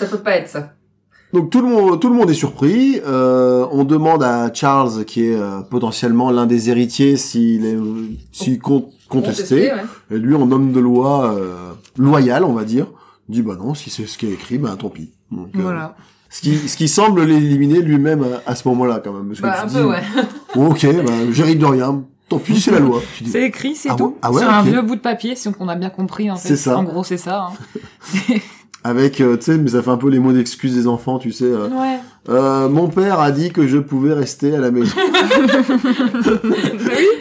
Ça 0.00 0.06
peut 0.06 0.18
pas 0.18 0.36
être 0.36 0.48
ça. 0.48 0.72
Donc 1.32 1.50
tout 1.50 1.60
le 1.60 1.68
monde, 1.68 2.00
tout 2.00 2.08
le 2.08 2.14
monde 2.16 2.28
est 2.30 2.34
surpris. 2.34 3.00
Euh, 3.06 3.64
on 3.70 3.84
demande 3.84 4.22
à 4.24 4.52
Charles, 4.52 5.04
qui 5.04 5.26
est 5.26 5.36
euh, 5.36 5.60
potentiellement 5.60 6.30
l'un 6.32 6.46
des 6.46 6.70
héritiers, 6.70 7.16
s'il 7.16 7.64
est, 7.66 7.76
s'il 8.32 8.58
compte 8.58 8.86
contester. 9.08 9.68
Contesté, 9.68 9.72
ouais. 9.72 10.16
Et 10.16 10.18
lui, 10.18 10.34
en 10.34 10.50
homme 10.50 10.72
de 10.72 10.80
loi 10.80 11.32
euh, 11.34 11.70
loyal, 11.98 12.42
on 12.44 12.52
va 12.52 12.64
dire, 12.64 12.86
dit 13.28 13.42
bah 13.42 13.56
non, 13.56 13.74
si 13.74 13.90
c'est 13.90 14.06
ce 14.06 14.18
qui 14.18 14.26
est 14.26 14.32
écrit, 14.32 14.58
bah 14.58 14.74
tant 14.76 14.88
pis. 14.88 15.12
Donc, 15.30 15.50
euh, 15.54 15.60
Voilà. 15.62 15.94
ce 16.30 16.40
qui, 16.40 16.56
ce 16.56 16.76
qui 16.76 16.88
semble 16.88 17.22
l'éliminer 17.22 17.80
lui-même 17.80 18.24
à, 18.46 18.50
à 18.50 18.54
ce 18.56 18.66
moment-là, 18.68 19.00
quand 19.04 19.12
même. 19.12 19.28
Parce 19.28 19.38
que 19.40 19.46
Bah, 19.46 19.54
tu 19.58 19.62
un 19.62 19.66
dis, 19.66 19.74
peu, 19.76 19.84
ouais. 19.84 20.02
bon, 20.56 20.70
ok, 20.70 20.86
bah, 21.06 21.12
j'hérite 21.30 21.58
de 21.60 21.66
rien. 21.66 22.02
Tant 22.28 22.38
pis, 22.38 22.60
c'est 22.60 22.70
la 22.72 22.78
loi. 22.80 23.00
Tu 23.16 23.24
dis, 23.24 23.30
C'est 23.30 23.42
écrit, 23.42 23.74
c'est 23.76 23.88
Ah 23.90 23.94
tout. 23.96 24.16
Ah 24.22 24.32
ouais, 24.32 24.40
Sur 24.42 24.50
un 24.50 24.62
vieux 24.62 24.82
bout 24.82 24.94
de 24.96 25.00
papier, 25.00 25.34
si 25.36 25.48
on 25.60 25.68
a 25.68 25.74
bien 25.76 25.90
compris, 25.90 26.28
en 26.30 26.36
fait. 26.36 26.48
C'est 26.48 26.56
ça. 26.56 26.76
En 26.78 26.82
gros, 26.84 27.02
c'est 27.04 27.16
ça. 27.16 27.48
hein. 27.50 28.34
avec, 28.84 29.20
euh, 29.20 29.36
tu 29.36 29.44
sais, 29.44 29.58
mais 29.58 29.70
ça 29.70 29.82
fait 29.82 29.90
un 29.90 29.96
peu 29.96 30.08
les 30.08 30.18
mots 30.18 30.32
d'excuse 30.32 30.74
des 30.74 30.86
enfants, 30.86 31.18
tu 31.18 31.32
sais. 31.32 31.44
euh, 31.44 31.68
ouais. 31.68 31.98
Euh, 32.28 32.68
mon 32.68 32.88
père 32.88 33.18
a 33.20 33.30
dit 33.30 33.50
que 33.50 33.66
je 33.66 33.78
pouvais 33.78 34.12
rester 34.12 34.54
à 34.54 34.58
la 34.58 34.70
maison. 34.70 34.94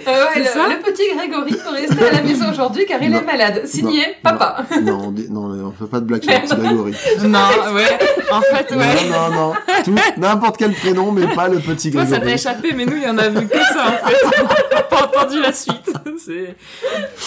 Euh, 0.07 0.11
ouais, 0.25 0.29
C'est 0.33 0.39
le, 0.39 0.45
ça 0.45 0.67
le 0.67 0.79
petit 0.81 1.03
Grégory 1.15 1.51
peut 1.53 1.69
rester 1.71 2.07
à 2.07 2.11
la 2.13 2.21
maison 2.23 2.45
aujourd'hui 2.51 2.85
car 2.87 3.01
il 3.03 3.11
Non. 3.11 3.19
est 3.19 3.25
malade. 3.25 3.61
Signé 3.65 3.99
Non. 3.99 4.13
papa. 4.23 4.63
non, 4.81 5.01
on 5.07 5.11
dit- 5.11 5.27
non, 5.29 5.41
on 5.67 5.71
fait 5.71 5.89
pas 5.89 5.99
de 5.99 6.05
blague 6.05 6.23
sur 6.23 6.31
le 6.33 6.39
petit 6.39 6.55
Grégory. 6.55 6.93
Non, 7.25 7.39
ouais. 7.75 7.99
En 8.31 8.41
fait, 8.41 8.71
ouais. 8.75 9.09
Non, 9.11 9.29
non, 9.29 9.35
non. 9.49 9.53
Tout- 9.85 9.95
N'importe 10.17 10.57
quel 10.57 10.73
prénom, 10.73 11.11
mais 11.11 11.27
pas 11.35 11.47
le 11.47 11.59
petit 11.59 11.91
Toi, 11.91 12.05
ça 12.05 12.11
t'a 12.13 12.17
Grégory. 12.21 12.33
échappé, 12.33 12.73
mais 12.75 12.85
nous, 12.85 12.95
il 12.97 13.03
y 13.03 13.07
en 13.07 13.17
a 13.19 13.27
vu 13.29 13.47
que 13.47 13.57
ça, 13.59 13.85
en 13.87 14.07
fait. 14.07 14.15
On 14.71 14.75
n'a 14.75 14.81
pas 14.83 15.03
entendu 15.05 15.39
la 15.41 15.53
suite. 15.53 15.91
C'est... 16.17 16.55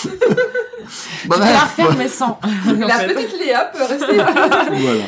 Je 0.02 0.08
peux 1.28 1.30
la 1.30 1.36
Bref, 1.36 1.62
refaire, 1.62 1.96
mais 1.96 2.08
sans. 2.08 2.38
En 2.42 2.86
La 2.86 2.94
fait. 2.98 3.14
petite 3.14 3.38
Léa 3.38 3.70
peut 3.72 3.84
rester. 3.84 4.16
voilà. 4.16 5.04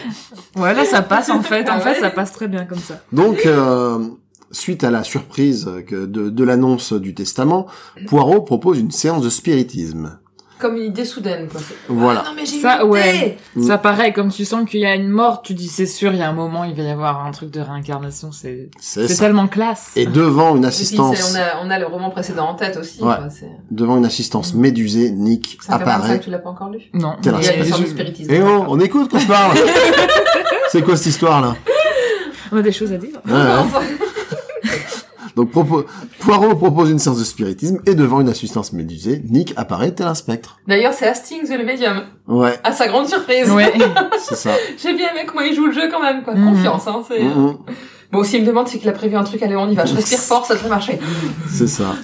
Ouais, 0.57 0.75
là, 0.75 0.85
ça 0.85 1.03
passe, 1.03 1.29
en 1.31 1.43
fait. 1.43 1.69
En 1.69 1.75
Ah 1.77 1.81
fait, 1.81 1.91
ouais. 1.95 2.01
ça 2.01 2.11
passe 2.11 2.31
très 2.33 2.47
bien 2.47 2.54
comme 2.69 2.79
ça. 2.79 3.01
Donc, 3.13 3.45
euh, 3.47 3.99
suite 4.51 4.85
à 4.85 4.91
la 4.91 5.03
surprise 5.05 5.69
que 5.87 6.07
de, 6.07 6.31
de 6.31 6.45
l'annonce 6.45 6.93
du 6.93 7.15
testament, 7.15 7.67
Poirot 8.07 8.43
propose 8.43 8.79
une 8.79 8.91
séance 8.93 9.23
de 9.23 9.31
spiritisme. 9.31 10.19
Comme 10.61 10.77
une 10.77 10.85
idée 10.85 11.05
soudaine, 11.05 11.49
quoi. 11.49 11.61
Voilà. 11.89 12.23
Ah, 12.25 12.29
non, 12.31 12.37
mais 12.37 12.47
j'ai 12.47 12.61
Ça, 12.61 12.77
une 12.77 12.83
idée. 12.83 12.91
ouais. 12.93 13.39
Mm. 13.57 13.67
Ça 13.67 13.77
pareil, 13.77 14.13
comme 14.13 14.31
tu 14.31 14.45
sens 14.45 14.71
qu'il 14.71 14.81
y 14.81 14.87
a 14.87 14.95
une 14.95 15.09
mort, 15.09 15.43
tu 15.43 15.53
dis 15.53 15.67
c'est 15.67 15.85
sûr, 15.85 16.13
il 16.13 16.21
y 16.21 16.23
a 16.23 16.29
un 16.29 16.33
moment, 16.33 16.63
il 16.63 16.75
va 16.77 16.85
y 16.85 16.91
avoir 16.91 17.27
un 17.27 17.33
truc 17.33 17.51
de 17.51 17.61
réincarnation. 17.61 18.31
C'est, 18.31 18.71
C'est 18.81 19.09
c'est 19.09 19.15
ça. 19.15 19.25
tellement 19.25 19.49
classe. 19.49 19.91
Et 19.97 20.07
devant 20.07 20.51
une 20.53 20.59
Et 20.59 20.61
puis, 20.61 20.67
assistance, 20.69 21.33
on, 21.33 21.37
a, 21.37 21.67
on 21.67 21.71
a 21.71 21.79
le 21.81 21.87
roman 21.87 22.09
précédent 22.11 22.47
en 22.47 22.55
tête 22.55 22.77
aussi. 22.77 23.03
Ouais. 23.03 23.17
quoi, 23.17 23.29
c'est- 23.31 23.51
devant 23.73 23.97
une 23.99 24.07
assistance 24.07 24.55
médusée, 24.55 25.11
Nick 25.11 25.59
Ça 25.61 25.77
fait 25.77 25.85
25 25.85 25.91
apparaît. 25.97 26.19
que 26.21 26.25
tu 26.25 26.31
l'as 26.31 26.39
pas 26.39 26.51
encore 26.51 26.71
lu? 26.71 26.79
Non. 26.95 27.17
T'es 27.21 27.33
là, 27.33 27.39
Il 27.41 27.45
y 27.45 27.49
a 27.49 27.51
c'est 27.51 27.57
une 27.57 27.63
pas 27.65 27.69
sorte 27.71 27.81
de 27.83 27.87
sûr. 27.87 27.95
spiritisme. 27.97 28.31
Eh 28.33 28.43
oh, 28.43 28.65
on 28.69 28.79
écoute 28.81 29.09
quand 29.11 29.19
je 29.19 29.27
parle. 29.27 29.59
C'est 30.71 30.83
quoi 30.83 30.97
cette 30.97 31.07
histoire 31.07 31.41
là? 31.41 31.57
On 32.55 32.59
a 32.59 32.63
des 32.63 32.71
choses 32.73 32.93
à 32.93 32.97
dire. 32.99 33.21
Ouais, 33.27 33.33
ouais. 33.33 33.81
Donc 35.37 35.51
propo- 35.53 35.85
Poirot 36.21 36.55
propose 36.55 36.91
une 36.91 37.01
séance 37.01 37.19
de 37.19 37.25
spiritisme 37.25 37.81
et 37.87 37.97
devant 37.97 38.21
une 38.21 38.29
assistance 38.29 38.73
médusée, 38.73 39.21
Nick 39.29 39.53
apparaît 39.57 39.91
tel 39.93 40.07
un 40.07 40.15
spectre. 40.15 40.61
D'ailleurs, 40.69 40.93
c'est 40.93 41.09
Hastings 41.09 41.51
le 41.51 41.65
médium. 41.65 42.03
Ouais, 42.29 42.57
À 42.63 42.71
sa 42.71 42.87
grande 42.87 43.09
surprise. 43.09 43.51
Ouais. 43.51 43.73
c'est 44.21 44.37
ça. 44.37 44.53
J'ai 44.81 44.95
bien 44.95 45.09
aimé 45.11 45.23
comment 45.27 45.41
il 45.41 45.53
joue 45.53 45.67
le 45.67 45.73
jeu 45.73 45.89
quand 45.91 46.01
même, 46.01 46.23
quoi. 46.23 46.35
Mhm. 46.37 46.55
Confiance, 46.55 46.87
hein. 46.87 47.03
C'est... 47.09 47.21
Mhm, 47.25 47.57
Bon, 48.13 48.23
s'il 48.23 48.43
me 48.43 48.47
demande, 48.47 48.69
c'est 48.69 48.79
qu'il 48.79 48.89
a 48.89 48.93
prévu 48.93 49.17
un 49.17 49.25
truc, 49.25 49.43
allez, 49.43 49.57
on 49.57 49.69
y 49.69 49.75
va. 49.75 49.85
Je 49.87 49.97
respire 49.97 50.19
fort, 50.21 50.47
ça 50.47 50.55
devrait 50.55 50.69
marcher. 50.69 51.01
c'est 51.51 51.67
ça. 51.67 51.97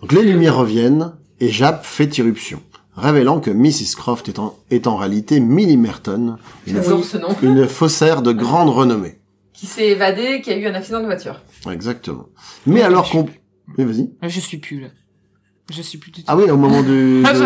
Donc 0.00 0.10
les 0.10 0.22
lumières 0.22 0.56
reviennent 0.56 1.12
et 1.38 1.50
Japp 1.50 1.84
fait 1.84 2.18
irruption, 2.18 2.60
révélant 2.96 3.40
que 3.40 3.50
Mrs. 3.50 3.94
Croft 3.96 4.28
est 4.28 4.38
en, 4.38 4.56
est 4.70 4.86
en 4.86 4.96
réalité 4.96 5.40
Millie 5.40 5.76
Merton, 5.76 6.36
une, 6.66 6.82
J'adore 6.82 7.04
ce 7.04 7.18
nom. 7.18 7.28
une 7.42 7.66
faussaire 7.68 8.22
de 8.22 8.32
grande 8.32 8.70
renommée. 8.70 9.18
qui 9.52 9.66
s'est 9.66 9.88
évadé, 9.88 10.40
qui 10.42 10.50
a 10.50 10.56
eu 10.56 10.66
un 10.66 10.74
accident 10.74 11.00
de 11.00 11.06
voiture. 11.06 11.40
Exactement. 11.70 12.26
Mais 12.66 12.82
alors 12.82 13.10
qu'on... 13.10 13.26
Oui, 13.78 13.84
vas-y. 13.84 14.10
Je 14.22 14.40
suis 14.40 14.58
plus 14.58 14.80
là. 14.80 14.88
Je 15.72 15.82
suis 15.82 15.98
plus 15.98 16.10
du 16.12 16.20
tout. 16.22 16.26
Ah 16.30 16.36
oui, 16.36 16.48
au 16.50 16.56
moment 16.56 16.82
du... 16.82 17.22
Ah, 17.26 17.32
de- 17.32 17.38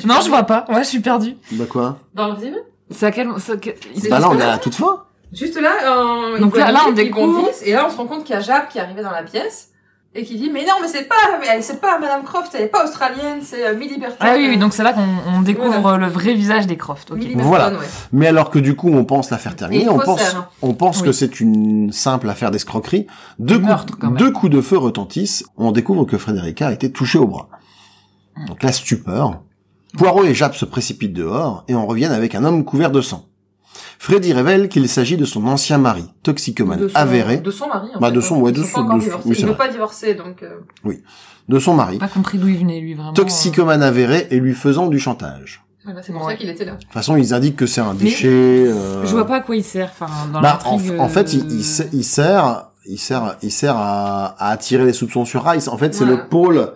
je- 0.00 0.06
Non, 0.06 0.20
je 0.22 0.28
vois 0.28 0.42
pas. 0.42 0.66
Ouais, 0.68 0.82
je 0.84 0.88
suis 0.88 1.00
perdue. 1.00 1.34
Bah 1.52 1.64
quoi 1.68 1.98
Dans 2.14 2.28
le 2.28 2.36
film 2.36 2.56
C'est 2.90 3.06
à 3.06 3.10
quel... 3.10 3.28
c'est 3.38 3.52
à 3.52 3.56
quel- 3.56 3.76
C'est 3.96 4.08
Bah 4.10 4.18
là, 4.20 4.28
on 4.30 4.38
est 4.38 4.42
à 4.42 4.58
toute 4.58 4.74
fin. 4.74 5.04
Juste 5.32 5.58
là, 5.58 5.72
euh, 6.34 6.38
Donc 6.38 6.56
là- 6.56 6.70
là, 6.70 6.80
on 6.88 6.92
découvre- 6.92 7.48
Et 7.64 7.72
là, 7.72 7.86
on 7.88 7.90
se 7.90 7.96
rend 7.96 8.06
compte 8.06 8.24
qu'il 8.24 8.34
y 8.34 8.38
a 8.38 8.42
Jap 8.42 8.68
qui 8.68 8.76
est 8.78 8.82
arrivé 8.82 9.02
dans 9.02 9.10
la 9.10 9.22
pièce. 9.22 9.70
Et 10.14 10.24
qui 10.24 10.36
dit, 10.36 10.50
mais 10.52 10.60
non, 10.66 10.74
mais 10.82 10.88
c'est 10.88 11.08
pas, 11.08 11.14
c'est 11.62 11.80
pas 11.80 11.98
Madame 11.98 12.22
Croft, 12.24 12.54
elle 12.54 12.64
est 12.64 12.66
pas 12.66 12.84
australienne, 12.84 13.38
c'est 13.42 13.66
euh, 13.66 13.74
Millie 13.74 13.98
Burton. 13.98 14.16
Ah 14.20 14.34
oui, 14.36 14.46
oui, 14.50 14.58
donc 14.58 14.74
c'est 14.74 14.82
là 14.82 14.92
qu'on 14.92 15.06
on 15.26 15.40
découvre 15.40 15.80
Voilà. 15.80 15.96
le 16.06 16.12
vrai 16.12 16.34
visage 16.34 16.66
des 16.66 16.76
Croft. 16.76 17.10
Ok. 17.12 17.16
Millie 17.16 17.28
Burton, 17.34 17.48
Voilà. 17.48 17.70
ouais. 17.78 17.86
Mais 18.12 18.26
alors 18.26 18.50
que 18.50 18.58
du 18.58 18.76
coup, 18.76 18.90
on 18.92 19.06
pense 19.06 19.30
la 19.30 19.38
faire 19.38 19.52
Et 19.52 19.56
terminer, 19.56 19.84
il 19.84 19.88
on 19.88 19.98
pense, 19.98 20.20
faire, 20.20 20.36
hein. 20.40 20.48
on 20.60 20.74
pense 20.74 20.98
Oui. 20.98 21.06
que 21.06 21.12
c'est 21.12 21.40
une 21.40 21.92
simple 21.92 22.28
affaire 22.28 22.50
d'escroquerie. 22.50 23.06
Deux, 23.38 23.54
coups, 23.56 23.66
Meurtre, 23.68 23.98
quand 23.98 24.08
même. 24.08 24.18
deux 24.18 24.30
coups 24.32 24.52
de 24.52 24.60
feu 24.60 24.76
retentissent. 24.76 25.44
On 25.56 25.72
découvre 25.72 26.04
que 26.04 26.18
Frédérica 26.18 26.66
a 26.68 26.72
été 26.72 26.92
touchée 26.92 27.16
au 27.18 27.26
bras. 27.26 27.48
Donc 28.48 28.62
la 28.62 28.72
stupeur. 28.72 29.40
Poirot 29.96 30.24
et 30.24 30.34
Jap 30.34 30.54
se 30.54 30.66
précipitent 30.66 31.12
dehors 31.14 31.64
et 31.68 31.74
on 31.74 31.86
revient 31.86 32.06
avec 32.06 32.34
un 32.34 32.44
homme 32.44 32.64
couvert 32.66 32.90
de 32.90 33.00
sang. 33.00 33.24
Freddy 34.04 34.32
révèle 34.32 34.68
qu'il 34.68 34.88
s'agit 34.88 35.16
de 35.16 35.24
son 35.24 35.46
ancien 35.46 35.78
mari, 35.78 36.04
toxicomane 36.24 36.88
son- 36.88 36.96
avéré, 36.96 37.36
De 37.36 37.52
son 37.52 37.68
mari, 37.68 37.86
en 37.94 38.00
Bah, 38.00 38.08
fait, 38.08 38.14
de 38.14 38.18
hein. 38.18 38.22
son- 38.22 38.40
ouais, 38.40 38.50
de 38.50 38.60
son- 38.64 38.82
de- 38.82 38.98
divorcés. 38.98 39.28
oui, 39.28 39.36
Il 39.38 39.46
veut 39.46 39.54
pas 39.54 39.68
divorcer, 39.68 40.14
donc, 40.16 40.42
euh, 40.42 40.92
de 41.48 41.58
son 41.60 41.74
mari, 41.74 41.98
Pas 41.98 42.08
compris 42.08 42.38
d'où 42.38 42.48
il 42.48 42.58
venait, 42.58 42.80
lui, 42.80 42.94
vraiment. 42.94 43.12
toxicomane 43.12 43.80
avéré 43.80 44.26
et 44.32 44.40
lui 44.40 44.54
faisant 44.54 44.88
du 44.88 44.98
chantage. 44.98 45.62
voilà, 45.84 46.02
c'est 46.02 46.12
pour 46.12 46.24
Ouais. 46.24 46.32
ça 46.32 46.36
qu'il 46.36 46.48
était 46.48 46.64
là. 46.64 46.72
De 46.72 46.80
toute 46.82 46.92
façon, 46.92 47.14
ils 47.16 47.32
indiquent 47.32 47.54
que 47.56 47.66
c'est 47.66 47.80
un 47.80 47.94
déchet. 47.94 48.26
euh, 48.28 49.04
Je 49.06 49.12
vois 49.12 49.24
pas 49.26 49.36
à 49.36 49.40
quoi 49.40 49.54
il 49.54 49.62
sert, 49.62 49.90
enfin, 49.92 50.06
dans 50.32 50.40
Bah, 50.40 50.58
en, 50.64 50.72
l'intrigue. 50.78 50.98
en 51.00 51.08
fait, 51.08 51.32
il, 51.34 51.40
euh, 51.42 51.44
il, 51.50 51.64
se- 51.64 51.82
il 51.92 52.04
sert, 52.04 52.70
il 52.86 52.98
sert, 52.98 53.36
il 53.40 53.52
sert 53.52 53.76
à, 53.76 54.34
à 54.36 54.50
attirer 54.50 54.84
les 54.84 54.92
soupçons 54.94 55.24
sur 55.24 55.44
Rice. 55.44 55.68
En 55.68 55.76
fait, 55.78 55.94
c'est 55.94 56.04
le 56.04 56.26
pôle, 56.28 56.72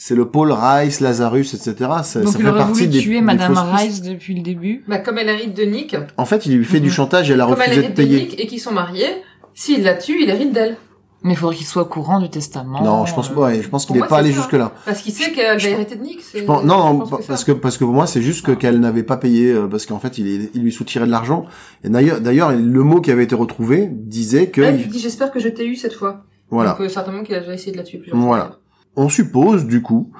c'est 0.00 0.14
le 0.14 0.26
pôle 0.30 0.52
Rice, 0.52 1.00
Lazarus, 1.00 1.52
etc. 1.54 1.74
Ça, 2.04 2.20
Donc 2.20 2.32
ça 2.32 2.38
il 2.38 2.42
fait 2.44 2.48
aurait 2.48 2.58
partie 2.58 2.72
voulu 2.84 2.86
des, 2.86 2.98
tuer 3.00 3.14
des 3.16 3.20
Madame. 3.20 3.52
Rice 3.74 4.00
depuis 4.00 4.34
le 4.34 4.42
début. 4.42 4.84
Bah, 4.88 4.98
comme 4.98 5.18
elle 5.18 5.28
hérite 5.28 5.54
de 5.56 5.64
Nick, 5.64 5.96
En 6.16 6.24
fait, 6.24 6.46
il 6.46 6.56
lui 6.56 6.64
fait 6.64 6.78
du 6.80 6.86
Mhm. 6.86 6.92
chantage 6.92 7.30
et 7.30 7.34
elle 7.34 7.40
a 7.40 7.46
comme 7.46 7.54
refusé 7.56 7.70
de 7.76 7.82
hérite 7.82 7.90
de 7.90 7.96
payer. 7.96 8.20
Nick 8.20 8.40
et 8.40 8.46
qu'ils 8.46 8.60
sont 8.60 8.72
mariés, 8.72 9.08
s'il 9.54 9.82
la 9.82 9.94
tue, 9.94 10.22
il 10.22 10.30
hérite 10.30 10.52
d'elle. 10.52 10.76
Mais 11.24 11.32
il 11.32 11.36
faudrait 11.36 11.56
qu'il 11.56 11.66
soit 11.66 11.82
au 11.82 11.86
courant 11.86 12.20
du 12.20 12.30
testament. 12.30 12.80
Non, 12.80 13.04
je 13.04 13.12
pense 13.12 13.28
pas. 13.28 13.40
ouais, 13.40 13.60
je 13.60 13.68
pense 13.68 13.86
qu'il 13.86 13.96
est 13.96 14.06
pas 14.06 14.18
allé 14.18 14.30
ça. 14.30 14.36
jusque 14.36 14.52
là. 14.52 14.70
Parce 14.86 15.00
qu'il 15.02 15.12
sait 15.12 15.32
qu'elle 15.32 15.58
va 15.60 15.68
hériter 15.68 15.96
de 15.96 16.00
Nick. 16.02 16.20
c'est- 16.22 16.38
Je 16.38 16.44
pense- 16.44 16.62
non, 16.62 16.78
non, 16.78 16.92
je 16.92 16.98
pense 17.00 17.10
pa- 17.10 17.16
que 17.16 17.22
parce 17.26 17.40
ça. 17.40 17.46
que 17.46 17.52
parce 17.58 17.76
que 17.76 17.84
pour 17.84 17.92
moi, 17.92 18.06
c'est 18.06 18.22
juste 18.22 18.46
que 18.46 18.52
qu'elle 18.52 18.78
n'avait 18.78 19.02
pas 19.02 19.16
payé 19.16 19.50
euh, 19.50 19.66
parce 19.66 19.84
qu'en 19.84 19.98
fait, 19.98 20.16
il, 20.18 20.28
est- 20.28 20.50
il 20.54 20.62
lui 20.62 20.70
soutirait 20.70 21.06
de 21.06 21.10
l'argent. 21.10 21.44
Et 21.82 21.88
d'ailleurs, 21.88 22.20
d'ailleurs, 22.20 22.52
le 22.52 22.82
mot 22.84 23.00
qui 23.00 23.10
avait 23.10 23.24
été 23.24 23.34
retrouvé 23.34 23.88
disait 23.90 24.46
que 24.46 24.60
Elle 24.60 24.76
lui 24.76 24.86
dit, 24.86 25.00
j'espère 25.00 25.32
que 25.32 25.40
je 25.40 25.48
t'ai 25.48 25.66
eu 25.66 25.74
cette 25.74 25.94
fois. 25.94 26.22
voilà. 26.50 26.70
Donc, 26.70 26.82
euh, 26.82 26.88
certainement 26.88 27.24
qu'il 27.24 27.34
a 27.34 27.40
déjà 27.40 27.52
essayé 27.54 27.72
de 27.72 27.78
la 27.78 27.82
tuer 27.82 27.98
plusieurs 27.98 28.16
Voilà. 28.20 28.44
fois. 28.44 28.58
On 28.98 29.08
suppose 29.08 29.64
du 29.66 29.80
coup 29.80 30.10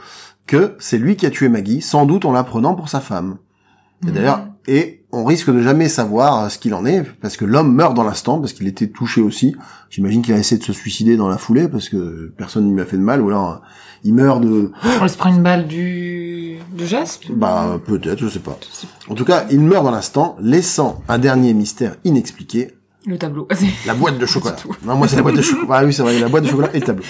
que 0.46 0.76
c'est 0.78 0.98
lui 0.98 1.16
qui 1.16 1.26
a 1.26 1.30
tué 1.30 1.48
Maggie, 1.48 1.82
sans 1.82 2.06
doute 2.06 2.24
en 2.24 2.32
la 2.32 2.44
prenant 2.44 2.74
pour 2.74 2.88
sa 2.88 3.00
femme. 3.00 3.36
Et 4.04 4.06
Mhm. 4.06 4.12
d'ailleurs, 4.14 4.46
et 4.68 5.04
on 5.10 5.24
risque 5.24 5.50
de 5.52 5.60
jamais 5.62 5.88
savoir 5.88 6.44
euh, 6.44 6.48
ce 6.48 6.58
qu'il 6.58 6.72
en 6.74 6.84
est, 6.86 7.02
parce 7.20 7.36
que 7.36 7.44
l'homme 7.44 7.74
meurt 7.74 7.94
dans 7.94 8.04
l'instant, 8.04 8.38
parce 8.38 8.52
qu'il 8.52 8.68
était 8.68 8.86
touché 8.88 9.20
aussi. 9.20 9.56
J'imagine 9.90 10.22
qu'il 10.22 10.34
a 10.34 10.38
essayé 10.38 10.58
de 10.58 10.64
se 10.64 10.72
suicider 10.72 11.16
dans 11.16 11.28
la 11.28 11.38
foulée, 11.38 11.66
parce 11.68 11.88
que 11.88 12.32
personne 12.36 12.68
ne 12.68 12.74
lui 12.74 12.80
a 12.80 12.84
fait 12.86 12.96
de 12.98 13.02
mal, 13.02 13.20
ou 13.20 13.28
alors 13.28 13.50
euh, 13.50 13.56
il 14.04 14.14
meurt 14.14 14.40
de... 14.40 14.70
On 15.02 15.08
se 15.08 15.16
prend 15.16 15.30
une 15.34 15.42
balle 15.42 15.66
du, 15.66 16.58
du 16.72 16.86
Jasp. 16.86 17.24
Bah 17.30 17.80
peut-être, 17.84 18.20
je 18.20 18.28
sais 18.28 18.38
pas. 18.38 18.56
En 19.08 19.14
tout 19.14 19.24
cas, 19.24 19.46
il 19.50 19.60
meurt 19.60 19.82
dans 19.84 19.90
l'instant, 19.90 20.36
laissant 20.40 21.02
un 21.08 21.18
dernier 21.18 21.52
mystère 21.54 21.96
inexpliqué, 22.04 22.74
Le 23.06 23.18
tableau. 23.18 23.48
la 23.86 23.94
boîte 23.94 24.18
de 24.18 24.26
chocolat. 24.26 24.56
Non, 24.84 24.94
moi 24.96 25.08
c'est 25.08 25.16
la 25.16 25.22
boîte 25.22 25.36
de 25.36 25.42
chocolat. 25.42 25.78
Ah 25.80 25.84
oui, 25.84 25.92
c'est 25.92 26.02
vrai, 26.02 26.18
la 26.20 26.28
boîte 26.28 26.44
de 26.44 26.48
chocolat 26.50 26.70
et 26.74 26.80
le 26.80 26.86
tableau. 26.86 27.04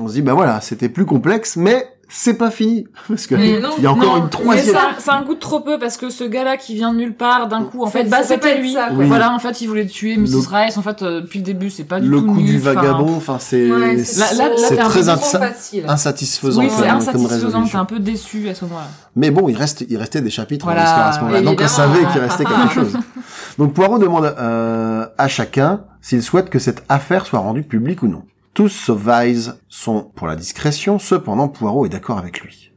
On 0.00 0.08
se 0.08 0.12
dit, 0.14 0.22
bah 0.22 0.34
voilà, 0.34 0.60
c'était 0.60 0.88
plus 0.88 1.04
complexe, 1.06 1.56
mais 1.56 1.86
c'est 2.10 2.34
pas 2.38 2.50
fini. 2.50 2.86
Parce 3.08 3.26
que 3.26 3.34
Mais 3.34 3.60
non, 3.60 3.70
il 3.76 3.84
y 3.84 3.86
a 3.86 3.92
encore 3.92 4.04
Non, 4.12 4.16
une 4.18 4.24
mais 4.24 4.30
troisième... 4.30 4.74
ça, 4.74 4.80
c'est 4.98 5.10
un 5.10 5.22
goût 5.22 5.34
de 5.34 5.38
trop 5.40 5.60
peu 5.60 5.78
parce 5.78 5.98
que 5.98 6.08
ce 6.08 6.24
gars-là 6.24 6.56
qui 6.56 6.74
vient 6.74 6.92
de 6.94 6.98
nulle 6.98 7.14
part 7.14 7.48
d'un 7.48 7.64
coup, 7.64 7.82
en 7.82 7.86
Ça- 7.86 7.90
fait, 7.98 8.04
bah 8.04 8.22
ça 8.22 8.34
c'était 8.36 8.58
lui. 8.60 8.72
ça. 8.72 8.88
Oui. 8.94 9.06
Voilà, 9.06 9.30
en 9.34 9.38
fait, 9.38 9.60
il 9.60 9.66
voulait 9.66 9.84
tuer 9.86 10.16
Mrs. 10.16 10.30
Le- 10.30 10.56
Rice. 10.56 10.76
En 10.78 10.82
fait, 10.82 11.02
euh, 11.02 11.20
depuis 11.20 11.40
le 11.40 11.44
début, 11.44 11.68
c'est 11.68 11.84
pas 11.84 12.00
du 12.00 12.08
le 12.08 12.18
tout 12.20 12.26
coup 12.26 12.36
nul, 12.36 12.46
du 12.46 12.58
vagabond, 12.58 13.14
enfin 13.16 13.36
c'est 13.38 13.70
Ouais, 13.70 13.98
c'est 14.04 14.24
très 14.76 15.00
peu 15.02 15.08
ins- 15.10 15.16
trop 15.16 15.28
ça- 15.28 15.38
facile. 15.38 15.84
insatisfaisant 15.86 16.60
Oui, 16.62 16.70
c'est 16.70 16.82
comme 16.86 16.96
insatisfaisant. 16.96 17.62
T'es 17.64 17.76
un 17.76 17.84
peu 17.84 17.98
déçu 17.98 18.48
à 18.48 18.54
ce 18.54 18.64
moment-là. 18.64 18.86
Mais 19.16 19.30
bon, 19.30 19.48
il 19.50 19.56
reste, 19.56 19.84
il 19.90 19.96
restait 19.98 20.22
des 20.22 20.30
chapitres 20.30 20.64
Voilà, 20.64 21.08
à 21.08 21.12
ce 21.12 21.18
moment-là. 21.20 21.42
Donc 21.42 21.60
on 21.62 21.68
savait 21.68 22.06
qu'il 22.10 22.20
restait 22.22 22.44
quelque 22.44 22.72
chose. 22.74 22.96
Donc 23.58 23.74
Poirot 23.74 23.98
demande 23.98 24.24
euh, 24.38 25.04
à 25.18 25.28
chacun 25.28 25.80
s'il 26.00 26.22
souhaite 26.22 26.48
que 26.48 26.58
cette 26.58 26.84
affaire 26.88 27.26
soit 27.26 27.40
rendue 27.40 27.64
publique 27.64 28.02
ou 28.02 28.08
non. 28.08 28.22
Tous 28.54 28.68
sauf 28.68 29.00
Vise 29.06 29.60
sont 29.68 30.10
pour 30.14 30.26
la 30.26 30.36
discrétion, 30.36 30.98
cependant 30.98 31.48
Poirot 31.48 31.86
est 31.86 31.90
d'accord 31.90 32.18
avec 32.18 32.40
lui. 32.40 32.72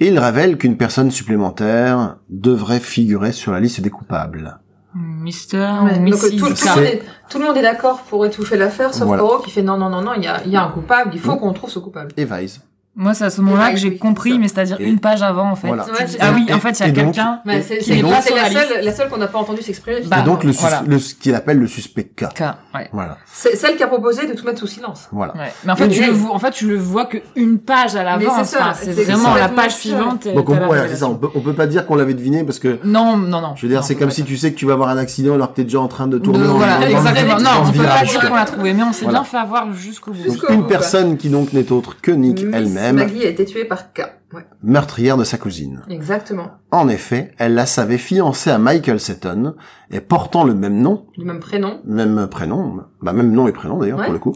Et 0.00 0.08
il 0.08 0.18
révèle 0.18 0.58
qu'une 0.58 0.76
personne 0.76 1.10
supplémentaire 1.10 2.16
devrait 2.28 2.80
figurer 2.80 3.32
sur 3.32 3.52
la 3.52 3.60
liste 3.60 3.80
des 3.80 3.90
coupables. 3.90 4.58
Mister 4.94 5.72
Ouais, 5.82 5.98
donc, 5.98 6.20
tout, 6.20 6.26
le 6.30 6.40
monde 6.40 6.84
est, 6.84 7.02
tout 7.28 7.38
le 7.38 7.44
monde 7.46 7.56
est 7.56 7.62
d'accord 7.62 8.02
pour 8.02 8.24
étouffer 8.26 8.56
l'affaire, 8.56 8.94
sauf 8.94 9.06
Voilà. 9.06 9.22
Poirot 9.22 9.42
qui 9.42 9.50
fait 9.50 9.62
non, 9.62 9.76
non, 9.76 9.88
non, 9.88 10.02
non, 10.02 10.12
il 10.14 10.22
y 10.22 10.28
a, 10.28 10.44
y 10.46 10.56
a 10.56 10.64
un 10.64 10.70
coupable, 10.70 11.10
il 11.14 11.20
faut 11.20 11.36
qu'on 11.36 11.52
trouve 11.52 11.70
ce 11.70 11.78
coupable. 11.78 12.12
Et 12.16 12.24
Vise. 12.24 12.60
Moi, 12.96 13.12
c'est 13.12 13.24
à 13.24 13.30
ce 13.30 13.40
moment-là 13.40 13.66
Ouais, 13.66 13.72
que 13.72 13.78
j'ai 13.78 13.88
oui, 13.88 13.98
compris, 13.98 14.38
mais 14.38 14.46
c'est-à-dire 14.46 14.76
une 14.78 15.00
page 15.00 15.20
avant, 15.22 15.50
en 15.50 15.56
fait. 15.56 15.66
Voilà. 15.66 15.84
Ouais, 15.86 16.06
Ah 16.20 16.32
oui, 16.32 16.46
en 16.52 16.60
fait, 16.60 16.78
il 16.78 16.86
y 16.86 16.88
a 16.88 16.92
quelqu'un 16.92 17.40
Mais 17.44 17.60
c'est 17.60 17.80
la, 18.02 18.22
seule, 18.22 18.84
la 18.84 18.92
seule 18.92 19.08
qu'on 19.08 19.16
n'a 19.16 19.26
pas 19.26 19.38
entendu 19.38 19.62
s'exprimer. 19.62 20.02
Bah, 20.06 20.18
et 20.20 20.22
donc 20.22 20.44
le, 20.44 20.52
voilà. 20.52 20.84
le 20.86 20.98
ce 21.00 21.14
qu'il 21.16 21.34
appelle 21.34 21.58
le 21.58 21.66
suspect 21.66 22.04
K. 22.04 22.26
K, 22.32 22.42
ouais. 22.74 22.88
Voilà. 22.92 23.18
C'est 23.26 23.56
celle 23.56 23.76
qui 23.76 23.82
a 23.82 23.88
proposé 23.88 24.26
de 24.28 24.34
tout 24.34 24.44
mettre 24.44 24.60
sous 24.60 24.68
silence. 24.68 25.08
Voilà. 25.10 25.34
Ouais. 25.34 25.52
Mais 25.64 25.72
en 25.72 25.76
fait, 25.76 25.88
tu 25.88 26.04
le 26.04 26.12
vois, 26.12 26.34
en 26.34 26.38
fait, 26.38 26.52
tu 26.52 26.68
le 26.68 26.76
vois 26.76 27.06
que 27.06 27.18
une 27.34 27.58
page 27.58 27.96
à 27.96 28.04
l'avance. 28.04 28.48
c'est 28.48 28.56
ça, 28.58 28.70
Enfin, 28.70 28.92
vraiment 28.92 29.34
la 29.34 29.48
page 29.48 29.74
suivante. 29.74 30.28
Donc 30.28 30.48
on, 30.48 30.56
c'est 30.88 30.96
ça. 30.96 31.08
On 31.08 31.16
peut, 31.16 31.28
on 31.34 31.40
peut 31.40 31.52
pas 31.52 31.66
dire 31.66 31.86
qu'on 31.86 31.96
l'avait 31.96 32.14
deviné 32.14 32.44
parce 32.44 32.60
que 32.60 32.78
Non, 32.84 33.16
non, 33.16 33.40
non. 33.40 33.54
Je 33.56 33.62
veux 33.62 33.72
dire, 33.72 33.82
c'est 33.82 33.96
comme 33.96 34.10
si 34.10 34.24
tu 34.24 34.36
sais 34.36 34.52
que 34.52 34.56
tu 34.56 34.66
vas 34.66 34.74
avoir 34.74 34.88
un 34.88 34.98
accident 34.98 35.34
alors 35.34 35.50
que 35.50 35.56
t'es 35.56 35.64
déjà 35.64 35.80
en 35.80 35.88
train 35.88 36.06
de 36.06 36.18
tourner 36.18 36.44
voilà, 36.46 36.88
exactement. 36.88 37.40
Non, 37.40 37.50
on 37.66 37.72
peut 37.72 37.82
pas 37.82 38.04
dire 38.04 38.28
qu'on 38.28 38.36
l'a 38.36 38.44
trouvé, 38.44 38.72
mais 38.72 38.82
on 38.84 38.92
s'est 38.92 39.06
bien 39.06 39.24
fait 39.24 39.38
avoir 39.38 39.72
jusqu'au 39.72 40.12
bout. 40.12 40.44
Une 40.50 40.66
personne 40.66 41.16
qui 41.16 41.28
donc 41.28 41.52
n'est 41.52 41.72
autre 41.72 41.96
que 42.00 42.12
Nick 42.12 42.44
Miss 42.44 42.83
elle-même, 42.88 43.06
Maggie 43.08 43.24
a 43.26 43.28
été 43.28 43.44
tuée 43.44 43.64
par 43.64 43.92
K. 43.92 44.02
Ouais, 44.34 44.44
meurtrière 44.64 45.16
de 45.16 45.22
sa 45.24 45.38
cousine. 45.38 45.82
exactement. 45.88 46.50
En 46.72 46.88
effet, 46.88 47.32
elle 47.38 47.54
la 47.54 47.66
savait 47.66 47.98
fiancée 47.98 48.50
à 48.50 48.58
Michael 48.58 48.98
Seton 48.98 49.54
et 49.92 50.00
portant 50.00 50.42
le 50.44 50.54
même 50.54 50.80
nom, 50.80 51.06
Du 51.16 51.24
même 51.24 51.38
prénom. 51.38 51.80
même 51.84 52.26
prénom, 52.28 52.80
bah 53.00 53.12
même 53.12 53.30
nom 53.30 53.46
et 53.46 53.52
prénom 53.52 53.78
d'ailleurs 53.78 53.98
Ouais. 54.00 54.04
pour 54.06 54.12
le 54.12 54.18
coup. 54.18 54.34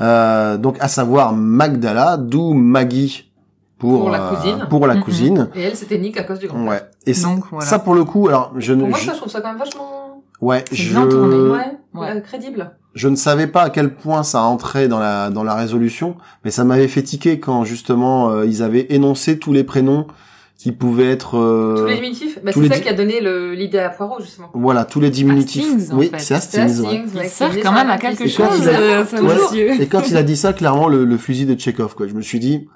Euh, 0.00 0.56
donc 0.56 0.76
à 0.80 0.88
savoir 0.88 1.34
Magdala, 1.34 2.16
d'où 2.16 2.54
Maggie 2.54 3.30
pour, 3.78 4.00
Pour 4.00 4.10
la 4.10 4.22
euh, 4.22 4.34
cousine. 4.34 4.66
pour 4.70 4.86
la 4.86 4.96
cousine. 4.96 5.50
Et 5.54 5.62
elle, 5.62 5.76
c'était 5.76 5.98
Nick 5.98 6.16
à 6.16 6.22
cause 6.24 6.38
du 6.38 6.46
grand. 6.48 6.66
Ouais. 6.66 6.80
Et 7.04 7.12
ça, 7.12 7.28
Donc, 7.28 7.44
voilà. 7.50 7.66
ça 7.66 7.78
pour 7.78 7.94
le 7.94 8.04
coup, 8.04 8.28
alors 8.28 8.52
je 8.56 8.72
ne, 8.72 8.80
Pour 8.80 8.88
moi, 8.90 8.98
je- 8.98 9.04
ça, 9.06 9.12
je 9.12 9.18
trouve 9.18 9.30
ça 9.30 9.42
quand 9.42 9.48
même 9.50 9.58
vachement 9.58 10.22
ouais, 10.40 10.64
je, 10.72 10.90
bien 10.90 11.06
tourné. 11.06 11.36
ouais, 11.36 11.78
Ouais. 11.92 12.10
euh, 12.16 12.20
crédible. 12.20 12.70
Je 12.94 13.08
ne 13.08 13.16
savais 13.16 13.46
pas 13.48 13.62
à 13.62 13.70
quel 13.70 13.92
point 13.94 14.22
ça 14.22 14.42
entrait 14.42 14.86
dans 14.88 15.00
la 15.00 15.30
dans 15.30 15.42
la 15.44 15.54
résolution, 15.54 16.16
mais 16.44 16.50
ça 16.50 16.62
m'avait 16.64 16.88
fait 16.88 17.02
tiquer 17.02 17.40
quand 17.40 17.64
justement 17.64 18.30
euh, 18.30 18.46
ils 18.46 18.62
avaient 18.62 18.86
énoncé 18.90 19.38
tous 19.38 19.52
les 19.52 19.64
prénoms 19.64 20.06
qui 20.56 20.70
pouvaient 20.70 21.10
être 21.10 21.36
euh, 21.36 21.76
Tous 21.76 21.86
les 21.86 21.96
diminutifs? 21.96 22.38
Bah, 22.44 22.52
c'est 22.54 22.68
ça 22.68 22.74
di- 22.76 22.80
qui 22.82 22.88
a 22.88 22.92
donné 22.94 23.20
le- 23.20 23.52
l'idée 23.54 23.80
à 23.80 23.90
Poirot, 23.90 24.20
justement. 24.20 24.48
voilà 24.54 24.84
tous 24.84 25.00
les 25.00 25.10
diminutifs. 25.10 25.64
Hastings, 25.64 25.92
en 25.92 25.98
oui, 25.98 26.10
c'est 26.12 26.20
C'est 26.20 26.34
Hastings. 26.60 26.80
ouais. 26.86 27.02
Il 27.12 27.18
ouais, 27.18 27.26
sert 27.26 27.50
quand 27.60 27.72
même 27.72 27.90
à 27.90 27.98
quelque 27.98 28.28
chose, 28.28 28.62
euh, 28.66 29.04
Toujours. 29.04 29.24
monsieur. 29.24 29.80
Et 29.82 29.86
quand 29.88 30.08
il 30.08 30.16
a 30.16 30.22
dit 30.22 30.36
ça, 30.36 30.52
clairement 30.52 30.86
le, 30.88 31.04
le 31.04 31.16
fusil 31.18 31.46
de 31.46 31.58
Chekhov 31.60 31.94
quoi. 31.96 32.06
Je 32.06 32.14
me 32.14 32.22
suis 32.22 32.38
dit 32.38 32.68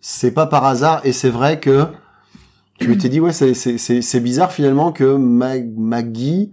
c'est 0.00 0.30
pas 0.30 0.46
par 0.46 0.64
hasard 0.64 1.00
et 1.02 1.12
c'est 1.12 1.30
vrai 1.30 1.58
que 1.58 1.86
tu 2.78 2.86
m'étais 2.88 3.08
dit 3.08 3.18
ouais 3.20 3.32
c'est 3.32 3.54
c'est 3.54 3.78
c'est 3.78 4.02
c'est 4.02 4.20
bizarre 4.20 4.52
finalement 4.52 4.92
que 4.92 5.16
Mag- 5.16 5.72
Maggie 5.76 6.52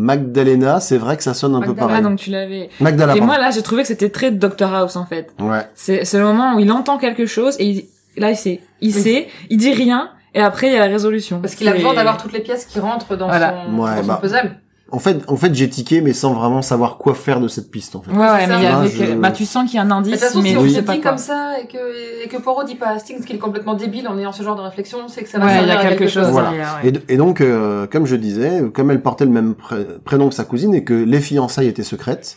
Magdalena, 0.00 0.80
c'est 0.80 0.96
vrai 0.98 1.16
que 1.16 1.22
ça 1.22 1.34
sonne 1.34 1.54
un 1.54 1.60
peu 1.60 1.74
pareil. 1.74 2.02
Donc 2.02 2.18
tu 2.18 2.30
l'avais. 2.30 2.70
Magdala. 2.80 3.16
Et 3.16 3.20
moi, 3.20 3.38
là, 3.38 3.50
j'ai 3.50 3.62
trouvé 3.62 3.82
que 3.82 3.88
c'était 3.88 4.08
très 4.08 4.30
Doctor 4.30 4.72
House, 4.74 4.96
en 4.96 5.04
fait. 5.06 5.32
Ouais. 5.38 5.60
C'est, 5.74 6.04
c'est 6.04 6.18
le 6.18 6.24
moment 6.24 6.54
où 6.54 6.58
il 6.60 6.70
entend 6.72 6.96
quelque 6.98 7.26
chose 7.26 7.56
et 7.58 7.66
il, 7.66 7.84
là, 8.16 8.30
il 8.30 8.36
sait. 8.36 8.60
Il 8.80 8.94
Oui. 8.94 9.02
sait, 9.02 9.28
il 9.50 9.58
dit 9.58 9.72
rien, 9.74 10.10
et 10.34 10.40
après, 10.40 10.68
il 10.68 10.72
y 10.72 10.76
a 10.76 10.80
la 10.80 10.86
résolution. 10.92 11.40
Parce 11.40 11.54
qu'il 11.54 11.68
a 11.68 11.72
besoin 11.72 11.94
d'avoir 11.94 12.16
toutes 12.16 12.32
les 12.32 12.40
pièces 12.40 12.64
qui 12.64 12.80
rentrent 12.80 13.16
dans 13.16 13.26
Voilà. 13.28 13.64
son, 13.66 13.78
Ouais, 13.78 13.96
dans 13.96 14.00
son 14.02 14.06
bah. 14.08 14.18
puzzle. 14.22 14.56
En 14.92 14.98
fait, 14.98 15.22
en 15.28 15.36
fait, 15.36 15.54
j'ai 15.54 15.68
tiqué, 15.68 16.00
mais 16.00 16.12
sans 16.12 16.34
vraiment 16.34 16.62
savoir 16.62 16.98
quoi 16.98 17.14
faire 17.14 17.40
de 17.40 17.46
cette 17.48 17.70
piste, 17.70 17.94
en 17.94 18.02
fait. 18.02 18.10
Ouais, 18.10 18.46
mais 18.46 18.62
Là, 18.62 18.78
avec, 18.78 18.92
je- 18.92 19.14
bah, 19.14 19.30
tu 19.30 19.44
sens 19.46 19.64
qu'il 19.70 19.76
y 19.76 19.78
a 19.78 19.82
un 19.82 19.84
Mais 19.84 19.90
De 19.90 19.94
indice, 19.98 20.12
toute 20.14 20.20
façon, 20.22 20.42
mais 20.42 20.50
si 20.50 20.56
on 20.56 20.68
se 20.68 20.80
pas 20.80 20.96
comme 20.98 21.18
ça 21.18 21.60
et 21.60 21.66
que, 21.68 22.24
et 22.24 22.28
que 22.28 22.36
Poirot 22.38 22.64
dit 22.64 22.74
pas 22.74 22.86
à 22.88 22.92
Hastings 22.94 23.24
qu'il 23.24 23.36
est 23.36 23.40
complètement 23.40 23.74
débile 23.74 24.08
en 24.08 24.18
ayant 24.18 24.32
ce 24.32 24.42
genre 24.42 24.56
de 24.56 24.62
réflexion, 24.62 25.06
c'est 25.08 25.22
que 25.22 25.28
ça 25.28 25.38
va 25.38 25.46
Ouais, 25.46 25.62
il 25.62 25.68
y 25.68 25.70
a 25.70 25.78
à 25.78 25.86
quelque 25.86 26.08
chose 26.08 26.28
Voilà. 26.30 26.50
derrière, 26.50 26.80
ouais. 26.82 26.92
Et, 27.08 27.16
donc, 27.16 27.40
euh, 27.40 27.86
comme 27.86 28.06
je 28.06 28.16
disais, 28.16 28.62
comme 28.74 28.90
elle 28.90 29.00
portait 29.00 29.24
le 29.26 29.30
même 29.30 29.54
pré- 29.54 29.86
prénom 30.04 30.28
que 30.28 30.34
sa 30.34 30.44
cousine 30.44 30.74
et 30.74 30.82
que 30.82 30.94
les 30.94 31.20
fiançailles 31.20 31.68
étaient 31.68 31.82
secrètes, 31.84 32.36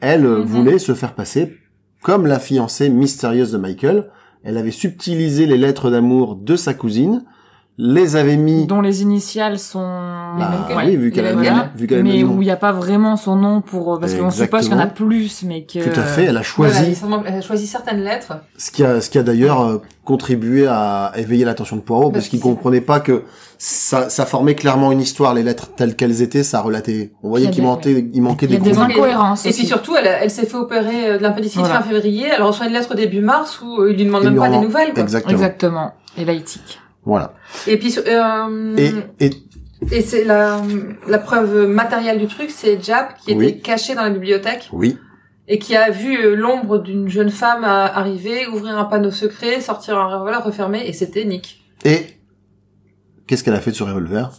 elle 0.00 0.26
euh, 0.26 0.38
Mhm. 0.40 0.44
voulait 0.44 0.78
se 0.78 0.92
faire 0.94 1.14
passer 1.14 1.56
comme 2.02 2.26
la 2.26 2.38
fiancée 2.40 2.88
mystérieuse 2.88 3.52
de 3.52 3.58
Michael. 3.58 4.10
Elle 4.44 4.58
avait 4.58 4.70
subtilisé 4.70 5.46
les 5.46 5.56
lettres 5.56 5.90
d'amour 5.90 6.36
de 6.36 6.56
sa 6.56 6.74
cousine, 6.74 7.24
les 7.78 8.16
avait 8.16 8.36
mis 8.38 8.66
dont 8.66 8.80
les 8.80 9.02
initiales 9.02 9.58
sont 9.58 9.80
Les 10.38 10.40
Bah, 10.44 10.50
mêmes 10.50 10.76
que 10.78 10.86
oui, 10.86 10.96
vu 10.96 11.10
qu'elle 11.10 11.24
Les 11.24 11.30
a 11.30 11.34
mêmes 11.34 11.42
mis- 11.42 11.48
que 11.48 11.54
lui. 11.54 11.80
vu 11.80 11.86
qu'elle 11.86 11.98
a 11.98 12.02
mis 12.02 12.12
mais 12.18 12.24
où 12.24 12.40
il 12.40 12.46
n'y 12.46 12.50
a 12.50 12.56
pas 12.56 12.72
vraiment 12.72 13.16
son 13.16 13.36
nom 13.36 13.60
pour 13.60 13.98
parce 14.00 14.14
qu'on 14.14 14.30
suppose 14.30 14.62
qu'il 14.62 14.72
y 14.72 14.74
en 14.74 14.78
a 14.78 14.86
plus 14.86 15.42
mais 15.44 15.64
que 15.64 15.80
Tout 15.84 16.00
à 16.00 16.02
fait, 16.04 16.22
elle 16.24 16.38
a 16.38 16.42
Voilà, 16.56 16.72
choisi, 16.72 16.96
elle 17.26 17.34
a 17.34 17.40
choisi 17.42 17.66
certaines 17.66 18.02
lettres. 18.02 18.32
ce 18.56 18.70
qui 18.70 18.82
a, 18.82 19.00
ce 19.02 19.10
qui 19.10 19.18
a 19.18 19.22
d'ailleurs 19.22 19.60
euh, 19.60 19.82
contribué 20.04 20.66
à 20.66 21.12
éveiller 21.16 21.44
l'attention 21.44 21.76
de 21.76 21.82
Poirot, 21.82 22.04
parce 22.04 22.12
Parce 22.14 22.28
qu'il 22.28 22.40
qu'il- 22.40 22.48
comprenait 22.48 22.80
pas 22.80 23.00
que 23.00 23.24
ça, 23.58 24.08
ça 24.08 24.24
formait 24.24 24.54
clairement 24.54 24.90
une 24.92 25.00
histoire, 25.00 25.34
les 25.34 25.42
lettres 25.42 25.68
telles 25.76 25.96
qu'elles 25.96 26.22
étaient, 26.22 26.42
ça 26.44 26.60
relatait. 26.60 27.12
On 27.22 27.28
voyait 27.28 27.50
qu'il 27.50 27.62
manquait, 27.64 28.06
il 28.12 28.22
manquait 28.22 28.46
il 28.46 28.54
y 28.54 28.58
des 28.58 28.70
a 28.70 28.72
des 28.72 28.78
incohérences 28.78 29.44
Et 29.44 29.50
aussi. 29.50 29.58
puis 29.58 29.66
surtout, 29.66 29.96
elle, 29.96 30.06
elle 30.22 30.30
s'est 30.30 30.46
fait 30.46 30.56
opérer 30.56 31.10
euh, 31.10 31.18
de 31.18 31.22
l'appendicite 31.22 31.58
Voilà. 31.60 31.80
fin 31.82 31.82
février. 31.82 32.26
Elle 32.34 32.42
reçoit 32.42 32.66
une 32.66 32.72
lettre 32.72 32.94
début 32.94 33.20
mars 33.20 33.60
où 33.62 33.80
euh, 33.82 33.90
il 33.90 33.96
lui 33.96 34.04
demande 34.06 34.24
même 34.24 34.32
lui 34.34 34.40
pas 34.40 34.48
en- 34.48 34.60
des 34.60 34.66
nouvelles. 34.66 34.92
Quoi. 34.94 35.02
Exactement. 35.02 35.32
exactement 35.32 35.92
et 36.18 36.24
laïtique 36.24 36.80
Voilà. 37.06 37.32
Et 37.66 37.78
puis, 37.78 37.94
euh, 38.06 38.76
Et, 38.76 38.92
et 39.26 39.30
et 39.92 40.00
c'est 40.02 40.24
la, 40.24 40.60
la 41.06 41.18
preuve 41.18 41.66
matérielle 41.68 42.18
du 42.18 42.26
truc, 42.26 42.50
c'est 42.50 42.82
Jap 42.82 43.16
qui 43.18 43.30
était 43.32 43.38
Oui. 43.38 43.60
caché 43.60 43.94
dans 43.94 44.02
la 44.02 44.10
bibliothèque 44.10 44.68
oui, 44.72 44.98
et 45.48 45.58
qui 45.58 45.76
a 45.76 45.90
vu 45.90 46.16
euh, 46.18 46.34
l'ombre 46.34 46.78
d'une 46.78 47.08
jeune 47.08 47.30
femme 47.30 47.62
euh, 47.62 47.86
arriver, 47.86 48.46
ouvrir 48.48 48.76
un 48.78 48.84
panneau 48.86 49.10
secret, 49.10 49.60
sortir 49.60 49.98
un 49.98 50.06
revolver 50.06 50.42
refermé, 50.44 50.86
et 50.88 50.92
c'était 50.92 51.24
Nick. 51.24 51.62
et 51.84 52.06
qu'est-ce 53.26 53.44
qu'elle 53.44 53.54
a 53.54 53.60
fait 53.60 53.70
de 53.70 53.76
ce 53.76 53.84
revolver? 53.84 54.30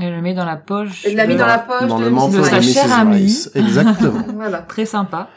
Elle 0.00 0.14
le 0.14 0.22
met 0.22 0.34
dans 0.34 0.44
la 0.46 0.56
poche 0.56 1.04
Elle 1.06 1.16
l'a 1.16 1.26
mis 1.26 1.34
de- 1.34 1.38
dans 1.38 1.46
la 1.46 1.58
poche 1.58 1.86
Dans 1.86 1.98
de 2.00 2.04
le 2.04 2.10
manteau 2.10 2.38
de 2.38 2.38
de 2.38 2.44
sa 2.44 2.60
chère 2.62 2.92
amie. 2.98 3.46
Exactement. 3.54 4.22
Voilà. 4.34 4.58
très 4.58 4.86
sympa 4.86 5.28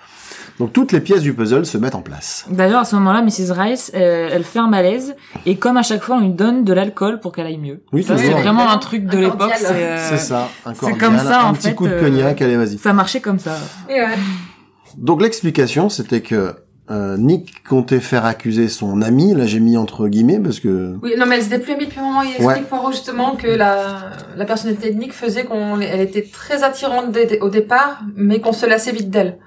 Donc 0.59 0.71
toutes 0.71 0.91
les 0.93 1.01
pièces 1.01 1.21
du 1.21 1.33
puzzle 1.33 1.65
se 1.65 1.77
mettent 1.77 1.95
en 1.95 2.01
place. 2.01 2.45
d'ailleurs 2.49 2.79
à 2.81 2.85
ce 2.85 2.95
moment-là 2.95 3.21
Mrs 3.21 3.51
Rice 3.51 3.91
euh, 3.93 4.29
elle 4.31 4.43
fait 4.45 4.59
un 4.59 4.67
malaise 4.69 5.15
et 5.45 5.57
comme 5.57 5.75
à 5.75 5.83
chaque 5.83 6.01
fois 6.01 6.15
on 6.15 6.19
lui 6.21 6.29
donne 6.29 6.63
de 6.63 6.71
l'alcool 6.71 7.19
pour 7.19 7.33
qu'elle 7.33 7.45
aille 7.47 7.57
mieux 7.57 7.81
Oui, 7.91 8.03
c'est 8.03 8.13
vraiment 8.29 8.69
un 8.69 8.77
truc 8.77 9.05
de 9.05 9.17
l'époque 9.17 9.51
c'est 9.57 9.65
euh, 9.71 10.09
C'est 10.09 10.17
ça, 10.17 10.47
un 10.65 10.73
c'est 10.73 10.79
cordial, 10.79 10.99
comme 10.99 11.17
ça, 11.19 11.41
un 11.41 11.49
en 11.49 11.53
petit 11.53 11.67
fait, 11.69 11.75
coup 11.75 11.87
de 11.87 11.93
euh, 11.93 11.99
cognac, 12.01 12.41
allez 12.41 12.55
vas-y. 12.55 12.77
ça 12.77 12.93
marchait 12.93 13.19
comme 13.19 13.39
ça 13.39 13.57
Et 13.89 13.93
ouais. 13.99 14.15
Donc 14.97 15.21
l'explication, 15.21 15.89
c'était 15.89 16.21
que 16.21 16.55
euh, 16.89 17.17
Nick 17.17 17.63
comptait 17.67 17.99
faire 17.99 18.25
accuser 18.25 18.69
son 18.69 19.01
ami, 19.01 19.33
là 19.33 19.45
j'ai 19.47 19.59
mis 19.59 19.75
entre 19.75 20.07
guillemets 20.07 20.39
parce 20.39 20.59
que 20.61 20.95
Oui, 21.01 21.15
non, 21.17 21.25
mais 21.25 21.35
elle 21.37 21.41
s'était 21.43 21.59
plus 21.59 21.73
amie 21.73 21.87
depuis 21.87 21.99
un 21.99 22.03
moment. 22.03 22.21
Il 22.21 22.27
explique 22.29 22.47
Ouais. 22.47 22.61
Poirot 22.61 22.91
justement 22.91 23.35
que 23.35 23.47
la, 23.47 24.11
la 24.37 24.45
personnalité 24.45 24.91
de 24.93 24.97
Nick 24.99 25.11
faisait 25.11 25.43
qu'on, 25.45 25.81
elle 25.81 25.99
était 25.99 26.21
très 26.31 26.63
attirante 26.63 27.11
dès- 27.11 27.39
au 27.41 27.49
départ, 27.49 28.01
mais 28.15 28.39
qu'on 28.39 28.53
se 28.53 28.65
lassait 28.67 28.91
vite 28.93 29.09
d'elle. 29.09 29.37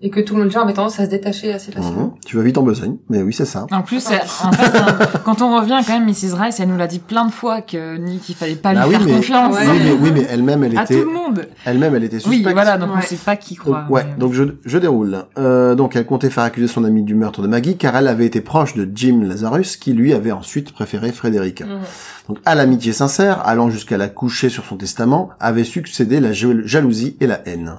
Et 0.00 0.10
que 0.10 0.20
tout 0.20 0.36
le 0.36 0.42
monde 0.42 0.52
genre 0.52 0.62
avait 0.62 0.74
tendance 0.74 1.00
à 1.00 1.06
se 1.06 1.10
détacher 1.10 1.52
assez 1.52 1.72
facilement. 1.72 2.02
hum, 2.02 2.12
tu 2.24 2.36
vas 2.36 2.42
vite 2.44 2.56
en 2.56 2.62
besogne, 2.62 2.98
mais 3.08 3.20
oui 3.20 3.32
c'est 3.32 3.44
ça. 3.44 3.66
En 3.72 3.82
plus, 3.82 4.06
elle- 4.12 4.20
en 4.44 4.52
fait, 4.52 4.78
hein, 4.78 4.96
quand 5.24 5.42
on 5.42 5.58
revient 5.58 5.80
quand 5.84 5.98
même, 5.98 6.06
Mrs. 6.06 6.34
Rice, 6.40 6.60
elle 6.60 6.68
nous 6.68 6.76
l'a 6.76 6.86
dit 6.86 7.00
plein 7.00 7.24
de 7.26 7.32
fois 7.32 7.62
que 7.62 7.96
Nick, 7.96 8.28
il 8.28 8.36
fallait 8.36 8.54
pas 8.54 8.74
lui 8.74 8.80
Ah 8.80 8.86
oui, 8.86 8.94
faire 8.94 9.04
mais- 9.06 9.12
confiance. 9.12 9.56
Ouais. 9.56 9.66
Oui 9.68 9.78
mais, 9.82 9.92
oui, 10.00 10.10
mais 10.14 10.26
elle-même 10.30 10.62
elle 10.62 10.78
À 10.78 10.84
était, 10.84 11.00
tout 11.02 11.08
le 11.08 11.12
monde. 11.12 11.46
elle-même 11.64 11.96
elle 11.96 12.04
était 12.04 12.24
Oui, 12.28 12.34
suspecte. 12.36 12.52
voilà, 12.52 12.78
donc 12.78 12.90
on 12.92 12.96
Ouais. 12.96 13.02
sait 13.02 13.16
pas 13.16 13.34
qui 13.34 13.56
Donc, 13.56 13.64
croire. 13.64 13.90
ouais, 13.90 14.04
mais- 14.08 14.14
donc 14.20 14.34
je, 14.34 14.44
je 14.64 14.78
déroule. 14.78 15.24
Euh, 15.36 15.74
donc 15.74 15.96
elle 15.96 16.06
comptait 16.06 16.30
faire 16.30 16.44
accuser 16.44 16.68
son 16.68 16.84
ami 16.84 17.02
du 17.02 17.16
meurtre 17.16 17.42
de 17.42 17.48
Maggie 17.48 17.76
car 17.76 17.96
elle 17.96 18.06
avait 18.06 18.26
été 18.26 18.40
proche 18.40 18.74
de 18.74 18.88
Jim 18.94 19.22
Lazarus 19.24 19.76
qui 19.76 19.94
lui 19.94 20.14
avait 20.14 20.30
ensuite 20.30 20.70
préféré 20.72 21.10
Frédérica. 21.10 21.64
Mhm. 21.66 21.80
Donc 22.28 22.38
à 22.44 22.54
l'amitié 22.54 22.92
sincère, 22.92 23.44
allant 23.44 23.68
jusqu'à 23.68 23.96
la 23.96 24.06
coucher 24.08 24.48
sur 24.48 24.64
son 24.64 24.76
testament, 24.76 25.30
avait 25.40 25.64
succédé 25.64 26.20
la 26.20 26.32
jal- 26.32 26.62
jalousie 26.66 27.16
et 27.20 27.26
la 27.26 27.40
haine. 27.48 27.78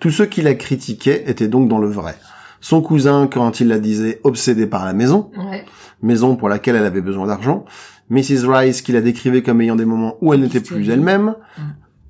Tous 0.00 0.10
ceux 0.10 0.26
qui 0.26 0.42
la 0.42 0.54
critiquaient 0.54 1.24
étaient 1.26 1.48
donc 1.48 1.68
dans 1.68 1.78
le 1.78 1.88
vrai. 1.88 2.16
Son 2.60 2.82
cousin, 2.82 3.28
quand 3.32 3.60
il 3.60 3.68
la 3.68 3.78
disait 3.78 4.20
obsédée 4.24 4.66
par 4.66 4.84
la 4.84 4.92
maison, 4.92 5.30
Ouais. 5.38 5.64
maison 6.02 6.36
pour 6.36 6.48
laquelle 6.48 6.76
elle 6.76 6.84
avait 6.84 7.00
besoin 7.00 7.26
d'argent, 7.26 7.64
Mrs. 8.10 8.46
Rice 8.48 8.82
qui 8.82 8.92
la 8.92 9.00
décrivait 9.00 9.42
comme 9.42 9.60
ayant 9.60 9.76
des 9.76 9.84
moments 9.84 10.16
où 10.20 10.34
elle 10.34 10.40
n'était 10.40 10.60
plus 10.60 10.88
elle-même, 10.90 11.34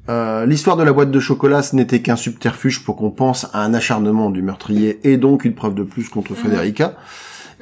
euh, 0.09 0.47
l'histoire 0.47 0.77
de 0.77 0.83
la 0.83 0.93
boîte 0.93 1.11
de 1.11 1.21
chocolat, 1.21 1.63
ce 1.63 1.77
n'était 1.77 2.01
qu'un 2.01 2.17
subterfuge 2.17 2.83
pour 2.85 2.97
qu'on 2.97 3.11
pense 3.11 3.47
à 3.53 3.63
un 3.63 3.75
acharnement 3.75 4.31
du 4.31 4.43
meurtrier 4.43 4.99
et 5.05 5.17
donc 5.19 5.45
une 5.45 5.55
preuve 5.55 5.75
de 5.75 5.83
plus 5.83 6.09
contre 6.09 6.35
Frédérica. 6.35 6.95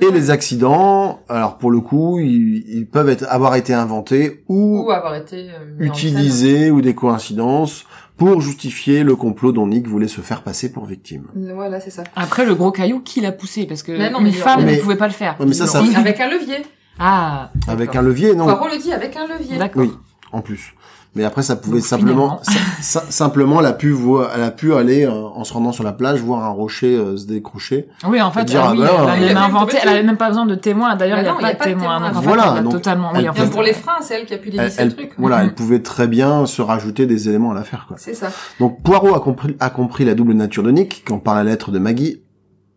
Et 0.01 0.12
les 0.12 0.31
accidents, 0.31 1.18
alors 1.29 1.59
pour 1.59 1.72
le 1.72 1.81
coup, 1.81 2.20
ils, 2.20 2.64
ils 2.68 2.87
peuvent 2.87 3.09
être, 3.09 3.26
avoir 3.29 3.57
été 3.57 3.74
inventés 3.74 4.45
ou, 4.49 4.85
Ou 4.87 4.91
avoir 4.93 5.16
été 5.16 5.49
euh, 5.51 5.74
utilisés 5.81 6.70
ou 6.70 6.81
des 6.81 6.95
coïncidences 6.95 7.85
pour 8.19 8.41
justifier 8.41 9.05
le 9.05 9.16
complot 9.16 9.53
dont 9.53 9.66
Nick 9.66 9.87
voulait 9.87 10.09
se 10.09 10.21
faire 10.21 10.43
passer 10.43 10.73
pour 10.73 10.85
victime. 10.85 11.29
Voilà, 11.55 11.81
c'est 11.81 11.91
ça. 11.91 12.03
Après, 12.16 12.45
le 12.45 12.55
gros 12.55 12.73
caillou, 12.73 13.01
qui 13.01 13.21
l'a 13.21 13.33
poussé? 13.33 13.64
Parce 13.64 13.83
que 13.83 13.93
Mais 13.93 14.11
non, 14.11 14.19
une 14.19 14.27
mais- 14.27 14.33
femme 14.33 14.64
mais- 14.64 14.77
ne 14.77 14.81
pouvait 14.83 14.97
pas 14.97 15.07
le 15.07 15.12
faire. 15.14 15.37
Mais 15.41 15.53
ça, 15.55 15.66
ça- 15.66 15.81
Oui, 15.81 15.95
avec 15.97 16.21
un 16.21 16.29
levier. 16.29 16.57
Ah, 16.99 17.53
Avec 17.69 17.95
un 17.95 18.03
levier, 18.03 18.35
non 18.35 18.45
Poirot 18.45 18.69
le 18.69 18.79
dit 18.79 18.93
avec 18.93 19.16
un 19.16 19.27
levier. 19.29 19.57
D'accord. 19.57 19.83
Oui, 19.83 19.93
en 20.33 20.41
plus. 20.41 20.75
Mais 21.19 21.25
après, 21.25 21.43
ça 21.43 21.57
pouvait 21.57 21.79
Donc, 21.79 21.87
simplement, 21.87 22.41
si- 22.45 22.59
si- 22.81 22.99
simplement, 23.11 23.59
elle 23.59 23.66
a 23.66 23.73
pu 23.73 23.91
voir, 23.91 24.31
elle 24.37 24.43
a 24.45 24.53
pu 24.53 24.73
aller 24.73 25.05
euh, 25.05 25.11
en 25.11 25.43
se 25.43 25.53
rendant 25.53 25.73
sur 25.73 25.83
la 25.83 25.93
plage 25.93 26.21
voir 26.21 26.45
un 26.45 26.49
rocher 26.51 26.95
euh, 26.97 27.16
se 27.16 27.27
décrocher. 27.27 27.89
Oui, 28.07 28.23
en 28.23 28.31
fait, 28.31 28.45
dire, 28.45 28.61
ah 28.62 28.69
ah 28.69 28.73
oui, 28.73 28.79
bah, 28.79 28.87
elle 29.03 29.09
a 29.11 29.16
il 29.16 29.21
même 29.27 29.37
avait 29.37 29.47
inventé, 29.47 29.77
elle 29.83 29.89
avait 29.89 30.03
même 30.05 30.16
pas 30.16 30.29
besoin 30.29 30.47
de 30.47 30.55
témoins. 30.55 30.95
D'ailleurs, 30.95 31.16
Bah 31.16 31.23
il 31.41 31.45
n'y 31.45 31.51
a 31.51 31.55
pas 31.57 31.64
de 31.64 31.71
témoins. 31.71 31.97
témoins. 31.97 32.09
Donc, 32.09 32.16
en 32.19 32.21
Voilà, 32.21 32.43
fait, 32.45 32.49
elle 32.53 32.59
a 32.59 32.62
donc, 32.62 32.73
totalement, 32.73 33.11
oui, 33.12 33.19
elle 33.19 33.31
en 33.31 33.33
peut- 33.33 33.39
Même 33.41 33.49
fait. 33.49 33.53
pour 33.55 33.62
les 33.64 33.73
freins, 33.73 33.97
c'est 34.01 34.14
elle 34.14 34.27
qui 34.27 34.35
a 34.35 34.39
pu 34.39 34.51
Elle, 34.51 34.59
dévisser 34.59 34.77
elle- 34.83 34.89
le 34.91 34.95
truc. 34.95 35.11
voilà, 35.19 35.43
elle 35.43 35.55
pouvait 35.57 35.83
très 35.83 36.07
bien 36.07 36.47
se 36.47 36.62
rajouter 36.62 37.07
des 37.07 37.29
éléments 37.29 37.51
à 37.51 37.55
l'affaire, 37.55 37.87
quoi. 37.89 37.97
C'est 37.99 38.14
ça. 38.14 38.29
Donc 38.61 38.81
Poirot 38.85 39.16
a 39.16 39.21
compris, 39.21 39.57
a 39.59 39.71
compris 39.71 40.05
la 40.05 40.14
double 40.14 40.35
nature 40.35 40.62
de 40.62 40.71
Nick 40.71 41.03
quand 41.05 41.19
par 41.19 41.35
la 41.35 41.43
lettre 41.43 41.73
de 41.73 41.81
Maggie, 41.81 42.23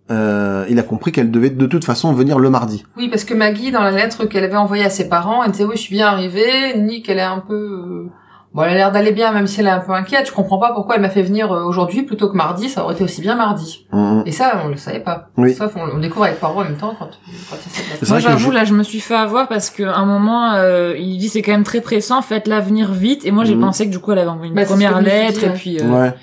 euh, 0.09 0.65
il 0.69 0.77
a 0.79 0.83
compris 0.83 1.11
qu'elle 1.13 1.31
devait 1.31 1.51
de 1.51 1.65
toute 1.67 1.85
façon 1.85 2.11
venir 2.11 2.37
le 2.37 2.49
mardi. 2.49 2.83
Oui, 2.97 3.07
parce 3.07 3.23
que 3.23 3.33
Maggie, 3.33 3.71
dans 3.71 3.83
la 3.83 3.91
lettre 3.91 4.25
qu'elle 4.25 4.43
avait 4.43 4.57
envoyée 4.57 4.83
à 4.83 4.89
ses 4.89 5.07
parents, 5.07 5.43
elle 5.43 5.51
disait 5.51 5.63
oui, 5.63 5.75
je 5.75 5.81
suis 5.81 5.95
bien 5.95 6.07
arrivée. 6.07 6.75
Nick, 6.77 7.07
elle 7.07 7.19
est 7.19 7.21
un 7.21 7.39
peu, 7.39 7.53
euh, 7.53 8.09
bon, 8.53 8.63
elle 8.63 8.71
a 8.71 8.75
l'air 8.75 8.91
d'aller 8.91 9.11
bien, 9.11 9.31
même 9.31 9.47
si 9.47 9.59
elle 9.59 9.67
est 9.67 9.71
un 9.71 9.79
peu 9.79 9.91
inquiète. 9.93 10.27
Je 10.27 10.31
comprends 10.33 10.57
pas 10.59 10.71
pourquoi 10.73 10.95
elle 10.95 11.01
m'a 11.01 11.09
fait 11.09 11.21
venir 11.23 11.51
euh, 11.51 11.63
aujourd'hui 11.63 12.03
plutôt 12.03 12.29
que 12.29 12.35
mardi. 12.37 12.69
Ça 12.69 12.83
aurait 12.83 12.93
été 12.95 13.03
aussi 13.03 13.21
bien 13.21 13.35
mardi. 13.35 13.87
Mhm. 13.93 14.23
Et 14.25 14.31
ça, 14.31 14.61
on 14.65 14.67
le 14.69 14.77
savait 14.77 14.99
pas. 14.99 15.29
Oui. 15.37 15.53
Sauf 15.53 15.73
on, 15.75 15.95
on 15.95 15.99
découvre 15.99 16.25
avec 16.25 16.39
Poirot 16.39 16.61
en 16.61 16.63
même 16.65 16.77
temps 16.77 16.95
quand, 16.97 17.09
quand 17.49 17.57
Moi, 18.09 18.17
que 18.17 18.23
j'avoue, 18.23 18.51
je- 18.51 18.55
là, 18.55 18.63
je 18.65 18.73
me 18.73 18.83
suis 18.83 18.99
fait 18.99 19.15
avoir 19.15 19.47
parce 19.47 19.69
qu'à 19.69 19.95
un 19.95 20.05
moment, 20.05 20.53
euh, 20.53 20.95
il 20.97 21.17
dit 21.17 21.29
c'est 21.29 21.41
quand 21.41 21.51
même 21.51 21.63
très 21.63 21.81
pressant, 21.81 22.21
faites-la 22.21 22.59
venir 22.59 22.91
vite. 22.91 23.25
Et 23.25 23.31
moi, 23.31 23.43
j'ai 23.45 23.55
Mhm. 23.55 23.61
pensé 23.61 23.85
que 23.87 23.91
du 23.91 23.99
coup, 23.99 24.11
elle 24.11 24.19
avait 24.19 24.27
envoyé 24.29 24.49
une 24.49 24.55
Bah, 24.55 24.65
première 24.65 24.97
que 24.99 25.03
lettre 25.03 25.39
dit, 25.39 25.45
et 25.45 25.49
puis. 25.49 25.79
euh, 25.79 25.85
Ouais. 25.89 26.13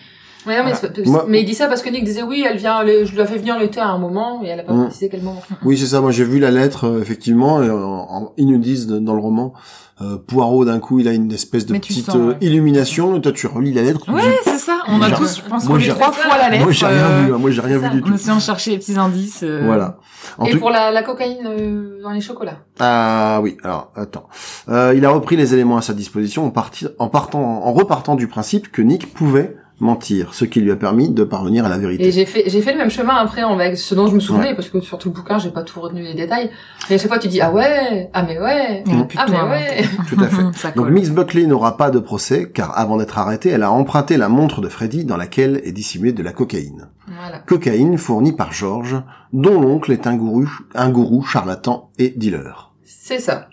Ouais, 0.49 0.57
mais, 0.65 0.73
Voilà. 0.73 0.77
c'est- 0.77 1.07
Moi- 1.07 1.25
mais 1.29 1.41
il 1.43 1.45
dit 1.45 1.55
ça 1.55 1.69
parce 1.69 1.83
que 1.83 1.91
Nick 1.91 2.05
disait 2.05 2.23
oui, 2.23 2.45
elle 2.49 2.57
vient, 2.57 2.83
le- 2.83 3.05
je 3.05 3.13
lui 3.13 3.21
ai 3.21 3.27
fait 3.27 3.39
venir 3.39 3.59
l'été 3.59 3.81
à 3.81 3.89
un 3.89 3.99
moment 3.99 4.41
et 4.45 4.49
elle 4.49 4.61
a 4.61 4.63
pas 4.65 4.73
Mm. 4.73 4.85
précisé 4.87 5.09
quel 5.09 5.23
moment. 5.23 5.43
Oui, 5.65 5.77
c'est 5.77 5.87
ça. 5.87 6.01
Moi, 6.01 6.11
j'ai 6.11 6.25
vu 6.25 6.39
la 6.39 6.51
lettre, 6.51 6.85
euh, 6.87 7.01
effectivement. 7.03 7.63
Et, 7.63 7.67
euh, 7.69 7.75
en- 7.85 8.33
ils 8.37 8.47
nous 8.47 8.59
disent 8.59 8.87
dans 8.89 9.15
le 9.15 9.21
roman, 9.21 9.53
euh, 10.01 10.17
Poirot, 10.17 10.65
d'un 10.65 10.79
coup, 10.79 11.01
il 11.01 11.09
a 11.09 11.13
une 11.13 11.31
espèce 11.33 11.67
de 11.67 11.75
petite 11.75 12.07
sens, 12.07 12.15
euh, 12.15 12.29
ouais. 12.29 12.37
illumination. 12.41 13.17
Et 13.17 13.21
toi, 13.21 13.33
tu 13.33 13.47
relis 13.49 13.73
la 13.75 13.83
lettre. 13.83 14.11
Ouais, 14.13 14.23
dis, 14.23 14.29
c'est 14.45 14.59
ça. 14.59 14.79
On 14.89 15.03
a 15.03 15.09
J'ai- 15.09 15.15
tous, 15.17 15.43
je 15.45 15.49
pense, 15.51 15.65
j'ai- 15.81 15.91
trois 15.91 16.13
fois 16.13 16.39
la 16.39 16.49
lettre. 16.51 16.63
moi, 16.65 16.73
j'ai 16.73 16.87
rien 16.87 16.97
euh, 16.97 17.23
vu. 17.27 17.35
hein. 17.35 17.39
Moi, 17.39 17.51
j'ai 17.51 17.61
rien 17.61 17.79
vu 17.79 17.91
du 17.91 17.99
En 18.03 18.07
tout. 18.07 18.15
essayant 18.15 18.37
de 18.37 18.41
chercher 18.41 18.71
les 18.71 18.79
petits 18.79 18.97
indices. 18.97 19.41
euh, 19.43 19.63
Voilà. 19.67 19.99
En 20.39 20.45
et 20.47 20.51
tout- 20.53 20.59
pour 20.61 20.71
la, 20.71 20.91
la 20.93 21.03
cocaïne 21.03 21.47
euh, 21.47 22.01
dans 22.03 22.11
les 22.13 22.21
chocolats. 22.21 22.59
Ah 22.81 23.41
oui, 23.43 23.57
alors 23.65 23.91
attends. 23.97 24.29
Euh, 24.69 24.95
il 24.97 25.05
a 25.05 25.11
repris 25.11 25.37
les 25.37 25.53
éléments 25.55 25.77
à 25.79 25.83
sa 25.83 25.95
disposition 25.95 26.47
en, 26.47 26.51
parti- 26.51 26.87
en 26.99 27.09
partant, 27.09 27.41
en 27.43 27.73
repartant 27.73 28.15
du 28.15 28.29
principe 28.29 28.71
que 28.71 28.83
Nick 28.83 29.13
pouvait 29.15 29.57
mentir, 29.81 30.35
ce 30.35 30.45
qui 30.45 30.61
lui 30.61 30.71
a 30.71 30.77
permis 30.77 31.09
de 31.09 31.25
parvenir 31.25 31.65
à 31.65 31.69
la 31.69 31.77
Et 31.77 31.81
vérité. 31.81 32.11
j'ai 32.11 32.27
fait, 32.27 32.45
j'ai 32.47 32.61
fait 32.63 32.73
le 32.73 32.79
même 32.79 32.91
chemin 32.91 33.15
après 33.15 33.43
avec 33.43 33.77
ce 33.77 33.95
dont 33.95 34.07
je 34.07 34.15
me 34.15 34.21
souvenais, 34.21 34.55
parce 34.55 34.69
que 34.69 34.81
sur 34.81 34.99
tout 34.99 35.09
le 35.09 35.15
bouquin, 35.15 35.39
j'ai 35.39 35.51
pas 35.51 35.63
tout 35.63 35.81
retenu 35.81 36.03
les 36.03 36.15
détails. 36.15 36.51
Mais 36.89 36.97
à 36.97 36.99
chaque 36.99 37.09
fois, 37.09 37.19
tu 37.19 37.29
dis, 37.29 37.41
ah 37.41 37.53
ouais, 37.53 38.11
ah 38.13 38.23
mais 38.23 38.39
ouais, 38.39 38.85
en 38.89 39.07
ah 39.17 39.27
mais 39.29 39.35
toi, 39.37 39.49
ouais. 39.49 39.85
Tout 40.09 40.21
à 40.21 40.29
fait. 40.29 40.73
Donc. 40.77 40.91
Miss 40.91 41.11
Buckley 41.11 41.47
n'aura 41.47 41.77
pas 41.77 41.91
de 41.91 41.99
procès, 41.99 42.51
car 42.53 42.77
avant 42.79 42.97
d'être 42.97 43.19
arrêtée, 43.19 43.51
elle 43.51 43.63
a 43.63 43.71
emprunté 43.71 44.17
la 44.17 44.29
montre 44.29 44.61
de 44.61 44.69
Freddy 44.69 45.05
dans 45.05 45.17
laquelle 45.17 45.61
est 45.65 45.73
dissimulée 45.73 46.13
de 46.13 46.23
la 46.23 46.33
cocaïne. 46.33 46.89
Voilà. 47.07 47.39
Cocaïne 47.39 47.99
fournie 47.99 48.33
par 48.33 48.53
George, 48.53 48.97
dont 49.33 49.61
l'oncle 49.61 49.93
est 49.93 50.07
un 50.07 50.17
gourou, 50.17 50.49
un 50.75 50.91
gourou 50.91 51.23
charlatan 51.23 51.91
et 51.99 52.11
dealer. 52.11 52.73
C'est 52.85 53.21
ça. 53.21 53.49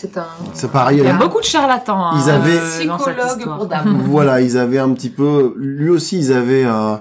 C'est 0.00 0.16
un 0.16 0.26
C'est 0.54 0.70
pareil. 0.70 0.98
Il 0.98 1.04
y 1.04 1.06
a 1.08 1.10
elle- 1.10 1.18
beaucoup 1.18 1.40
de 1.40 1.44
charlatans. 1.44 1.98
hein, 2.00 2.20
Ils 2.24 2.30
avaient- 2.30 2.52
euh, 2.56 2.86
dans 2.86 2.98
cette 2.98 3.14
psychologue 3.16 3.38
histoire. 3.38 3.56
pour 3.58 3.66
dames. 3.72 4.02
Voilà, 4.06 4.40
ils 4.40 4.56
avaient 4.56 4.78
un 4.78 4.92
petit 4.92 5.10
peu, 5.10 5.54
lui 5.58 5.88
aussi, 5.88 6.18
ils 6.18 6.32
avaient 6.32 6.64
euh, 6.64 6.94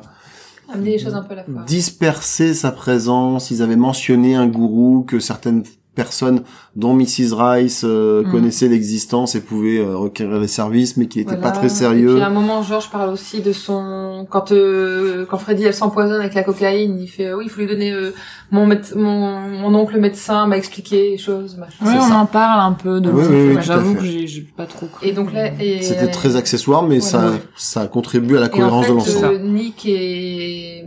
Amener 0.74 0.91
les 0.93 0.98
choses 1.00 1.14
un 1.14 1.22
peu 1.22 1.34
à 1.34 1.38
la 1.38 1.43
fois. 1.43 1.62
dispersé 1.68 2.56
sa 2.56 2.72
présence. 2.72 3.52
Ils 3.52 3.62
avaient 3.62 3.76
mentionné 3.76 4.34
un 4.36 4.48
gourou 4.48 5.04
que 5.08 5.20
certaines 5.20 5.64
personnes, 5.98 6.43
dont 6.78 6.93
Mrs. 6.93 7.34
Rice, 7.38 7.82
euh, 7.84 8.24
Mm. 8.24 8.32
connaissaient 8.32 8.70
l'existence 8.70 9.36
et 9.36 9.41
pouvaient 9.41 9.80
euh, 9.80 9.98
requérir 9.98 10.39
les 10.39 10.48
services, 10.48 10.95
mais 10.95 11.08
qui 11.08 11.18
n'était 11.20 11.36
Voilà. 11.36 11.48
pas 11.52 11.52
très 11.52 11.66
Et 11.66 11.70
sérieux. 11.82 12.14
puis 12.14 12.24
à 12.24 12.28
un 12.28 12.30
moment, 12.41 12.62
Georges 12.64 12.89
parle 12.89 13.10
aussi 13.10 13.41
de 13.41 13.52
son 13.52 14.26
quand 14.30 14.52
euh, 14.54 15.26
quand 15.30 15.38
Freddy 15.39 15.64
elle 15.66 15.74
s'empoisonne 15.74 16.22
avec 16.22 16.34
la 16.36 16.43
cocaïne, 16.43 16.98
il 17.02 17.08
fait 17.08 17.26
euh, 17.28 17.36
oui, 17.38 17.43
il 17.48 17.50
faut 17.50 17.60
lui 17.62 17.68
donner 17.68 17.91
euh, 17.91 18.14
mon, 18.52 18.66
méde- 18.68 18.93
mon 18.95 19.39
mon 19.64 19.74
oncle 19.76 20.00
médecin 20.00 20.45
m'a 20.48 20.58
expliqué 20.58 21.12
les 21.12 21.18
choses, 21.18 21.58
machin. 21.58 21.84
C'est 21.84 21.98
on 21.98 22.10
ça. 22.10 22.16
en 22.16 22.26
parle 22.28 22.62
un 22.62 22.74
peu 22.74 23.02
de 23.02 23.10
Oui, 23.12 23.24
oui, 23.30 23.56
oui, 23.56 23.62
J'avoue 23.62 23.95
que 23.95 24.06
j'ai 24.06 24.28
j'ai 24.28 24.41
pas 24.56 24.66
trop. 24.68 24.88
Et 25.02 25.12
donc 25.12 25.34
là, 25.34 25.48
et 25.60 25.82
C'était 25.82 26.12
très 26.12 26.36
accessoire, 26.36 26.84
mais 26.84 27.00
ça, 27.02 27.18
Voilà. 27.20 27.36
ça 27.56 27.88
contribue 27.88 28.38
à 28.38 28.41
la 28.41 28.45
Et 28.48 28.50
en 28.50 28.58
cohérence 28.58 28.86
fait, 28.86 28.91
de 28.91 28.98
l'ensemble. 28.98 29.26
euh, 29.34 29.39
Nick 29.39 29.86
et 29.88 30.86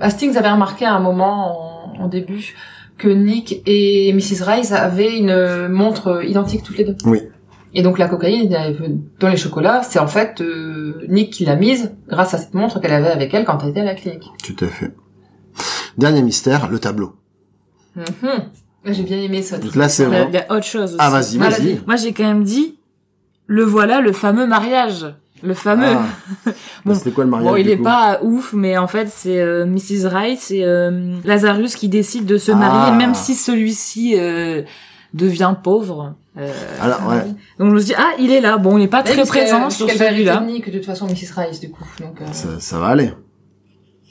Hastings 0.00 0.36
avaient 0.36 0.50
remarqué 0.50 0.84
à 0.84 0.94
un 0.94 1.00
moment 1.00 1.94
en, 2.00 2.04
en 2.04 2.08
début 2.08 2.54
que 2.98 3.08
Nick 3.08 3.62
et 3.66 4.12
Mrs. 4.12 4.42
Rice 4.44 4.72
avaient 4.72 5.16
une 5.16 5.68
montre 5.68 6.22
identique 6.24 6.62
toutes 6.64 6.76
les 6.78 6.84
deux. 6.84 6.96
Oui. 7.04 7.20
Et 7.74 7.82
donc 7.82 7.98
la 7.98 8.08
cocaïne 8.08 8.48
dans 9.20 9.28
les 9.28 9.36
chocolats, 9.36 9.82
c'est 9.82 9.98
en 9.98 10.06
fait 10.06 10.40
euh, 10.40 11.04
Nick 11.08 11.32
qui 11.32 11.44
l'a 11.44 11.54
mise 11.54 11.92
grâce 12.08 12.34
à 12.34 12.38
cette 12.38 12.54
montre 12.54 12.80
qu'elle 12.80 12.92
avait 12.92 13.08
avec 13.10 13.32
elle 13.34 13.44
quand 13.44 13.62
elle 13.62 13.70
était 13.70 13.80
à 13.80 13.84
la 13.84 13.94
clinique. 13.94 14.24
Tout 14.42 14.56
à 14.64 14.68
fait. 14.68 14.92
Dernier 15.96 16.22
mystère, 16.22 16.68
le 16.70 16.78
tableau. 16.78 17.14
Mhm. 17.96 18.04
J'ai 18.86 19.02
bien 19.02 19.18
aimé 19.18 19.42
ça. 19.42 19.58
Donc 19.58 19.74
là, 19.74 19.88
c'est 19.88 20.04
Il 20.04 20.06
y 20.06 20.06
a- 20.06 20.10
vraiment... 20.24 20.30
il 20.30 20.34
y 20.34 20.38
a 20.38 20.52
autre 20.56 20.64
chose 20.64 20.90
aussi. 20.90 20.96
Ah, 20.98 21.10
vas-y, 21.10 21.36
vas-y. 21.38 21.80
Moi, 21.86 21.96
j'ai 21.96 22.12
quand 22.12 22.24
même 22.24 22.44
dit, 22.44 22.78
le 23.46 23.64
voilà, 23.64 24.00
le 24.00 24.12
fameux 24.12 24.46
mariage. 24.46 25.06
Le 25.42 25.54
fameux. 25.54 25.86
Ah. 26.46 26.50
Bon. 26.84 26.94
C'était 26.94 27.10
quoi 27.12 27.24
le 27.24 27.30
mariage 27.30 27.50
Bon, 27.50 27.56
il 27.56 27.64
du 27.64 27.70
est 27.70 27.76
coup 27.76 27.82
pas 27.84 28.20
ouf, 28.22 28.52
mais 28.52 28.76
en 28.78 28.88
fait, 28.88 29.08
c'est 29.08 29.40
euh, 29.40 29.66
Mrs. 29.66 30.06
Rice 30.08 30.50
et 30.50 30.64
euh, 30.64 31.16
Lazarus 31.24 31.76
qui 31.76 31.88
décident 31.88 32.24
de 32.26 32.38
se 32.38 32.50
Ah. 32.52 32.56
marier, 32.56 32.96
même 32.96 33.14
si 33.14 33.34
celui-ci 33.34 34.14
euh, 34.18 34.62
devient 35.14 35.54
pauvre. 35.62 36.14
Euh, 36.36 36.52
Alors, 36.80 37.06
ouais. 37.08 37.24
donc 37.58 37.70
je 37.70 37.74
me 37.74 37.78
suis 37.78 37.88
dit, 37.88 37.94
ah, 37.98 38.12
il 38.18 38.30
est 38.30 38.40
là. 38.40 38.58
Bon, 38.58 38.78
il 38.78 38.84
est 38.84 38.88
pas 38.88 39.02
Mais 39.04 39.10
très 39.12 39.24
présent 39.24 39.70
sur 39.70 39.90
celui-là. 39.90 40.42
hériter 40.48 40.70
de 40.70 40.76
toute 40.78 40.86
façon 40.86 41.06
Mrs. 41.06 41.32
Rice 41.36 41.60
du 41.60 41.70
coup. 41.70 41.84
Donc, 42.00 42.20
euh... 42.20 42.26
Ça, 42.32 42.60
ça 42.60 42.78
va 42.78 42.86
aller. 42.88 43.10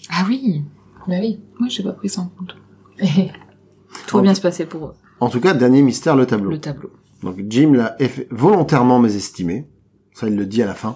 Ah 0.10 0.24
oui. 0.28 0.64
bah 1.08 1.16
oui. 1.20 1.40
Moi, 1.60 1.70
j'ai 1.70 1.84
pas 1.84 1.94
pris 1.94 2.10
ça 2.10 2.22
en 2.22 2.32
compte. 2.38 2.56
Tout 4.08 4.18
va 4.18 4.24
bien 4.24 4.36
se 4.36 4.42
passer 4.42 4.66
pour 4.66 4.86
eux. 4.88 4.94
En 5.20 5.30
tout 5.30 5.40
cas, 5.40 5.54
dernier 5.54 5.82
mystère, 5.82 6.16
le 6.16 6.26
tableau. 6.26 6.52
Le 6.52 6.60
tableau. 6.60 6.92
Donc 7.24 7.38
Jim 7.50 7.72
l'a 7.74 7.96
volontairement 8.30 9.00
mésestimé, 9.00 9.66
ça 10.20 10.28
il 10.28 10.36
le 10.36 10.46
dit 10.46 10.62
à 10.64 10.66
la 10.66 10.74
fin, 10.74 10.96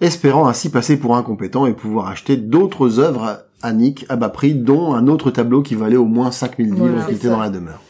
espérant 0.00 0.46
ainsi 0.48 0.68
passer 0.70 0.96
pour 0.96 1.16
incompétent 1.16 1.66
et 1.66 1.72
pouvoir 1.72 2.08
acheter 2.08 2.36
d'autres 2.36 2.98
œuvres 3.00 3.44
à 3.62 3.72
Nick 3.72 4.04
à 4.08 4.16
bas 4.16 4.28
prix, 4.28 4.54
dont 4.54 4.92
un 4.94 5.06
autre 5.08 5.30
tableau 5.30 5.62
qui 5.62 5.74
valait 5.74 5.96
au 5.96 6.04
moins 6.04 6.30
5000 6.30 6.66
livres 6.74 6.86
Voilà, 6.88 7.04
qui 7.04 7.12
était 7.14 7.28
ça. 7.28 7.32
dans 7.32 7.40
la 7.40 7.48
demeure. 7.50 7.80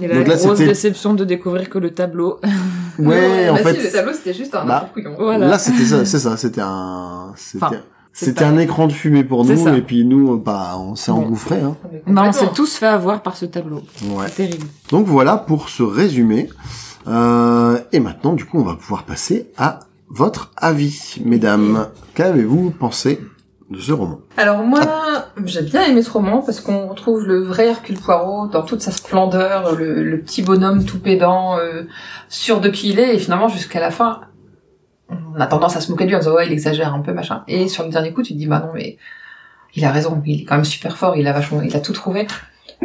Et 0.00 0.06
la 0.08 0.14
Donc 0.16 0.26
là, 0.28 0.36
grosse 0.36 0.56
c'était- 0.58 0.68
déception 0.70 1.14
de 1.14 1.24
découvrir 1.24 1.68
que 1.70 1.78
le 1.78 1.90
tableau. 1.90 2.40
Ouais, 2.96 3.46
Non, 3.48 3.54
en 3.54 3.56
bah 3.56 3.62
fait, 3.64 3.74
si, 3.80 3.86
le 3.86 3.92
tableau 3.92 4.12
c'était 4.12 4.34
juste 4.34 4.54
un 4.54 4.64
bah. 4.64 4.88
Voilà. 5.18 5.48
là 5.48 5.58
c'était 5.58 5.82
ça, 5.84 6.04
c'est 6.04 6.20
ça, 6.20 6.36
c'était 6.36 6.60
un, 6.60 7.32
c'était, 7.34 7.64
Enfin, 7.64 7.76
c'est 8.12 8.26
c'était 8.26 8.44
pas- 8.44 8.50
un 8.50 8.58
écran 8.58 8.86
de 8.86 8.92
fumée 8.92 9.24
pour 9.24 9.44
nous, 9.44 9.56
ça. 9.56 9.76
et 9.76 9.82
puis 9.82 10.04
nous, 10.04 10.36
bah, 10.38 10.76
on 10.78 10.94
s'est 10.94 11.10
Bon. 11.10 11.18
engouffré, 11.18 11.60
hein. 11.60 11.76
Mais 12.06 12.12
Bah, 12.14 12.22
on 12.28 12.30
s'est 12.32 12.46
tous 12.54 12.76
fait 12.76 12.86
avoir 12.86 13.22
par 13.22 13.36
ce 13.36 13.46
tableau. 13.46 13.82
Ouais. 14.04 14.26
C'est 14.28 14.46
terrible. 14.46 14.66
Donc 14.90 15.06
voilà 15.06 15.36
pour 15.36 15.68
ce 15.70 15.82
résumé. 15.82 16.48
Euh, 17.08 17.78
et 17.90 17.98
maintenant, 17.98 18.32
du 18.34 18.44
coup, 18.44 18.58
on 18.60 18.64
va 18.64 18.74
pouvoir 18.76 19.02
passer 19.02 19.50
à 19.58 19.80
votre 20.14 20.52
avis, 20.56 21.16
mesdames. 21.24 21.88
Qu'avez-vous 22.14 22.70
pensé 22.70 23.20
de 23.68 23.80
ce 23.80 23.90
roman? 23.90 24.20
Alors 24.36 24.62
moi, 24.62 24.80
j'ai 25.44 25.62
bien 25.62 25.82
aimé 25.82 26.02
ce 26.02 26.10
roman 26.10 26.40
parce 26.40 26.60
qu'on 26.60 26.86
retrouve 26.86 27.26
le 27.26 27.42
vrai 27.42 27.66
Hercule 27.66 27.98
Poirot 27.98 28.46
dans 28.46 28.62
toute 28.62 28.80
sa 28.80 28.92
splendeur, 28.92 29.74
le, 29.74 30.20
petit 30.20 30.42
bonhomme 30.42 30.84
tout 30.84 31.00
pédant, 31.00 31.58
euh, 31.58 31.82
sûr 32.28 32.60
de 32.60 32.68
qui 32.68 32.90
il 32.90 33.00
est, 33.00 33.16
et 33.16 33.18
finalement 33.18 33.48
jusqu'à 33.48 33.80
la 33.80 33.90
fin, 33.90 34.20
on 35.10 35.40
a 35.40 35.46
tendance 35.48 35.76
à 35.76 35.80
se 35.80 35.90
moquer 35.90 36.04
de 36.04 36.10
lui 36.10 36.16
en 36.16 36.20
disant 36.20 36.34
ouais 36.34 36.46
il 36.46 36.52
exagère 36.52 36.94
un 36.94 37.00
peu 37.00 37.12
machin. 37.12 37.42
Et 37.48 37.66
sur 37.66 37.82
le 37.82 37.90
dernier 37.90 38.12
coup, 38.12 38.22
tu 38.22 38.34
te 38.34 38.38
dis 38.38 38.46
bah 38.46 38.62
non 38.64 38.72
mais 38.72 38.98
il 39.74 39.84
a 39.84 39.90
raison, 39.90 40.22
il 40.24 40.42
est 40.42 40.44
quand 40.44 40.54
même 40.54 40.64
super 40.64 40.96
fort, 40.96 41.16
il 41.16 41.26
a 41.26 41.32
vachement, 41.32 41.60
il 41.60 41.74
a 41.74 41.80
tout 41.80 41.92
trouvé. 41.92 42.28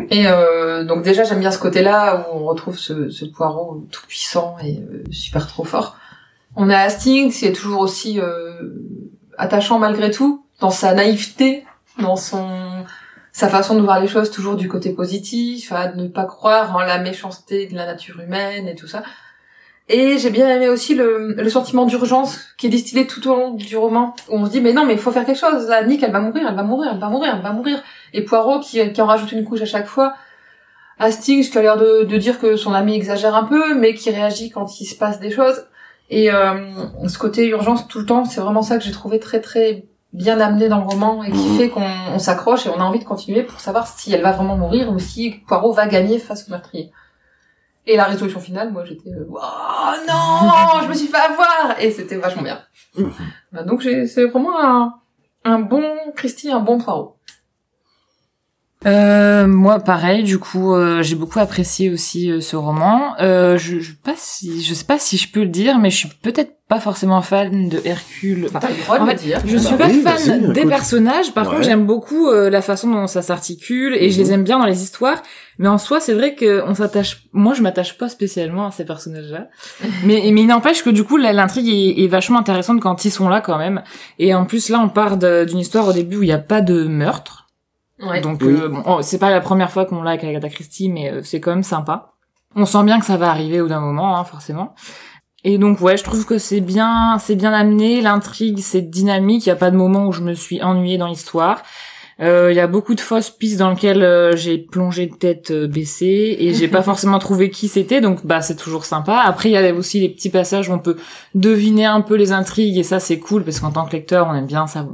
Et 0.10 0.26
euh, 0.26 0.84
donc 0.84 1.04
déjà 1.04 1.24
j'aime 1.26 1.42
bien 1.42 1.52
ce 1.52 1.60
côté-là 1.60 2.26
où 2.34 2.40
on 2.40 2.46
retrouve 2.46 2.80
ce, 2.80 3.12
ce 3.12 3.26
Poirot 3.26 3.86
tout 3.92 4.02
puissant 4.08 4.56
et 4.64 4.80
euh, 4.80 5.04
super 5.12 5.46
trop 5.46 5.64
fort. 5.64 5.99
On 6.62 6.70
a 6.70 6.78
Hastings 6.78 7.32
qui 7.32 7.46
est 7.46 7.54
toujours 7.54 7.80
aussi 7.80 8.20
euh, 8.20 8.52
attachant 9.38 9.80
malgré 9.80 10.12
tout 10.12 10.46
dans 10.60 10.72
sa 10.72 10.94
naïveté, 10.94 11.66
dans 12.00 12.18
son 12.18 12.50
sa 13.32 13.48
façon 13.48 13.76
de 13.76 13.82
voir 13.82 14.02
les 14.02 14.10
choses 14.10 14.30
toujours 14.30 14.58
du 14.58 14.68
côté 14.68 14.90
positif, 14.92 15.72
à 15.72 15.94
ne 15.94 16.10
pas 16.10 16.26
croire 16.26 16.76
en 16.76 16.82
la 16.82 16.98
méchanceté 16.98 17.68
de 17.68 17.76
la 17.76 17.86
nature 17.86 18.20
humaine 18.20 18.68
et 18.68 18.76
tout 18.76 18.88
ça. 18.88 19.04
Et 19.88 20.18
j'ai 20.18 20.32
bien 20.32 20.54
aimé 20.54 20.68
aussi 20.68 20.96
le, 20.96 21.34
le 21.34 21.50
sentiment 21.50 21.86
d'urgence 21.86 22.42
qui 22.58 22.68
est 22.68 22.70
distillé 22.70 23.08
tout 23.08 23.26
au 23.30 23.36
long 23.36 23.52
du 23.52 23.78
roman, 23.78 24.14
où 24.28 24.36
on 24.36 24.46
se 24.46 24.52
dit 24.52 24.60
mais 24.60 24.74
non 24.74 24.86
mais 24.86 24.96
il 24.96 25.00
faut 25.00 25.14
faire 25.14 25.26
quelque 25.26 25.40
chose, 25.40 25.70
là, 25.70 25.86
Nick 25.86 26.04
elle 26.04 26.12
va 26.12 26.20
mourir, 26.20 26.46
elle 26.50 26.56
va 26.56 26.64
mourir, 26.64 26.92
elle 26.92 27.00
va 27.00 27.08
mourir, 27.08 27.36
elle 27.38 27.42
va 27.42 27.54
mourir. 27.54 27.82
Et 28.12 28.26
Poirot 28.26 28.60
qui, 28.60 28.92
qui 28.92 29.02
en 29.02 29.06
rajoute 29.06 29.32
une 29.32 29.46
couche 29.46 29.62
à 29.62 29.66
chaque 29.66 29.88
fois. 29.88 30.14
Hastings 30.98 31.50
qui 31.50 31.58
a 31.58 31.62
l'air 31.62 31.78
de, 31.78 32.04
de 32.04 32.18
dire 32.18 32.38
que 32.38 32.58
son 32.58 32.74
ami 32.74 32.96
exagère 32.96 33.34
un 33.34 33.46
peu, 33.46 33.76
mais 33.76 33.94
qui 33.94 34.10
réagit 34.10 34.50
quand 34.50 34.82
il 34.82 34.86
se 34.86 34.96
passe 34.96 35.22
des 35.22 35.32
choses. 35.32 35.64
Et 36.10 36.32
euh, 36.32 37.08
ce 37.08 37.18
côté 37.20 37.48
urgence 37.48 37.88
tout 37.88 38.00
le 38.00 38.06
temps, 38.06 38.26
c'est 38.26 38.42
vraiment 38.42 38.62
ça 38.64 38.78
que 38.78 38.84
j'ai 38.84 38.92
trouvé 38.92 39.20
très 39.20 39.42
très 39.42 39.86
bien 40.12 40.40
amené 40.40 40.68
dans 40.70 40.80
le 40.80 40.88
roman 40.88 41.24
et 41.24 41.32
qui 41.32 41.50
Mhm. 41.50 41.58
fait 41.58 41.70
qu'on 41.70 41.84
on 42.14 42.18
s'accroche 42.20 42.66
et 42.66 42.70
on 42.70 42.80
a 42.80 42.84
envie 42.84 42.98
de 43.00 43.04
continuer 43.06 43.44
pour 43.44 43.60
savoir 43.60 43.86
si 43.88 44.12
elle 44.12 44.24
va 44.24 44.32
vraiment 44.32 44.58
mourir 44.58 44.92
ou 44.92 44.98
si 44.98 45.32
Poirot 45.48 45.72
va 45.74 45.86
gagner 45.88 46.18
face 46.18 46.48
au 46.48 46.52
meurtrier. 46.52 46.92
Et 47.86 47.96
la 47.96 48.06
résolution 48.06 48.40
finale, 48.40 48.72
moi 48.72 48.84
j'étais 48.86 49.10
euh, 49.12 49.26
oh 49.30 49.92
non, 50.08 50.82
je 50.84 50.88
me 50.90 50.94
suis 50.96 51.08
fait 51.08 51.18
avoir 51.18 51.80
et 51.80 51.92
c'était 51.92 52.18
vachement 52.18 52.42
bien. 52.42 52.60
Bah, 53.52 53.62
donc 53.64 53.82
j'ai- 53.82 54.08
c'est 54.08 54.26
vraiment 54.26 54.60
un, 54.60 54.96
un 55.44 55.60
bon 55.60 55.84
Christie, 56.16 56.52
un 56.52 56.60
bon 56.60 56.80
Poirot. 56.80 57.18
Euh, 58.86 59.46
moi, 59.46 59.80
pareil. 59.80 60.24
Du 60.24 60.40
coup, 60.40 60.74
euh, 60.74 61.04
j'ai 61.04 61.16
beaucoup 61.16 61.40
apprécié 61.40 61.90
aussi 61.90 62.32
euh, 62.32 62.40
ce 62.40 62.56
roman. 62.56 63.14
Euh, 63.20 63.58
je, 63.58 63.80
je 63.80 63.90
sais 63.92 63.98
pas 64.02 64.14
si, 64.16 64.62
je 64.64 64.74
sais 64.74 64.86
pas 64.86 64.98
si 65.00 65.18
je 65.18 65.30
peux 65.30 65.42
le 65.42 65.50
dire, 65.50 65.80
mais 65.80 65.90
je 65.90 65.98
suis 65.98 66.08
peut-être 66.22 66.54
pas 66.70 66.80
forcément 66.80 67.22
fan 67.22 67.68
de 67.68 67.82
Hercule. 67.84 68.46
Enfin, 68.48 68.60
T'as 68.60 68.70
le 68.70 68.76
droit 68.84 68.98
de 69.00 69.04
en 69.04 69.06
le 69.08 69.12
fait, 69.12 69.18
dire. 69.24 69.42
je 69.46 69.58
suis 69.58 69.72
Bah 69.76 69.86
pas 69.86 69.88
oui, 69.90 70.02
fan 70.02 70.54
des 70.54 70.60
écoute. 70.62 70.70
personnages. 70.70 71.34
Par 71.34 71.46
Ouais. 71.48 71.56
contre, 71.56 71.64
j'aime 71.66 71.86
beaucoup 71.86 72.30
euh, 72.30 72.50
la 72.50 72.62
façon 72.62 72.90
dont 72.90 73.08
ça 73.08 73.22
s'articule 73.22 73.96
et 73.96 74.12
je 74.12 74.18
Mhm. 74.20 74.24
les 74.26 74.32
aime 74.34 74.44
bien 74.46 74.60
dans 74.60 74.66
les 74.66 74.82
histoires. 74.82 75.22
Mais 75.58 75.68
en 75.68 75.78
soi, 75.78 76.00
c'est 76.00 76.14
vrai 76.14 76.36
que 76.36 76.64
on 76.66 76.74
s'attache. 76.74 77.24
Moi, 77.34 77.54
je 77.56 77.62
m'attache 77.62 77.98
pas 77.98 78.08
spécialement 78.08 78.68
à 78.68 78.72
ces 78.72 78.86
personnages-là. 78.86 79.48
mais 80.06 80.22
mais 80.32 80.42
il 80.42 80.48
n'empêche 80.48 80.84
que 80.84 80.90
du 80.90 81.04
coup, 81.04 81.18
l'intrigue 81.18 81.68
est, 81.68 82.02
est 82.02 82.08
vachement 82.08 82.40
intéressante 82.40 82.80
quand 82.80 83.04
ils 83.04 83.12
sont 83.12 83.28
là 83.28 83.42
quand 83.42 83.58
même. 83.58 83.82
Et 84.20 84.34
en 84.34 84.46
plus, 84.46 84.70
là, 84.70 84.80
on 84.82 84.88
part 84.88 85.18
d'une 85.18 85.60
histoire 85.60 85.86
au 85.88 85.92
début 85.92 86.16
où 86.18 86.24
il 86.24 86.28
n'y 86.28 86.32
a 86.32 86.38
pas 86.38 86.62
de 86.62 86.86
meurtre. 86.86 87.48
Ouais. 88.02 88.22
Donc 88.22 88.40
Oui. 88.42 88.54
euh, 88.54 88.70
bon, 88.70 88.84
oh, 88.86 89.00
c'est 89.02 89.20
pas 89.20 89.30
la 89.30 89.42
première 89.42 89.72
fois 89.72 89.86
qu'on 89.86 90.02
l'a 90.02 90.12
avec 90.12 90.24
Agatha 90.24 90.50
Christie, 90.50 90.90
mais 90.90 91.12
euh, 91.12 91.22
c'est 91.24 91.40
quand 91.40 91.52
même 91.52 91.64
sympa. 91.64 92.14
On 92.56 92.66
sent 92.66 92.84
bien 92.84 93.00
que 93.00 93.06
ça 93.06 93.18
va 93.18 93.30
arriver 93.30 93.62
au 93.62 93.68
d'un 93.68 93.80
moment, 93.82 94.18
hein, 94.18 94.24
forcément. 94.24 94.74
Et 95.44 95.58
donc 95.58 95.80
ouais, 95.82 95.96
je 95.98 96.04
trouve 96.04 96.26
que 96.26 96.38
c'est 96.38 96.60
bien, 96.62 97.18
c'est 97.20 97.36
bien 97.36 97.54
amené. 97.54 98.02
L'intrigue, 98.02 98.60
c'est 98.60 98.82
dynamique. 98.82 99.46
Il 99.46 99.50
y 99.50 99.52
a 99.52 99.56
pas 99.56 99.72
de 99.72 99.78
moment 99.78 100.08
où 100.08 100.12
je 100.12 100.22
me 100.22 100.34
suis 100.34 100.62
ennuyée 100.62 100.98
dans 100.98 101.08
l'histoire. 101.08 101.62
Euh, 102.22 102.52
Il 102.52 102.56
y 102.58 102.60
a 102.60 102.68
beaucoup 102.68 102.96
de 102.96 103.00
fausses 103.00 103.30
pistes 103.30 103.60
dans 103.60 103.70
lesquelles 103.70 104.04
euh, 104.04 104.36
j'ai 104.36 104.58
plongé 104.58 105.08
de 105.08 105.16
tête 105.16 105.52
euh, 105.52 105.68
baissée 105.68 106.36
et 106.40 106.54
j'ai 106.54 106.68
pas 106.68 106.82
forcément 106.92 107.20
trouvé 107.20 107.50
qui 107.50 107.70
c'était. 107.70 108.02
Donc 108.02 108.26
bah 108.26 108.42
c'est 108.42 108.58
toujours 108.58 108.84
sympa. 108.84 109.20
Après 109.20 109.50
il 109.50 109.54
y 109.54 109.58
a 109.58 109.74
aussi 109.74 110.02
les 110.02 110.10
petits 110.10 110.30
passages 110.30 110.68
où 110.68 110.74
on 110.74 110.80
peut 110.80 110.98
deviner 111.36 111.86
un 111.86 112.02
peu 112.02 112.16
les 112.16 112.34
intrigues 112.34 112.78
et 112.78 112.84
ça 112.84 113.00
c'est 113.00 113.20
cool 113.20 113.46
parce 113.46 113.62
qu'en 113.62 113.72
tant 113.72 113.86
que 113.86 113.94
lecteur 113.94 114.28
on 114.30 114.34
aime 114.36 114.48
bien 114.48 114.68
ça 114.68 114.86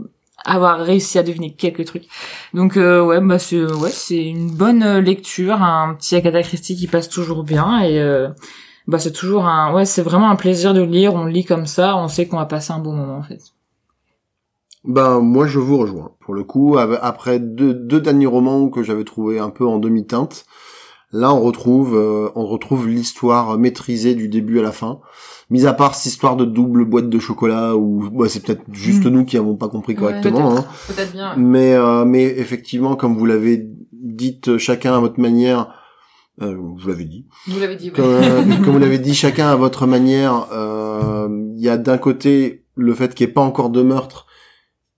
avoir 0.45 0.79
réussi 0.79 1.17
à 1.17 1.23
deviner 1.23 1.53
quelques 1.53 1.85
trucs. 1.85 2.07
Donc 2.53 2.77
euh, 2.77 3.03
ouais, 3.03 3.19
bah 3.19 3.39
c'est 3.39 3.63
ouais, 3.63 3.89
c'est 3.89 4.23
une 4.23 4.51
bonne 4.51 4.83
euh, 4.83 5.01
lecture, 5.01 5.61
un 5.61 5.95
petit 5.95 6.15
Agatha 6.15 6.43
Christie 6.43 6.75
qui 6.75 6.87
passe 6.87 7.09
toujours 7.09 7.43
bien 7.43 7.81
et 7.81 7.99
euh, 7.99 8.29
bah 8.87 8.99
c'est 8.99 9.11
toujours 9.11 9.45
un 9.45 9.73
ouais, 9.73 9.85
c'est 9.85 10.03
vraiment 10.03 10.29
un 10.29 10.35
plaisir 10.35 10.73
de 10.73 10.81
lire, 10.81 11.15
on 11.15 11.25
lit 11.25 11.45
comme 11.45 11.65
ça, 11.65 11.97
on 11.97 12.07
sait 12.07 12.27
qu'on 12.27 12.37
va 12.37 12.45
passer 12.45 12.71
un 12.71 12.79
bon 12.79 12.93
moment 12.93 13.17
en 13.17 13.23
fait. 13.23 13.41
Ben 14.83 15.19
moi 15.19 15.47
je 15.47 15.59
vous 15.59 15.77
rejoins. 15.77 16.11
Pour 16.19 16.35
le 16.35 16.43
coup, 16.43 16.77
après 16.77 17.39
deux, 17.39 17.73
deux 17.73 17.99
derniers 17.99 18.27
romans 18.27 18.69
que 18.69 18.83
j'avais 18.83 19.03
trouvé 19.03 19.39
un 19.39 19.49
peu 19.49 19.65
en 19.65 19.79
demi-teinte, 19.79 20.45
là 21.19 21.33
on 21.33 21.41
retrouve 21.41 21.95
euh, 21.95 22.29
on 22.35 22.45
retrouve 22.45 22.87
l'histoire 22.87 23.57
maîtrisée 23.57 24.15
du 24.15 24.27
début 24.29 24.59
à 24.59 24.63
la 24.63 24.71
fin. 24.71 24.99
Mis 25.51 25.65
à 25.67 25.73
part 25.73 25.93
cette 25.93 26.11
histoire 26.11 26.35
de 26.35 26.45
double 26.45 26.85
boîte 26.85 27.07
de 27.09 27.19
chocolat 27.19 27.75
où 27.75 28.09
bah, 28.11 28.27
c'est 28.29 28.41
peut-être 28.43 28.63
juste 28.71 29.05
Mm. 29.05 29.09
nous 29.09 29.25
qui 29.25 29.37
avons 29.37 29.55
pas 29.55 29.69
compris 29.69 29.93
correctement. 29.95 30.53
Ouais, 30.53 30.59
hein. 30.59 30.65
Peut-être 30.87 31.11
bien. 31.11 31.35
Mais 31.37 31.73
euh, 31.73 32.03
mais 32.05 32.23
effectivement, 32.23 32.95
comme 32.95 33.15
vous 33.15 33.25
l'avez 33.27 33.63
dit 33.91 34.39
chacun 34.57 34.95
à 34.95 34.99
votre 34.99 35.19
manière, 35.19 35.71
euh, 36.41 36.55
vous 36.57 36.87
l'avez 36.87 37.05
dit. 37.05 37.27
Vous 37.47 37.59
l'avez 37.59 37.75
dit. 37.75 37.89
ouais. 37.89 37.95
Comme, 37.95 38.05
euh, 38.05 38.43
comme 38.63 38.73
vous 38.73 38.79
l'avez 38.79 38.97
dit, 38.99 39.13
chacun 39.13 39.47
à 39.47 39.55
votre 39.55 39.85
manière. 39.87 40.47
euh, 40.51 41.27
Il 41.57 41.61
y 41.63 41.69
a 41.69 41.77
d'un 41.77 41.97
côté 41.99 42.65
le 42.75 42.93
fait 42.95 43.13
qu'il 43.13 43.25
n'y 43.27 43.31
ait 43.31 43.33
pas 43.33 43.41
encore 43.41 43.69
de 43.69 43.81
meurtre 43.83 44.25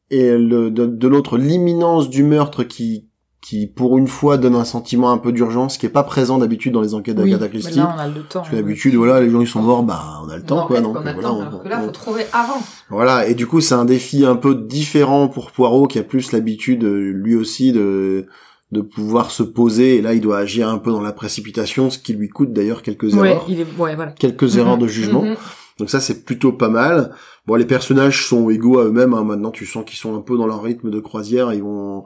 et 0.09 0.31
le, 0.37 0.71
de, 0.71 0.85
de 0.85 1.07
l'autre 1.09 1.37
l'imminence 1.37 2.09
du 2.09 2.23
meurtre 2.23 2.63
qui 2.63 3.06
qui 3.47 3.65
pour 3.67 3.97
une 3.97 4.07
fois 4.07 4.37
donne 4.37 4.55
un 4.55 4.65
sentiment 4.65 5.11
un 5.11 5.17
peu 5.17 5.31
d'urgence 5.31 5.77
qui 5.77 5.85
est 5.85 5.89
pas 5.89 6.03
présent 6.03 6.37
d'habitude 6.37 6.73
dans 6.73 6.81
les 6.81 6.93
enquêtes 6.93 7.17
Oui, 7.17 7.31
d'Agatha 7.31 7.45
mais 7.45 7.49
Christie. 7.61 7.79
là 7.79 7.93
on 7.95 7.99
a 7.99 8.07
le 8.07 8.21
temps. 8.23 8.39
Parce 8.39 8.49
que 8.49 8.55
d'habitude, 8.57 8.95
voilà, 8.95 9.21
les 9.21 9.29
gens 9.29 9.39
ils 9.39 9.47
sont 9.47 9.61
morts, 9.61 9.83
bah 9.83 10.01
on 10.25 10.29
a 10.29 10.35
le 10.37 10.43
temps, 10.43 10.67
quoi. 10.67 10.81
Donc 10.81 10.97
on 10.97 10.99
a 11.05 11.13
le 11.13 11.13
voilà, 11.13 11.27
temps, 11.29 11.49
on- 11.53 11.59
que 11.63 11.67
là, 11.69 11.79
on- 11.81 11.85
faut 11.85 11.91
trouver 11.91 12.25
avant. 12.33 12.61
voilà, 12.89 13.27
et 13.27 13.35
du 13.35 13.47
coup, 13.47 13.61
c'est 13.61 13.75
un 13.75 13.85
défi 13.85 14.25
un 14.25 14.35
peu 14.35 14.53
différent 14.55 15.27
pour 15.29 15.51
Poirot, 15.51 15.87
qui 15.87 15.97
a 15.99 16.03
plus 16.03 16.31
l'habitude, 16.33 16.83
lui 16.83 17.35
aussi, 17.35 17.71
de 17.71 18.25
de 18.73 18.81
pouvoir 18.81 19.31
se 19.31 19.43
poser. 19.43 19.95
Et 19.95 20.01
là, 20.01 20.13
il 20.13 20.19
doit 20.19 20.39
agir 20.39 20.67
un 20.67 20.77
peu 20.77 20.91
dans 20.91 20.99
la 21.01 21.13
précipitation, 21.13 21.89
ce 21.89 21.97
qui 21.99 22.11
lui 22.11 22.27
coûte 22.27 22.51
d'ailleurs 22.51 22.81
quelques 22.81 23.13
Ouais, 23.13 23.29
erreurs, 23.29 23.45
il 23.47 23.61
est 23.61 23.67
ouais 23.79 23.95
voilà. 23.95 24.11
quelques 24.11 24.43
Mhm, 24.55 24.59
erreurs 24.59 24.77
de 24.77 24.87
jugement. 24.87 25.21
Mhm. 25.21 25.35
Donc 25.79 25.89
ça, 25.89 26.01
c'est 26.01 26.25
plutôt 26.25 26.51
pas 26.51 26.67
mal. 26.67 27.11
Bon, 27.45 27.55
les 27.55 27.63
personnages 27.65 28.25
sont 28.27 28.49
égaux 28.49 28.79
à 28.79 28.83
eux-mêmes. 28.83 29.13
hein. 29.13 29.23
Maintenant, 29.23 29.51
tu 29.51 29.65
sens 29.65 29.85
qu'ils 29.85 29.97
sont 29.97 30.17
un 30.17 30.21
peu 30.21 30.37
dans 30.37 30.47
leur 30.47 30.61
rythme 30.63 30.89
de 30.89 30.99
croisière. 30.99 31.53
Ils 31.53 31.63
vont, 31.63 32.03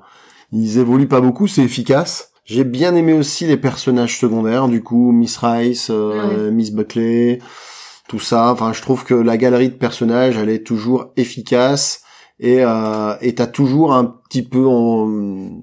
ils 0.51 0.77
évoluent 0.77 1.07
pas 1.07 1.21
beaucoup. 1.21 1.47
C'est 1.47 1.63
efficace. 1.63 2.31
J'ai 2.43 2.63
bien 2.63 2.95
aimé 2.95 3.13
aussi 3.13 3.45
les 3.45 3.57
personnages 3.57 4.19
secondaires, 4.19 4.67
du 4.67 4.81
coup, 4.81 5.11
Miss 5.11 5.37
Rice, 5.37 5.87
euh, 5.89 6.51
Miss 6.51 6.71
Buckley, 6.71 7.39
tout 8.09 8.19
ça. 8.19 8.51
Enfin, 8.51 8.73
je 8.73 8.81
trouve 8.81 9.05
que 9.05 9.13
la 9.13 9.37
galerie 9.37 9.69
de 9.69 9.75
personnages, 9.75 10.37
elle 10.37 10.49
est 10.49 10.65
toujours 10.65 11.11
efficace 11.15 12.01
et 12.39 12.63
euh, 12.65 13.15
et 13.21 13.35
t'as 13.35 13.47
toujours 13.47 13.93
un 13.93 14.05
petit 14.05 14.41
peu 14.41 14.65
en 14.65 15.61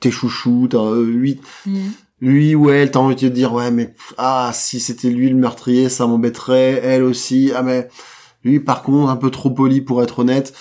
tes 0.00 0.10
chouchous, 0.10 0.66
t'as 0.68 0.78
euh, 0.78 1.04
lui, 1.04 1.40
lui 2.20 2.54
ou 2.54 2.70
elle, 2.70 2.90
t'as 2.90 2.98
envie 2.98 3.14
de 3.14 3.20
te 3.20 3.26
dire 3.26 3.52
ouais 3.52 3.70
mais 3.70 3.94
ah 4.18 4.50
si 4.52 4.80
c'était 4.80 5.10
lui 5.10 5.28
le 5.28 5.36
meurtrier, 5.36 5.88
ça 5.88 6.06
m'embêterait, 6.06 6.80
elle 6.82 7.04
aussi, 7.04 7.52
ah 7.54 7.62
mais 7.62 7.88
lui 8.42 8.60
par 8.60 8.82
contre 8.82 9.10
un 9.10 9.16
peu 9.16 9.30
trop 9.30 9.50
poli 9.50 9.80
pour 9.80 10.02
être 10.02 10.18
honnête. 10.18 10.52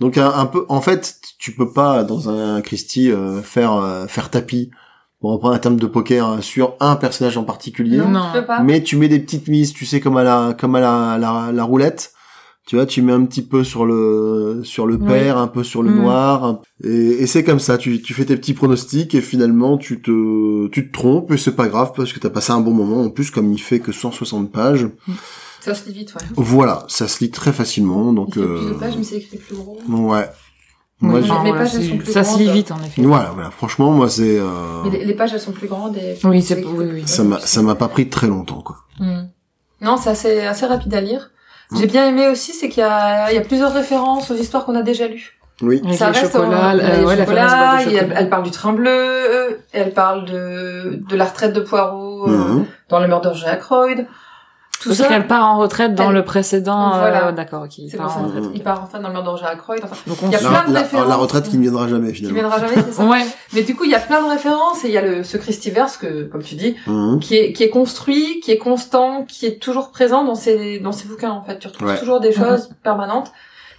Donc 0.00 0.18
un, 0.18 0.28
un 0.30 0.46
peu, 0.46 0.66
en 0.68 0.80
fait, 0.80 1.16
tu 1.38 1.52
peux 1.52 1.72
pas 1.72 2.04
dans 2.04 2.28
un 2.28 2.60
Christie 2.60 3.10
euh, 3.10 3.40
faire 3.40 3.72
euh, 3.74 4.06
faire 4.06 4.30
tapis 4.30 4.70
pour 5.20 5.30
reprendre 5.32 5.54
un 5.54 5.58
terme 5.58 5.76
de 5.76 5.86
poker 5.86 6.28
euh, 6.32 6.40
sur 6.42 6.74
un 6.80 6.96
personnage 6.96 7.38
en 7.38 7.44
particulier. 7.44 7.96
Non, 7.98 8.08
Non. 8.10 8.26
tu 8.34 8.40
peux 8.40 8.46
pas. 8.46 8.60
Mais 8.60 8.82
tu 8.82 8.96
mets 8.96 9.08
des 9.08 9.18
petites 9.20 9.48
mises, 9.48 9.72
tu 9.72 9.86
sais, 9.86 10.00
comme 10.00 10.16
à 10.18 10.22
la, 10.22 10.54
comme 10.58 10.74
à 10.74 10.80
la, 10.80 11.16
la, 11.18 11.50
la 11.52 11.64
roulette. 11.64 12.12
Tu 12.66 12.74
vois, 12.74 12.84
tu 12.84 13.00
mets 13.00 13.12
un 13.12 13.24
petit 13.24 13.42
peu 13.42 13.62
sur 13.62 13.86
le, 13.86 14.62
sur 14.64 14.88
le 14.88 14.96
Oui. 14.96 15.06
pair, 15.06 15.38
un 15.38 15.46
peu 15.46 15.62
sur 15.62 15.84
le 15.84 15.90
Mm. 15.90 15.94
noir. 16.02 16.60
Et, 16.82 17.22
et 17.22 17.26
c'est 17.28 17.44
comme 17.44 17.60
ça, 17.60 17.78
tu, 17.78 18.02
tu 18.02 18.12
fais 18.12 18.24
tes 18.24 18.36
petits 18.36 18.54
pronostics 18.54 19.14
et 19.14 19.20
finalement 19.20 19.78
tu 19.78 20.02
te, 20.02 20.66
tu 20.68 20.88
te 20.88 20.92
trompes 20.92 21.30
et 21.30 21.36
c'est 21.38 21.54
pas 21.54 21.68
grave 21.68 21.92
parce 21.96 22.12
que 22.12 22.18
t'as 22.18 22.28
passé 22.28 22.50
un 22.52 22.60
bon 22.60 22.72
moment. 22.72 23.02
En 23.02 23.10
plus, 23.10 23.30
comme 23.30 23.52
il 23.52 23.58
fait 23.60 23.78
que 23.78 23.92
160 23.92 24.50
pages, 24.50 24.88
Ça 25.66 25.74
se 25.74 25.86
lit 25.88 25.94
vite, 25.94 26.14
ouais. 26.14 26.26
voilà, 26.36 26.84
ça 26.88 27.08
se 27.08 27.22
lit 27.22 27.30
très 27.30 27.52
facilement. 27.52 28.10
Il 28.10 28.14
Donc, 28.14 28.34
fait 28.34 28.40
plus 28.40 28.48
de 28.48 28.70
euh, 28.74 28.78
pages, 28.78 28.94
mais 28.96 29.02
c'est 29.04 29.16
écrit 29.16 29.36
plus 29.38 29.56
gros. 29.56 29.78
ouais. 29.88 30.28
Moi, 31.00 31.20
Oui. 31.20 31.26
voilà, 31.28 31.52
pages, 31.58 31.74
elles 31.74 31.88
sont 31.90 31.96
plus 31.98 32.10
ça 32.12 32.24
se 32.24 32.38
lit 32.38 32.44
grandes. 32.46 32.56
vite 32.56 32.70
en 32.72 32.82
effet. 32.82 33.02
voilà, 33.02 33.30
voilà. 33.34 33.50
Franchement, 33.50 33.90
moi, 33.90 34.08
c'est, 34.08 34.38
euh, 34.38 34.82
Mais 34.84 34.90
les, 34.90 35.04
les 35.04 35.14
pages, 35.14 35.34
elles 35.34 35.40
sont 35.40 35.52
plus 35.52 35.68
grandes 35.68 35.96
et... 35.98 36.16
Oui, 36.24 36.40
c'est 36.40 36.64
oui, 36.64 36.86
oui. 36.90 37.02
ça 37.04 37.22
m'a, 37.22 37.38
ça 37.40 37.60
m'a 37.60 37.74
pas 37.74 37.88
pris 37.88 38.08
très 38.08 38.26
longtemps, 38.28 38.62
quoi. 38.62 38.76
Hmm. 38.98 39.24
Non, 39.82 39.98
c'est 39.98 40.08
assez, 40.10 40.40
assez 40.40 40.64
rapide 40.64 40.94
à 40.94 41.00
lire. 41.02 41.30
J'ai 41.76 41.86
bien 41.86 42.08
aimé 42.08 42.28
aussi, 42.28 42.52
c'est 42.52 42.68
qu'il 42.70 42.80
y 42.80 42.86
a, 42.86 43.30
il 43.30 43.34
y 43.34 43.38
a 43.38 43.42
plusieurs 43.42 43.74
références 43.74 44.30
aux 44.30 44.36
histoires 44.36 44.64
qu'on 44.64 44.74
a 44.76 44.82
déjà 44.82 45.06
lues. 45.08 45.38
Oui. 45.62 45.82
Avec 45.84 45.98
ça 45.98 46.10
les 46.12 46.20
reste 46.20 46.32
chocolats, 46.32 46.74
au- 46.74 46.78
euh, 46.78 47.10
les 47.10 47.16
la 47.16 47.24
chocolat. 47.24 47.82
elle 48.14 48.28
parle 48.30 48.44
du 48.44 48.50
train 48.50 48.72
bleu, 48.72 48.88
euh, 48.90 49.50
elle 49.72 49.92
parle 49.92 50.24
de, 50.26 51.02
de 51.08 51.16
la 51.16 51.24
retraite 51.24 51.52
de 51.54 51.60
Poirot 51.60 52.28
euh, 52.28 52.30
Mhm. 52.30 52.64
dans 52.88 53.00
le 53.00 53.08
meurtre 53.08 53.30
de 53.32 53.36
Jack 53.36 53.54
Aykroyd. 53.58 54.06
Tout 54.80 54.94
ça, 54.94 55.08
qu'elle 55.08 55.26
part 55.26 55.48
en 55.48 55.58
retraite 55.58 55.94
dans 55.94 56.08
Elle- 56.10 56.14
le 56.16 56.24
précédent. 56.24 56.94
euh, 56.94 56.98
Voilà. 56.98 57.32
D'accord, 57.32 57.62
ok. 57.64 57.78
il 57.78 57.90
c'est 57.90 57.96
part 57.96 58.16
en 58.18 58.24
retraite. 58.26 58.44
Il 58.54 58.62
part 58.62 58.82
enfin 58.84 59.00
dans 59.00 59.08
le 59.08 59.38
Jack 59.38 59.54
Aykroyd. 59.54 59.82
Enfin, 59.84 59.96
Donc 60.06 60.18
on 60.22 60.26
Il 60.26 60.32
y 60.32 60.36
a 60.36 60.38
plein 60.38 60.68
de 60.68 60.72
la, 60.74 60.80
références. 60.80 61.08
la 61.08 61.16
retraite 61.16 61.48
qui 61.48 61.56
ne 61.56 61.62
viendra 61.62 61.88
jamais, 61.88 62.08
qui 62.12 62.18
finalement. 62.26 62.38
viendra 62.40 62.58
jamais, 62.60 62.82
c'est 62.86 62.92
ça. 62.92 63.04
Ouais. 63.04 63.24
Mais 63.52 63.62
du 63.62 63.74
coup, 63.74 63.84
il 63.84 63.90
y 63.90 63.94
a 63.94 64.00
plein 64.00 64.22
de 64.22 64.28
références 64.28 64.84
et 64.84 64.88
il 64.88 64.94
y 64.94 64.98
a 64.98 65.02
le, 65.02 65.24
ce 65.24 65.36
Christiverse 65.36 65.96
que, 65.96 66.24
comme 66.24 66.42
tu 66.42 66.54
dis, 66.54 66.76
Mhm. 66.86 67.20
qui 67.20 67.36
est, 67.36 67.52
qui 67.52 67.62
est 67.62 67.70
construit, 67.70 68.40
qui 68.40 68.52
est 68.52 68.58
constant, 68.58 69.24
qui 69.24 69.46
est 69.46 69.60
toujours 69.60 69.90
présent 69.90 70.24
dans 70.24 70.34
ses, 70.34 70.78
dans 70.78 70.92
ses 70.92 71.08
bouquins, 71.08 71.30
en 71.32 71.42
fait. 71.42 71.58
Tu 71.58 71.66
retrouves 71.68 71.88
Ouais. 71.88 71.98
toujours 71.98 72.20
des 72.20 72.32
choses 72.32 72.70
permanentes. 72.82 73.32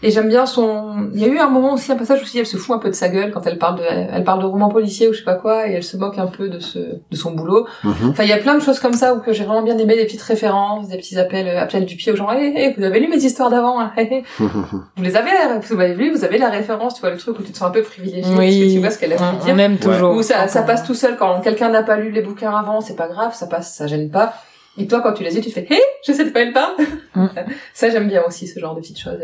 Et 0.03 0.11
j'aime 0.11 0.27
bien 0.29 0.45
son, 0.45 1.09
il 1.13 1.19
y 1.19 1.25
a 1.25 1.27
eu 1.27 1.39
un 1.39 1.49
moment 1.49 1.73
aussi, 1.73 1.91
un 1.91 1.95
passage 1.95 2.21
où 2.21 2.37
elle 2.37 2.45
se 2.45 2.57
fout 2.57 2.75
un 2.75 2.79
peu 2.79 2.89
de 2.89 2.93
sa 2.95 3.09
gueule 3.09 3.31
quand 3.31 3.47
elle 3.47 3.57
parle 3.57 3.79
de, 3.79 3.83
elle 3.83 4.23
parle 4.23 4.41
de 4.41 4.45
roman 4.45 4.69
policier 4.69 5.07
ou 5.07 5.13
je 5.13 5.19
sais 5.19 5.23
pas 5.23 5.33
quoi, 5.35 5.67
et 5.67 5.73
elle 5.73 5.83
se 5.83 5.97
moque 5.97 6.19
un 6.19 6.27
peu 6.27 6.49
de 6.49 6.59
ce, 6.59 6.77
de 6.77 7.15
son 7.15 7.31
boulot. 7.31 7.65
Mhm. 7.83 8.09
Enfin, 8.11 8.23
il 8.23 8.29
y 8.29 8.33
a 8.33 8.37
plein 8.37 8.53
de 8.55 8.61
choses 8.61 8.79
comme 8.79 8.93
ça 8.93 9.15
où 9.15 9.19
que 9.21 9.33
j'ai 9.33 9.43
vraiment 9.43 9.63
bien 9.63 9.77
aimé, 9.77 9.95
des 9.95 10.05
petites 10.05 10.21
références, 10.21 10.87
des 10.87 10.97
petits 10.97 11.17
appels, 11.17 11.47
euh, 11.47 11.59
appels 11.59 11.85
du 11.85 11.95
pied 11.95 12.11
aux 12.11 12.15
gens. 12.15 12.31
Hé, 12.31 12.53
hé, 12.55 12.75
vous 12.77 12.83
avez 12.83 12.99
lu 12.99 13.07
mes 13.07 13.17
histoires 13.17 13.49
d'avant, 13.49 13.79
hein, 13.79 13.91
hé, 13.97 14.01
hé. 14.03 14.23
Vous 14.39 15.03
les 15.03 15.15
avez, 15.15 15.31
vous 15.61 15.73
avez 15.81 15.95
lu, 15.95 16.11
vous 16.11 16.23
avez 16.23 16.37
la 16.37 16.49
référence, 16.49 16.93
tu 16.95 17.01
vois, 17.01 17.09
le 17.09 17.17
truc 17.17 17.39
où 17.39 17.43
tu 17.43 17.51
te 17.51 17.57
sens 17.57 17.67
un 17.67 17.71
peu 17.71 17.81
privilégié, 17.81 18.21
parce 18.21 18.35
que 18.35 18.39
Oui. 18.39 18.73
tu 18.73 18.79
vois 18.79 18.91
ce 18.91 18.99
qu'elle 18.99 19.13
a 19.13 19.15
dire. 19.17 19.27
on 19.47 19.57
aime 19.57 19.77
toujours. 19.77 20.15
Ou 20.15 20.21
ça, 20.21 20.47
ça 20.47 20.61
passe 20.61 20.83
tout 20.83 20.93
seul 20.93 21.17
quand 21.17 21.41
quelqu'un 21.41 21.69
n'a 21.69 21.81
pas 21.83 21.97
lu 21.97 22.11
les 22.11 22.21
bouquins 22.21 22.55
avant, 22.55 22.81
c'est 22.81 22.95
pas 22.95 23.07
grave, 23.07 23.33
ça 23.35 23.47
passe, 23.47 23.73
ça 23.75 23.87
gêne 23.87 24.11
pas. 24.11 24.33
Et 24.77 24.85
toi, 24.85 25.01
quand 25.01 25.13
tu 25.13 25.23
les 25.23 25.31
lis, 25.31 25.41
tu 25.41 25.49
fais, 25.49 25.65
hé, 25.69 25.79
je 26.05 26.13
sais 26.13 26.23
de 26.23 26.29
quoi 26.29 26.41
elle 26.41 26.53
parle. 26.53 26.73
Mm. 27.15 27.25
ça, 27.73 27.89
j'aime 27.89 28.07
bien 28.07 28.21
aussi, 28.27 28.47
ce 28.47 28.59
genre 28.59 28.75
de 28.75 28.81
petites 28.81 28.99
choses. 28.99 29.17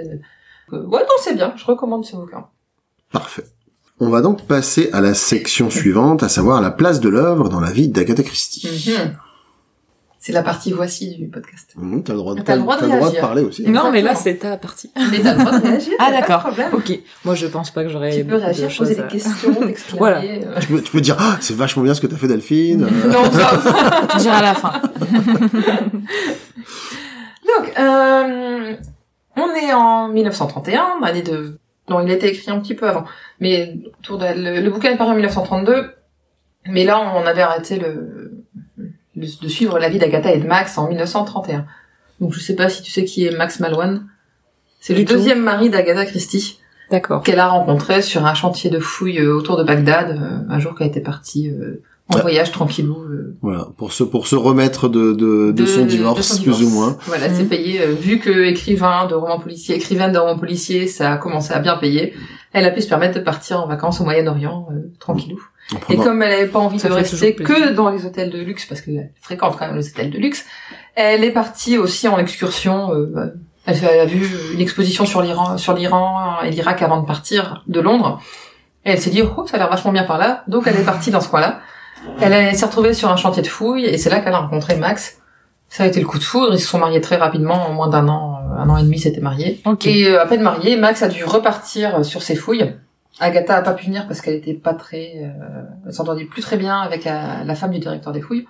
Euh, 0.71 0.83
ouais, 0.85 1.01
non, 1.01 1.15
c'est 1.21 1.35
bien, 1.35 1.53
je 1.57 1.65
recommande 1.65 2.05
ce 2.05 2.15
bouquin. 2.15 2.45
Parfait. 3.11 3.43
On 3.99 4.09
va 4.09 4.21
donc 4.21 4.47
passer 4.47 4.89
à 4.93 5.01
la 5.01 5.13
section 5.13 5.69
suivante, 5.69 6.23
à 6.23 6.29
savoir 6.29 6.61
la 6.61 6.71
place 6.71 6.99
de 6.99 7.09
l'œuvre 7.09 7.49
dans 7.49 7.59
la 7.59 7.71
vie 7.71 7.89
d'Agatha 7.89 8.23
Christie. 8.23 8.67
Mhm. 8.97 9.15
C'est 10.19 10.31
la 10.31 10.41
partie 10.41 10.71
voici 10.71 11.17
du 11.17 11.27
podcast. 11.27 11.71
Mhm, 11.75 12.01
t'as 12.01 12.13
le 12.13 12.19
droit, 12.19 12.33
de- 12.33 12.41
T'as 12.41 12.55
le 12.55 12.61
droit 12.61 12.75
de 12.75 12.79
t'as 12.79 12.85
le 12.87 12.91
droit 12.93 13.07
de 13.07 13.11
réagir. 13.11 13.21
parler 13.27 13.41
aussi. 13.43 13.69
Non, 13.69 13.91
mais 13.91 14.01
là, 14.01 14.15
c'est 14.15 14.37
ta 14.37 14.55
partie. 14.55 14.89
Mais 15.11 15.19
t'as 15.21 15.33
le 15.33 15.39
droit 15.43 15.59
de 15.59 15.67
réagir, 15.67 15.93
Ah, 15.99 16.11
d'accord. 16.11 16.47
Ok. 16.71 16.97
Moi, 17.25 17.35
je 17.35 17.45
pense 17.47 17.71
pas 17.71 17.83
que 17.83 17.89
j'aurais. 17.89 18.15
Tu 18.17 18.23
peux 18.23 18.31
de 18.37 18.37
réagir, 18.37 18.69
poser 18.75 18.95
des 18.95 19.03
questions, 19.07 19.53
t'exclamer. 19.67 19.99
Voilà. 19.99 20.21
euh. 20.21 20.59
Tu 20.61 20.67
peux, 20.67 20.81
tu 20.81 20.91
peux 20.93 21.01
dire, 21.01 21.17
ah, 21.19 21.37
c'est 21.41 21.55
vachement 21.57 21.83
bien 21.83 21.93
ce 21.93 21.99
que 21.99 22.07
t'as 22.07 22.15
fait 22.15 22.27
Delphine. 22.29 22.83
Euh, 22.85 23.07
Non, 23.09 23.23
ça, 23.33 24.07
Je 24.13 24.19
dirai 24.19 24.35
à 24.37 24.41
la 24.41 24.53
fin. 24.55 24.81
Donc, 27.45 27.73
euh, 27.77 28.75
on 29.37 29.49
est 29.55 29.73
en 29.73 30.09
1931, 30.09 30.99
l'année 31.01 31.21
de... 31.21 31.59
Non, 31.89 31.99
il 32.01 32.09
a 32.09 32.13
été 32.13 32.27
écrit 32.27 32.49
un 32.51 32.59
petit 32.59 32.75
peu 32.75 32.87
avant, 32.87 33.03
mais 33.39 33.77
autour 33.99 34.17
de... 34.17 34.25
le, 34.25 34.61
le 34.61 34.69
bouquin 34.69 34.91
est 34.91 34.97
paru 34.97 35.11
en 35.11 35.15
1932, 35.15 35.91
mais 36.67 36.85
là, 36.85 36.99
on 37.15 37.25
avait 37.25 37.41
arrêté 37.41 37.77
le, 37.77 38.43
le- 38.77 38.91
de 39.15 39.47
suivre 39.47 39.77
la 39.79 39.89
vie 39.89 39.99
d'Agatha 39.99 40.31
et 40.33 40.39
de 40.39 40.47
Max 40.47 40.77
en 40.77 40.87
1931. 40.87 41.65
Donc, 42.19 42.33
je 42.33 42.39
sais 42.39 42.55
pas 42.55 42.69
si 42.69 42.81
tu 42.81 42.91
sais 42.91 43.03
qui 43.05 43.25
est 43.25 43.31
Max 43.35 43.59
Malone. 43.59 44.07
C'est 44.79 44.93
le 44.95 45.03
deuxième 45.03 45.41
mari 45.41 45.69
d'Agatha 45.69 46.05
Christie, 46.05 46.59
D'accord. 46.91 47.21
qu'elle 47.23 47.39
a 47.39 47.47
rencontré 47.47 48.01
sur 48.01 48.25
un 48.25 48.33
chantier 48.33 48.69
de 48.69 48.79
fouilles 48.79 49.19
euh, 49.19 49.33
autour 49.35 49.57
de 49.57 49.63
Bagdad, 49.63 50.09
euh, 50.11 50.39
un 50.53 50.59
jour 50.59 50.75
qu'elle 50.75 50.87
était 50.87 50.99
partie 51.01 51.49
euh, 51.49 51.81
en 52.09 52.19
voyage 52.19 52.51
tranquillou. 52.51 52.95
euh, 53.03 53.35
Voilà, 53.41 53.67
pour 53.77 53.93
se, 53.93 54.03
pour 54.03 54.27
se 54.27 54.35
remettre 54.35 54.89
de, 54.89 55.13
de, 55.13 55.51
de, 55.51 55.65
son 55.65 55.85
divorce, 55.85 56.17
de 56.17 56.23
son 56.23 56.43
plus 56.43 56.63
ou 56.63 56.69
moins. 56.69 56.97
Voilà, 57.07 57.29
Mhm. 57.29 57.35
c'est 57.37 57.45
payé. 57.45 57.81
euh, 57.81 57.93
vu 57.93 58.19
que 58.19 58.43
écrivain 58.45 59.05
de 59.07 59.15
romans 59.15 59.39
policiers, 59.39 59.75
écrivaine 59.75 60.11
de 60.11 60.17
romans 60.17 60.37
policiers, 60.39 60.87
ça 60.87 61.13
a 61.13 61.17
commencé 61.17 61.53
à 61.53 61.59
bien 61.59 61.75
payer. 61.77 62.13
Elle 62.51 62.65
a 62.65 62.71
pu 62.71 62.81
se 62.81 62.87
permettre 62.87 63.15
de 63.17 63.23
partir 63.23 63.59
en 63.61 63.67
vacances 63.67 63.99
au 64.01 64.03
Moyen-Orient, 64.03 64.67
euh, 64.71 64.91
tranquillou. 64.99 65.39
Et 65.89 65.95
comme 65.95 66.21
elle 66.21 66.29
n'avait 66.31 66.47
pas 66.47 66.59
envie 66.59 66.77
Ça 66.77 66.89
de 66.89 66.93
rester 66.93 67.33
que 67.35 67.71
dans 67.71 67.89
les 67.89 68.05
hôtels 68.05 68.29
de 68.29 68.37
luxe, 68.39 68.65
parce 68.65 68.81
qu'elle 68.81 69.11
fréquente 69.21 69.55
quand 69.57 69.65
même 69.65 69.77
les 69.77 69.87
hôtels 69.89 70.11
de 70.11 70.17
luxe, 70.19 70.45
elle 70.95 71.23
est 71.23 71.31
partie 71.31 71.77
aussi 71.77 72.07
en 72.09 72.17
excursion. 72.19 72.93
euh, 72.93 73.33
elle, 73.65 73.77
elle 73.81 73.99
a 74.01 74.05
vu 74.05 74.29
une 74.53 74.59
exposition 74.59 75.05
sur 75.05 75.21
l'Iran, 75.21 75.57
sur 75.57 75.73
l'Iran 75.73 76.41
et 76.43 76.51
l'Irak 76.51 76.81
avant 76.81 76.99
de 77.01 77.07
partir 77.07 77.63
de 77.67 77.79
Londres. 77.79 78.19
Et 78.85 78.91
elle 78.91 78.99
s'est 78.99 79.09
dit, 79.09 79.21
oh, 79.21 79.47
ça 79.47 79.55
a 79.55 79.59
l'air 79.59 79.69
vachement 79.69 79.93
bien 79.93 80.03
par 80.03 80.17
là. 80.17 80.43
Donc 80.49 80.67
elle 80.67 80.75
est 80.75 80.83
partie 80.83 81.09
dans 81.11 81.21
ce 81.21 81.29
coin-là. 81.29 81.61
Elle, 82.21 82.55
s'est 82.55 82.65
retrouvée 82.65 82.93
sur 82.93 83.09
un 83.09 83.15
chantier 83.15 83.41
de 83.41 83.47
fouilles 83.47 83.85
et 83.85 83.97
c'est 83.97 84.09
là 84.09 84.19
qu'elle 84.19 84.33
a 84.33 84.39
rencontré 84.39 84.75
Max. 84.75 85.19
Ça 85.69 85.83
a 85.83 85.87
été 85.87 85.99
le 85.99 86.05
coup 86.05 86.19
de 86.19 86.23
foudre. 86.23 86.53
Ils 86.53 86.59
se 86.59 86.67
sont 86.67 86.77
mariés 86.77 87.01
très 87.01 87.15
rapidement, 87.15 87.67
en 87.67 87.73
moins 87.73 87.89
d'un 87.89 88.07
an, 88.07 88.39
euh, 88.51 88.57
un 88.57 88.69
an 88.69 88.77
et 88.77 88.83
demi, 88.83 88.99
s'étaient 88.99 89.21
mariés. 89.21 89.61
Ok. 89.65 89.87
Et 89.87 90.07
euh, 90.07 90.21
à 90.21 90.25
peine 90.25 90.41
mariée, 90.41 90.77
Max 90.77 91.01
a 91.01 91.07
dû 91.07 91.23
repartir 91.23 92.05
sur 92.05 92.21
ses 92.21 92.35
fouilles. 92.35 92.75
Agatha 93.19 93.57
a 93.57 93.61
pas 93.61 93.73
pu 93.73 93.85
venir 93.85 94.07
parce 94.07 94.21
qu'elle 94.21 94.35
était 94.35 94.53
pas 94.53 94.73
très, 94.73 95.13
euh, 95.17 95.61
elle 95.85 95.93
s'entendait 95.93 96.25
plus 96.25 96.41
très 96.41 96.57
bien 96.57 96.79
avec 96.79 97.03
la, 97.03 97.43
la 97.43 97.55
femme 97.55 97.71
du 97.71 97.79
directeur 97.79 98.11
des 98.11 98.21
fouilles. 98.21 98.47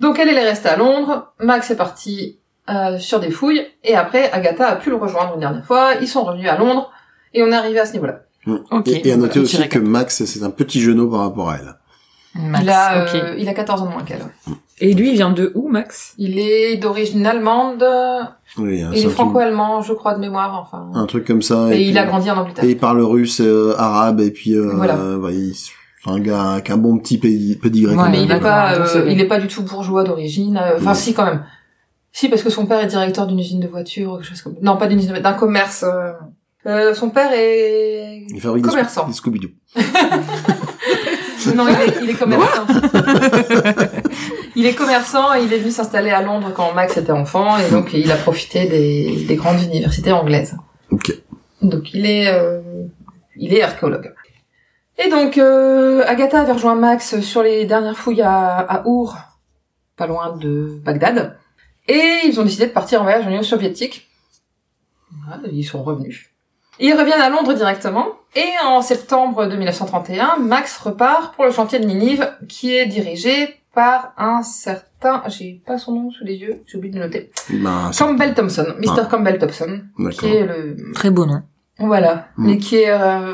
Donc 0.00 0.18
elle, 0.18 0.28
elle 0.28 0.38
est 0.38 0.48
restée 0.48 0.68
à 0.68 0.76
Londres. 0.76 1.32
Max 1.38 1.70
est 1.70 1.76
parti 1.76 2.38
euh, 2.70 2.98
sur 2.98 3.20
des 3.20 3.30
fouilles 3.30 3.66
et 3.84 3.94
après 3.94 4.30
Agatha 4.32 4.68
a 4.68 4.76
pu 4.76 4.90
le 4.90 4.96
rejoindre 4.96 5.34
une 5.34 5.40
dernière 5.40 5.64
fois. 5.64 5.94
Ils 6.00 6.08
sont 6.08 6.24
revenus 6.24 6.48
à 6.48 6.56
Londres 6.56 6.90
et 7.34 7.42
on 7.42 7.48
est 7.48 7.54
arrivé 7.54 7.78
à 7.78 7.86
ce 7.86 7.92
niveau-là. 7.92 8.20
Ok. 8.70 8.88
Et, 8.88 9.08
et 9.08 9.12
à 9.12 9.16
noter 9.16 9.38
aussi 9.38 9.68
que 9.68 9.78
Max, 9.78 10.24
c'est 10.24 10.42
un 10.42 10.50
petit 10.50 10.80
genou 10.80 11.10
par 11.10 11.20
rapport 11.20 11.50
à 11.50 11.56
elle. 11.56 11.74
Max, 12.34 12.62
il 12.64 12.70
a, 12.70 12.94
euh, 13.02 13.34
il 13.38 13.48
a 13.48 13.54
14 13.54 13.82
ans 13.82 13.86
de 13.86 13.90
moins 13.90 14.02
qu'elle. 14.04 14.20
Et 14.80 14.94
lui, 14.94 15.10
il 15.10 15.14
vient 15.14 15.30
de 15.32 15.50
où, 15.54 15.68
Max? 15.68 16.14
Il 16.16 16.38
est 16.38 16.76
d'origine 16.76 17.26
allemande 17.26 17.84
Oui, 18.56 18.82
hein, 18.82 18.90
et 18.94 19.00
il 19.00 19.06
est 19.06 19.10
franco-allemand, 19.10 19.82
je 19.82 19.92
crois 19.92 20.14
de 20.14 20.20
mémoire. 20.20 20.58
Enfin, 20.60 20.90
un 20.94 21.06
truc 21.06 21.26
comme 21.26 21.42
ça. 21.42 21.66
et, 21.68 21.70
puis- 21.76 21.88
il 21.88 21.98
a 21.98 22.06
grandi 22.06 22.30
en 22.30 22.36
Angleterre. 22.38 22.64
Et 22.64 22.70
il 22.70 22.78
parle 22.78 23.00
russe, 23.02 23.40
euh, 23.40 23.74
arabe, 23.76 24.20
et 24.20 24.30
puis 24.30 24.54
euh, 24.54 24.72
Voilà. 24.74 24.94
bah, 25.18 25.30
il- 25.32 25.54
c'est 25.54 26.10
un 26.10 26.18
gars 26.20 26.52
avec 26.52 26.70
un 26.70 26.76
bon 26.78 26.98
petit 26.98 27.18
pédigré. 27.18 27.94
Ouais, 27.94 28.02
mais 28.04 28.10
même. 28.10 28.20
il 28.20 28.24
est 28.24 28.26
D'accord, 28.28 28.42
pas, 28.42 28.72
euh, 28.74 29.06
il 29.10 29.20
est 29.20 29.26
pas 29.26 29.38
du 29.38 29.48
tout 29.48 29.62
bourgeois 29.64 30.02
d'origine. 30.04 30.56
euh, 30.56 30.76
Enfin, 30.78 30.94
si 30.94 31.12
quand 31.14 31.24
même. 31.26 31.44
Si 32.12 32.28
parce 32.28 32.42
que 32.42 32.48
son 32.50 32.64
père 32.66 32.80
est 32.80 32.86
directeur 32.86 33.26
d'une 33.26 33.38
usine 33.38 33.60
de 33.60 33.68
voitures, 33.68 34.12
ou 34.12 34.16
quelque 34.16 34.28
chose 34.28 34.40
comme. 34.42 34.54
Non, 34.62 34.76
pas 34.78 34.86
d'une 34.86 34.98
usine, 34.98 35.12
de- 35.14 35.18
d'un 35.20 35.34
commerce. 35.34 35.84
euh, 35.86 36.12
euh, 36.66 36.94
son 36.94 37.10
père 37.10 37.30
est 37.34 38.24
Il 38.30 38.40
fabrique 38.40 38.64
commerçant. 38.64 39.06
Des 39.06 39.12
Scooby-Doo. 39.12 39.48
non, 41.54 41.66
il 41.68 41.74
est, 41.74 42.02
il 42.02 42.10
est 42.10 42.14
commerçant. 42.14 42.66
il 44.56 44.66
est 44.66 44.74
commerçant 44.74 45.34
et 45.34 45.42
il 45.42 45.52
est 45.52 45.58
venu 45.58 45.70
s'installer 45.70 46.10
à 46.10 46.22
Londres 46.22 46.52
quand 46.54 46.72
Max 46.74 46.96
était 46.96 47.12
enfant 47.12 47.56
et 47.58 47.70
donc 47.70 47.92
il 47.92 48.10
a 48.10 48.16
profité 48.16 48.66
des, 48.66 49.24
des 49.26 49.36
grandes 49.36 49.62
universités 49.62 50.12
anglaises. 50.12 50.56
Ok. 50.90 51.12
Donc 51.62 51.94
il 51.94 52.06
est, 52.06 52.28
euh, 52.28 52.60
il 53.36 53.54
est 53.54 53.62
archéologue. 53.62 54.12
Et 54.98 55.08
donc 55.08 55.38
euh, 55.38 56.02
Agatha 56.06 56.40
avait 56.40 56.52
rejoint 56.52 56.74
Max 56.74 57.20
sur 57.20 57.42
les 57.42 57.64
dernières 57.64 57.96
fouilles 57.96 58.22
à, 58.22 58.58
à 58.58 58.86
Our, 58.86 59.16
pas 59.96 60.06
loin 60.06 60.36
de 60.36 60.78
Bagdad, 60.84 61.38
et 61.88 62.20
ils 62.24 62.38
ont 62.38 62.44
décidé 62.44 62.66
de 62.66 62.72
partir 62.72 63.00
en 63.00 63.04
voyage 63.04 63.26
en 63.26 63.30
Union 63.30 63.42
soviétique. 63.42 64.08
Voilà, 65.26 65.42
ils 65.50 65.64
sont 65.64 65.82
revenus. 65.82 66.29
Ils 66.80 66.94
reviennent 66.94 67.20
à 67.20 67.28
Londres 67.28 67.52
directement, 67.54 68.06
Et 68.36 68.48
en 68.64 68.80
septembre 68.82 69.46
de 69.46 69.56
1931, 69.56 70.36
Max 70.38 70.78
repart 70.78 71.34
pour 71.34 71.44
le 71.44 71.50
chantier 71.50 71.78
de 71.80 71.84
Ninive, 71.86 72.30
qui 72.48 72.74
est 72.76 72.86
dirigé 72.86 73.56
par 73.74 74.12
un 74.18 74.42
certain, 74.42 75.22
j'ai 75.28 75.60
pas 75.66 75.78
son 75.78 75.92
nom 75.94 76.10
sous 76.10 76.24
les 76.24 76.34
yeux, 76.34 76.62
j'ai 76.66 76.78
oublié 76.78 76.92
de 76.94 76.98
le 76.98 77.04
noter, 77.06 77.30
Ben, 77.50 77.90
c'est- 77.92 78.04
Campbell 78.04 78.34
Thompson, 78.34 78.66
Mr. 78.80 78.90
Ah. 79.02 79.08
Campbell 79.10 79.38
Thompson, 79.38 79.80
qui 80.18 80.26
est 80.26 80.46
le, 80.46 80.76
Très 80.94 81.10
beau 81.10 81.26
nom. 81.26 81.42
voilà, 81.78 82.26
Mm. 82.36 82.46
mais 82.46 82.58
qui 82.58 82.76
est 82.76 82.90
euh, 82.90 83.32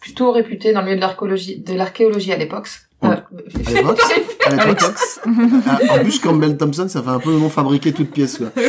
plutôt 0.00 0.30
réputé 0.32 0.72
dans 0.72 0.80
le 0.80 0.86
milieu 0.86 0.96
de 0.96 1.00
l'archéologie, 1.02 1.58
de 1.60 1.74
l'archéologie 1.74 2.32
à 2.32 2.36
l'époque. 2.36 2.68
Euh, 3.04 3.08
À 3.08 3.70
l'époque 3.72 4.00
À 4.46 4.66
l'époque 4.66 4.94
Ah, 5.66 5.78
En 5.94 5.98
plus, 5.98 6.18
Campbell 6.20 6.56
Thompson, 6.56 6.88
ça 6.88 7.02
fait 7.02 7.08
un 7.10 7.18
peu 7.18 7.30
le 7.30 7.38
nom 7.38 7.48
fabriqué 7.50 7.92
toute 7.92 8.10
pièce, 8.10 8.38
quoi. 8.38 8.46
oui, 8.56 8.62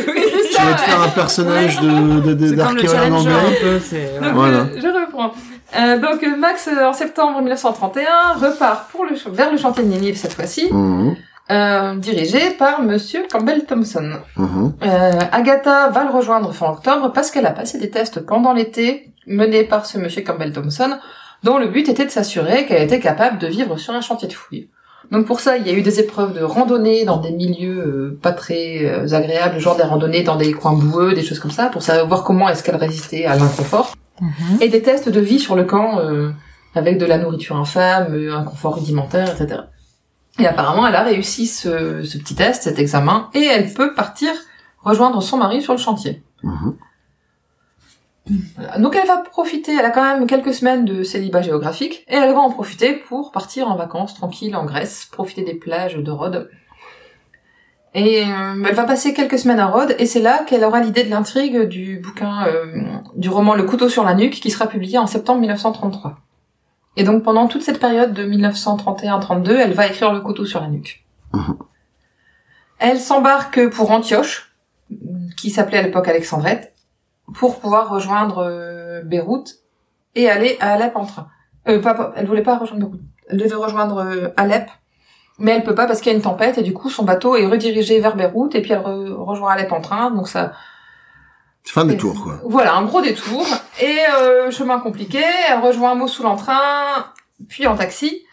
vas 0.66 0.74
te 0.74 0.80
faire 0.80 1.00
un 1.02 1.08
personnage 1.08 1.80
de, 1.80 2.20
de, 2.20 2.34
de, 2.34 2.46
C'est 2.48 2.56
comme 2.56 2.76
le 2.76 2.82
d'archéologue 2.82 2.90
challenger 2.90 3.28
anglais. 3.30 3.58
un 3.58 3.62
peu, 3.62 3.80
c'est... 3.80 4.20
Donc, 4.20 4.34
Voilà. 4.34 4.58
euh, 4.58 4.66
je 4.80 4.86
reprends. 4.86 5.32
Euh, 5.78 5.98
donc 5.98 6.22
euh, 6.22 6.36
Max, 6.36 6.68
euh, 6.68 6.86
en 6.86 6.92
septembre 6.92 7.40
1931, 7.40 8.04
repart 8.40 8.90
pour 8.90 9.04
le 9.04 9.10
vers 9.32 9.50
le 9.52 9.58
chantier 9.58 9.82
de 9.84 9.88
Ninive 9.88 10.16
cette 10.16 10.32
fois-ci, 10.32 10.68
Mhm, 10.72 11.14
euh, 11.50 11.94
dirigé 11.96 12.50
par 12.58 12.82
Monsieur 12.82 13.24
Campbell 13.30 13.64
Thompson. 13.66 14.12
mhm. 14.36 14.72
Euh, 14.82 15.12
Agatha 15.32 15.88
va 15.90 16.04
le 16.04 16.10
rejoindre 16.10 16.52
fin 16.52 16.70
octobre 16.70 17.12
parce 17.12 17.30
qu'elle 17.30 17.46
a 17.46 17.50
passé 17.52 17.78
des 17.78 17.90
tests 17.90 18.20
pendant 18.20 18.52
l'été 18.54 19.10
menés 19.26 19.64
par 19.64 19.84
ce 19.84 19.98
Monsieur 19.98 20.22
Campbell 20.22 20.52
Thompson, 20.52 20.98
dont 21.42 21.58
le 21.58 21.68
but 21.68 21.88
était 21.88 22.06
de 22.06 22.10
s'assurer 22.10 22.64
qu'elle 22.66 22.82
était 22.82 23.00
capable 23.00 23.38
de 23.38 23.46
vivre 23.46 23.76
sur 23.76 23.92
un 23.94 24.00
chantier 24.00 24.26
de 24.28 24.32
fouilles. 24.32 24.68
Donc 25.10 25.26
pour 25.26 25.40
ça, 25.40 25.56
il 25.56 25.66
y 25.66 25.70
a 25.70 25.72
eu 25.72 25.82
des 25.82 26.00
épreuves 26.00 26.34
de 26.38 26.42
randonnée 26.42 27.04
dans 27.04 27.16
des 27.16 27.30
milieux 27.30 27.78
euh, 27.78 28.18
pas 28.20 28.32
très 28.32 28.84
euh, 28.84 29.14
agréables, 29.14 29.58
genre 29.58 29.76
des 29.76 29.82
randonnées 29.82 30.22
dans 30.22 30.36
des 30.36 30.52
coins 30.52 30.74
boueux, 30.74 31.14
des 31.14 31.22
choses 31.24 31.38
comme 31.38 31.50
ça, 31.50 31.68
pour 31.68 31.82
savoir 31.82 32.24
comment 32.24 32.48
est-ce 32.48 32.62
qu'elle 32.62 32.76
résistait 32.76 33.24
à 33.24 33.34
l'inconfort 33.36 33.94
Mhm. 34.20 34.58
et 34.60 34.68
des 34.68 34.82
tests 34.82 35.08
de 35.08 35.20
vie 35.20 35.38
sur 35.38 35.54
le 35.54 35.62
camp 35.62 36.00
euh, 36.00 36.30
avec 36.74 36.98
de 36.98 37.06
la 37.06 37.18
nourriture 37.18 37.56
infâme, 37.56 38.08
euh, 38.14 38.34
un 38.36 38.42
confort 38.42 38.74
rudimentaire, 38.74 39.30
etc. 39.32 39.60
Et 40.40 40.46
apparemment, 40.46 40.86
elle 40.88 40.96
a 40.96 41.02
réussi 41.04 41.46
ce, 41.46 42.02
ce 42.02 42.18
petit 42.18 42.34
test, 42.34 42.64
cet 42.64 42.80
examen, 42.80 43.28
et 43.34 43.44
elle 43.44 43.72
peut 43.72 43.94
partir 43.94 44.30
rejoindre 44.82 45.22
son 45.22 45.36
mari 45.36 45.62
sur 45.62 45.72
le 45.72 45.78
chantier. 45.78 46.22
Mhm. 46.42 46.74
Donc 48.78 48.96
elle 48.96 49.06
va 49.06 49.18
profiter, 49.18 49.74
elle 49.74 49.84
a 49.84 49.90
quand 49.90 50.02
même 50.02 50.26
quelques 50.26 50.52
semaines 50.52 50.84
de 50.84 51.02
célibat 51.02 51.42
géographique, 51.42 52.04
et 52.08 52.16
elle 52.16 52.32
va 52.32 52.40
en 52.40 52.50
profiter 52.50 52.94
pour 52.94 53.32
partir 53.32 53.68
en 53.68 53.76
vacances 53.76 54.14
tranquille 54.14 54.54
en 54.56 54.64
Grèce, 54.64 55.08
profiter 55.10 55.44
des 55.44 55.54
plages 55.54 55.96
de 55.96 56.10
Rhodes. 56.10 56.50
Et 57.94 58.22
euh, 58.22 58.64
elle 58.68 58.74
va 58.74 58.84
passer 58.84 59.14
quelques 59.14 59.38
semaines 59.38 59.60
à 59.60 59.66
Rhodes, 59.66 59.94
et 59.98 60.06
c'est 60.06 60.20
là 60.20 60.44
qu'elle 60.44 60.62
aura 60.62 60.80
l'idée 60.80 61.04
de 61.04 61.10
l'intrigue 61.10 61.62
du 61.62 61.98
bouquin, 61.98 62.46
euh, 62.46 62.82
du 63.16 63.30
roman 63.30 63.54
Le 63.54 63.64
couteau 63.64 63.88
sur 63.88 64.04
la 64.04 64.14
nuque, 64.14 64.34
qui 64.40 64.50
sera 64.50 64.66
publié 64.66 64.98
en 64.98 65.06
septembre 65.06 65.40
1933. 65.40 66.18
Et 66.96 67.04
donc 67.04 67.22
pendant 67.22 67.46
toute 67.46 67.62
cette 67.62 67.80
période 67.80 68.12
de 68.12 68.24
1931-32, 68.24 69.50
elle 69.52 69.72
va 69.72 69.86
écrire 69.86 70.12
Le 70.12 70.20
couteau 70.20 70.44
sur 70.44 70.60
la 70.60 70.68
nuque. 70.68 71.04
Mhm. 71.32 71.56
Elle 72.78 72.98
s'embarque 72.98 73.68
pour 73.70 73.90
Antioche, 73.90 74.54
qui 75.36 75.50
s'appelait 75.50 75.78
à 75.78 75.82
l'époque 75.82 76.08
Alexandrette, 76.08 76.74
pour 77.34 77.58
pouvoir 77.60 77.90
rejoindre 77.90 78.38
euh, 78.38 79.02
Beyrouth 79.02 79.56
et 80.14 80.28
aller 80.30 80.56
à 80.60 80.72
Alep 80.72 80.96
en 80.96 81.04
train. 81.06 81.28
Euh, 81.68 81.80
pas, 81.80 82.12
elle 82.16 82.26
voulait 82.26 82.42
pas 82.42 82.56
rejoindre 82.58 82.86
Beyrouth. 82.86 83.00
Elle 83.28 83.36
devait 83.38 83.54
rejoindre 83.54 83.98
euh, 83.98 84.28
Alep, 84.36 84.68
mais 85.38 85.52
elle 85.52 85.62
peut 85.64 85.74
pas 85.74 85.86
parce 85.86 86.00
qu'il 86.00 86.10
y 86.10 86.14
a 86.14 86.16
une 86.16 86.22
tempête 86.24 86.58
et 86.58 86.62
du 86.62 86.72
coup 86.72 86.88
son 86.90 87.04
bateau 87.04 87.36
est 87.36 87.46
redirigé 87.46 88.00
vers 88.00 88.16
Beyrouth 88.16 88.54
et 88.54 88.62
puis 88.62 88.72
elle 88.72 88.80
re- 88.80 89.12
rejoint 89.12 89.52
Alep 89.52 89.70
en 89.72 89.80
train. 89.80 90.10
Donc 90.10 90.28
ça, 90.28 90.52
C'est 91.64 91.72
fin 91.72 91.84
des 91.84 91.96
tours, 91.96 92.22
quoi. 92.22 92.40
voilà, 92.44 92.74
un 92.74 92.84
gros 92.84 93.02
détour 93.02 93.46
et 93.82 93.98
euh, 94.20 94.50
chemin 94.50 94.78
compliqué. 94.80 95.22
Elle 95.50 95.60
rejoint 95.60 95.94
Mossoul 95.94 96.26
en 96.26 96.36
train, 96.36 97.04
puis 97.48 97.66
en 97.66 97.76
taxi. 97.76 98.24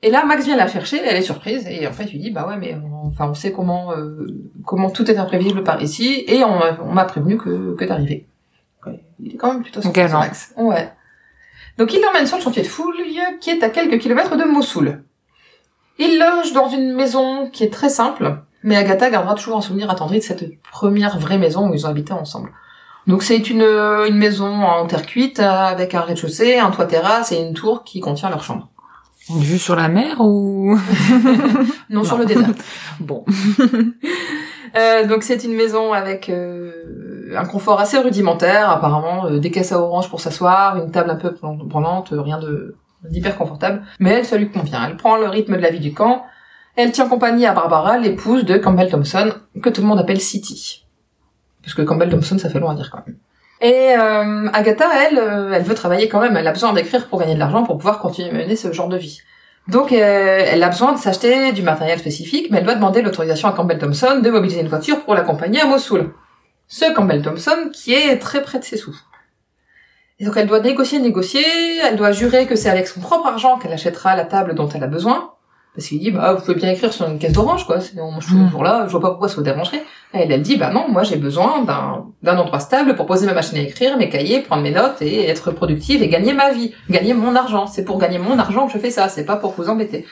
Et 0.00 0.10
là, 0.12 0.24
Max 0.24 0.44
vient 0.44 0.56
la 0.56 0.68
chercher, 0.68 1.00
elle 1.04 1.16
est 1.16 1.22
surprise, 1.22 1.66
et 1.68 1.84
en 1.88 1.90
fait, 1.92 2.04
il 2.12 2.20
dit, 2.22 2.30
bah 2.30 2.46
ouais, 2.46 2.56
mais 2.56 2.76
on, 2.76 3.08
enfin, 3.08 3.26
on 3.28 3.34
sait 3.34 3.50
comment, 3.50 3.90
euh, 3.90 4.28
comment 4.64 4.90
tout 4.90 5.10
est 5.10 5.18
imprévisible 5.18 5.64
par 5.64 5.82
ici, 5.82 6.22
et 6.28 6.44
on, 6.44 6.56
m'a- 6.56 6.78
on 6.84 6.92
m'a 6.92 7.04
prévenu 7.04 7.36
que, 7.36 7.74
que 7.74 7.84
t'arrivais. 7.84 8.27
Il 9.20 9.34
est 9.34 9.36
quand 9.36 9.52
même 9.52 9.62
plutôt. 9.62 9.80
Ouais. 10.56 10.92
Donc, 11.76 11.92
il 11.94 12.00
l'emmène 12.00 12.26
sur 12.26 12.36
le 12.36 12.42
chantier 12.42 12.62
de 12.62 12.68
Fouille, 12.68 13.20
qui 13.40 13.50
est 13.50 13.62
à 13.62 13.70
quelques 13.70 13.98
kilomètres 13.98 14.36
de 14.36 14.44
Mossoul. 14.44 15.02
Il 15.98 16.18
loge 16.18 16.52
dans 16.52 16.68
une 16.68 16.92
maison 16.94 17.50
qui 17.50 17.64
est 17.64 17.72
très 17.72 17.88
simple, 17.88 18.38
mais 18.62 18.76
Agatha 18.76 19.10
gardera 19.10 19.34
toujours 19.34 19.56
un 19.56 19.60
souvenir 19.60 19.90
attendri 19.90 20.18
de 20.18 20.24
cette 20.24 20.44
première 20.70 21.18
vraie 21.18 21.38
maison 21.38 21.68
où 21.68 21.74
ils 21.74 21.86
ont 21.86 21.90
habité 21.90 22.12
ensemble. 22.12 22.50
Donc 23.08 23.22
c'est 23.22 23.48
une, 23.50 23.62
une 23.62 24.16
maison 24.16 24.62
en 24.62 24.86
terre 24.86 25.06
cuite, 25.06 25.40
euh, 25.40 25.48
avec 25.50 25.94
un 25.94 26.02
rez-de-chaussée, 26.02 26.58
un 26.58 26.70
toit 26.70 26.84
terrasse 26.84 27.32
et 27.32 27.40
une 27.40 27.54
tour 27.54 27.82
qui 27.82 28.00
contient 28.00 28.28
leur 28.28 28.44
chambre. 28.44 28.68
Une 29.30 29.40
vue 29.40 29.58
sur 29.58 29.74
la 29.76 29.88
mer 29.88 30.20
ou... 30.20 30.76
Non, 30.76 31.58
Non. 31.90 32.04
sur 32.04 32.18
le 32.18 32.26
désert. 32.26 32.48
Bon. 33.00 33.24
Euh, 34.76 35.06
donc 35.06 35.22
c'est 35.22 35.44
une 35.44 35.54
maison 35.54 35.92
avec 35.94 36.28
euh, 36.28 37.07
un 37.34 37.44
confort 37.44 37.80
assez 37.80 37.98
rudimentaire, 37.98 38.70
apparemment, 38.70 39.26
euh, 39.26 39.38
des 39.38 39.50
caisses 39.50 39.72
à 39.72 39.80
orange 39.80 40.08
pour 40.08 40.20
s'asseoir, 40.20 40.76
une 40.76 40.90
table 40.90 41.10
un 41.10 41.16
peu 41.16 41.34
branlante, 41.40 42.12
euh, 42.12 42.20
rien 42.20 42.38
de 42.38 42.76
d'hyper 43.04 43.36
confortable. 43.36 43.82
Mais 44.00 44.10
elle, 44.10 44.24
ça 44.24 44.36
lui 44.36 44.50
convient. 44.50 44.84
Elle 44.88 44.96
prend 44.96 45.16
le 45.16 45.28
rythme 45.28 45.56
de 45.56 45.62
la 45.62 45.70
vie 45.70 45.78
du 45.78 45.94
camp. 45.94 46.24
Elle 46.74 46.90
tient 46.90 47.08
compagnie 47.08 47.46
à 47.46 47.52
Barbara, 47.52 47.96
l'épouse 47.96 48.44
de 48.44 48.56
Campbell 48.56 48.90
Thompson, 48.90 49.32
que 49.62 49.68
tout 49.68 49.82
le 49.82 49.86
monde 49.86 50.00
appelle 50.00 50.20
City. 50.20 50.84
Parce 51.62 51.74
que 51.74 51.82
Campbell 51.82 52.10
Thompson, 52.10 52.38
ça 52.38 52.50
fait 52.50 52.58
long 52.58 52.68
à 52.68 52.74
dire 52.74 52.90
quand 52.90 53.02
même. 53.06 53.16
Et 53.60 53.94
euh, 53.96 54.48
Agatha, 54.52 54.86
elle, 55.00 55.18
elle 55.54 55.62
veut 55.62 55.76
travailler 55.76 56.08
quand 56.08 56.20
même. 56.20 56.36
Elle 56.36 56.46
a 56.46 56.52
besoin 56.52 56.72
d'écrire 56.72 57.06
pour 57.06 57.20
gagner 57.20 57.34
de 57.34 57.38
l'argent 57.38 57.62
pour 57.62 57.76
pouvoir 57.76 58.00
continuer 58.00 58.30
à 58.30 58.32
mener 58.32 58.56
ce 58.56 58.72
genre 58.72 58.88
de 58.88 58.96
vie. 58.96 59.20
Donc, 59.68 59.92
elle 59.92 60.62
a 60.62 60.68
besoin 60.68 60.92
de 60.92 60.98
s'acheter 60.98 61.52
du 61.52 61.62
matériel 61.62 62.00
spécifique, 62.00 62.48
mais 62.50 62.58
elle 62.58 62.64
doit 62.64 62.74
demander 62.74 63.00
l'autorisation 63.00 63.48
à 63.48 63.52
Campbell 63.52 63.78
Thompson 63.78 64.20
de 64.22 64.30
mobiliser 64.30 64.60
une 64.60 64.68
voiture 64.68 65.04
pour 65.04 65.14
l'accompagner 65.14 65.60
à 65.60 65.66
Mossoul. 65.66 66.10
Ce 66.68 66.92
Campbell 66.92 67.22
Thompson 67.22 67.70
qui 67.72 67.94
est 67.94 68.18
très 68.18 68.42
près 68.42 68.58
de 68.58 68.64
ses 68.64 68.76
sous. 68.76 68.96
Et 70.20 70.24
donc, 70.24 70.36
elle 70.36 70.46
doit 70.48 70.60
négocier, 70.60 70.98
négocier, 70.98 71.44
elle 71.84 71.96
doit 71.96 72.12
jurer 72.12 72.46
que 72.46 72.56
c'est 72.56 72.68
avec 72.68 72.88
son 72.88 73.00
propre 73.00 73.26
argent 73.26 73.56
qu'elle 73.58 73.72
achètera 73.72 74.16
la 74.16 74.24
table 74.24 74.54
dont 74.54 74.68
elle 74.68 74.82
a 74.82 74.88
besoin. 74.88 75.32
Parce 75.76 75.86
qu'il 75.88 76.00
dit, 76.00 76.10
bah, 76.10 76.32
vous 76.34 76.40
pouvez 76.40 76.56
bien 76.56 76.70
écrire 76.72 76.92
sur 76.92 77.06
une 77.08 77.20
caisse 77.20 77.32
d'orange, 77.32 77.64
quoi. 77.64 77.80
C'est- 77.80 78.00
On 78.00 78.10
mange 78.10 78.26
tous 78.26 78.34
les 78.34 78.40
Mm. 78.42 78.50
jours 78.50 78.64
là, 78.64 78.84
je 78.86 78.90
vois 78.92 79.00
pas 79.00 79.10
pourquoi 79.10 79.28
ça 79.28 79.36
vous 79.36 79.42
dérangerait. 79.42 79.84
Et 80.12 80.18
elle, 80.18 80.32
elle 80.32 80.42
dit, 80.42 80.56
bah 80.56 80.70
non, 80.72 80.88
moi 80.88 81.04
j'ai 81.04 81.16
besoin 81.16 81.62
d'un, 81.62 82.06
d'un 82.22 82.36
endroit 82.36 82.58
stable 82.58 82.96
pour 82.96 83.06
poser 83.06 83.26
ma 83.26 83.34
machine 83.34 83.58
à 83.58 83.60
écrire, 83.60 83.96
mes 83.96 84.08
cahiers, 84.08 84.40
prendre 84.40 84.62
mes 84.62 84.72
notes 84.72 85.00
et 85.02 85.28
être 85.28 85.52
productive 85.52 86.02
et 86.02 86.08
gagner 86.08 86.32
ma 86.32 86.50
vie, 86.50 86.74
gagner 86.90 87.14
mon 87.14 87.36
argent. 87.36 87.66
C'est 87.68 87.84
pour 87.84 87.98
gagner 87.98 88.18
mon 88.18 88.38
argent 88.40 88.66
que 88.66 88.72
je 88.72 88.78
fais 88.78 88.90
ça, 88.90 89.08
c'est 89.08 89.24
pas 89.24 89.36
pour 89.36 89.52
vous 89.52 89.68
embêter. 89.68 90.04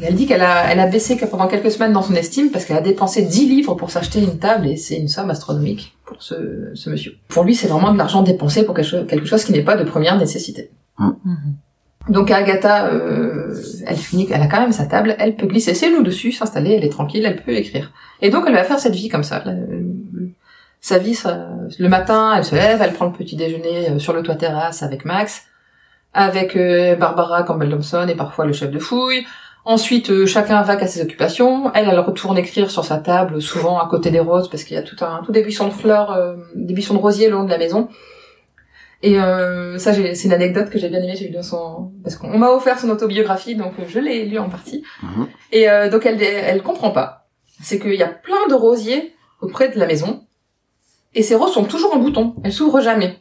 Et 0.00 0.04
elle 0.06 0.14
dit 0.14 0.26
qu'elle 0.26 0.42
a, 0.42 0.70
elle 0.70 0.80
a 0.80 0.86
baissé 0.86 1.16
pendant 1.16 1.48
quelques 1.48 1.70
semaines 1.70 1.92
dans 1.92 2.02
son 2.02 2.14
estime 2.14 2.50
parce 2.50 2.64
qu'elle 2.66 2.76
a 2.76 2.80
dépensé 2.82 3.22
10 3.22 3.48
livres 3.48 3.74
pour 3.74 3.90
s'acheter 3.90 4.20
une 4.20 4.38
table 4.38 4.66
et 4.66 4.76
c'est 4.76 4.96
une 4.96 5.08
somme 5.08 5.30
astronomique 5.30 5.96
pour 6.04 6.22
ce, 6.22 6.70
ce 6.74 6.90
monsieur. 6.90 7.16
Pour 7.28 7.44
lui, 7.44 7.54
c'est 7.54 7.66
vraiment 7.68 7.92
de 7.92 7.98
l'argent 7.98 8.22
dépensé 8.22 8.64
pour 8.64 8.74
quelque 8.74 8.86
chose, 8.86 9.06
quelque 9.08 9.26
chose 9.26 9.44
qui 9.44 9.52
n'est 9.52 9.62
pas 9.64 9.76
de 9.76 9.84
première 9.84 10.18
nécessité. 10.18 10.70
Mhm. 10.98 11.16
Donc 12.08 12.30
Agatha, 12.30 12.86
euh, 12.86 13.52
elle 13.86 13.96
finit, 13.96 14.28
elle 14.30 14.40
a 14.42 14.46
quand 14.46 14.60
même 14.60 14.70
sa 14.72 14.86
table, 14.86 15.16
elle 15.18 15.34
peut 15.34 15.46
glisser 15.46 15.74
ses 15.74 15.90
loups 15.90 16.04
dessus, 16.04 16.30
s'installer, 16.30 16.72
elle 16.74 16.84
est 16.84 16.88
tranquille, 16.92 17.24
elle 17.26 17.42
peut 17.42 17.52
écrire. 17.56 17.90
Et 18.22 18.30
donc 18.30 18.44
elle 18.46 18.54
va 18.54 18.62
faire 18.64 18.78
cette 18.78 18.94
vie 18.94 19.08
comme 19.08 19.24
ça. 19.24 19.42
euh, 19.46 19.82
sa 20.80 20.98
vie, 20.98 21.14
ça- 21.16 21.48
le 21.80 21.88
matin, 21.88 22.34
elle 22.36 22.44
se 22.44 22.54
lève, 22.54 22.80
elle 22.80 22.92
prend 22.92 23.06
le 23.06 23.12
petit 23.12 23.34
déjeuner 23.34 23.90
euh, 23.90 23.98
sur 23.98 24.12
le 24.12 24.22
toit 24.22 24.36
terrasse 24.36 24.84
avec 24.84 25.04
Max, 25.04 25.46
avec 26.14 26.54
euh, 26.54 26.94
Barbara 26.96 27.42
Campbell 27.42 27.70
Thompson 27.70 28.06
et 28.08 28.14
parfois 28.14 28.44
le 28.46 28.52
chef 28.52 28.70
de 28.70 28.78
fouille. 28.78 29.26
Ensuite, 29.66 30.10
euh, 30.10 30.26
chacun 30.26 30.62
va 30.62 30.74
à 30.74 30.86
ses 30.86 31.02
occupations. 31.02 31.72
Elle, 31.74 31.88
elle 31.88 31.98
retourne 31.98 32.38
écrire 32.38 32.70
sur 32.70 32.84
sa 32.84 32.98
table, 32.98 33.42
souvent 33.42 33.78
à 33.80 33.88
côté 33.88 34.10
des 34.12 34.20
roses, 34.20 34.48
parce 34.48 34.62
qu'il 34.64 34.76
y 34.76 34.78
a 34.78 34.82
tout 34.82 34.96
un, 35.04 35.22
tout 35.24 35.32
des 35.32 35.42
buissons 35.42 35.66
de 35.66 35.72
fleurs, 35.72 36.12
euh, 36.12 36.36
des 36.54 36.72
buissons 36.72 36.94
de 36.94 37.00
rosiers 37.00 37.26
le 37.28 37.32
long 37.32 37.44
de 37.44 37.50
la 37.50 37.58
maison. 37.58 37.88
Et 39.02 39.20
euh, 39.20 39.76
ça, 39.78 39.92
c'est 39.92 40.24
une 40.24 40.32
anecdote 40.32 40.70
que 40.70 40.78
j'ai 40.78 40.88
bien 40.88 41.00
aimée. 41.02 41.16
J'ai 41.16 41.26
lu 41.28 41.34
dans 41.34 41.42
son 41.42 41.92
parce 42.02 42.16
qu'on 42.16 42.38
m'a 42.38 42.50
offert 42.50 42.78
son 42.78 42.88
autobiographie, 42.90 43.56
donc 43.56 43.72
euh, 43.78 43.82
je 43.88 43.98
l'ai 43.98 44.24
lu 44.24 44.38
en 44.38 44.48
partie. 44.48 44.82
Mhm. 45.02 45.26
Et 45.52 45.68
euh, 45.68 45.90
donc 45.90 46.06
elle, 46.06 46.22
elle 46.22 46.62
comprend 46.62 46.90
pas. 46.90 47.26
C'est 47.60 47.78
qu'il 47.78 47.94
y 47.94 48.02
a 48.02 48.08
plein 48.08 48.46
de 48.48 48.54
rosiers 48.54 49.14
auprès 49.40 49.68
de 49.68 49.78
la 49.78 49.86
maison, 49.86 50.22
et 51.14 51.22
ces 51.22 51.34
roses 51.34 51.52
sont 51.52 51.64
toujours 51.64 51.92
en 51.94 51.98
bouton. 51.98 52.36
Elles 52.44 52.52
s'ouvrent 52.52 52.80
jamais. 52.80 53.18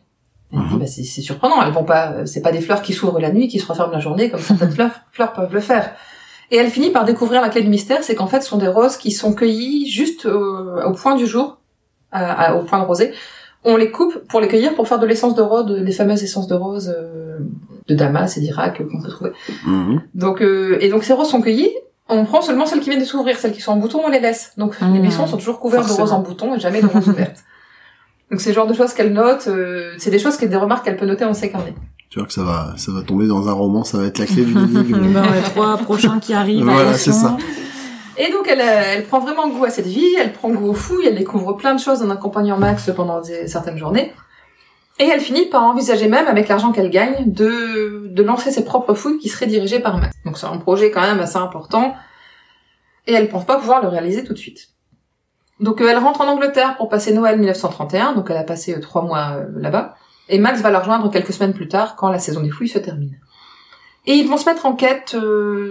Mhm. 0.51 0.77
bah, 0.79 0.85
c'est 0.85 1.03
c'est 1.03 1.21
surprenant. 1.21 1.61
Elles 1.65 1.73
vont 1.73 1.83
pas. 1.83 2.11
euh, 2.11 2.25
C'est 2.27 2.41
pas 2.41 2.51
des 2.51 2.61
fleurs 2.61 2.81
qui 2.83 2.93
s'ouvrent 2.93 3.19
la 3.19 3.31
nuit, 3.31 3.47
qui 3.47 3.59
se 3.59 3.65
referment 3.67 3.93
la 3.93 3.99
journée, 3.99 4.29
comme 4.29 4.39
certaines 4.39 4.71
fleurs, 4.77 5.01
fleurs 5.11 5.33
peuvent 5.33 5.53
le 5.53 5.59
faire. 5.59 5.91
Et 6.51 6.57
elle 6.57 6.69
finit 6.69 6.91
par 6.91 7.05
découvrir 7.05 7.41
la 7.41 7.49
clé 7.49 7.61
du 7.61 7.69
mystère, 7.69 8.03
c'est 8.03 8.15
qu'en 8.15 8.27
fait, 8.27 8.41
ce 8.41 8.49
sont 8.49 8.57
des 8.57 8.67
roses 8.67 8.97
qui 8.97 9.11
sont 9.11 9.33
cueillies 9.33 9.87
juste 9.89 10.25
euh, 10.25 10.83
au 10.85 10.93
point 10.93 11.15
du 11.15 11.25
jour, 11.27 11.57
à- 12.11 12.31
à- 12.51 12.55
au 12.55 12.63
point 12.63 12.79
de 12.79 12.85
rosée. 12.85 13.13
On 13.63 13.77
les 13.77 13.89
coupe 13.89 14.15
pour 14.29 14.39
les 14.41 14.47
cueillir 14.47 14.75
pour 14.75 14.87
faire 14.87 14.99
de 14.99 15.07
l'essence 15.07 15.33
de 15.33 15.41
rose, 15.41 15.65
les 15.69 15.91
fameuses 15.91 16.23
essences 16.23 16.47
de 16.47 16.53
rose 16.55 16.93
euh, 16.95 17.39
de 17.87 17.95
Damas 17.95 18.37
et 18.37 18.39
d'Irak 18.41 18.79
euh, 18.81 18.85
qu'on 18.91 19.01
peut 19.01 19.09
trouver. 19.09 19.31
Mhm. 19.65 20.01
Donc 20.13 20.41
euh, 20.43 20.77
et 20.81 20.89
donc 20.89 21.03
ces 21.03 21.13
roses 21.13 21.29
sont 21.29 21.41
cueillies. 21.41 21.71
On 22.07 22.23
prend 22.25 22.43
seulement 22.43 22.67
celles 22.67 22.81
qui 22.81 22.89
viennent 22.91 23.01
de 23.01 23.05
s'ouvrir, 23.05 23.37
celles 23.39 23.51
qui 23.53 23.61
sont 23.61 23.71
en 23.71 23.77
bouton, 23.77 24.01
on 24.05 24.09
les 24.09 24.19
laisse. 24.19 24.51
Donc 24.57 24.79
les 24.79 24.85
Mmh. 24.87 25.01
buissons 25.01 25.25
sont 25.25 25.37
toujours 25.37 25.59
couverts 25.59 25.83
de 25.83 25.91
roses 25.91 26.11
en 26.11 26.19
bouton 26.19 26.53
et 26.53 26.59
jamais 26.59 26.79
de 26.81 26.85
roses 26.87 27.07
ouvertes. 27.09 27.37
Donc 28.31 28.41
c'est 28.41 28.49
le 28.49 28.55
genre 28.55 28.67
de 28.67 28.73
choses 28.73 28.93
qu'elle 28.93 29.13
note. 29.13 29.47
euh, 29.47 29.93
c'est 29.97 30.11
des 30.11 30.19
choses, 30.19 30.37
que 30.37 30.45
des 30.45 30.55
remarques 30.55 30.85
qu'elle 30.85 30.97
peut 30.97 31.05
noter 31.05 31.25
dans 31.25 31.33
ses 31.33 31.49
carnets. 31.51 31.75
Tu 32.09 32.19
vois 32.19 32.27
que 32.27 32.33
ça 32.33 32.43
va, 32.43 32.73
ça 32.77 32.91
va 32.91 33.01
tomber 33.01 33.27
dans 33.27 33.47
un 33.49 33.53
roman, 33.53 33.83
ça 33.83 33.97
va 33.97 34.05
être 34.05 34.19
la 34.19 34.25
clé 34.25 34.43
d'une 34.45 34.57
énigme. 34.57 35.13
Dans 35.13 35.21
les 35.31 35.41
trois 35.41 35.77
prochains 35.77 36.19
qui 36.19 36.33
arrivent. 36.33 36.63
Voilà, 36.63 36.93
c'est 36.97 37.11
ça. 37.11 37.37
Et 38.17 38.31
donc 38.31 38.47
elle, 38.47 38.61
euh, 38.61 38.83
elle 38.95 39.05
prend 39.05 39.19
vraiment 39.19 39.49
goût 39.49 39.65
à 39.65 39.69
cette 39.69 39.87
vie, 39.87 40.15
elle 40.17 40.31
prend 40.31 40.49
goût 40.49 40.69
aux 40.69 40.73
fouilles, 40.73 41.05
elle 41.07 41.15
découvre 41.17 41.53
plein 41.53 41.75
de 41.75 41.79
choses 41.79 42.01
en 42.01 42.09
accompagnant 42.09 42.57
Max 42.57 42.89
pendant 42.95 43.19
des- 43.21 43.47
certaines 43.47 43.77
journées. 43.77 44.13
Et 44.97 45.03
elle 45.03 45.19
finit 45.19 45.47
par 45.47 45.63
envisager 45.63 46.07
même, 46.07 46.25
avec 46.27 46.47
l'argent 46.47 46.71
qu'elle 46.71 46.89
gagne, 46.89 47.29
de, 47.29 48.07
de 48.09 48.23
lancer 48.23 48.51
ses 48.51 48.63
propres 48.63 48.93
fouilles 48.93 49.17
qui 49.17 49.27
seraient 49.27 49.47
dirigées 49.47 49.79
par 49.79 49.97
Max. 49.97 50.13
Donc 50.23 50.37
c'est 50.37 50.45
un 50.47 50.55
projet 50.57 50.89
quand 50.91 51.01
même 51.01 51.19
assez 51.19 51.35
important. 51.37 51.93
Et 53.05 53.11
elle 53.13 53.27
pense 53.27 53.45
pas 53.45 53.57
pouvoir 53.57 53.81
le 53.81 53.89
réaliser 53.89 54.23
tout 54.23 54.31
de 54.33 54.37
suite. 54.37 54.69
Donc 55.59 55.81
euh, 55.81 55.87
elle 55.89 55.97
rentre 55.97 56.21
en 56.21 56.27
Angleterre 56.27 56.75
pour 56.77 56.89
passer 56.89 57.13
Noël 57.13 57.37
1931, 57.37 58.13
donc 58.13 58.27
elle 58.29 58.37
a 58.37 58.43
passé 58.43 58.75
euh, 58.75 58.81
trois 58.81 59.01
mois 59.01 59.37
euh, 59.37 59.45
là-bas. 59.55 59.95
Et 60.27 60.39
Max 60.39 60.61
va 60.61 60.71
la 60.71 60.79
rejoindre 60.79 61.09
quelques 61.11 61.33
semaines 61.33 61.53
plus 61.53 61.67
tard, 61.67 61.95
quand 61.95 62.09
la 62.09 62.19
saison 62.19 62.41
des 62.41 62.49
fouilles 62.49 62.67
se 62.67 62.79
termine. 62.79 63.17
Et 64.07 64.13
ils 64.13 64.27
vont 64.27 64.37
se 64.37 64.45
mettre 64.45 64.65
en 64.65 64.73
quête, 64.73 65.15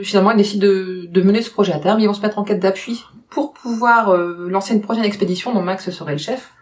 finalement, 0.03 0.31
ils 0.33 0.37
décident 0.37 0.67
de, 0.67 1.07
de 1.09 1.23
mener 1.23 1.43
ce 1.43 1.51
projet 1.51 1.73
à 1.73 1.79
terme, 1.79 2.01
ils 2.01 2.07
vont 2.07 2.15
se 2.15 2.21
mettre 2.21 2.39
en 2.39 2.45
quête 2.45 2.61
d'appui 2.61 3.05
pour 3.31 3.53
pouvoir 3.53 4.17
lancer 4.17 4.75
une 4.75 4.81
prochaine 4.81 5.05
expédition 5.05 5.53
dont 5.53 5.63
Max 5.63 5.89
serait 5.91 6.13
le 6.13 6.19
chef. 6.19 6.53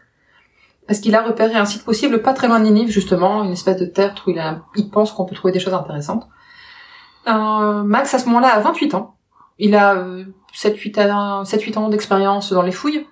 Parce 0.86 1.00
qu'il 1.00 1.14
a 1.14 1.22
repéré 1.22 1.54
un 1.54 1.64
site 1.64 1.84
possible 1.84 2.20
pas 2.20 2.34
très 2.34 2.48
loin 2.48 2.60
de 2.60 2.64
Ninive, 2.64 2.90
justement, 2.90 3.42
une 3.44 3.52
espèce 3.52 3.78
de 3.78 3.86
terre 3.86 4.14
où 4.26 4.30
il, 4.30 4.38
a, 4.38 4.62
pense 4.90 5.12
qu'on 5.12 5.24
peut 5.24 5.34
trouver 5.34 5.52
des 5.52 5.60
choses 5.60 5.74
intéressantes. 5.74 6.28
Max, 7.26 8.12
à 8.12 8.18
ce 8.18 8.26
moment-là, 8.26 8.48
a 8.48 8.60
28 8.60 8.94
ans. 8.94 9.16
Il 9.58 9.74
a 9.74 9.96
7-8 10.54 11.10
ans, 11.10 11.42
7-8 11.44 11.78
ans 11.78 11.88
d'expérience 11.88 12.52
dans 12.52 12.62
les 12.62 12.72
fouilles, 12.72 13.06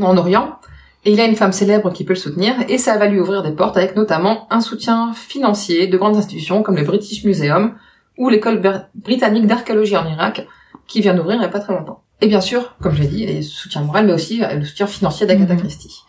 en 0.00 0.16
Orient. 0.16 0.56
Et 1.04 1.12
il 1.12 1.20
a 1.20 1.24
une 1.24 1.36
femme 1.36 1.52
célèbre 1.52 1.90
qui 1.92 2.04
peut 2.04 2.12
le 2.12 2.18
soutenir, 2.18 2.54
et 2.68 2.76
ça 2.76 2.98
va 2.98 3.06
lui 3.06 3.18
ouvrir 3.20 3.42
des 3.42 3.52
portes 3.52 3.76
avec 3.78 3.96
notamment 3.96 4.46
un 4.50 4.60
soutien 4.60 5.12
financier 5.14 5.86
de 5.86 5.96
grandes 5.96 6.16
institutions 6.16 6.62
comme 6.62 6.76
le 6.76 6.84
British 6.84 7.24
Museum 7.24 7.74
ou 8.18 8.28
l'école 8.28 8.60
britannique 8.94 9.46
d'archéologie 9.46 9.96
en 9.96 10.06
Irak, 10.06 10.46
qui 10.86 11.00
vient 11.00 11.14
d'ouvrir 11.14 11.36
il 11.36 11.38
n'y 11.38 11.44
a 11.46 11.48
pas 11.48 11.60
très 11.60 11.72
longtemps. 11.72 12.02
Et 12.20 12.26
bien 12.26 12.42
sûr, 12.42 12.76
comme 12.82 12.94
je 12.94 13.00
l'ai 13.00 13.08
dit, 13.08 13.26
le 13.26 13.40
soutien 13.40 13.80
moral, 13.82 14.06
mais 14.06 14.12
aussi 14.12 14.44
euh, 14.44 14.54
le 14.56 14.64
soutien 14.64 14.86
financier 14.86 15.26
d'Agatha 15.26 15.54
Mhm. 15.54 15.60
Christie. 15.60 16.02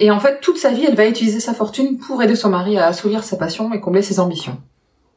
Et 0.00 0.10
en 0.10 0.20
fait, 0.20 0.40
toute 0.40 0.58
sa 0.58 0.70
vie, 0.70 0.84
elle 0.86 0.96
va 0.96 1.06
utiliser 1.06 1.40
sa 1.40 1.54
fortune 1.54 1.98
pour 1.98 2.22
aider 2.22 2.36
son 2.36 2.50
mari 2.50 2.76
à 2.78 2.86
assouvir 2.88 3.24
sa 3.24 3.36
passion 3.36 3.72
et 3.72 3.80
combler 3.80 4.02
ses 4.02 4.20
ambitions. 4.20 4.58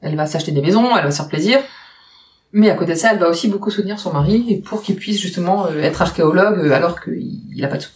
Elle 0.01 0.15
va 0.15 0.25
s'acheter 0.25 0.51
des 0.53 0.61
maisons, 0.61 0.95
elle 0.95 1.03
va 1.03 1.11
se 1.11 1.17
faire 1.17 1.27
plaisir, 1.27 1.59
mais 2.53 2.69
à 2.69 2.75
côté 2.75 2.93
de 2.93 2.97
ça, 2.97 3.09
elle 3.11 3.19
va 3.19 3.29
aussi 3.29 3.47
beaucoup 3.49 3.69
soutenir 3.71 3.99
son 3.99 4.13
mari 4.13 4.45
et 4.49 4.57
pour 4.57 4.81
qu'il 4.81 4.95
puisse 4.95 5.19
justement 5.19 5.65
euh, 5.67 5.81
être 5.81 6.01
archéologue 6.01 6.59
euh, 6.59 6.71
alors 6.71 7.01
qu'il 7.01 7.41
n'a 7.57 7.67
pas 7.67 7.77
de 7.77 7.81
sous. 7.83 7.91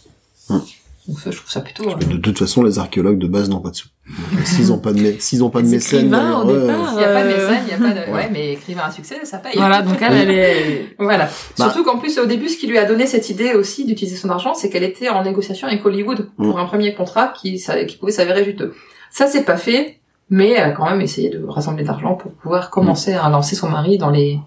Hmm. 0.50 0.60
Donc 1.06 1.20
ça, 1.20 1.30
je 1.30 1.38
trouve 1.38 1.50
ça 1.50 1.60
plutôt... 1.62 1.88
euh, 1.88 1.94
De 1.94 2.18
toute 2.18 2.38
façon, 2.38 2.62
les 2.62 2.78
archéologues 2.78 3.18
de 3.18 3.26
base 3.26 3.48
n'ont 3.48 3.60
pas 3.60 3.70
de 3.70 3.76
sous. 3.76 3.88
S'ils 4.44 4.70
ont 4.72 4.78
pas 4.78 4.92
de, 4.92 5.14
s'ils 5.18 5.42
ont 5.42 5.48
pas 5.48 5.62
de 5.62 5.68
départ, 5.68 6.44
Il 6.46 6.98
n'y 6.98 7.04
a 7.04 7.08
pas 7.08 7.22
de 7.22 7.28
mécène, 7.28 7.60
il 7.62 7.66
n'y 7.66 7.72
a 7.72 7.78
pas 7.78 7.94
de... 7.94 8.06
ouais. 8.10 8.12
Ouais, 8.12 8.28
mais 8.30 8.52
écrivain 8.52 8.82
à 8.86 8.90
succès, 8.90 9.16
ça 9.24 9.38
paye. 9.38 9.52
Voilà, 9.56 9.80
donc 9.82 9.96
elle, 10.02 10.12
elle 10.16 10.30
est... 10.30 10.94
Voilà. 10.98 11.30
Bah. 11.58 11.64
Surtout 11.70 11.82
qu'en 11.84 11.98
plus, 11.98 12.18
au 12.18 12.26
début, 12.26 12.48
ce 12.50 12.58
qui 12.58 12.66
lui 12.66 12.76
a 12.78 12.84
donné 12.84 13.06
cette 13.06 13.30
idée 13.30 13.52
aussi 13.54 13.86
d'utiliser 13.86 14.16
son 14.16 14.28
argent, 14.28 14.52
c'est 14.54 14.68
qu'elle 14.68 14.82
était 14.84 15.08
en 15.08 15.22
négociation 15.22 15.66
avec 15.66 15.84
Hollywood 15.86 16.28
pour 16.36 16.56
Mm. 16.56 16.60
un 16.60 16.64
premier 16.66 16.94
contrat 16.94 17.32
qui, 17.40 17.58
ça- 17.58 17.84
qui 17.84 17.96
pouvait 17.96 18.12
s'avérer 18.12 18.44
juteux. 18.44 18.74
Ça, 19.10 19.26
c'est 19.26 19.44
pas 19.44 19.56
fait, 19.56 20.00
mais 20.30 20.50
elle 20.50 20.70
a 20.70 20.72
quand 20.72 20.88
même 20.88 21.00
essayé 21.00 21.30
de 21.30 21.44
rassembler 21.46 21.82
de 21.82 21.88
l'argent 21.88 22.14
pour 22.14 22.30
pouvoir 22.32 22.70
commencer 22.70 23.14
à 23.14 23.28
lancer 23.28 23.56
son 23.56 23.68
mari 23.68 23.98
dans 23.98 24.10
les 24.10 24.38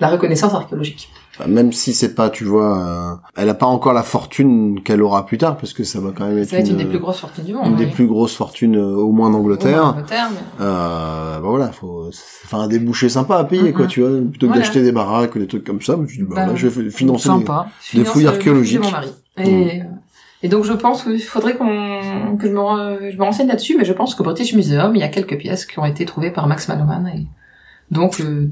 la 0.00 0.08
reconnaissance 0.08 0.52
archéologique. 0.54 1.10
Enfin, 1.38 1.48
même 1.48 1.72
si 1.72 1.94
c'est 1.94 2.14
pas, 2.14 2.28
tu 2.28 2.44
vois, 2.44 2.78
euh, 2.78 3.14
elle 3.36 3.48
a 3.48 3.54
pas 3.54 3.66
encore 3.66 3.92
la 3.92 4.02
fortune 4.02 4.82
qu'elle 4.82 5.00
aura 5.00 5.24
plus 5.26 5.38
tard, 5.38 5.56
parce 5.56 5.72
que 5.72 5.84
ça 5.84 6.00
va 6.00 6.10
quand 6.10 6.26
même 6.26 6.38
être, 6.38 6.48
Ça 6.50 6.56
va 6.56 6.62
être 6.62 6.68
une, 6.68 6.72
une, 6.72 6.78
des 6.84 6.90
plus 6.90 6.98
grosses 6.98 7.20
fortunes 7.20 7.44
du 7.44 7.54
monde. 7.54 7.66
une 7.66 7.76
des 7.76 7.86
plus 7.86 8.06
grosses 8.06 8.34
fortunes, 8.34 8.76
euh, 8.76 8.96
au 8.96 9.12
moins 9.12 9.28
en 9.28 9.34
Au 9.34 9.36
Angleterre. 9.38 9.84
Angleterre, 9.86 10.28
mais- 10.32 10.64
Euh, 10.64 11.34
bah 11.38 11.46
voilà, 11.48 11.68
faut, 11.72 12.08
c'est 12.10 12.44
enfin 12.46 12.64
un 12.64 12.68
débouché 12.68 13.08
sympa 13.08 13.36
à 13.36 13.44
payer, 13.44 13.72
quoi, 13.72 13.86
tu 13.86 14.00
vois, 14.00 14.10
plutôt 14.10 14.40
que 14.40 14.52
Voilà. 14.52 14.62
d'acheter 14.62 14.82
des 14.82 14.92
baraques 14.92 15.34
ou 15.36 15.38
des 15.38 15.46
trucs 15.46 15.64
comme 15.64 15.80
ça, 15.80 15.96
mais 15.96 16.06
tu 16.06 16.16
dis, 16.18 16.22
bah, 16.24 16.34
Bah, 16.36 16.46
là, 16.46 16.52
je 16.56 16.66
vais 16.66 16.90
financer 16.90 17.28
des-. 17.38 17.44
Je 17.92 17.98
Des 17.98 18.04
fouilles 18.04 18.26
euh, 18.26 18.30
archéologiques. 18.30 18.80
de 18.80 18.84
mon 18.84 18.90
mari. 18.90 19.08
Et, 19.38 19.80
euh, 19.80 19.84
et 20.42 20.48
donc 20.48 20.64
je 20.64 20.72
pense 20.72 21.04
qu'il 21.04 21.22
faudrait 21.22 21.54
qu'on 21.56 22.36
que 22.36 22.46
je 22.48 22.52
me, 22.52 22.58
re- 22.58 23.10
je 23.12 23.16
me 23.16 23.22
renseigne 23.22 23.48
là-dessus, 23.48 23.76
mais 23.78 23.84
je 23.84 23.92
pense 23.92 24.14
qu'au 24.14 24.24
British 24.24 24.54
Museum, 24.54 24.94
il 24.96 25.00
y 25.00 25.04
a 25.04 25.08
quelques 25.08 25.36
pièces 25.38 25.66
qui 25.66 25.78
ont 25.78 25.84
été 25.84 26.04
trouvées 26.04 26.30
par 26.30 26.46
Max 26.46 26.68
Mallowan 26.68 27.08
et 27.14 27.26
donc 27.90 28.20
euh, 28.20 28.50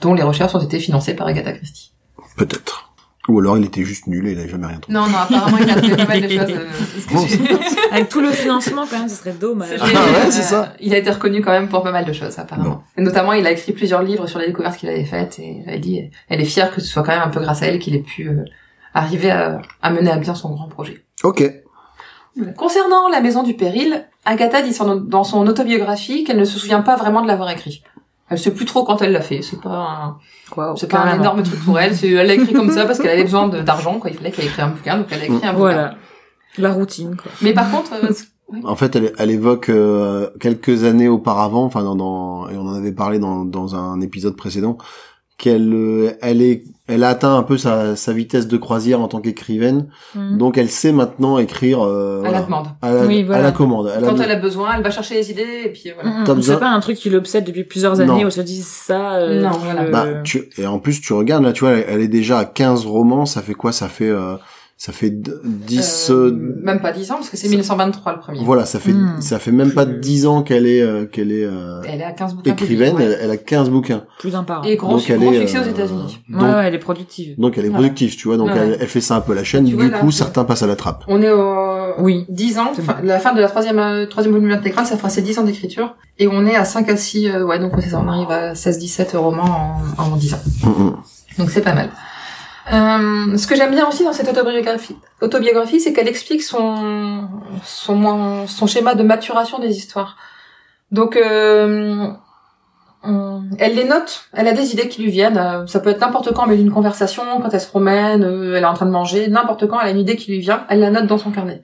dont 0.00 0.14
les 0.14 0.22
recherches 0.22 0.54
ont 0.54 0.60
été 0.60 0.78
financées 0.78 1.14
par 1.14 1.26
Agatha 1.26 1.52
Christie. 1.52 1.92
Peut-être. 2.36 2.90
Ou 3.26 3.38
alors 3.40 3.56
il 3.56 3.64
était 3.64 3.84
juste 3.84 4.06
nul 4.06 4.26
et 4.26 4.32
il 4.32 4.38
a 4.38 4.46
jamais 4.46 4.66
rien 4.66 4.78
trouvé. 4.78 4.98
Non, 4.98 5.06
non, 5.08 5.16
apparemment 5.16 5.56
il 5.58 5.70
a 5.70 5.76
trouvé 5.76 5.96
pas 5.96 6.04
mal 6.06 6.20
de 6.20 6.28
choses. 6.28 6.50
euh, 6.50 6.66
Bon, 7.10 7.26
Avec 7.92 8.08
tout 8.10 8.20
le 8.20 8.28
financement, 8.30 8.84
quand 8.90 8.98
même, 8.98 9.08
ce 9.08 9.16
serait 9.16 9.32
dommage. 9.32 9.68
Ah 9.80 9.84
ouais, 9.86 10.30
c'est 10.30 10.40
euh, 10.40 10.42
ça. 10.42 10.72
Il 10.80 10.92
a 10.92 10.98
été 10.98 11.10
reconnu 11.10 11.40
quand 11.40 11.52
même 11.52 11.68
pour 11.68 11.82
pas 11.82 11.92
mal 11.92 12.04
de 12.04 12.12
choses, 12.12 12.38
apparemment. 12.38 12.82
Et 12.98 13.02
notamment, 13.02 13.32
il 13.32 13.46
a 13.46 13.50
écrit 13.52 13.72
plusieurs 13.72 14.02
livres 14.02 14.26
sur 14.26 14.38
les 14.40 14.46
découvertes 14.48 14.76
qu'il 14.76 14.90
avait 14.90 15.04
faites 15.06 15.38
et 15.38 15.62
elle 15.66 15.80
dit, 15.80 16.10
elle 16.28 16.40
est 16.42 16.44
fière 16.44 16.74
que 16.74 16.82
ce 16.82 16.86
soit 16.86 17.02
quand 17.02 17.12
même 17.12 17.22
un 17.22 17.28
peu 17.30 17.40
grâce 17.40 17.62
à 17.62 17.66
elle 17.68 17.78
qu'il 17.78 17.94
ait 17.94 18.00
pu 18.02 18.28
euh, 18.28 18.44
arriver 18.92 19.30
à, 19.30 19.62
à 19.80 19.90
mener 19.90 20.10
à 20.10 20.18
bien 20.18 20.34
son 20.34 20.50
grand 20.50 20.68
projet. 20.68 21.03
Ok. 21.24 21.50
Concernant 22.56 23.08
la 23.08 23.20
maison 23.20 23.42
du 23.42 23.54
péril, 23.54 24.06
Agatha 24.24 24.60
dit 24.62 24.72
son- 24.74 24.96
dans 24.96 25.22
son 25.24 25.46
autobiographie 25.46 26.24
qu'elle 26.24 26.38
ne 26.38 26.44
se 26.44 26.58
souvient 26.58 26.82
pas 26.82 26.96
vraiment 26.96 27.22
de 27.22 27.28
l'avoir 27.28 27.50
écrit. 27.50 27.82
Elle 28.28 28.38
sait 28.38 28.52
plus 28.52 28.64
trop 28.64 28.84
quand 28.84 29.02
elle 29.02 29.12
l'a 29.12 29.20
fait. 29.20 29.40
C'est 29.42 29.60
pas 29.60 29.70
un, 29.70 30.74
c'est 30.76 30.90
pas 30.90 30.98
un 31.00 31.20
énorme 31.20 31.42
truc 31.42 31.62
pour 31.64 31.78
elle. 31.78 31.94
C'est, 31.94 32.10
elle 32.10 32.26
l'a 32.26 32.34
écrit 32.34 32.52
comme 32.52 32.70
ça 32.72 32.86
parce 32.86 32.98
qu'elle 32.98 33.10
avait 33.12 33.22
besoin 33.24 33.48
de- 33.48 33.60
d'argent, 33.60 33.98
quoi. 34.00 34.10
Il 34.10 34.16
fallait 34.16 34.30
qu'elle 34.32 34.46
écrive 34.46 34.64
un 34.64 34.68
bouquin, 34.68 34.96
donc 34.96 35.06
elle 35.10 35.20
a 35.20 35.24
écrit 35.24 35.34
un 35.36 35.38
bouquin. 35.38 35.52
Voilà. 35.52 35.94
La 36.58 36.72
routine, 36.72 37.16
quoi. 37.16 37.30
Mais 37.42 37.52
par 37.52 37.70
contre, 37.70 37.92
euh, 38.02 38.10
En 38.64 38.76
fait, 38.76 38.96
elle, 38.96 39.12
elle 39.18 39.30
évoque 39.30 39.68
euh, 39.68 40.30
quelques 40.40 40.84
années 40.84 41.08
auparavant, 41.08 41.64
enfin 41.64 41.82
dans, 41.82 41.94
dans 41.96 42.48
et 42.48 42.56
on 42.56 42.66
en 42.66 42.74
avait 42.74 42.92
parlé 42.92 43.18
dans, 43.18 43.44
dans 43.44 43.74
un 43.76 44.00
épisode 44.00 44.36
précédent, 44.36 44.78
qu'elle 45.38 45.72
euh, 45.72 46.12
elle 46.20 46.42
est 46.42 46.64
elle 46.86 47.02
a 47.04 47.08
atteint 47.08 47.34
un 47.36 47.42
peu 47.42 47.56
sa, 47.56 47.96
sa 47.96 48.12
vitesse 48.12 48.46
de 48.46 48.56
croisière 48.56 49.00
en 49.00 49.08
tant 49.08 49.20
qu'écrivaine, 49.20 49.88
Mhm. 50.14 50.36
donc 50.38 50.58
elle 50.58 50.68
sait 50.68 50.92
maintenant 50.92 51.38
écrire 51.38 51.80
euh, 51.82 52.18
à 52.18 52.20
voilà, 52.20 52.38
la 52.40 52.44
demande. 52.44 52.66
à, 52.82 52.92
la, 52.92 53.06
Oui, 53.06 53.22
voilà. 53.22 53.40
à 53.40 53.44
la 53.44 53.52
commande. 53.52 53.90
Elle 53.96 54.04
a 54.04 54.08
Quand 54.08 54.20
elle 54.20 54.30
a 54.30 54.36
besoin, 54.36 54.74
elle 54.76 54.82
va 54.82 54.90
chercher 54.90 55.14
les 55.14 55.30
idées 55.30 55.62
et 55.64 55.68
puis 55.70 55.90
voilà. 55.94 56.24
T'as 56.26 56.34
besoin- 56.34 56.54
C'est 56.54 56.60
pas 56.60 56.68
un 56.70 56.80
truc 56.80 56.96
qui 56.98 57.08
l'obsède 57.10 57.44
depuis 57.44 57.64
plusieurs 57.64 58.00
années 58.00 58.08
Non. 58.12 58.18
où 58.18 58.26
elle 58.26 58.32
se 58.32 58.40
dit 58.42 58.60
ça. 58.62 59.14
euh, 59.14 59.40
Non, 59.42 59.50
voilà. 59.52 59.84
Bah, 59.90 60.06
tu, 60.24 60.48
et 60.58 60.66
en 60.66 60.78
plus, 60.78 61.00
tu 61.00 61.12
regardes, 61.14 61.42
là, 61.44 61.52
tu 61.52 61.60
vois, 61.64 61.72
elle, 61.72 61.84
elle 61.88 62.00
est 62.00 62.08
déjà 62.08 62.38
à 62.38 62.44
15 62.44 62.84
romans, 62.86 63.24
ça 63.26 63.40
fait 63.40 63.54
quoi? 63.54 63.72
Ça 63.72 63.88
fait, 63.88 64.08
euh, 64.10 64.34
ça 64.84 64.92
fait 64.92 65.08
d- 65.08 65.30
10, 65.44 66.08
Euh, 66.10 66.14
euh, 66.30 66.54
même 66.62 66.80
pas 66.80 66.92
10 66.92 67.10
ans 67.10 67.14
parce 67.14 67.30
que 67.30 67.38
c'est 67.38 67.44
ça- 67.46 67.50
1923 67.52 68.12
le 68.12 68.18
premier. 68.18 68.40
voilà, 68.44 68.66
ça 68.66 68.78
fait, 68.78 68.92
Hmm. 68.92 69.18
ça 69.18 69.38
fait 69.38 69.50
même 69.50 69.72
pas 69.72 69.86
Plus- 69.86 69.98
10 70.00 70.26
ans 70.26 70.42
qu'elle 70.42 70.66
est, 70.66 70.82
euh, 70.82 71.06
qu'elle 71.06 71.32
est, 71.32 71.46
euh, 71.46 71.80
Elle 71.88 72.02
est 72.02 72.04
à 72.04 72.12
15 72.12 72.34
bouquins. 72.34 72.52
écrivaine, 72.52 72.94
ouais. 72.96 73.04
elle, 73.04 73.18
elle 73.22 73.30
a 73.30 73.38
15 73.38 73.70
bouquins. 73.70 74.04
Plus 74.18 74.32
d'un 74.32 74.42
par 74.44 74.60
an. 74.60 74.64
Et 74.64 74.76
gros, 74.76 74.90
Donc, 74.96 75.08
elle 75.08 75.20
gros 75.20 75.32
est, 75.32 75.40
succès 75.46 75.58
aux 75.58 75.62
euh, 75.62 75.70
États-Unis. 75.70 76.18
Ouais, 76.30 76.38
ouais, 76.42 76.64
elle 76.66 76.74
est 76.74 76.78
productive. 76.78 77.34
donc 77.40 77.56
elle 77.56 77.64
est 77.64 77.68
Voilà. 77.68 77.84
productive, 77.84 78.14
tu 78.14 78.28
vois, 78.28 78.36
donc 78.36 78.48
Ouais, 78.48 78.58
elle, 78.58 78.70
ouais. 78.72 78.76
elle 78.78 78.86
fait 78.88 79.00
ça 79.00 79.16
un 79.16 79.20
peu 79.22 79.32
la 79.32 79.42
chaîne, 79.44 79.64
du 79.64 79.74
vois, 79.74 79.86
là, 79.88 79.98
coup, 80.00 80.10
c'est- 80.10 80.18
certains 80.18 80.44
passent 80.44 80.62
à 80.62 80.66
la 80.66 80.76
trappe. 80.76 81.04
On 81.08 81.22
est 81.22 81.30
au 81.32 81.94
Oui. 82.00 82.26
10 82.28 82.58
ans, 82.58 82.72
enfin, 82.78 82.96
la 83.02 83.18
fin 83.20 83.32
de 83.32 83.40
la 83.40 83.48
troisième, 83.48 83.78
euh, 83.78 84.04
troisième 84.06 84.34
volume 84.34 84.50
intégrale, 84.50 84.84
ça 84.84 84.98
fera 84.98 85.08
ses 85.08 85.22
10 85.22 85.38
ans 85.38 85.44
d'écriture. 85.44 85.96
Et 86.18 86.28
on 86.28 86.44
est 86.44 86.56
à 86.56 86.66
5 86.66 86.90
à 86.90 86.96
6, 86.98 87.28
euh, 87.28 87.42
ouais, 87.44 87.58
donc 87.58 87.72
c'est 87.80 87.88
ça, 87.88 88.02
on 88.04 88.08
arrive 88.08 88.30
à 88.30 88.54
16-17 88.54 89.12
romans 89.16 89.78
en, 89.96 90.02
en 90.12 90.16
10 90.16 90.34
ans. 90.34 90.38
Mm, 90.62 90.68
mm. 90.68 90.96
Donc 91.38 91.50
c'est 91.50 91.62
pas 91.62 91.74
mal. 91.74 91.88
Euh, 92.72 93.36
ce 93.36 93.46
que 93.46 93.54
j'aime 93.56 93.72
bien 93.72 93.86
aussi 93.86 94.04
dans 94.04 94.14
cette 94.14 94.28
autobiographie, 94.28 94.96
autobiographie, 95.20 95.80
c'est 95.80 95.92
qu'elle 95.92 96.08
explique 96.08 96.42
son, 96.42 97.28
son, 97.62 98.46
son 98.46 98.66
schéma 98.66 98.94
de 98.94 99.02
maturation 99.02 99.58
des 99.58 99.76
histoires. 99.76 100.16
Donc, 100.90 101.16
euh, 101.16 102.08
elle 103.58 103.74
les 103.74 103.84
note, 103.84 104.28
elle 104.32 104.48
a 104.48 104.52
des 104.52 104.72
idées 104.72 104.88
qui 104.88 105.02
lui 105.02 105.10
viennent, 105.10 105.36
euh, 105.36 105.66
ça 105.66 105.80
peut 105.80 105.90
être 105.90 106.00
n'importe 106.00 106.32
quand, 106.32 106.46
mais 106.46 106.56
d'une 106.56 106.70
conversation, 106.70 107.22
quand 107.42 107.50
elle 107.52 107.60
se 107.60 107.68
promène, 107.68 108.24
euh, 108.24 108.56
elle 108.56 108.62
est 108.62 108.66
en 108.66 108.74
train 108.74 108.86
de 108.86 108.90
manger, 108.90 109.28
n'importe 109.28 109.66
quand, 109.66 109.80
elle 109.80 109.88
a 109.88 109.90
une 109.90 109.98
idée 109.98 110.16
qui 110.16 110.30
lui 110.30 110.40
vient, 110.40 110.64
elle 110.70 110.80
la 110.80 110.90
note 110.90 111.06
dans 111.06 111.18
son 111.18 111.30
carnet. 111.30 111.62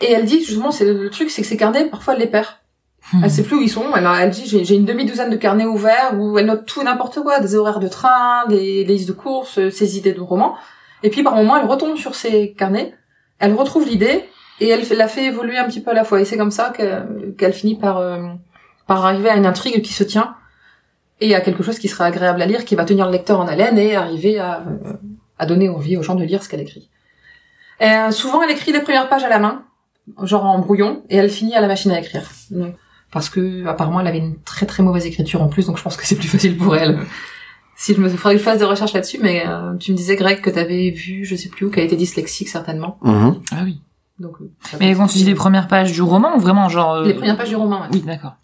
Et 0.00 0.10
elle 0.10 0.24
dit, 0.24 0.42
justement, 0.42 0.72
c'est 0.72 0.92
le 0.92 1.10
truc, 1.10 1.30
c'est 1.30 1.42
que 1.42 1.48
ces 1.48 1.56
carnets, 1.56 1.84
parfois, 1.84 2.14
elle 2.14 2.20
les 2.20 2.26
perd. 2.26 2.48
Elle 3.22 3.30
sait 3.30 3.42
plus 3.42 3.56
où 3.56 3.62
ils 3.62 3.68
sont. 3.70 3.84
Elle, 3.94 4.30
dit 4.30 4.46
j'ai 4.46 4.74
une 4.74 4.84
demi-douzaine 4.84 5.30
de 5.30 5.36
carnets 5.36 5.66
ouverts 5.66 6.14
où 6.18 6.38
elle 6.38 6.46
note 6.46 6.64
tout 6.66 6.80
et 6.80 6.84
n'importe 6.84 7.20
quoi, 7.20 7.40
des 7.40 7.54
horaires 7.56 7.80
de 7.80 7.88
train, 7.88 8.46
des, 8.48 8.84
des 8.84 8.92
listes 8.94 9.08
de 9.08 9.12
courses, 9.12 9.58
ses 9.70 9.98
idées 9.98 10.12
de 10.12 10.20
romans. 10.20 10.54
Et 11.02 11.10
puis 11.10 11.22
par 11.22 11.34
moment, 11.34 11.56
elle 11.56 11.66
retombe 11.66 11.96
sur 11.96 12.14
ses 12.14 12.52
carnets, 12.52 12.94
elle 13.38 13.52
retrouve 13.54 13.86
l'idée 13.86 14.24
et 14.60 14.68
elle 14.68 14.86
la 14.96 15.08
fait 15.08 15.24
évoluer 15.26 15.58
un 15.58 15.64
petit 15.64 15.80
peu 15.80 15.90
à 15.90 15.94
la 15.94 16.04
fois. 16.04 16.20
Et 16.20 16.24
c'est 16.24 16.36
comme 16.36 16.50
ça 16.52 16.70
que- 16.70 17.30
qu'elle 17.32 17.52
finit 17.52 17.74
par 17.76 17.98
euh, 17.98 18.28
par 18.86 19.04
arriver 19.04 19.28
à 19.30 19.36
une 19.36 19.46
intrigue 19.46 19.82
qui 19.82 19.92
se 19.92 20.04
tient 20.04 20.34
et 21.20 21.34
à 21.34 21.40
quelque 21.40 21.62
chose 21.62 21.78
qui 21.78 21.88
sera 21.88 22.04
agréable 22.06 22.40
à 22.42 22.46
lire, 22.46 22.64
qui 22.64 22.74
va 22.76 22.84
tenir 22.84 23.06
le 23.06 23.12
lecteur 23.12 23.40
en 23.40 23.46
haleine 23.46 23.78
et 23.78 23.94
arriver 23.94 24.38
à, 24.38 24.60
euh, 24.66 24.92
à 25.38 25.46
donner 25.46 25.68
envie 25.68 25.96
aux 25.96 26.02
gens 26.02 26.14
de 26.14 26.24
lire 26.24 26.42
ce 26.42 26.48
qu'elle 26.48 26.60
écrit. 26.60 26.88
Euh, 27.80 28.10
souvent, 28.10 28.42
elle 28.42 28.50
écrit 28.50 28.72
les 28.72 28.80
premières 28.80 29.08
pages 29.08 29.24
à 29.24 29.28
la 29.28 29.38
main, 29.38 29.64
genre 30.22 30.44
en 30.44 30.58
brouillon, 30.58 31.02
et 31.10 31.16
elle 31.16 31.30
finit 31.30 31.54
à 31.54 31.60
la 31.60 31.66
machine 31.68 31.90
à 31.92 31.98
écrire. 32.00 32.28
Donc, 32.50 32.74
parce 33.12 33.28
que 33.28 33.66
apparemment 33.66 34.00
elle 34.00 34.06
avait 34.08 34.18
une 34.18 34.40
très 34.42 34.66
très 34.66 34.82
mauvaise 34.82 35.06
écriture 35.06 35.42
en 35.42 35.48
plus, 35.48 35.66
donc 35.66 35.78
je 35.78 35.82
pense 35.82 35.96
que 35.96 36.06
c'est 36.06 36.16
plus 36.16 36.28
facile 36.28 36.56
pour 36.56 36.74
elle. 36.74 36.98
Si 37.76 37.94
je 37.94 38.00
me 38.00 38.08
faudrait 38.08 38.34
que 38.34 38.38
je 38.40 38.44
fasse 38.44 38.58
des 38.58 38.64
recherches 38.64 38.92
là-dessus, 38.92 39.18
mais 39.20 39.44
euh, 39.46 39.74
tu 39.76 39.92
me 39.92 39.96
disais 39.96 40.14
Greg 40.16 40.40
que 40.40 40.50
t'avais 40.50 40.90
vu, 40.90 41.24
je 41.24 41.34
sais 41.34 41.48
plus 41.48 41.66
où, 41.66 41.70
qu'elle 41.70 41.84
était 41.84 41.96
dyslexique 41.96 42.48
certainement. 42.48 42.98
Mhm. 43.02 43.40
Ah 43.50 43.62
oui. 43.64 43.80
Donc, 44.18 44.36
euh, 44.40 44.50
Mais 44.78 44.94
quand 44.94 45.06
tu 45.08 45.18
dis 45.18 45.24
les 45.24 45.34
premières 45.34 45.66
pages 45.66 45.90
du 45.90 46.02
roman, 46.02 46.36
ou 46.36 46.38
vraiment 46.38 46.68
genre... 46.68 46.94
euh, 46.94 47.04
les 47.04 47.14
premières 47.14 47.36
pages 47.36 47.48
du 47.48 47.56
roman, 47.56 47.80
ouais. 47.80 47.88
Oui, 47.92 48.00
d'accord. 48.00 48.34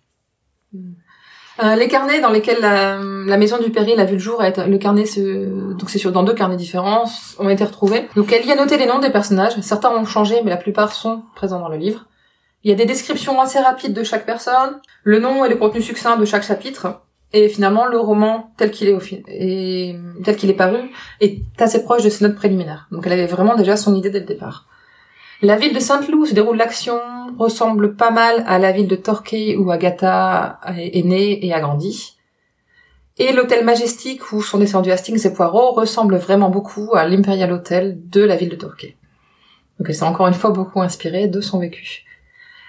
Euh, 1.62 1.74
les 1.74 1.89
carnets 1.89 2.20
dans 2.20 2.31
lesquels 2.31 2.61
la, 2.61 2.99
la 3.01 3.36
maison 3.36 3.59
du 3.59 3.70
péril 3.70 3.99
a 3.99 4.05
vu 4.05 4.15
le 4.15 4.19
jour, 4.19 4.40
le 4.43 4.77
carnet, 4.78 5.07
se, 5.07 5.74
donc 5.74 5.90
c'est 5.90 5.99
sur 5.99 6.12
dans 6.12 6.23
deux 6.23 6.35
carnets 6.35 6.57
différents, 6.57 7.05
ont 7.39 7.49
été 7.49 7.65
retrouvés. 7.65 8.09
Donc 8.16 8.32
elle 8.32 8.47
y 8.47 8.53
a 8.53 8.57
noté 8.57 8.77
les 8.78 8.86
noms 8.86 9.01
des 9.01 9.11
personnages. 9.11 9.61
Certains 9.61 9.90
ont 9.90 10.05
changé, 10.05 10.36
mais 10.45 10.51
la 10.51 10.57
plupart 10.57 10.93
sont 10.93 11.23
présents 11.35 11.59
dans 11.59 11.69
le 11.69 11.77
livre. 11.77 12.07
Il 12.64 12.70
y 12.70 12.72
a 12.72 12.76
des 12.76 12.86
descriptions 12.86 13.40
assez 13.40 13.59
rapides 13.60 13.93
de 13.93 14.02
chaque 14.02 14.26
personne, 14.26 14.80
le 15.05 15.20
nom 15.20 15.44
et 15.44 15.48
le 15.48 15.56
contenu 15.56 15.80
succinct 15.80 16.16
de 16.16 16.24
chaque 16.24 16.43
chapitre. 16.43 17.02
Et 17.32 17.48
finalement, 17.48 17.86
le 17.86 17.98
roman 17.98 18.52
tel 18.56 18.70
qu'il 18.70 18.89
est 18.89 18.94
au 18.94 19.01
tel 19.01 20.36
qu'il 20.36 20.51
est 20.51 20.55
paru 20.55 20.90
est 21.20 21.43
assez 21.59 21.85
proche 21.85 22.02
de 22.02 22.09
ses 22.09 22.24
notes 22.24 22.36
préliminaires. 22.36 22.89
Donc 22.90 23.06
elle 23.06 23.12
avait 23.12 23.26
vraiment 23.26 23.55
déjà 23.55 23.76
son 23.76 23.94
idée 23.94 24.10
dès 24.10 24.20
le 24.20 24.26
départ. 24.26 24.66
La 25.40 25.56
ville 25.56 25.74
de 25.74 25.78
Saint-Loup 25.78 26.22
où 26.22 26.26
se 26.26 26.35
déroule 26.35 26.56
l'action 26.56 26.98
ressemble 27.39 27.94
pas 27.94 28.10
mal 28.10 28.43
à 28.48 28.59
la 28.59 28.72
ville 28.72 28.89
de 28.89 28.97
Torquay 28.97 29.56
où 29.56 29.70
Agatha 29.70 30.59
est 30.76 31.05
née 31.05 31.47
et 31.47 31.52
a 31.52 31.60
grandi. 31.60 32.16
Et 33.18 33.32
l'hôtel 33.32 33.64
Majestic 33.64 34.32
où 34.32 34.43
sont 34.43 34.59
descendus 34.59 34.90
Hastings 34.90 35.26
et 35.26 35.32
Poirot 35.32 35.72
ressemble 35.72 36.16
vraiment 36.16 36.51
beaucoup 36.51 36.94
à 36.94 37.06
l'Imperial 37.06 37.52
Hotel 37.52 37.98
de 38.09 38.22
la 38.22 38.36
ville 38.36 38.48
de 38.48 38.56
Torquay. 38.56 38.97
Donc 39.78 39.89
elle 39.89 39.94
s'est 39.94 40.05
encore 40.05 40.26
une 40.26 40.35
fois 40.35 40.51
beaucoup 40.51 40.80
inspirée 40.80 41.28
de 41.28 41.40
son 41.40 41.60
vécu. 41.60 42.05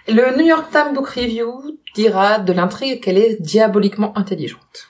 Le 0.09 0.35
New 0.37 0.45
York 0.45 0.67
Times 0.71 0.93
Book 0.93 1.07
Review 1.09 1.77
dira 1.95 2.39
de 2.39 2.53
l'intrigue 2.53 3.01
qu'elle 3.01 3.17
est 3.17 3.41
diaboliquement 3.41 4.17
intelligente. 4.17 4.87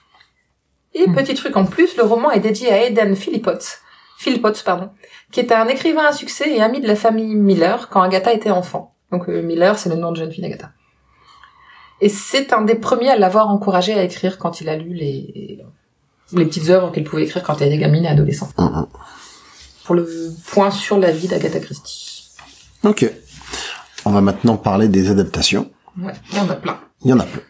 Et 0.93 1.07
Hmm. 1.07 1.15
petit 1.15 1.33
truc 1.33 1.55
en 1.57 1.65
plus, 1.65 1.95
le 1.97 2.03
roman 2.03 2.31
est 2.31 2.39
dédié 2.39 2.71
à 2.71 2.83
Eden 2.85 3.15
Phillipotts, 3.15 3.79
Phillipotts 4.17 4.63
pardon, 4.63 4.89
qui 5.31 5.39
est 5.39 5.51
un 5.51 5.67
écrivain 5.67 6.05
à 6.05 6.11
succès 6.13 6.49
et 6.55 6.61
ami 6.61 6.81
de 6.81 6.87
la 6.87 6.95
famille 6.95 7.35
Miller 7.35 7.89
quand 7.89 8.01
Agatha 8.01 8.33
était 8.33 8.49
enfant. 8.49 8.95
Donc 9.11 9.29
euh, 9.29 9.41
Miller, 9.41 9.77
c'est 9.77 9.89
le 9.89 9.95
nom 9.95 10.11
de 10.11 10.17
jeune 10.17 10.31
fille 10.31 10.41
d'Agatha. 10.41 10.71
Et 12.01 12.09
c'est 12.09 12.53
un 12.53 12.61
des 12.61 12.75
premiers 12.75 13.09
à 13.09 13.17
l'avoir 13.17 13.49
encouragé 13.49 13.93
à 13.93 14.03
écrire 14.03 14.37
quand 14.37 14.61
il 14.61 14.69
a 14.69 14.75
lu 14.77 14.93
les, 14.93 15.59
les 16.33 16.45
petites 16.45 16.69
œuvres 16.69 16.91
qu'elle 16.91 17.03
pouvait 17.03 17.23
écrire 17.23 17.43
quand 17.43 17.59
elle 17.61 17.67
était 17.67 17.77
gamine 17.77 18.05
et 18.05 18.09
adolescente. 18.09 18.57
Mhm. 18.57 18.87
Pour 19.83 19.95
le 19.95 20.07
point 20.47 20.71
sur 20.71 20.97
la 20.97 21.11
vie 21.11 21.27
d'Agatha 21.27 21.59
Christie. 21.59 22.29
Ok. 22.83 23.11
On 24.09 24.11
va 24.11 24.21
maintenant 24.21 24.57
parler 24.57 24.87
des 24.87 25.09
adaptations. 25.11 25.69
Ouais, 26.01 26.13
il 26.31 26.37
y 26.37 26.41
en 26.41 26.49
a 26.49 26.55
plein. 26.55 26.79
Il 27.03 27.11
y 27.11 27.13
en 27.13 27.19
a 27.19 27.23
plein. 27.25 27.41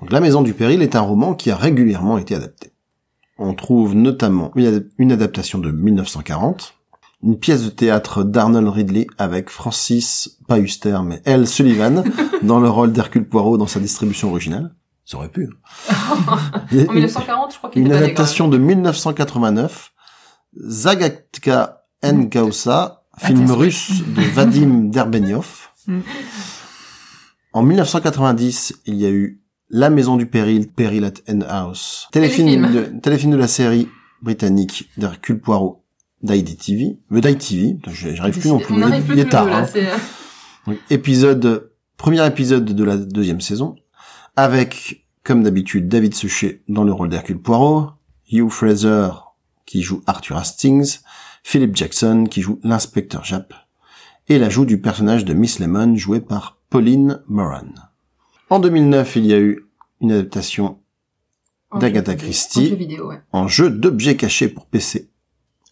Donc, 0.00 0.10
La 0.12 0.20
Maison 0.20 0.40
du 0.40 0.54
Péril 0.54 0.80
est 0.80 0.96
un 0.96 1.00
roman 1.02 1.34
qui 1.34 1.50
a 1.50 1.56
régulièrement 1.56 2.16
été 2.16 2.34
adapté. 2.34 2.72
On 3.38 3.52
trouve 3.54 3.94
notamment 3.94 4.50
une, 4.54 4.66
ad- 4.66 4.88
une 4.98 5.12
adaptation 5.12 5.58
de 5.58 5.70
1940, 5.70 6.72
une 7.22 7.38
pièce 7.38 7.64
de 7.64 7.68
théâtre 7.70 8.22
d'Arnold 8.24 8.68
Ridley 8.68 9.06
avec 9.18 9.50
Francis, 9.50 10.38
pas 10.48 10.58
Huster, 10.58 10.98
mais 11.04 11.20
Elle 11.26 11.46
Sullivan, 11.46 12.02
dans 12.42 12.60
le 12.60 12.70
rôle 12.70 12.92
d'Hercule 12.92 13.28
Poirot 13.28 13.58
dans 13.58 13.66
sa 13.66 13.78
distribution 13.80 14.30
originale. 14.30 14.74
Ça 15.04 15.18
aurait 15.18 15.28
pu. 15.28 15.50
hein. 15.90 15.96
En 16.72 16.76
une- 16.76 16.92
1940, 16.94 17.52
je 17.52 17.58
crois 17.58 17.70
qu'il 17.70 17.82
une 17.82 17.88
était 17.88 17.94
pas 17.94 18.00
né, 18.00 18.06
adaptation 18.06 18.48
de 18.48 18.56
1989, 18.56 19.92
Zagatka 20.66 21.82
Nkausa, 22.02 23.02
film 23.18 23.42
Attends, 23.44 23.54
russe 23.56 24.02
de 24.06 24.22
Vadim 24.22 24.88
Derbenyov. 24.90 25.68
Mm. 25.86 26.00
En 27.52 27.62
1990, 27.62 28.80
il 28.86 28.94
y 28.96 29.06
a 29.06 29.10
eu 29.10 29.40
La 29.68 29.90
Maison 29.90 30.16
du 30.16 30.26
Péril, 30.26 30.68
Péril 30.68 31.04
at 31.04 31.14
End 31.28 31.40
House, 31.48 32.08
téléfilm 32.12 32.48
Téléfilm. 32.48 32.72
de, 32.72 33.00
téléfilm 33.00 33.32
de 33.32 33.36
la 33.36 33.48
série 33.48 33.88
britannique 34.22 34.88
d'Hercule 34.96 35.40
Poirot 35.40 35.84
d'IDTV, 36.22 36.98
euh, 37.12 37.20
d'ITV, 37.20 37.78
j'arrive 37.92 38.38
plus 38.38 38.50
non 38.50 38.58
plus, 38.58 38.74
il 39.12 39.18
est 39.18 39.28
tard, 39.28 39.46
là, 39.46 39.66
hein. 39.74 39.98
Donc, 40.66 40.78
épisode, 40.90 41.72
premier 41.96 42.24
épisode 42.26 42.64
de 42.64 42.84
la 42.84 42.96
deuxième 42.96 43.40
saison, 43.40 43.76
avec, 44.36 45.06
comme 45.24 45.42
d'habitude, 45.42 45.88
David 45.88 46.14
Suchet 46.14 46.62
dans 46.68 46.84
le 46.84 46.92
rôle 46.92 47.08
d'Hercule 47.08 47.40
Poirot, 47.40 47.90
Hugh 48.30 48.50
Fraser 48.50 49.08
qui 49.66 49.82
joue 49.82 50.02
Arthur 50.06 50.36
Hastings, 50.36 50.98
Philip 51.42 51.74
Jackson 51.74 52.26
qui 52.30 52.42
joue 52.42 52.60
l'inspecteur 52.62 53.24
Japp, 53.24 53.54
et 54.30 54.38
l'ajout 54.38 54.64
du 54.64 54.80
personnage 54.80 55.24
de 55.26 55.34
Miss 55.34 55.58
Lemon 55.58 55.94
joué 55.96 56.20
par 56.20 56.56
Pauline 56.70 57.20
Moran. 57.28 57.66
En 58.48 58.58
2009, 58.60 59.16
il 59.16 59.26
y 59.26 59.32
a 59.34 59.38
eu 59.38 59.66
une 60.00 60.12
adaptation 60.12 60.78
d'Agatha. 61.78 62.14
Christie. 62.14 62.60
En 62.60 62.64
jeu 62.70 62.74
vidéo, 62.76 63.08
ouais. 63.08 63.20
en 63.32 63.48
jeu 63.48 63.70
d'objets 63.70 64.16
cachés 64.16 64.48
pour 64.48 64.66
PC, 64.66 65.08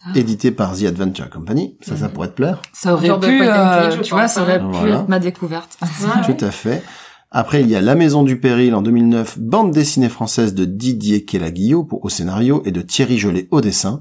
Ah. 0.05 0.11
édité 0.17 0.51
par 0.51 0.77
The 0.77 0.85
Adventure 0.85 1.29
Company. 1.31 1.77
Ça, 1.81 1.97
ça 1.97 2.07
Mhm. 2.09 2.13
pourrait 2.13 2.29
te 2.29 2.35
plaire. 2.35 2.63
Ça 2.73 2.95
aurait 2.95 3.07
Genre 3.09 3.19
pu, 3.21 3.41
euh, 3.43 3.89
click, 3.91 4.03
tu 4.03 4.11
vois, 4.15 4.29
ça 4.29 4.43
aurait 4.43 4.61
hein. 4.61 4.71
pu 4.83 4.89
être 4.91 5.09
ma 5.09 5.19
découverte. 5.19 5.77
Ouais. 6.03 6.35
Tout 6.37 6.45
à 6.45 6.51
fait. 6.51 6.83
Après, 7.31 7.61
il 7.61 7.69
y 7.69 7.77
a 7.77 7.81
La 7.81 7.95
Maison 7.95 8.23
du 8.23 8.41
Péril 8.41 8.75
en 8.75 8.81
2009, 8.83 9.39
bande 9.39 9.71
dessinée 9.73 10.09
française 10.09 10.55
de 10.55 10.65
Didier 10.65 11.25
Kellaguillot 11.25 11.85
pour- 11.85 12.05
au 12.05 12.09
scénario 12.09 12.63
et 12.65 12.71
de 12.73 12.81
Thierry 12.81 13.19
Jolet 13.19 13.49
au 13.51 13.61
dessin, 13.61 14.01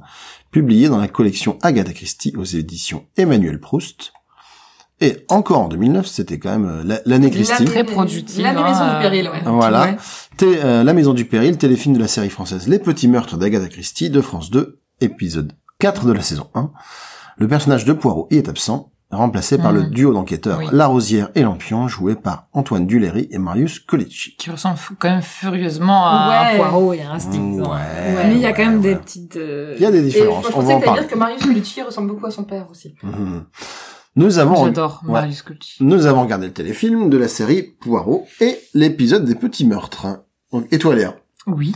publiée 0.52 0.88
dans 0.88 0.98
la 0.98 1.08
collection 1.10 1.58
Agatha 1.62 1.92
Christie 1.94 2.34
aux 2.38 2.46
éditions 2.46 3.06
Emmanuel 3.18 3.60
Proust. 3.60 4.14
Et 5.00 5.26
encore 5.30 5.60
en 5.60 5.68
2009, 5.68 6.08
c'était 6.08 6.40
quand 6.40 6.50
même 6.58 6.66
euh, 6.66 6.84
la- 6.84 7.02
l'année 7.06 7.30
Christie. 7.30 7.54
L'année- 7.54 7.66
Très 7.66 7.84
productive, 7.84 8.42
L'année 8.44 8.60
hein, 8.62 8.64
Maison 8.70 8.84
euh, 8.84 8.96
du 8.96 9.02
Péril, 9.04 9.30
ouais. 9.30 9.42
Voilà. 9.46 9.82
Ouais. 9.84 9.98
Té- 10.38 10.60
euh, 10.64 10.84
la 10.84 10.94
Maison 10.94 11.14
du 11.14 11.26
Péril, 11.26 11.58
téléfilm 11.58 11.94
de 11.96 12.00
la 12.00 12.08
série 12.08 12.30
française 12.32 12.68
Les 12.68 12.80
Petits 12.80 13.08
Meurtres 13.08 13.38
d'Agatha 13.38 13.68
Christie 13.68 14.10
de 14.10 14.22
France 14.22 14.50
2, 14.50 14.80
épisode 15.02 15.54
4 15.80 16.06
de 16.08 16.14
la 16.14 16.22
saison 16.22 16.48
1. 16.56 16.72
Le 17.38 17.48
personnage 17.48 17.86
de 17.86 17.94
Poirot 17.94 18.28
y 18.32 18.38
est 18.38 18.50
absent, 18.50 18.92
remplacé 19.12 19.60
par 19.60 19.72
le 19.72 19.84
Mhm. 19.84 19.90
duo 19.92 20.14
d'enquêteurs 20.14 20.58
Oui. 20.58 20.66
Larosière 20.72 21.30
et 21.36 21.44
Lampion, 21.44 21.88
joué 21.88 22.16
par 22.16 22.48
Antoine 22.52 22.88
Duléry 22.88 23.28
et 23.30 23.38
Marius 23.38 23.78
Colici. 23.80 24.36
Qui 24.38 24.50
ressemble 24.50 24.80
quand 24.98 25.10
même 25.12 25.22
furieusement 25.22 26.08
à 26.08 26.10
un 26.12 26.52
Ouais. 26.54 26.58
poireau 26.58 26.94
et 26.94 27.02
à 27.04 27.12
un 27.12 27.18
hein. 27.18 27.20
Ouais, 27.60 28.26
Mais 28.26 28.32
il 28.34 28.40
y 28.40 28.46
a 28.46 28.50
ouais, 28.50 28.54
quand 28.56 28.66
même 28.66 28.78
ouais. 28.82 28.90
des 28.90 28.96
petites... 28.96 29.38
euh, 29.38 29.76
Il 29.78 29.84
y 29.84 29.86
a 29.86 29.92
des 29.92 30.00
Et 30.00 30.02
je 30.02 30.06
différences, 30.18 30.46
on 30.46 30.50
va 30.50 30.54
pensais 30.56 30.74
en 30.74 30.80
que 30.80 30.86
t'allais 30.86 31.00
dire 31.02 31.08
que 31.08 31.16
Marius 31.16 31.44
Colucci 31.44 31.82
ressemble 31.84 32.08
beaucoup 32.08 32.26
à 32.26 32.32
son 32.32 32.44
père 32.46 32.66
aussi. 32.72 32.96
Mhm. 33.04 33.44
Nous 34.18 34.40
avons, 34.40 34.66
J'adore 34.66 35.02
Ouais. 35.06 35.12
Marius 35.14 35.44
Colucci. 35.44 35.76
nous 35.84 36.06
avons 36.08 36.24
regardé 36.24 36.48
le 36.48 36.54
téléfilm 36.54 37.10
de 37.10 37.18
la 37.18 37.28
série 37.28 37.62
Poirot 37.64 38.28
et 38.42 38.58
l'épisode 38.74 39.24
des 39.26 39.36
petits 39.36 39.66
meurtres. 39.66 40.08
Donc, 40.52 40.68
et 40.72 40.80
toi, 40.80 40.96
Léa? 40.96 41.16
Oui. 41.46 41.74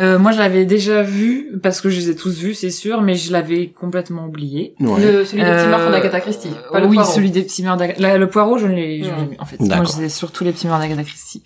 Euh, 0.00 0.18
moi, 0.18 0.30
je 0.32 0.38
l'avais 0.38 0.64
déjà 0.64 1.02
vu, 1.02 1.48
parce 1.62 1.80
que 1.80 1.90
je 1.90 1.98
les 1.98 2.10
ai 2.10 2.14
tous 2.16 2.38
vus, 2.38 2.54
c'est 2.54 2.70
sûr, 2.70 3.02
mais 3.02 3.14
je 3.16 3.32
l'avais 3.32 3.68
complètement 3.68 4.26
oublié. 4.26 4.74
Ouais. 4.80 5.00
Le, 5.00 5.24
celui 5.24 5.42
des 5.42 5.50
petits 5.50 5.66
meurtres 5.68 5.90
d'Agatha 5.90 6.20
Christie. 6.20 6.50
Pas 6.72 6.80
le 6.80 6.86
oui, 6.86 6.96
poireau. 6.96 7.12
celui 7.12 7.30
des 7.32 7.42
petits 7.42 7.62
meurtres 7.64 7.78
d'Agatha. 7.78 8.16
Le 8.18 8.26
poireau, 8.28 8.58
je 8.58 8.66
l'ai, 8.66 9.02
je 9.02 9.10
l'ai 9.10 9.10
Mm. 9.10 9.28
vu, 9.30 9.36
en 9.40 9.44
fait. 9.44 9.58
Moi, 9.58 9.68
D'accord. 9.68 9.88
c'est 9.88 10.08
surtout 10.08 10.44
les 10.44 10.52
petits 10.52 10.66
meurtres 10.68 10.82
d'Agatha 10.82 11.02
Christie. 11.02 11.42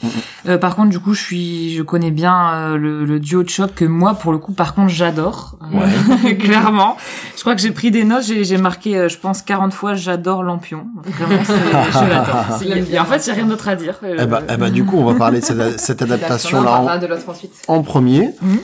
Euh, 0.48 0.58
par 0.58 0.76
contre, 0.76 0.90
du 0.90 0.98
coup, 0.98 1.14
je 1.14 1.22
suis, 1.22 1.74
je 1.74 1.82
connais 1.82 2.10
bien 2.10 2.52
euh, 2.52 2.76
le, 2.76 3.04
le 3.06 3.20
duo 3.20 3.42
de 3.42 3.48
choc 3.48 3.74
que 3.74 3.84
moi, 3.86 4.14
pour 4.14 4.32
le 4.32 4.38
coup, 4.38 4.52
par 4.52 4.74
contre, 4.74 4.90
j'adore. 4.90 5.56
Euh, 5.74 6.34
Clairement. 6.38 6.96
Je 7.36 7.40
crois 7.40 7.54
que 7.54 7.60
j'ai 7.62 7.70
pris 7.70 7.90
des 7.90 8.04
notes, 8.04 8.24
j'ai, 8.24 8.44
j'ai 8.44 8.58
marqué, 8.58 8.96
euh, 8.98 9.08
je 9.08 9.16
pense, 9.18 9.40
40 9.42 9.72
fois, 9.72 9.94
j'adore 9.94 10.42
Lampion. 10.42 10.84
Vraiment, 11.04 11.42
je 11.44 11.52
l'adore. 12.08 12.58
Je 12.60 12.94
et 12.94 12.98
en 12.98 13.04
fait, 13.06 13.24
il 13.26 13.28
y 13.28 13.32
a 13.32 13.34
rien 13.34 13.46
d'autre 13.46 13.68
à 13.68 13.76
dire. 13.76 13.98
Euh, 14.02 14.16
Eh 14.20 14.26
ben, 14.26 14.40
eh 14.52 14.56
ben, 14.58 14.70
du 14.70 14.84
coup, 14.84 14.98
on 14.98 15.04
va 15.04 15.14
parler 15.14 15.40
de 15.40 15.44
cette, 15.44 15.80
cette 15.80 16.02
adaptation-là 16.02 16.80
en, 16.82 16.98
de 16.98 17.06
l'autre 17.06 17.28
ensuite. 17.28 17.52
en 17.68 17.82
premier. 17.82 18.30
Mhm. 18.42 18.58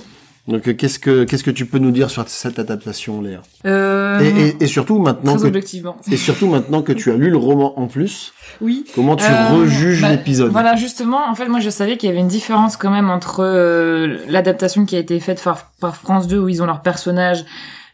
Donc, 0.48 0.66
euh, 0.66 0.72
qu'est-ce 0.72 0.98
que, 0.98 1.24
qu'est-ce 1.24 1.44
que 1.44 1.50
tu 1.50 1.66
peux 1.66 1.76
nous 1.78 1.90
dire 1.90 2.08
sur 2.08 2.26
cette 2.26 2.58
adaptation, 2.58 3.20
Léa? 3.20 3.42
Euh, 3.66 4.18
et, 4.20 4.48
et, 4.48 4.56
et 4.64 4.66
surtout 4.66 4.98
maintenant 4.98 5.34
très 5.34 5.42
que, 5.42 5.48
objectivement. 5.48 5.96
et 6.10 6.16
surtout 6.16 6.46
maintenant 6.48 6.80
que 6.80 6.92
tu 6.92 7.10
as 7.12 7.16
lu 7.16 7.28
le 7.28 7.36
roman 7.36 7.78
en 7.78 7.86
plus, 7.86 8.32
Oui. 8.62 8.86
comment 8.94 9.14
tu 9.16 9.26
Euh, 9.26 9.48
rejuges 9.58 10.00
bah, 10.00 10.10
l'épisode? 10.10 10.50
Voilà, 10.50 10.74
justement, 10.74 11.28
en 11.28 11.34
fait, 11.34 11.48
moi, 11.48 11.60
je 11.60 11.68
savais 11.68 11.98
qu'il 11.98 12.08
y 12.08 12.12
avait 12.12 12.20
une 12.22 12.28
différence 12.28 12.78
quand 12.78 12.90
même 12.90 13.10
entre 13.10 13.40
euh, 13.44 14.16
l'adaptation 14.28 14.86
qui 14.86 14.96
a 14.96 15.00
été 15.00 15.20
faite 15.20 15.42
par, 15.44 15.70
par 15.82 15.96
France 15.96 16.26
2, 16.28 16.38
où 16.38 16.48
ils 16.48 16.62
ont 16.62 16.66
leur 16.66 16.80
personnage 16.80 17.44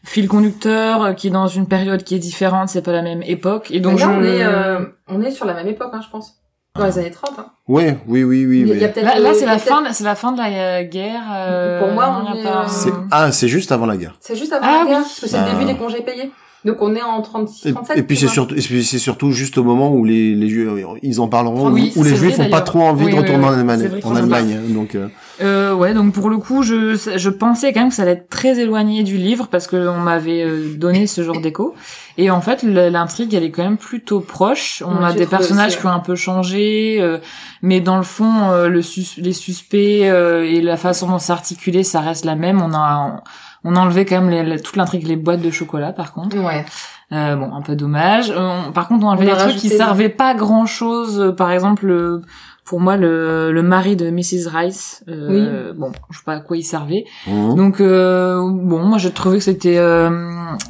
fil 0.04 0.28
conducteur, 0.28 1.16
qui 1.16 1.28
est 1.28 1.30
dans 1.30 1.48
une 1.48 1.66
période 1.66 2.04
qui 2.04 2.14
est 2.14 2.18
différente, 2.20 2.68
c'est 2.68 2.82
pas 2.82 2.92
la 2.92 3.02
même 3.02 3.22
époque, 3.24 3.70
et 3.72 3.80
donc 3.80 3.92
Donc 3.92 4.00
là, 4.00 4.06
je... 4.06 4.20
on 4.20 4.22
est, 4.22 4.44
euh, 4.44 4.78
on 5.08 5.22
est 5.22 5.30
sur 5.32 5.46
la 5.46 5.54
même 5.54 5.66
époque, 5.66 5.90
hein, 5.92 6.00
je 6.04 6.10
pense. 6.10 6.34
Dans 6.76 6.86
les 6.86 6.98
années 6.98 7.10
30, 7.12 7.38
hein. 7.38 7.46
Ouais, 7.68 7.98
oui, 8.08 8.24
oui, 8.24 8.44
oui. 8.46 8.60
Il 8.62 8.66
y 8.66 8.70
a- 8.84 8.88
mais- 8.88 8.92
il 8.96 9.02
y 9.04 9.06
a 9.06 9.14
Là, 9.14 9.18
là, 9.20 9.32
c'est 9.32 9.46
la 9.46 9.58
fin, 9.58 9.80
de- 9.82 9.92
c'est 9.92 10.02
la 10.02 10.16
fin 10.16 10.32
de 10.32 10.38
la 10.38 10.48
euh, 10.48 10.82
guerre. 10.82 11.22
euh, 11.32 11.78
Pour 11.78 11.92
moi, 11.92 12.20
on 12.26 12.34
est, 12.34 12.42
pas- 12.42 12.66
euh, 12.66 12.90
Ah, 13.12 13.30
c'est 13.30 13.46
juste 13.46 13.70
avant 13.70 13.86
la 13.86 13.96
guerre. 13.96 14.16
C'est 14.18 14.34
juste 14.34 14.52
avant 14.52 14.66
Ah 14.68 14.78
la 14.80 14.84
guerre, 14.90 14.96
oui. 14.98 15.02
parce 15.04 15.20
que 15.20 15.28
c'est 15.28 15.36
Ah. 15.36 15.46
le 15.46 15.52
début 15.52 15.66
des 15.72 15.78
congés 15.78 16.02
payés. 16.02 16.32
Donc 16.64 16.76
on 16.80 16.94
est 16.94 17.02
en 17.02 17.20
36, 17.20 17.66
Et, 17.68 17.72
37. 17.72 17.98
et 17.98 18.02
puis 18.02 18.16
c'est 18.16 18.28
surtout, 18.28 18.54
et 18.54 18.60
puis 18.60 18.84
c'est 18.84 18.98
surtout 18.98 19.32
juste 19.32 19.58
au 19.58 19.64
moment 19.64 19.92
où 19.92 20.04
les, 20.04 20.34
les 20.34 20.48
Juifs, 20.48 20.68
ils 21.02 21.20
en 21.20 21.28
parleront, 21.28 21.70
Oui, 21.70 21.92
où, 21.94 22.00
où 22.00 22.04
les 22.04 22.16
Juifs 22.16 22.36
vrai, 22.36 22.46
ont 22.46 22.50
pas 22.50 22.62
trop 22.62 22.80
envie 22.80 23.04
Oui, 23.04 23.12
de 23.12 23.16
retourner 23.18 23.44
oui. 23.44 23.50
en 23.50 23.52
Allemagne. 23.52 23.90
En 24.02 24.16
Allemagne, 24.16 24.60
donc. 24.70 24.94
euh, 24.94 25.08
Euh, 25.42 25.74
ouais, 25.74 25.92
donc 25.94 26.14
pour 26.14 26.30
le 26.30 26.38
coup, 26.38 26.62
je, 26.62 26.94
je 27.16 27.28
pensais 27.28 27.72
quand 27.72 27.80
même 27.80 27.88
que 27.90 27.94
ça 27.94 28.02
allait 28.02 28.12
être 28.12 28.28
très 28.30 28.58
éloigné 28.60 29.02
du 29.02 29.16
livre 29.18 29.48
parce 29.50 29.66
que 29.66 29.76
on 29.88 29.98
m'avait 29.98 30.42
euh, 30.42 30.74
donné 30.76 31.06
ce 31.06 31.22
genre 31.22 31.40
d'écho. 31.40 31.74
Et 32.16 32.30
en 32.30 32.40
fait, 32.40 32.62
l'intrigue, 32.62 33.34
elle 33.34 33.42
est 33.44 33.50
quand 33.50 33.64
même 33.64 33.76
plutôt 33.76 34.20
proche. 34.20 34.82
On 34.86 35.00
Ouais, 35.02 35.06
a 35.10 35.12
des 35.12 35.26
personnages 35.26 35.72
aussi, 35.72 35.80
qui 35.80 35.86
ont 35.86 35.90
un 35.90 35.98
peu 35.98 36.14
changé, 36.14 36.98
euh, 37.00 37.18
mais 37.60 37.80
dans 37.80 37.96
le 37.96 38.04
fond, 38.04 38.50
euh, 38.52 38.68
le 38.68 38.80
sus- 38.82 39.20
les 39.20 39.32
suspects 39.32 40.08
euh, 40.08 40.44
et 40.44 40.60
la 40.62 40.76
façon 40.76 41.08
dont 41.08 41.18
c'est 41.18 41.32
articulé, 41.32 41.82
ça 41.82 42.00
reste 42.00 42.24
la 42.24 42.36
même. 42.36 42.62
On 42.62 42.72
a 42.72 43.22
on 43.64 43.76
a 43.76 43.80
enlevé 43.80 44.04
quand 44.04 44.20
même 44.20 44.30
les- 44.30 44.44
les- 44.44 44.60
toute 44.60 44.76
l'intrigue, 44.76 45.06
les 45.06 45.16
boîtes 45.16 45.40
de 45.42 45.50
chocolat, 45.50 45.92
par 45.92 46.12
contre. 46.12 46.36
Ouais. 46.38 46.64
Euh, 47.12 47.36
bon, 47.36 47.52
un 47.54 47.62
peu 47.62 47.76
dommage. 47.76 48.30
Euh, 48.30 48.66
on- 48.68 48.72
par 48.72 48.88
contre, 48.88 49.04
on 49.04 49.08
a 49.08 49.12
enlevé 49.12 49.30
On 49.30 49.34
a 49.34 49.36
des 49.36 49.40
trucs 49.50 49.56
qui 49.56 49.68
servaient 49.68 50.08
pas 50.08 50.34
grand 50.34 50.66
chose. 50.66 51.34
par 51.36 51.50
exemple, 51.50 51.88
euh, 51.90 52.22
pour 52.64 52.80
moi 52.80 52.96
le, 52.96 53.52
le 53.52 53.62
mari 53.62 53.94
de 53.94 54.08
Mrs 54.10 54.48
Rice. 54.50 55.04
Euh, 55.08 55.74
Bon, 55.76 55.92
je 56.10 56.16
sais 56.18 56.24
pas 56.24 56.34
à 56.36 56.40
quoi 56.40 56.56
il 56.56 56.62
servait. 56.62 57.04
Mhm. 57.26 57.56
Donc 57.56 57.80
euh, 57.80 58.38
bon, 58.40 58.82
moi 58.84 58.96
j'ai 58.96 59.10
trouvé 59.10 59.36
que 59.38 59.44
c'était 59.44 59.76
euh, 59.76 60.08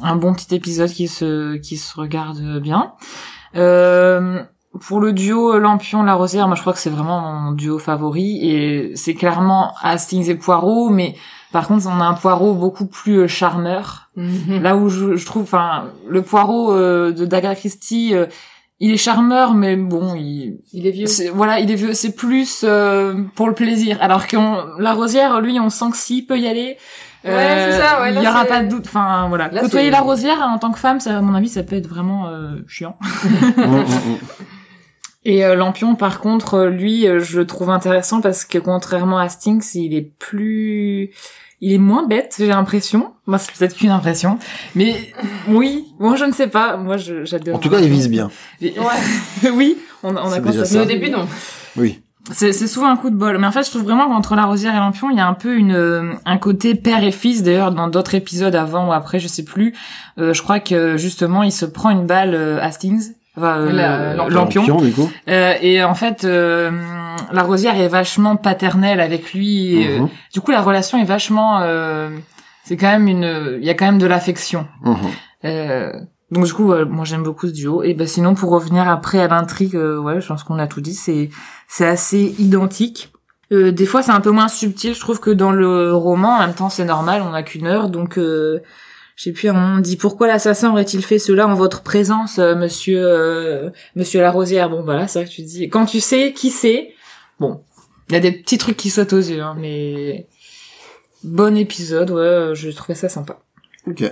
un 0.03 0.15
bon 0.17 0.33
petit 0.33 0.53
épisode 0.53 0.89
qui 0.89 1.07
se 1.07 1.55
qui 1.55 1.77
se 1.77 1.97
regarde 1.97 2.59
bien. 2.59 2.91
Euh, 3.55 4.41
pour 4.81 4.99
le 4.99 5.13
duo 5.13 5.57
Lampion 5.57 6.03
La 6.03 6.15
Rosière, 6.15 6.47
moi 6.47 6.55
je 6.57 6.61
crois 6.61 6.73
que 6.73 6.79
c'est 6.79 6.89
vraiment 6.89 7.21
mon 7.31 7.51
duo 7.53 7.79
favori 7.79 8.39
et 8.49 8.91
c'est 8.95 9.13
clairement 9.13 9.73
Hastings 9.81 10.29
et 10.29 10.35
Poirot, 10.35 10.89
mais 10.89 11.15
par 11.51 11.67
contre 11.67 11.87
on 11.87 11.99
a 12.01 12.05
un 12.05 12.13
Poirot 12.13 12.53
beaucoup 12.53 12.85
plus 12.85 13.19
euh, 13.21 13.27
charmeur. 13.27 14.09
Mhm. 14.15 14.61
Là 14.61 14.75
où 14.75 14.89
je, 14.89 15.15
je 15.15 15.25
trouve, 15.25 15.43
enfin 15.43 15.85
le 16.07 16.21
Poirot 16.21 16.71
euh, 16.73 17.11
de 17.11 17.25
Daga 17.25 17.55
Christie, 17.55 18.13
euh, 18.15 18.25
il 18.79 18.91
est 18.91 18.97
charmeur, 18.97 19.53
mais 19.53 19.75
bon, 19.77 20.15
il 20.15 20.59
Il 20.73 20.85
est 20.85 20.91
vieux. 20.91 21.05
c'est- 21.07 21.29
voilà, 21.29 21.59
il 21.61 21.71
est 21.71 21.75
vieux, 21.75 21.93
c'est 21.93 22.13
plus 22.13 22.61
euh, 22.63 23.15
pour 23.35 23.47
le 23.47 23.53
plaisir. 23.53 23.97
Alors 24.01 24.27
que 24.27 24.35
la 24.81 24.93
Rosière, 24.93 25.39
lui, 25.41 25.59
on 25.59 25.69
sent 25.69 25.91
que 25.91 25.97
s'il 25.97 26.25
peut 26.25 26.37
y 26.37 26.45
aller, 26.47 26.77
euh, 27.25 27.35
Ouais, 27.35 27.71
c'est 27.71 27.77
ça, 27.81 28.01
ouais, 28.01 28.13
il 28.13 28.21
y 28.21 28.27
aura 28.27 28.41
c'est- 28.43 28.49
pas 28.49 28.61
de 28.63 28.67
doute. 28.69 28.85
Enfin, 28.87 29.27
voilà. 29.29 29.47
Là, 29.49 29.61
Côtoyer 29.61 29.85
c'est- 29.85 29.91
la 29.91 30.01
Rosière 30.01 30.41
en 30.41 30.57
tant 30.59 30.71
que 30.71 30.77
femme, 30.79 30.99
ça, 30.99 31.17
à 31.17 31.21
mon 31.21 31.33
avis, 31.35 31.47
ça 31.49 31.63
peut 31.63 31.75
être 31.77 31.87
vraiment 31.87 32.27
euh, 32.27 32.57
chiant. 32.67 32.97
Et 35.25 35.43
euh, 35.43 35.55
Lampion, 35.55 35.95
par 35.95 36.19
contre, 36.19 36.53
euh, 36.53 36.69
lui, 36.69 37.07
euh, 37.07 37.19
je 37.19 37.39
le 37.39 37.47
trouve 37.47 37.69
intéressant 37.71 38.21
parce 38.21 38.45
que 38.45 38.57
contrairement 38.59 39.17
à 39.17 39.27
Stinks, 39.27 39.73
il 39.73 39.95
est 39.95 40.11
plus, 40.19 41.09
il 41.61 41.73
est 41.73 41.77
moins 41.79 42.05
bête, 42.07 42.35
j'ai 42.37 42.45
l'impression. 42.47 43.11
Moi, 43.25 43.39
c'est 43.39 43.51
peut-être 43.53 43.75
qu'une 43.75 43.89
impression, 43.89 44.37
mais 44.75 44.95
oui, 45.47 45.85
moi 45.99 46.15
je 46.15 46.25
ne 46.25 46.31
sais 46.31 46.47
pas. 46.47 46.77
Moi, 46.77 46.97
j'adore. 46.97 47.55
En 47.55 47.59
tout 47.59 47.69
cas, 47.71 47.79
il 47.79 47.89
vise 47.89 48.07
bien. 48.09 48.29
Et- 48.61 48.75
Ouais. 48.79 49.49
oui, 49.51 49.77
on, 50.03 50.15
on 50.15 50.31
a 50.31 50.39
constaté. 50.39 50.79
au 50.79 50.85
début, 50.85 51.09
non. 51.09 51.27
Oui. 51.75 52.01
C'est, 52.31 52.53
souvent 52.53 52.87
un 52.87 52.97
coup 52.97 53.11
de 53.11 53.15
bol. 53.15 53.37
Mais 53.37 53.45
en 53.45 53.51
fait, 53.51 53.63
je 53.63 53.69
trouve 53.69 53.83
vraiment 53.83 54.07
qu'entre 54.07 54.35
La 54.35 54.45
Rosière 54.45 54.73
et 54.73 54.79
Lampion, 54.79 55.11
il 55.11 55.17
y 55.17 55.19
a 55.19 55.27
un 55.27 55.35
peu 55.35 55.55
une, 55.57 55.73
euh, 55.75 56.13
un 56.25 56.37
côté 56.39 56.73
père 56.73 57.03
et 57.03 57.11
fils. 57.11 57.43
D'ailleurs, 57.43 57.71
dans 57.71 57.87
d'autres 57.87 58.15
épisodes 58.15 58.55
avant 58.55 58.87
ou 58.89 58.93
après, 58.93 59.19
je 59.19 59.27
sais 59.27 59.43
plus. 59.43 59.75
euh, 60.17 60.33
je 60.33 60.41
crois 60.41 60.59
que 60.59 60.97
justement, 60.97 61.43
il 61.43 61.51
se 61.51 61.65
prend 61.65 61.91
une 61.91 62.07
balle 62.07 62.33
euh, 62.33 62.59
Hastings. 62.61 63.13
Enfin, 63.37 63.57
euh, 63.59 63.71
La- 63.71 64.13
Lampion. 64.15 64.61
Lampion. 64.65 64.77
du 64.81 64.91
coup. 64.93 65.09
Euh, 65.29 65.53
et 65.61 65.83
en 65.83 65.95
fait, 65.95 66.23
euh, 66.23 66.71
La 67.31 67.43
Rosière 67.43 67.79
est 67.79 67.87
vachement 67.87 68.35
paternelle 68.35 68.99
avec 69.01 69.33
lui. 69.33 69.81
et, 69.81 69.87
euh, 69.89 69.99
Mhm, 70.01 70.09
du 70.33 70.41
coup, 70.41 70.51
la 70.51 70.61
relation 70.61 70.97
est 70.97 71.05
vachement. 71.05 71.59
euh, 71.61 72.09
c'est 72.63 72.77
quand 72.77 72.87
même 72.87 73.07
une. 73.07 73.57
Il 73.61 73.65
y 73.65 73.69
a 73.69 73.73
quand 73.73 73.85
même 73.85 73.99
de 73.99 74.07
l'affection. 74.07 74.67
mhm. 74.83 74.95
Euh, 75.45 75.91
donc 76.31 76.45
du 76.45 76.53
coup, 76.53 76.73
moi 76.89 77.05
j'aime 77.05 77.21
beaucoup 77.23 77.47
ce 77.47 77.51
duo. 77.53 77.83
Et 77.83 77.93
ben 77.93 78.07
sinon, 78.07 78.33
pour 78.33 78.49
revenir 78.49 78.89
après 78.89 79.19
à 79.19 79.27
l'intrigue, 79.27 79.75
euh, 79.75 79.99
ouais, 79.99 80.19
je 80.21 80.27
pense 80.27 80.43
qu'on 80.43 80.57
a 80.57 80.65
tout 80.67 80.81
dit. 80.81 80.95
C'est 80.95 81.29
c'est 81.67 81.85
assez 81.85 82.33
identique. 82.39 83.11
Euh, 83.51 83.71
des 83.71 83.85
fois, 83.85 84.01
c'est 84.01 84.11
un 84.11 84.21
peu 84.21 84.31
moins 84.31 84.47
subtil. 84.47 84.95
Je 84.95 84.99
trouve 84.99 85.19
que 85.19 85.29
dans 85.29 85.51
le 85.51 85.93
roman, 85.93 86.29
en 86.37 86.39
même 86.39 86.55
temps, 86.55 86.69
c'est 86.69 86.83
normal. 86.85 87.21
On 87.23 87.29
n'a 87.29 87.43
qu'une 87.43 87.67
heure, 87.67 87.89
donc 87.89 88.17
je 89.15 89.23
sais 89.23 89.31
plus. 89.31 89.49
On 89.49 89.79
dit 89.79 89.95
pourquoi 89.97 90.27
l'assassin 90.27 90.71
aurait-il 90.71 91.03
fait 91.03 91.19
cela 91.19 91.47
en 91.47 91.55
votre 91.55 91.81
présence, 91.81 92.39
euh, 92.39 92.55
Monsieur 92.55 93.01
euh, 93.01 93.69
Monsieur 93.95 94.21
Larosière? 94.21 94.69
Bon, 94.69 94.83
voilà, 94.83 95.07
c'est 95.07 95.19
vrai 95.19 95.29
que 95.29 95.33
tu 95.33 95.41
dis. 95.41 95.69
Quand 95.69 95.85
tu 95.85 95.99
sais 95.99 96.33
qui 96.33 96.49
c'est, 96.49 96.93
bon, 97.39 97.61
il 98.09 98.13
y 98.13 98.17
a 98.17 98.19
des 98.19 98.31
petits 98.31 98.57
trucs 98.57 98.77
qui 98.77 98.89
sautent 98.89 99.13
aux 99.13 99.17
yeux, 99.17 99.41
hein, 99.41 99.55
mais 99.57 100.27
bon 101.23 101.57
épisode. 101.57 102.11
Ouais, 102.11 102.19
euh, 102.19 102.55
je 102.55 102.69
trouvais 102.69 102.95
ça 102.95 103.09
sympa. 103.09 103.39
Ok. 103.87 104.03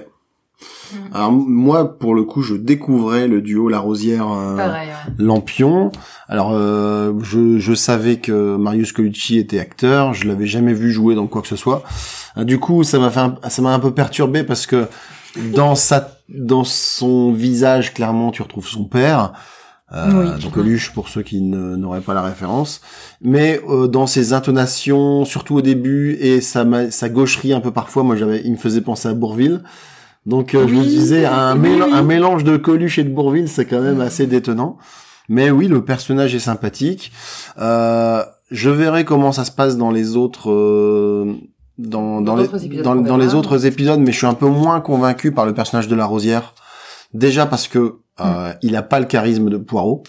Alors 1.12 1.32
moi, 1.32 1.98
pour 1.98 2.16
le 2.16 2.24
coup, 2.24 2.42
je 2.42 2.56
découvrais 2.56 3.28
le 3.28 3.42
duo 3.42 3.68
La 3.68 3.80
Rosière 3.80 4.32
euh, 4.32 4.56
Pareil, 4.56 4.88
ouais. 4.88 5.14
Lampion. 5.18 5.92
Alors, 6.28 6.54
euh, 6.54 7.14
je, 7.22 7.58
je 7.58 7.74
savais 7.74 8.18
que 8.18 8.56
Marius 8.56 8.94
Colucci 8.94 9.38
était 9.38 9.60
acteur. 9.60 10.14
Je 10.14 10.28
l'avais 10.28 10.46
jamais 10.46 10.74
vu 10.74 10.92
jouer 10.92 11.16
dans 11.16 11.28
quoi 11.28 11.42
que 11.42 11.48
ce 11.48 11.56
soit. 11.56 11.84
Euh, 12.38 12.44
du 12.44 12.60
coup, 12.60 12.84
ça 12.84 13.00
m'a 13.00 13.10
fait, 13.10 13.20
un- 13.20 13.38
ça 13.50 13.62
m'a 13.62 13.74
un 13.74 13.80
peu 13.80 13.92
perturbé 13.94 14.44
parce 14.44 14.66
que 14.66 14.88
dans 15.54 15.76
sa, 15.76 16.18
dans 16.30 16.64
son 16.64 17.32
visage, 17.32 17.94
clairement, 17.94 18.32
tu 18.32 18.42
retrouves 18.42 18.68
son 18.68 18.86
père. 18.86 19.34
Euh, 19.94 20.34
Oui. 20.36 20.42
donc 20.42 20.54
Coluche 20.54 20.92
pour 20.92 21.08
ceux 21.08 21.22
qui 21.22 21.40
n'auraient 21.42 22.02
pas 22.02 22.16
la 22.16 22.24
référence, 22.24 22.82
mais 23.22 23.62
euh, 23.70 23.88
dans 23.88 24.08
ses 24.08 24.34
intonations, 24.34 25.24
surtout 25.24 25.58
au 25.58 25.62
début, 25.62 26.14
et 26.20 26.42
sa, 26.42 26.66
sa 26.90 27.10
gaucherie 27.10 27.54
un 27.54 27.60
peu 27.60 27.70
parfois, 27.70 28.02
moi 28.02 28.16
j'avais, 28.16 28.42
il 28.44 28.54
me 28.54 28.58
faisait 28.58 28.82
penser 28.82 29.08
à 29.10 29.14
Bourville. 29.14 29.62
Donc 30.26 30.56
euh, 30.56 30.68
je 30.68 30.74
me 30.74 30.82
disais 30.84 31.26
un, 31.26 31.56
oui, 31.60 31.70
mél- 31.78 31.84
oui. 31.84 31.92
un 31.94 32.02
mélange 32.02 32.44
de 32.44 32.58
Coluche 32.58 32.98
et 32.98 33.04
de 33.04 33.10
Bourville, 33.14 33.48
c'est 33.48 33.66
quand 33.66 33.82
même 33.82 34.02
assez 34.02 34.26
détonnant. 34.26 34.78
Mais 35.30 35.52
oui, 35.52 35.68
le 35.68 35.84
personnage 35.86 36.34
est 36.34 36.40
sympathique. 36.40 37.12
Euh, 37.60 38.24
je 38.50 38.70
verrai 38.72 39.06
comment 39.06 39.32
ça 39.32 39.46
se 39.46 39.52
passe 39.52 39.78
dans 39.78 39.92
les 39.92 40.16
autres 40.16 40.50
euh, 40.50 41.36
dans, 41.78 42.22
dans, 42.22 42.36
Dans 42.36 42.42
les, 42.42 42.82
dans, 42.82 42.96
dans 42.96 43.18
les 43.18 43.34
autres 43.34 43.66
épisodes, 43.66 44.00
mais 44.00 44.12
je 44.12 44.18
suis 44.18 44.28
un 44.28 44.34
peu 44.36 44.48
moins 44.48 44.80
convaincu 44.82 45.32
par 45.32 45.46
le 45.46 45.54
personnage 45.54 45.88
de 45.88 45.96
la 45.96 46.06
Rosière. 46.06 46.54
Déjà 47.14 47.46
parce 47.46 47.68
que 47.68 47.96
euh, 48.20 48.54
il 48.62 48.76
a 48.76 48.82
pas 48.84 49.00
le 49.00 49.06
charisme 49.06 49.50
de 49.50 49.58
Poirot. 49.58 50.04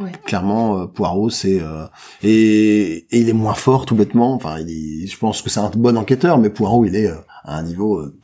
Ouais. 0.00 0.12
Clairement, 0.24 0.78
euh, 0.82 0.86
Poirot, 0.86 1.28
c'est 1.30 1.60
euh, 1.60 1.84
et, 2.22 3.06
et 3.10 3.18
il 3.18 3.28
est 3.28 3.32
moins 3.32 3.54
fort 3.54 3.84
tout 3.84 3.96
bêtement. 3.96 4.32
Enfin, 4.34 4.58
il 4.60 4.70
est- 4.70 5.06
je 5.08 5.18
pense 5.18 5.42
que 5.42 5.50
c'est 5.50 5.58
un 5.58 5.70
bon 5.74 5.96
enquêteur, 5.98 6.38
mais 6.38 6.50
Poirot, 6.50 6.84
il 6.84 6.94
est 6.94 7.08
euh, 7.08 7.16
à 7.44 7.56
un 7.58 7.62
niveau. 7.64 7.98
euh, 7.98 8.16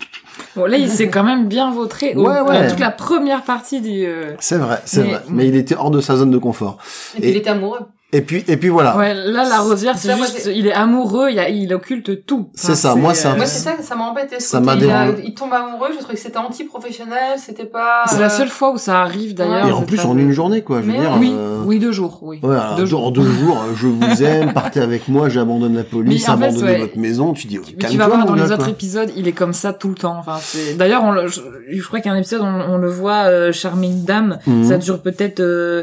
Bon, 0.55 0.67
là, 0.67 0.77
il 0.77 0.89
s'est 0.89 1.09
quand 1.11 1.25
même 1.25 1.49
bien 1.49 1.73
vautré. 1.73 2.15
au- 2.15 2.25
Ouais, 2.29 2.41
ouais. 2.43 2.69
toute 2.69 2.79
la 2.79 2.91
première 2.93 3.43
partie 3.43 3.81
du. 3.81 4.05
euh, 4.07 4.35
c'est 4.39 4.57
vrai, 4.59 4.81
c'est 4.85 5.03
Mais- 5.03 5.11
vrai. 5.11 5.23
Mais 5.31 5.49
il 5.49 5.57
était 5.57 5.75
hors 5.75 5.91
de 5.91 6.01
sa 6.01 6.15
zone 6.17 6.31
de 6.31 6.39
confort. 6.39 6.79
Et 7.17 7.21
puis 7.21 7.29
Et- 7.29 7.33
il 7.33 7.37
était 7.39 7.51
amoureux. 7.51 7.81
Et 8.15 8.21
puis, 8.21 8.45
et 8.47 8.57
puis 8.57 8.69
voilà. 8.69 8.97
Ouais, 8.97 9.13
là, 9.13 9.45
la 9.49 9.59
rosière, 9.59 9.99
c'est 9.99 10.07
Ça, 10.07 10.17
moi, 10.17 10.27
juste, 10.27 10.39
c'est- 10.45 10.57
il 10.57 10.69
est 10.69 10.73
amoureux, 10.73 11.31
il, 11.33 11.39
a, 11.41 11.49
il 11.49 11.75
occulte 11.75 12.25
tout. 12.25 12.49
C'est 12.55 12.77
ça, 12.77 12.95
moi, 12.95 13.13
c'est 13.13 13.27
un- 13.27 13.33
euh, 13.33 13.37
Moi, 13.39 13.47
c'est 13.47 13.59
ça 13.59 13.73
que 13.73 13.83
ça 13.83 13.97
m'a 13.97 14.05
embêté. 14.05 14.39
ce 14.39 14.47
Ça 14.51 14.61
m'a 14.61 14.77
il, 14.77 14.89
a- 14.89 15.09
il 15.25 15.35
tombe 15.35 15.53
amoureux, 15.53 15.89
je 15.93 15.99
trouvais 15.99 16.15
que 16.15 16.21
c'était 16.21 16.39
anti-professionnel, 16.39 17.39
c'était 17.39 17.65
pas... 17.65 18.05
C'est 18.07 18.21
la 18.21 18.27
euh, 18.27 18.29
seule 18.29 18.51
fois 18.51 18.71
où 18.71 18.79
ça 18.79 19.01
arrive 19.01 19.35
d'ailleurs. 19.35 19.67
Et 19.67 19.73
en 19.73 19.83
plus, 19.83 19.99
en 20.05 20.17
une 20.17 20.31
journée, 20.31 20.63
quoi. 20.63 20.81
Je 20.81 20.87
veux 20.87 20.93
Mais 20.93 21.01
dire. 21.01 21.17
Oui, 21.19 21.35
euh, 21.37 21.63
oui, 21.67 21.81
deux 21.81 21.91
jours, 21.91 22.21
oui. 22.23 22.39
Ouais, 22.45 22.57
Deux 22.77 22.83
deux 22.83 22.87
jours, 22.87 23.11
deux 23.11 23.29
jours, 23.29 23.65
euh, 23.69 23.75
je 23.77 23.89
vous 23.89 24.23
aime, 24.23 24.53
partez 24.53 24.81
avec 24.81 25.09
moi, 25.09 25.29
j'abandonne 25.29 25.75
la 25.75 25.83
police, 25.83 26.29
Mais 26.29 26.35
en 26.35 26.39
fait, 26.39 26.45
abandonnez 26.45 26.73
ouais. 26.73 26.79
votre 26.79 26.99
maison, 26.99 27.33
tu 27.33 27.49
dis, 27.49 27.59
oh, 27.59 27.65
Mais 27.83 27.89
tu 27.89 27.99
vas 27.99 28.07
voir 28.07 28.25
dans 28.27 28.35
les 28.35 28.53
autres 28.53 28.69
épisodes, 28.69 29.11
il 29.17 29.27
est 29.27 29.33
comme 29.33 29.55
ça 29.55 29.73
tout 29.73 29.89
le 29.89 29.97
temps. 29.97 30.17
Enfin, 30.19 30.37
c'est. 30.41 30.75
D'ailleurs, 30.77 31.03
je, 31.27 31.83
crois 31.83 31.99
qu'il 31.99 32.11
y 32.11 32.15
a 32.15 32.17
un 32.17 32.21
épisode, 32.21 32.43
on, 32.43 32.79
le 32.79 32.89
voit, 32.89 33.25
euh, 33.25 33.51
Charming 33.51 34.05
Dame. 34.05 34.39
Mhm. 34.47 34.69
Ça 34.69 34.79
dure 34.79 35.03
peut-être, 35.03 35.41
euh, 35.41 35.65
euh, 35.65 35.83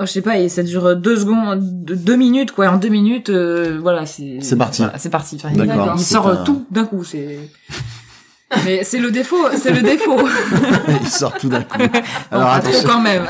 je 0.00 0.06
sais 0.06 0.22
pas, 0.22 0.38
et 0.38 0.48
ça 0.48 0.62
dure 0.62 0.96
deux 0.96 1.16
secondes, 1.16 1.60
deux 1.62 2.16
minutes, 2.16 2.52
quoi. 2.52 2.68
En 2.68 2.76
deux 2.76 2.88
minutes, 2.88 3.30
euh, 3.30 3.78
voilà, 3.80 4.06
c'est. 4.06 4.38
C'est 4.40 4.56
parti. 4.56 4.82
voilà, 4.82 4.98
c'est 4.98 5.10
parti. 5.10 5.36
Enfin, 5.42 5.54
D'accord, 5.54 5.94
il- 5.96 6.02
sort 6.02 6.28
un- 6.28 6.36
tout 6.44 6.66
d'un 6.70 6.84
coup. 6.84 7.04
C'est. 7.04 7.38
Mais 8.64 8.82
c'est 8.82 8.98
le 8.98 9.10
défaut, 9.10 9.46
c'est 9.56 9.72
le 9.72 9.82
défaut. 9.82 10.18
Il 11.02 11.06
sort 11.06 11.34
tout 11.34 11.50
d'un 11.50 11.60
coup. 11.62 11.78
Bon, 12.30 12.38
Alors, 12.38 12.48
pas 12.50 12.60
trop 12.60 12.68
attention. 12.70 12.88
quand 12.88 13.00
même. 13.02 13.22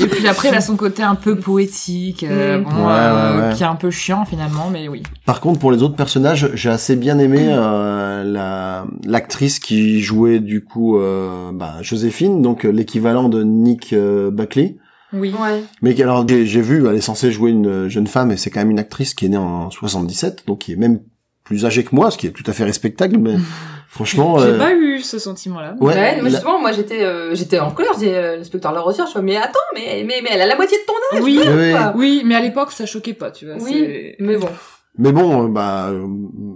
Et 0.00 0.06
puis 0.06 0.26
après, 0.28 0.48
il 0.48 0.54
a 0.54 0.60
son 0.60 0.76
côté 0.76 1.02
un 1.02 1.14
peu 1.14 1.36
poétique, 1.36 2.24
euh, 2.24 2.58
Mm. 2.58 2.64
bon, 2.64 2.70
Ouais, 2.70 2.92
euh, 2.92 3.40
ouais, 3.42 3.48
ouais. 3.48 3.54
qui 3.54 3.62
est 3.62 3.66
un 3.66 3.74
peu 3.76 3.90
chiant 3.90 4.24
finalement, 4.24 4.68
mais 4.72 4.88
oui. 4.88 5.02
Par 5.26 5.40
contre, 5.40 5.58
pour 5.60 5.70
les 5.72 5.82
autres 5.82 5.96
personnages, 5.96 6.50
j'ai 6.54 6.70
assez 6.70 6.96
bien 6.96 7.18
aimé 7.18 7.46
euh, 7.50 8.24
la 8.24 8.86
l'actrice 9.04 9.58
qui 9.58 10.00
jouait 10.02 10.40
du 10.40 10.64
coup 10.64 10.98
euh, 10.98 11.50
bah, 11.52 11.74
Joséphine, 11.82 12.42
donc 12.42 12.64
euh, 12.64 12.70
l'équivalent 12.70 13.28
de 13.28 13.42
Nick 13.42 13.92
euh, 13.92 14.30
Buckley. 14.30 14.76
Oui. 15.12 15.32
Ouais. 15.40 15.62
Mais 15.80 15.94
qui- 15.94 16.02
alors 16.02 16.26
j'ai 16.28 16.44
j'ai 16.44 16.60
vu, 16.60 16.84
elle 16.88 16.96
est 16.96 17.00
censée 17.00 17.30
jouer 17.30 17.50
une 17.52 17.88
jeune 17.88 18.06
femme 18.08 18.32
et 18.32 18.36
c'est 18.36 18.50
quand 18.50 18.60
même 18.60 18.70
une 18.72 18.80
actrice 18.80 19.14
qui 19.14 19.26
est 19.26 19.28
née 19.28 19.36
en 19.36 19.70
77, 19.70 20.44
donc 20.48 20.58
qui 20.60 20.72
est 20.72 20.76
même 20.76 20.98
plus 21.44 21.66
âgée 21.66 21.84
que 21.84 21.94
moi, 21.94 22.10
ce 22.10 22.18
qui 22.18 22.26
est 22.26 22.30
tout 22.30 22.48
à 22.48 22.52
fait 22.52 22.64
respectable. 22.64 23.18
Mais 23.18 23.36
franchement, 23.88 24.38
J'ai 24.38 24.46
euh, 24.48 24.58
pas 24.58 24.72
eu 24.72 25.00
ce 25.00 25.18
sentiment-là. 25.18 25.74
Ouais, 25.80 25.94
Ouais, 25.94 26.16
mais 26.16 26.22
la- 26.22 26.30
justement, 26.30 26.58
moi 26.60 26.72
j'étais 26.72 27.02
euh, 27.04 27.34
j'étais 27.34 27.58
en 27.60 27.70
colère, 27.70 27.92
disais 27.94 28.16
euh, 28.16 28.36
l'inspecteur 28.38 28.72
Larosière, 28.72 29.06
je 29.06 29.12
fais 29.12 29.22
mais 29.22 29.36
attends, 29.36 29.58
mais, 29.74 30.04
mais, 30.06 30.20
mais 30.22 30.30
elle 30.32 30.40
a 30.40 30.46
la 30.46 30.56
moitié 30.56 30.78
de 30.78 30.84
ton 30.84 31.16
âge 31.16 31.22
Oui, 31.22 31.38
quoi. 31.42 31.92
Oui. 31.94 32.00
oui, 32.16 32.22
mais 32.24 32.34
à 32.34 32.40
l'époque, 32.40 32.72
ça 32.72 32.86
choquait 32.86 33.12
pas, 33.14 33.30
tu 33.30 33.46
vois. 33.46 33.56
Oui, 33.60 34.14
mais 34.18 34.36
bon. 34.36 34.48
mais 34.98 35.12
bon, 35.12 35.44
euh, 35.44 35.48
bah 35.48 35.88
euh, 35.90 36.06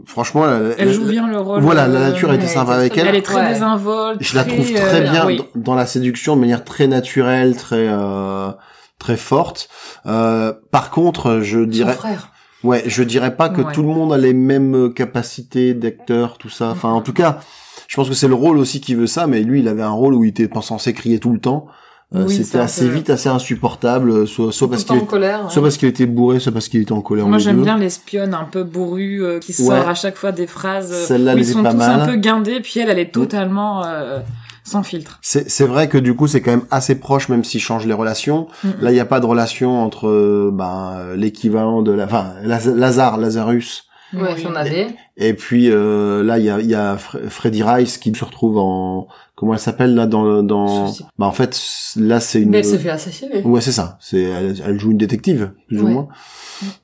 franchement, 0.07 0.47
elle, 0.49 0.75
Elle 0.79 0.93
joue 0.93 1.05
bien 1.05 1.29
le 1.29 1.39
rôle. 1.39 1.61
Voilà, 1.61 1.87
la 1.87 2.01
nature 2.11 2.33
était 2.33 2.47
sympa 2.47 2.73
avec 2.75 2.97
elle. 2.97 3.09
Elle 3.09 3.17
est 3.17 3.23
très 3.23 3.37
Ouais. 3.43 3.49
désinvolte. 3.53 4.23
Je 4.23 4.35
la 4.37 4.45
trouve 4.45 4.73
très, 4.73 4.81
très 4.89 5.01
bien 5.03 5.27
oui. 5.27 5.43
dans- 5.55 5.75
la 5.75 5.87
séduction 5.87 6.35
de 6.35 6.41
manière 6.41 6.65
très 6.65 6.87
naturelle, 6.87 7.57
très 7.57 7.87
euh, 7.91 8.49
très 8.99 9.17
forte. 9.19 9.69
Euh, 10.07 10.53
par 10.73 10.91
contre, 10.91 11.41
je 11.43 11.61
Son 11.61 11.67
dirais, 11.67 11.93
frère. 11.93 12.33
Ouais, 12.65 12.83
je 12.87 13.03
dirais 13.03 13.37
pas 13.37 13.49
que 13.49 13.63
Ouais. 13.63 13.73
tout 13.73 13.83
le 13.83 13.89
monde 13.89 14.13
a 14.13 14.19
les 14.19 14.35
mêmes 14.35 14.93
capacités 14.93 15.75
d'acteur, 15.75 16.39
tout 16.39 16.51
ça. 16.51 16.71
Enfin, 16.71 16.91
en 16.91 17.01
tout 17.01 17.13
cas, 17.13 17.41
je 17.87 17.97
pense 17.97 18.09
que 18.09 18.15
c'est 18.15 18.29
le 18.29 18.35
rôle 18.35 18.59
aussi 18.59 18.81
qui 18.81 18.95
veut 18.95 19.07
ça. 19.07 19.27
Mais 19.27 19.41
lui, 19.43 19.61
il 19.61 19.69
avait 19.69 19.83
un 19.83 19.91
rôle 19.91 20.15
où 20.15 20.25
il 20.25 20.29
était 20.29 20.49
pas 20.49 20.63
censé 20.63 20.93
crier 20.93 21.19
tout 21.19 21.33
le 21.33 21.39
temps. 21.41 21.67
Euh, 22.15 22.25
Oui, 22.27 22.37
C'était 22.43 22.57
assez 22.59 22.87
peu- 22.87 22.93
vite, 22.95 23.11
assez 23.11 23.29
insupportable, 23.29 24.11
euh, 24.11 24.25
soit, 24.25 24.47
parce 24.71 24.85
qu'il 24.85 24.97
soit 25.51 25.63
parce 25.63 25.83
était 25.83 26.07
bourré, 26.07 26.41
soit 26.41 26.53
parce 26.53 26.69
qu'il 26.69 26.81
était 26.81 26.93
en 26.93 27.03
colère. 27.03 27.27
Moi, 27.27 27.37
j'aime 27.37 27.63
bien 27.63 27.77
l'espionne 27.77 28.33
un 28.33 28.45
peu 28.45 28.65
bourrue 28.65 29.23
euh, 29.23 29.39
qui 29.41 29.53
Ouais. 29.61 29.67
sort 29.77 29.87
à 29.89 29.95
chaque 29.95 30.17
fois 30.17 30.33
des 30.33 30.47
phrases 30.47 30.91
euh, 30.91 31.05
Celle-là, 31.05 31.33
où 31.35 31.37
elle 31.37 31.43
ils 31.43 31.47
sont 31.47 31.63
tous 31.63 31.77
mal. 31.77 32.01
un 32.01 32.07
peu 32.07 32.17
guindés, 32.17 32.61
puis 32.61 32.81
elle, 32.81 32.89
elle 32.89 32.99
est 32.99 33.13
totalement 33.13 33.85
euh, 33.85 34.21
sans 34.69 34.83
filtre. 34.83 35.19
C'est 35.23 35.67
vrai 35.67 35.89
que 35.89 35.99
du 35.99 36.15
coup 36.15 36.27
c'est 36.27 36.41
quand 36.41 36.51
même 36.53 36.67
assez 36.71 36.95
proche 36.95 37.29
même 37.29 37.43
s'ils 37.45 37.61
changent 37.61 37.87
les 37.87 37.95
relations. 37.95 38.47
Là 38.81 38.91
il 38.91 38.95
n'y 38.95 39.01
a 39.01 39.05
pas 39.07 39.21
de 39.21 39.27
relation 39.27 39.83
entre 39.83 40.09
euh, 40.09 40.51
ben 40.53 41.15
l'équivalent 41.17 41.83
de 41.83 41.93
la 41.93 42.05
enfin 42.05 42.35
Laz- 42.45 42.69
Lazare 42.75 43.17
Lazarus 43.19 43.85
Ouais, 44.15 44.21
Oui. 44.35 44.41
si 44.41 44.47
on 44.47 44.55
avait. 44.55 44.87
et 45.19 45.35
puis 45.35 45.69
euh, 45.71 46.23
là 46.25 46.39
il 46.39 46.45
y 46.47 46.51
a 46.51 46.61
il 46.61 46.67
y 46.67 46.75
a 46.75 46.97
Fre- 46.97 47.29
Freddy 47.29 47.63
Rice 47.63 47.99
qui 47.99 48.15
se 48.15 48.25
retrouve 48.25 48.57
en 48.57 49.07
comment 49.35 49.53
elle 49.53 49.59
s'appelle 49.59 49.95
là 49.95 50.07
dans 50.07 50.43
dans 50.43 50.87
bah 51.19 51.27
en 51.27 51.33
fait 51.33 51.61
là 51.97 52.19
c'est 52.19 52.41
une 52.41 52.49
Mais 52.51 52.59
elle 52.59 52.65
s'est 52.65 52.79
fait 52.79 52.89
assassiner. 52.91 53.43
Ouais, 53.43 53.61
c'est 53.61 53.73
ça. 53.73 53.99
C'est 54.01 54.23
elle, 54.23 54.55
elle 54.65 54.81
joue 54.81 54.93
une 54.93 54.97
détective 54.99 55.53
plus 55.69 55.83
ou 55.83 55.89
moins. 55.89 56.09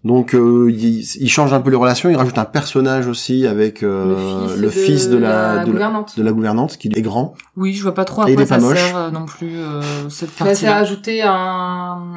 Donc 0.04 0.34
euh, 0.34 0.70
il, 0.70 1.00
il 1.00 1.28
change 1.30 1.52
un 1.52 1.60
peu 1.60 1.70
les 1.70 1.76
relations, 1.76 2.08
il 2.10 2.16
rajoute 2.16 2.38
un 2.38 2.44
personnage 2.44 3.06
aussi 3.08 3.46
avec 3.46 3.82
euh, 3.82 4.54
le, 4.56 4.68
fils, 4.70 5.08
de, 5.08 5.16
la, 5.16 5.54
de, 5.54 5.58
la, 5.58 5.64
gouvernante. 5.64 6.16
de 6.18 6.22
la 6.22 6.32
gouvernante 6.32 6.76
qui 6.76 6.88
est 6.94 7.02
grand. 7.02 7.34
Oui, 7.56 7.72
je 7.74 7.82
vois 7.82 7.94
pas 7.94 8.04
trop 8.04 8.22
à 8.22 8.28
Et 8.28 8.32
il 8.32 8.34
quoi 8.36 8.44
est 8.44 8.48
pas 8.48 8.60
ça 8.60 8.66
moche. 8.66 8.78
sert 8.78 8.96
euh, 8.96 9.10
non 9.10 9.24
plus 9.26 9.56
euh, 9.58 9.80
cette 10.10 10.28
Bah, 10.38 10.54
c'est 10.54 10.66
partie. 10.66 10.66
ajouté 10.66 11.22
un. 11.22 12.12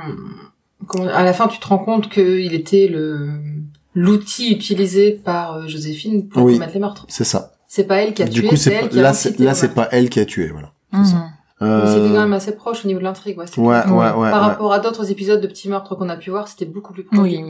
À 1.13 1.23
la 1.23 1.33
fin, 1.33 1.47
tu 1.47 1.59
te 1.59 1.67
rends 1.67 1.79
compte 1.79 2.09
qu'il 2.09 2.53
était 2.53 2.87
le 2.87 3.29
l'outil 3.97 4.51
utilisé 4.51 5.11
par 5.11 5.55
euh, 5.55 5.67
Joséphine 5.67 6.27
pour 6.27 6.43
Oui. 6.43 6.53
commettre 6.53 6.73
les 6.73 6.79
meurtres. 6.79 7.05
C'est 7.09 7.23
ça. 7.23 7.53
C'est 7.67 7.85
pas 7.85 7.97
elle 7.97 8.13
qui 8.13 8.23
a 8.23 8.27
Du 8.27 8.41
tué, 8.41 8.47
coup, 8.49 8.55
c'est 8.55 8.73
elle 8.73 8.89
qui 8.89 8.99
a 8.99 9.01
là, 9.01 9.13
c'est 9.13 9.31
là, 9.31 9.35
voilà. 9.39 9.53
c'est 9.55 9.73
pas 9.73 9.87
elle 9.91 10.09
qui 10.09 10.19
a 10.19 10.25
tué, 10.25 10.47
voilà. 10.49 10.71
Mhm. 10.93 11.03
Mais 11.03 11.36
Euh, 11.59 11.87
c'était 11.87 12.13
quand 12.13 12.21
même 12.21 12.33
assez 12.33 12.55
proche 12.55 12.85
au 12.85 12.87
niveau 12.87 12.99
de 12.99 13.03
l'intrigue, 13.05 13.35
ouais. 13.39 13.47
c'était- 13.47 13.61
Ouais, 13.61 13.67
ouais, 13.87 13.91
ouais, 13.91 14.11
Par 14.11 14.19
ouais, 14.19 14.29
rapport 14.29 14.71
à 14.73 14.77
d'autres 14.79 15.09
épisodes 15.09 15.41
de 15.41 15.47
petits 15.47 15.69
meurtres 15.69 15.95
qu'on 15.95 16.07
a 16.07 16.15
pu 16.15 16.29
voir, 16.29 16.47
c'était 16.47 16.65
beaucoup 16.67 16.93
plus 16.93 17.03
proche. 17.03 17.17
Oui, 17.19 17.41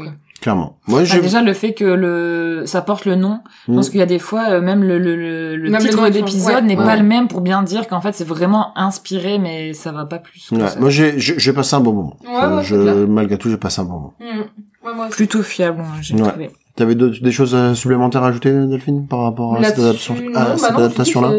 clairement. 0.42 0.78
Moi, 0.88 1.00
Bah, 1.00 1.06
je 1.06 1.20
déjà 1.20 1.42
le 1.42 1.52
fait 1.52 1.74
que 1.74 1.84
le 1.84 2.64
ça 2.66 2.82
porte 2.82 3.04
le 3.04 3.16
nom, 3.16 3.40
je 3.68 3.74
Mm. 3.74 3.82
qu'il 3.82 3.98
y 3.98 4.02
a 4.02 4.06
des 4.06 4.20
fois 4.20 4.46
euh, 4.52 4.62
même 4.62 4.82
le, 4.82 4.98
le, 4.98 5.18
le, 5.18 5.56
le 5.58 5.70
Même 5.70 5.82
titre 5.82 6.08
d'épisode 6.08 6.54
ouais, 6.56 6.62
n'est 6.62 6.78
ouais. 6.78 6.86
pas 6.86 6.96
le 6.96 7.04
même 7.04 7.28
pour 7.28 7.42
bien 7.42 7.64
dire 7.64 7.88
qu'en 7.90 8.00
fait 8.00 8.14
c'est 8.14 8.24
vraiment 8.28 8.72
inspiré 8.78 9.40
mais 9.40 9.74
ça 9.74 9.92
va 9.92 10.06
pas 10.06 10.20
plus. 10.20 10.48
que 10.52 10.80
moi, 10.80 10.90
j'ai, 10.90 11.20
j'ai 11.20 11.38
j'ai 11.38 11.52
passé 11.52 11.76
un 11.76 11.82
bon 11.82 11.92
moment. 11.92 12.18
Ouais, 12.26 12.56
ouais, 12.56 12.64
je, 12.64 12.76
c'est 12.76 12.82
clair. 12.82 12.96
malgré 13.10 13.38
tout, 13.38 13.50
j'ai 13.50 13.58
passé 13.58 13.82
un 13.82 13.86
bon 13.86 13.92
moment. 13.94 14.14
Ouais, 14.22 14.94
moi 14.96 15.08
aussi. 15.08 15.16
Plutôt 15.18 15.44
fiable, 15.44 15.82
hein, 15.82 15.98
j'ai 16.02 16.16
Ouais. 16.16 16.30
trouvé. 16.30 16.50
T'avais 16.78 16.96
des 16.96 17.32
choses 17.32 17.56
euh, 17.56 17.74
supplémentaires 17.74 18.24
à 18.24 18.28
ajouter, 18.28 18.52
Delphine, 18.52 19.06
par 19.08 19.22
rapport 19.24 19.58
à 19.58 19.64
cette 19.64 19.78
bah 19.80 19.90
adaptation-là? 20.78 21.32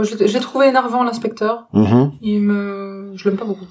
Moi, 0.00 0.08
je 0.08 0.32
l'ai 0.32 0.40
trouvé 0.40 0.68
énervant, 0.68 1.02
l'inspecteur. 1.04 1.66
Mhm. 1.74 2.12
Il 2.22 2.40
me, 2.40 3.12
je 3.16 3.28
l'aime 3.28 3.38
pas 3.38 3.44
beaucoup. 3.44 3.66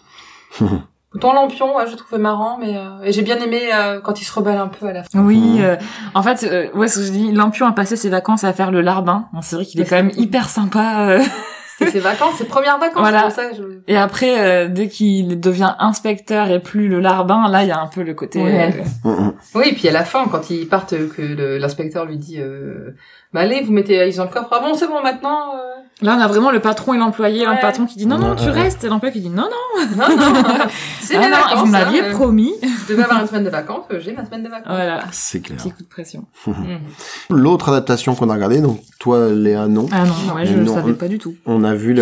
Autant 1.15 1.33
Lampion, 1.33 1.75
ouais, 1.75 1.87
je 1.87 1.91
le 1.93 1.97
trouvais 1.97 2.21
marrant, 2.21 2.59
mais 2.59 2.77
euh, 2.77 3.01
et 3.03 3.11
j'ai 3.11 3.23
bien 3.23 3.37
aimé 3.39 3.59
euh, 3.73 3.99
quand 3.99 4.21
il 4.21 4.25
se 4.25 4.31
rebelle 4.31 4.59
un 4.59 4.67
peu 4.67 4.85
à 4.85 4.93
la 4.93 5.03
fin. 5.03 5.19
Oui, 5.23 5.39
Mhm. 5.39 5.61
euh, 5.61 5.75
en 6.13 6.21
fait, 6.21 6.43
euh, 6.43 6.67
ouais, 6.77 6.87
ce 6.87 6.99
que 6.99 7.05
je 7.07 7.11
dis, 7.11 7.31
Lampion 7.31 7.65
a 7.65 7.71
passé 7.71 7.95
ses 7.95 8.09
vacances 8.09 8.43
à 8.43 8.53
faire 8.53 8.69
le 8.69 8.81
larbin. 8.81 9.25
Bon, 9.33 9.41
c'est 9.41 9.55
vrai 9.55 9.65
qu'il 9.65 9.81
est 9.81 9.85
quand 9.85 9.95
même 9.95 10.11
hyper 10.17 10.49
sympa. 10.49 11.09
euh. 11.09 11.19
C'était 11.79 11.91
ses 11.93 11.99
vacances, 12.01 12.35
ses 12.35 12.43
premières 12.45 12.77
vacances. 12.77 12.99
Voilà. 12.99 13.19
c'est 13.19 13.23
pour 13.27 13.35
ça 13.35 13.45
que 13.51 13.55
je... 13.55 13.63
Et 13.87 13.95
après, 13.95 14.41
euh, 14.41 14.67
dès 14.67 14.89
qu'il 14.89 15.39
devient 15.39 15.75
inspecteur 15.79 16.49
et 16.51 16.59
plus 16.61 16.89
le 16.89 16.99
larbin, 16.99 17.49
là, 17.49 17.63
il 17.63 17.69
y 17.69 17.71
a 17.71 17.79
un 17.79 17.87
peu 17.87 18.03
le 18.03 18.13
côté. 18.13 18.43
Ouais. 18.43 18.75
euh, 19.05 19.09
Mhm. 19.09 19.33
Oui, 19.55 19.63
et 19.69 19.73
puis 19.73 19.87
à 19.87 19.93
la 19.93 20.03
fin, 20.03 20.27
quand 20.27 20.49
ils 20.49 20.67
partent, 20.67 20.93
que 21.15 21.57
l'inspecteur 21.57 22.03
lui 22.05 22.17
dit, 22.17 22.35
euh, 22.39 22.95
bah 23.33 23.41
allez, 23.41 23.61
vous 23.61 23.71
mettez 23.71 23.99
Alice 23.99 24.15
dans 24.17 24.23
le 24.25 24.29
coffre. 24.29 24.49
Ah 24.51 24.59
bon, 24.59 24.73
c'est 24.75 24.87
bon 24.87 25.01
maintenant. 25.03 25.53
euh, 25.55 25.59
Là, 26.01 26.15
on 26.17 26.21
a 26.21 26.27
vraiment 26.29 26.49
le 26.51 26.61
patron 26.61 26.93
et 26.93 26.97
l'employé. 26.97 27.45
Ouais. 27.45 27.53
Le 27.55 27.59
patron 27.59 27.85
qui 27.85 27.97
dit 27.97 28.05
non, 28.05 28.17
non, 28.17 28.33
tu 28.35 28.45
ouais. 28.45 28.51
restes. 28.51 28.85
Et 28.85 28.87
l'employé 28.87 29.11
qui 29.13 29.19
dit 29.19 29.29
non, 29.29 29.43
non, 29.43 29.85
Non, 29.97 30.15
non, 30.15 30.33
c'est 31.01 31.17
ah 31.17 31.23
non, 31.23 31.29
vacances. 31.35 31.59
vous 31.59 31.65
me 31.65 31.71
l'aviez 31.73 31.99
hein, 32.01 32.11
promis. 32.13 32.53
Je 32.63 32.93
devais 32.93 33.03
avoir 33.03 33.19
une 33.21 33.27
semaine 33.27 33.43
de 33.43 33.49
vacances, 33.49 33.83
euh, 33.91 33.99
j'ai 33.99 34.13
ma 34.13 34.25
semaine 34.25 34.43
de 34.43 34.47
vacances. 34.49 34.67
Voilà, 34.67 35.03
C'est 35.11 35.41
clair. 35.41 35.57
petit 35.57 35.71
coup 35.71 35.83
de 35.83 35.87
pression. 35.89 36.23
L'autre 37.29 37.67
adaptation 37.69 38.15
qu'on 38.15 38.29
a 38.29 38.33
regardé, 38.33 38.61
donc 38.61 38.79
toi, 38.99 39.27
Léa, 39.29 39.67
non. 39.67 39.87
Ah 39.91 40.05
non, 40.05 40.35
ouais, 40.35 40.45
je 40.45 40.53
le 40.55 40.65
savais 40.65 40.93
pas 40.93 41.07
du 41.09 41.17
tout. 41.19 41.35
On 41.45 41.63
a 41.65 41.75
vu 41.75 41.95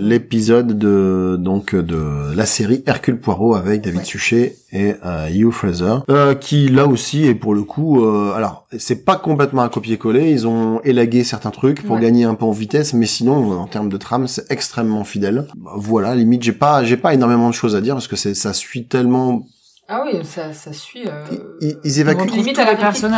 l'épisode 0.00 0.78
de 0.78 1.36
donc 1.40 1.74
de 1.74 2.34
la 2.36 2.46
série 2.46 2.82
Hercule 2.86 3.18
Poirot 3.18 3.54
avec 3.54 3.80
David 3.82 4.00
Ouais. 4.00 4.04
Suchet 4.04 4.56
et 4.70 4.94
euh, 5.04 5.28
Hugh 5.30 5.50
Fraser, 5.50 5.94
euh, 6.10 6.34
qui 6.34 6.68
là 6.68 6.86
aussi 6.86 7.24
est 7.26 7.34
pour 7.34 7.54
le 7.54 7.62
coup, 7.62 8.04
euh, 8.04 8.34
alors 8.34 8.66
c'est 8.78 9.02
pas 9.04 9.16
complètement 9.16 9.62
un 9.62 9.68
copier-coller, 9.70 10.30
ils 10.30 10.46
ont 10.46 10.67
élagué 10.84 11.24
certains 11.24 11.50
trucs 11.50 11.82
pour 11.84 11.96
Ouais. 11.96 12.02
gagner 12.02 12.24
un 12.24 12.34
peu 12.34 12.44
en 12.44 12.50
vitesse, 12.50 12.92
mais 12.94 13.06
sinon 13.06 13.52
en 13.58 13.66
termes 13.66 13.88
de 13.88 13.96
trame 13.96 14.26
c'est 14.26 14.50
extrêmement 14.50 15.04
fidèle. 15.04 15.46
Bah, 15.56 15.72
Voilà, 15.76 16.14
limite 16.14 16.42
j'ai 16.42 16.52
pas 16.52 16.84
j'ai 16.84 16.96
pas 16.96 17.14
énormément 17.14 17.48
de 17.48 17.54
choses 17.54 17.74
à 17.76 17.80
dire 17.80 17.94
parce 17.94 18.08
que 18.08 18.16
c'est 18.16 18.34
ça 18.34 18.52
suit 18.52 18.86
tellement, 18.86 19.46
Ah 19.88 20.04
oui, 20.04 20.18
ça, 20.24 20.52
ça 20.52 20.72
suit. 20.72 21.06
Euh... 21.06 21.24
ils, 21.60 21.76
ils 21.84 21.98
évacuent, 22.00 22.30
limite 22.30 22.58
à 22.58 22.64
la 22.64 22.88
en 22.88 22.92
fait. 22.92 23.08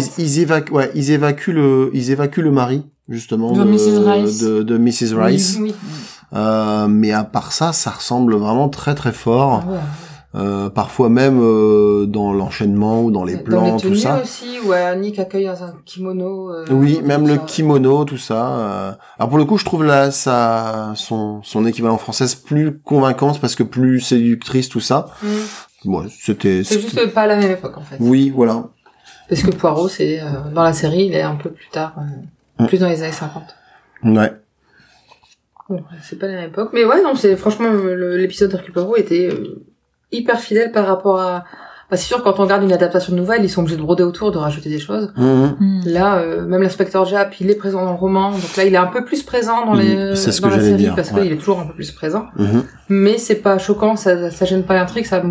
fait. 0.00 0.22
ils, 0.22 0.24
ils 0.24 0.38
évacuent, 0.40 0.72
ouais, 0.72 0.90
ils 0.94 1.10
évacuent 1.12 1.52
le 1.52 1.90
ils 1.94 2.10
évacuent 2.10 2.42
le 2.42 2.50
mari 2.52 2.82
justement 3.08 3.52
De 3.52 3.62
Mrs. 3.62 4.04
Rice. 4.10 4.38
de, 4.40 4.62
de 4.64 4.76
Mrs. 4.78 5.14
Rice. 5.16 5.58
Oui. 5.60 5.74
Euh, 6.34 6.88
mais 6.88 7.12
à 7.12 7.22
part 7.22 7.52
ça, 7.52 7.72
ça 7.72 7.90
ressemble 7.90 8.34
vraiment 8.34 8.68
très 8.68 8.94
très 8.96 9.12
fort. 9.12 9.62
Ah 9.64 9.70
ouais. 9.72 9.78
Euh, 10.36 10.68
parfois 10.68 11.08
même 11.08 11.40
euh, 11.40 12.04
dans 12.06 12.32
l'enchaînement 12.34 13.02
ou 13.02 13.10
dans 13.10 13.24
les 13.24 13.36
Dans 13.36 13.42
plans, 13.42 13.74
les 13.76 13.80
tout 13.80 13.94
ça. 13.94 14.20
aussi, 14.22 14.58
où 14.64 14.72
Annick 14.72 15.18
accueille 15.18 15.46
dans 15.46 15.62
un 15.64 15.74
kimono. 15.86 16.50
euh, 16.52 16.64
Oui, 16.70 17.00
même 17.02 17.26
le 17.26 17.36
ça. 17.36 17.40
kimono, 17.46 18.04
tout 18.04 18.18
ça. 18.18 18.58
euh. 18.58 18.92
Alors 19.18 19.30
pour 19.30 19.38
le 19.38 19.46
coup, 19.46 19.56
je 19.56 19.64
trouve 19.64 19.82
là 19.84 20.10
sa 20.10 20.92
son 20.94 21.42
son 21.42 21.64
équivalent 21.64 21.96
française 21.96 22.34
plus 22.34 22.78
convaincante 22.78 23.40
parce 23.40 23.54
que 23.54 23.62
plus 23.62 24.00
séductrice, 24.00 24.68
tout 24.68 24.80
ça. 24.80 25.06
Mm. 25.22 25.26
Bon, 25.86 26.04
c'était. 26.20 26.62
C'est 26.64 26.80
juste 26.80 27.12
pas 27.14 27.22
à 27.22 27.26
la 27.28 27.36
même 27.36 27.52
époque 27.52 27.78
en 27.78 27.82
fait. 27.82 27.96
Oui, 28.00 28.30
voilà. 28.34 28.64
Parce 29.28 29.42
que 29.42 29.50
Poirot, 29.50 29.88
c'est 29.88 30.20
euh, 30.20 30.26
dans 30.54 30.62
la 30.64 30.72
série, 30.72 31.06
il 31.06 31.14
est 31.14 31.22
un 31.22 31.36
peu 31.36 31.50
plus 31.50 31.68
tard, 31.70 31.94
Mm. 32.58 32.66
plus 32.66 32.78
dans 32.78 32.88
les 32.88 33.02
années 33.02 33.12
50. 33.12 33.42
Ouais. 34.04 34.32
Bon, 35.68 35.82
c'est 36.02 36.18
pas 36.18 36.26
la 36.28 36.34
même 36.34 36.48
époque, 36.50 36.70
mais 36.72 36.84
ouais, 36.84 37.02
non, 37.02 37.14
c'est 37.16 37.36
franchement 37.36 37.68
l'épisode 37.72 38.50
d'Hercule 38.50 38.72
Poirot 38.72 38.96
était 38.96 39.28
euh, 39.32 39.64
hyper 40.12 40.40
fidèle 40.40 40.72
par 40.72 40.86
rapport 40.86 41.20
à. 41.20 41.44
Bah, 41.88 41.96
c'est 41.96 42.06
sûr, 42.06 42.20
quand 42.24 42.40
on 42.40 42.42
regarde 42.42 42.64
une 42.64 42.72
adaptation 42.72 43.12
de 43.12 43.18
nouvelle, 43.18 43.44
ils 43.44 43.48
sont 43.48 43.60
obligés 43.60 43.76
de 43.76 43.82
broder 43.82 44.02
autour, 44.02 44.32
de 44.32 44.38
rajouter 44.38 44.68
des 44.68 44.80
choses. 44.80 45.12
Mhm. 45.16 45.56
Hmm. 45.60 45.80
Là, 45.86 46.16
euh, 46.16 46.44
même 46.44 46.60
l'inspecteur 46.62 47.04
Jap, 47.04 47.38
il 47.40 47.48
est 47.48 47.54
présent 47.54 47.84
dans 47.84 47.92
le 47.92 47.96
roman, 47.98 48.32
donc 48.32 48.56
là, 48.56 48.64
il 48.64 48.74
est 48.74 48.78
un 48.78 48.86
peu 48.88 49.04
plus 49.04 49.22
présent 49.22 49.64
dans 49.64 49.74
les 49.74 50.16
c'est 50.16 50.32
ce 50.32 50.42
dans 50.42 50.48
que 50.48 50.54
la 50.54 50.60
série 50.60 50.76
dire, 50.78 50.94
parce 50.96 51.12
ouais. 51.12 51.22
qu'il 51.22 51.32
est 51.32 51.36
toujours 51.36 51.60
un 51.60 51.66
peu 51.66 51.74
plus 51.74 51.92
présent. 51.92 52.26
Mais 52.88 53.18
c'est 53.18 53.36
pas 53.36 53.58
choquant, 53.58 53.94
ça, 53.94 54.30
ça 54.32 54.44
gêne 54.44 54.64
pas 54.64 54.74
l'intrigue, 54.74 55.04
ça 55.06 55.22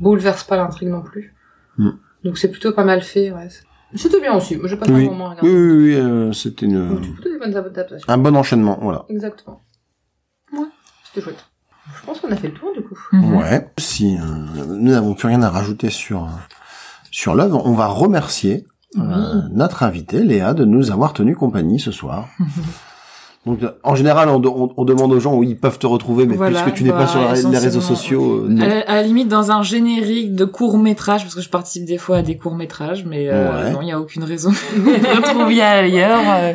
bouleverse 0.00 0.44
pas 0.44 0.56
l'intrigue 0.56 0.88
non 0.90 1.00
plus. 1.02 1.34
Donc 2.24 2.36
c'est 2.38 2.50
plutôt 2.50 2.72
pas 2.72 2.84
mal 2.84 3.00
fait, 3.02 3.30
ouais. 3.32 3.48
C'était 3.94 4.20
bien 4.20 4.34
aussi. 4.34 4.56
Moi, 4.56 4.68
j'ai 4.68 4.76
pas 4.76 4.86
Oui. 4.88 5.06
un 5.06 5.10
moment 5.10 5.30
à 5.30 5.34
Oui, 5.42 5.50
regarder. 5.50 5.50
oui, 5.50 5.84
oui, 5.88 5.94
euh, 5.96 6.32
c'était 6.32 6.64
une 6.66 6.88
Donc, 6.88 7.12
plutôt 7.14 7.28
des 7.30 7.38
bonnes 7.38 7.54
adaptations. 7.56 8.06
un 8.08 8.16
bon 8.18 8.34
enchaînement, 8.36 8.78
voilà. 8.80 9.04
Exactement. 9.10 9.60
Ouais, 10.52 10.60
c'était 11.04 11.20
chouette. 11.24 11.44
Je 12.02 12.06
pense 12.06 12.20
qu'on 12.20 12.30
a 12.32 12.36
fait 12.36 12.48
le 12.48 12.54
tour 12.54 12.70
du 12.74 12.82
coup. 12.82 12.96
Mhm. 13.12 13.36
Ouais. 13.36 13.68
Si 13.78 14.16
euh, 14.16 14.64
nous 14.66 14.90
n'avons 14.90 15.14
plus 15.14 15.28
rien 15.28 15.42
à 15.42 15.50
rajouter 15.50 15.88
sur 15.90 16.28
sur 17.10 17.34
l'œuvre, 17.34 17.62
on 17.64 17.72
va 17.74 17.86
remercier 17.86 18.66
euh, 18.98 19.40
notre 19.52 19.82
invité 19.84 20.22
Léa 20.22 20.52
de 20.54 20.64
nous 20.64 20.90
avoir 20.90 21.12
tenu 21.12 21.34
compagnie 21.36 21.78
ce 21.80 21.90
soir. 21.92 22.26
Donc 23.46 23.60
euh, 23.64 23.70
en 23.82 23.96
général, 23.96 24.28
on, 24.28 24.40
on- 24.44 24.72
on 24.76 24.84
demande 24.84 25.12
aux 25.12 25.18
gens 25.18 25.34
où 25.34 25.42
ils 25.42 25.58
peuvent 25.58 25.78
te 25.80 25.86
retrouver, 25.86 26.26
mais 26.26 26.36
Voilà, 26.36 26.60
puisque 26.62 26.76
tu 26.76 26.84
n'es 26.84 26.90
bah, 26.90 26.98
pas 26.98 27.06
sur 27.08 27.20
la- 27.20 27.34
les 27.34 27.58
réseaux 27.58 27.80
sociaux, 27.80 28.44
euh, 28.44 28.48
non. 28.48 28.62
À, 28.62 28.68
la- 28.68 28.80
à 28.90 28.94
la 28.96 29.02
limite 29.02 29.26
dans 29.28 29.50
un 29.50 29.62
générique 29.64 30.34
de 30.36 30.44
court 30.44 30.78
métrage 30.78 31.22
parce 31.22 31.34
que 31.34 31.40
je 31.40 31.48
participe 31.48 31.84
des 31.84 31.98
fois 31.98 32.18
à 32.18 32.22
des 32.22 32.36
courts 32.36 32.54
métrages 32.54 33.04
mais 33.04 33.28
euh, 33.28 33.64
Ouais. 33.64 33.70
non 33.72 33.80
il 33.82 33.88
y 33.88 33.92
a 33.92 33.98
aucune 34.00 34.22
raison 34.22 34.50
de 34.76 34.80
me 34.80 35.16
retrouver 35.16 35.60
ailleurs 35.60 36.20
euh. 36.28 36.52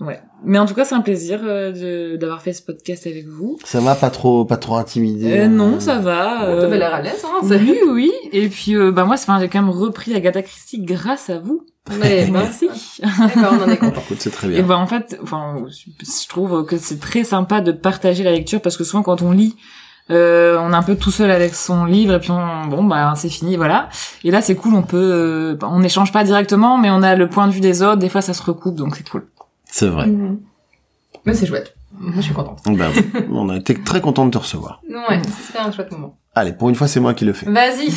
Ouais 0.00 0.20
mais 0.44 0.58
en 0.58 0.66
tout 0.66 0.74
cas 0.74 0.84
c'est 0.84 0.94
un 0.94 1.00
plaisir 1.00 1.40
euh, 1.42 1.72
de- 1.72 2.16
d'avoir 2.16 2.40
fait 2.42 2.52
ce 2.52 2.62
podcast 2.62 3.06
avec 3.06 3.26
vous 3.26 3.58
ça 3.64 3.80
va 3.80 3.94
pas 3.96 4.10
trop 4.10 4.44
pas 4.44 4.56
trop 4.56 4.76
intimider. 4.76 5.32
euh, 5.38 5.44
hein. 5.46 5.48
non 5.48 5.80
ça 5.80 5.98
va 5.98 6.44
Euh... 6.44 6.60
T'avais 6.60 6.78
l'air 6.78 6.94
à 6.94 7.00
l'aise, 7.02 7.24
hein. 7.24 7.40
c'est- 7.46 7.56
oui 7.56 7.78
oui 7.90 8.12
et 8.32 8.48
puis 8.48 8.76
euh, 8.76 8.92
bah 8.92 9.04
moi 9.04 9.16
j'ai 9.40 9.48
quand 9.48 9.60
même 9.60 9.70
repris 9.70 10.14
Agatha 10.14 10.42
Christie 10.42 10.80
grâce 10.82 11.30
à 11.30 11.38
vous 11.40 11.66
Mais 11.98 12.24
ben, 12.26 12.32
merci 12.32 12.68
eh 13.00 13.06
ben, 13.40 13.48
on 13.52 13.62
en 13.64 13.68
est 13.68 13.76
content. 13.84 14.00
Écoute, 14.04 14.18
c'est 14.20 14.30
très 14.30 14.46
et 14.48 14.50
bien. 14.50 14.62
bah 14.62 14.76
en 14.78 14.86
fait 14.86 15.18
enfin 15.22 15.56
je 15.68 16.28
trouve 16.28 16.64
que 16.64 16.76
c'est 16.78 17.00
très 17.00 17.24
sympa 17.24 17.60
de 17.60 17.72
partager 17.72 18.22
la 18.22 18.30
lecture 18.32 18.60
parce 18.60 18.76
que 18.76 18.84
souvent 18.84 19.02
quand 19.02 19.22
on 19.22 19.32
lit 19.32 19.56
euh, 20.10 20.56
on 20.60 20.72
est 20.72 20.76
un 20.76 20.82
peu 20.82 20.94
tout 20.96 21.10
seul 21.10 21.30
avec 21.30 21.54
son 21.54 21.84
livre 21.84 22.14
et 22.14 22.20
puis 22.20 22.30
on, 22.30 22.66
bon 22.68 22.84
bah 22.84 23.12
c'est 23.16 23.28
fini 23.28 23.56
voilà 23.56 23.88
et 24.24 24.30
là 24.30 24.40
c'est 24.40 24.54
cool 24.54 24.74
on 24.74 24.82
peut 24.82 24.96
euh, 24.96 25.56
on 25.62 25.80
n'échange 25.80 26.12
pas 26.12 26.22
directement 26.24 26.78
mais 26.78 26.88
on 26.90 27.02
a 27.02 27.14
le 27.16 27.28
point 27.28 27.46
de 27.46 27.52
vue 27.52 27.60
des 27.60 27.82
autres 27.82 27.96
des 27.98 28.08
fois 28.08 28.22
ça 28.22 28.32
se 28.32 28.42
recoupe 28.42 28.74
donc 28.76 28.94
c'est 28.96 29.06
cool 29.08 29.26
C'est 29.70 29.88
vrai. 29.88 30.06
Mhm. 30.06 30.40
Mais 31.24 31.34
c'est 31.34 31.46
chouette. 31.46 31.74
Moi, 31.98 32.12
je 32.16 32.20
suis 32.22 32.34
contente. 32.34 32.60
Ben, 32.66 32.90
oui. 32.94 33.02
on 33.30 33.48
a 33.48 33.56
été 33.56 33.74
très 33.82 34.00
content 34.00 34.26
de 34.26 34.30
te 34.30 34.38
recevoir. 34.38 34.80
Ouais, 34.88 35.20
c'était 35.46 35.58
un 35.58 35.72
chouette 35.72 35.90
moment. 35.90 36.18
Allez, 36.34 36.52
pour 36.52 36.68
une 36.68 36.74
fois, 36.74 36.86
c'est 36.86 37.00
moi 37.00 37.14
qui 37.14 37.24
le 37.24 37.32
fais. 37.32 37.50
Vas-y. 37.50 37.92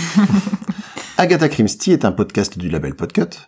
Agatha 1.18 1.49
Christie 1.49 1.91
est 1.91 2.06
un 2.06 2.11
podcast 2.11 2.57
du 2.57 2.69
label 2.69 2.95
Podcut. 2.95 3.48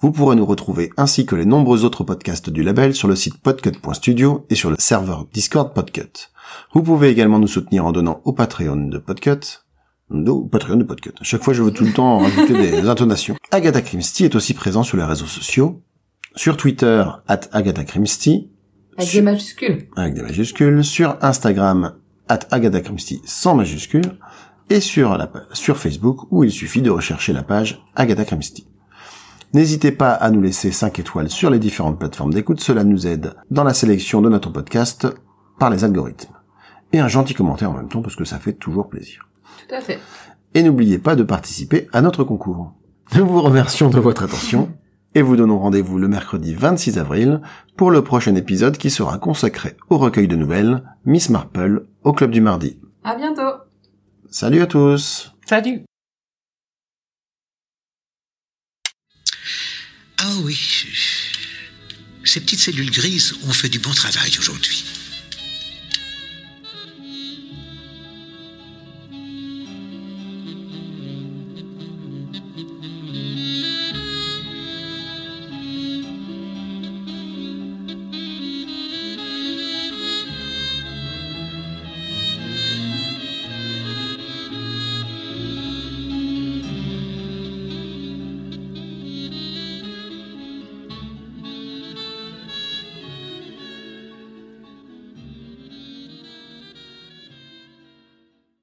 Vous 0.00 0.12
pourrez 0.12 0.36
nous 0.36 0.46
retrouver 0.46 0.90
ainsi 0.96 1.26
que 1.26 1.34
les 1.36 1.44
nombreux 1.44 1.84
autres 1.84 2.04
podcasts 2.04 2.48
du 2.48 2.62
label 2.62 2.94
sur 2.94 3.08
le 3.08 3.16
site 3.16 3.36
podcut.studio 3.42 4.46
et 4.48 4.54
sur 4.54 4.70
le 4.70 4.76
serveur 4.78 5.26
Discord 5.34 5.74
Podcut. 5.74 6.30
Vous 6.72 6.82
pouvez 6.82 7.10
également 7.10 7.38
nous 7.38 7.46
soutenir 7.46 7.84
en 7.84 7.92
donnant 7.92 8.22
au 8.24 8.32
Patreon 8.32 8.76
de 8.76 8.98
Podcut. 8.98 9.60
Au 10.10 10.46
Patreon 10.46 10.76
de 10.76 10.84
Podcut. 10.84 11.12
À 11.20 11.24
chaque 11.24 11.42
fois, 11.44 11.52
je 11.52 11.62
veux 11.62 11.72
tout 11.72 11.84
le 11.84 11.92
temps 11.92 12.18
rajouter 12.20 12.54
des 12.54 12.78
intonations. 12.88 13.36
Agatha 13.50 13.82
Christie 13.82 14.24
est 14.24 14.34
aussi 14.34 14.54
présent 14.54 14.82
sur 14.82 14.96
les 14.96 15.04
réseaux 15.04 15.26
sociaux. 15.26 15.82
Sur 16.36 16.56
Twitter, 16.56 17.04
at 17.28 17.40
Agatha 17.52 17.84
Christie. 17.84 18.50
Avec 18.96 19.08
Sur- 19.10 19.20
des 19.20 19.24
majuscules. 19.24 19.88
avec 19.96 20.14
des 20.14 20.22
majuscules, 20.22 20.84
sur 20.84 21.16
Instagram, 21.22 21.94
at 22.28 22.40
Agatha 22.50 22.80
Christie 22.80 23.20
sans 23.24 23.54
majuscules, 23.54 24.18
et 24.68 24.80
sur, 24.80 25.16
la, 25.16 25.30
sur 25.52 25.76
Facebook, 25.76 26.26
où 26.30 26.44
il 26.44 26.50
suffit 26.52 26.82
de 26.82 26.90
rechercher 26.90 27.32
la 27.32 27.42
page 27.42 27.82
Agatha 27.96 28.24
Christie. 28.24 28.66
N'hésitez 29.52 29.90
pas 29.90 30.12
à 30.12 30.30
nous 30.30 30.40
laisser 30.40 30.70
5 30.70 30.96
étoiles 31.00 31.28
sur 31.28 31.50
les 31.50 31.58
différentes 31.58 31.98
plateformes 31.98 32.32
d'écoute, 32.32 32.60
cela 32.60 32.84
nous 32.84 33.06
aide 33.08 33.34
dans 33.50 33.64
la 33.64 33.74
sélection 33.74 34.22
de 34.22 34.28
notre 34.28 34.50
podcast 34.50 35.08
par 35.58 35.70
les 35.70 35.82
algorithmes. 35.82 36.32
Et 36.92 37.00
un 37.00 37.08
gentil 37.08 37.34
commentaire 37.34 37.70
en 37.70 37.74
même 37.74 37.88
temps, 37.88 38.02
parce 38.02 38.14
que 38.16 38.24
ça 38.24 38.38
fait 38.38 38.52
toujours 38.52 38.88
plaisir. 38.88 39.28
Tout 39.68 39.74
à 39.74 39.80
fait. 39.80 39.98
Et 40.54 40.62
n'oubliez 40.62 40.98
pas 40.98 41.16
de 41.16 41.22
participer 41.24 41.88
à 41.92 42.00
notre 42.00 42.22
concours. 42.22 42.74
Nous 43.16 43.26
vous 43.26 43.42
remercions 43.42 43.90
de 43.90 43.98
votre 43.98 44.22
attention 44.22 44.70
et 45.14 45.22
vous 45.22 45.36
donnons 45.36 45.58
rendez-vous 45.58 45.98
le 45.98 46.08
mercredi 46.08 46.54
26 46.54 46.98
avril 46.98 47.40
pour 47.76 47.90
le 47.90 48.02
prochain 48.02 48.34
épisode 48.34 48.78
qui 48.78 48.90
sera 48.90 49.18
consacré 49.18 49.76
au 49.88 49.98
recueil 49.98 50.28
de 50.28 50.36
nouvelles 50.36 50.82
Miss 51.04 51.30
Marple 51.30 51.86
au 52.02 52.12
Club 52.12 52.30
du 52.30 52.40
Mardi. 52.40 52.78
À 53.04 53.16
bientôt. 53.16 53.62
Salut 54.30 54.62
à 54.62 54.66
tous 54.66 55.32
Salut. 55.46 55.82
Ah 60.18 60.32
oui. 60.44 60.58
Ces 62.24 62.40
petites 62.40 62.60
cellules 62.60 62.90
grises 62.90 63.34
ont 63.48 63.52
fait 63.52 63.68
du 63.68 63.78
bon 63.78 63.90
travail 63.90 64.30
aujourd'hui. 64.38 64.84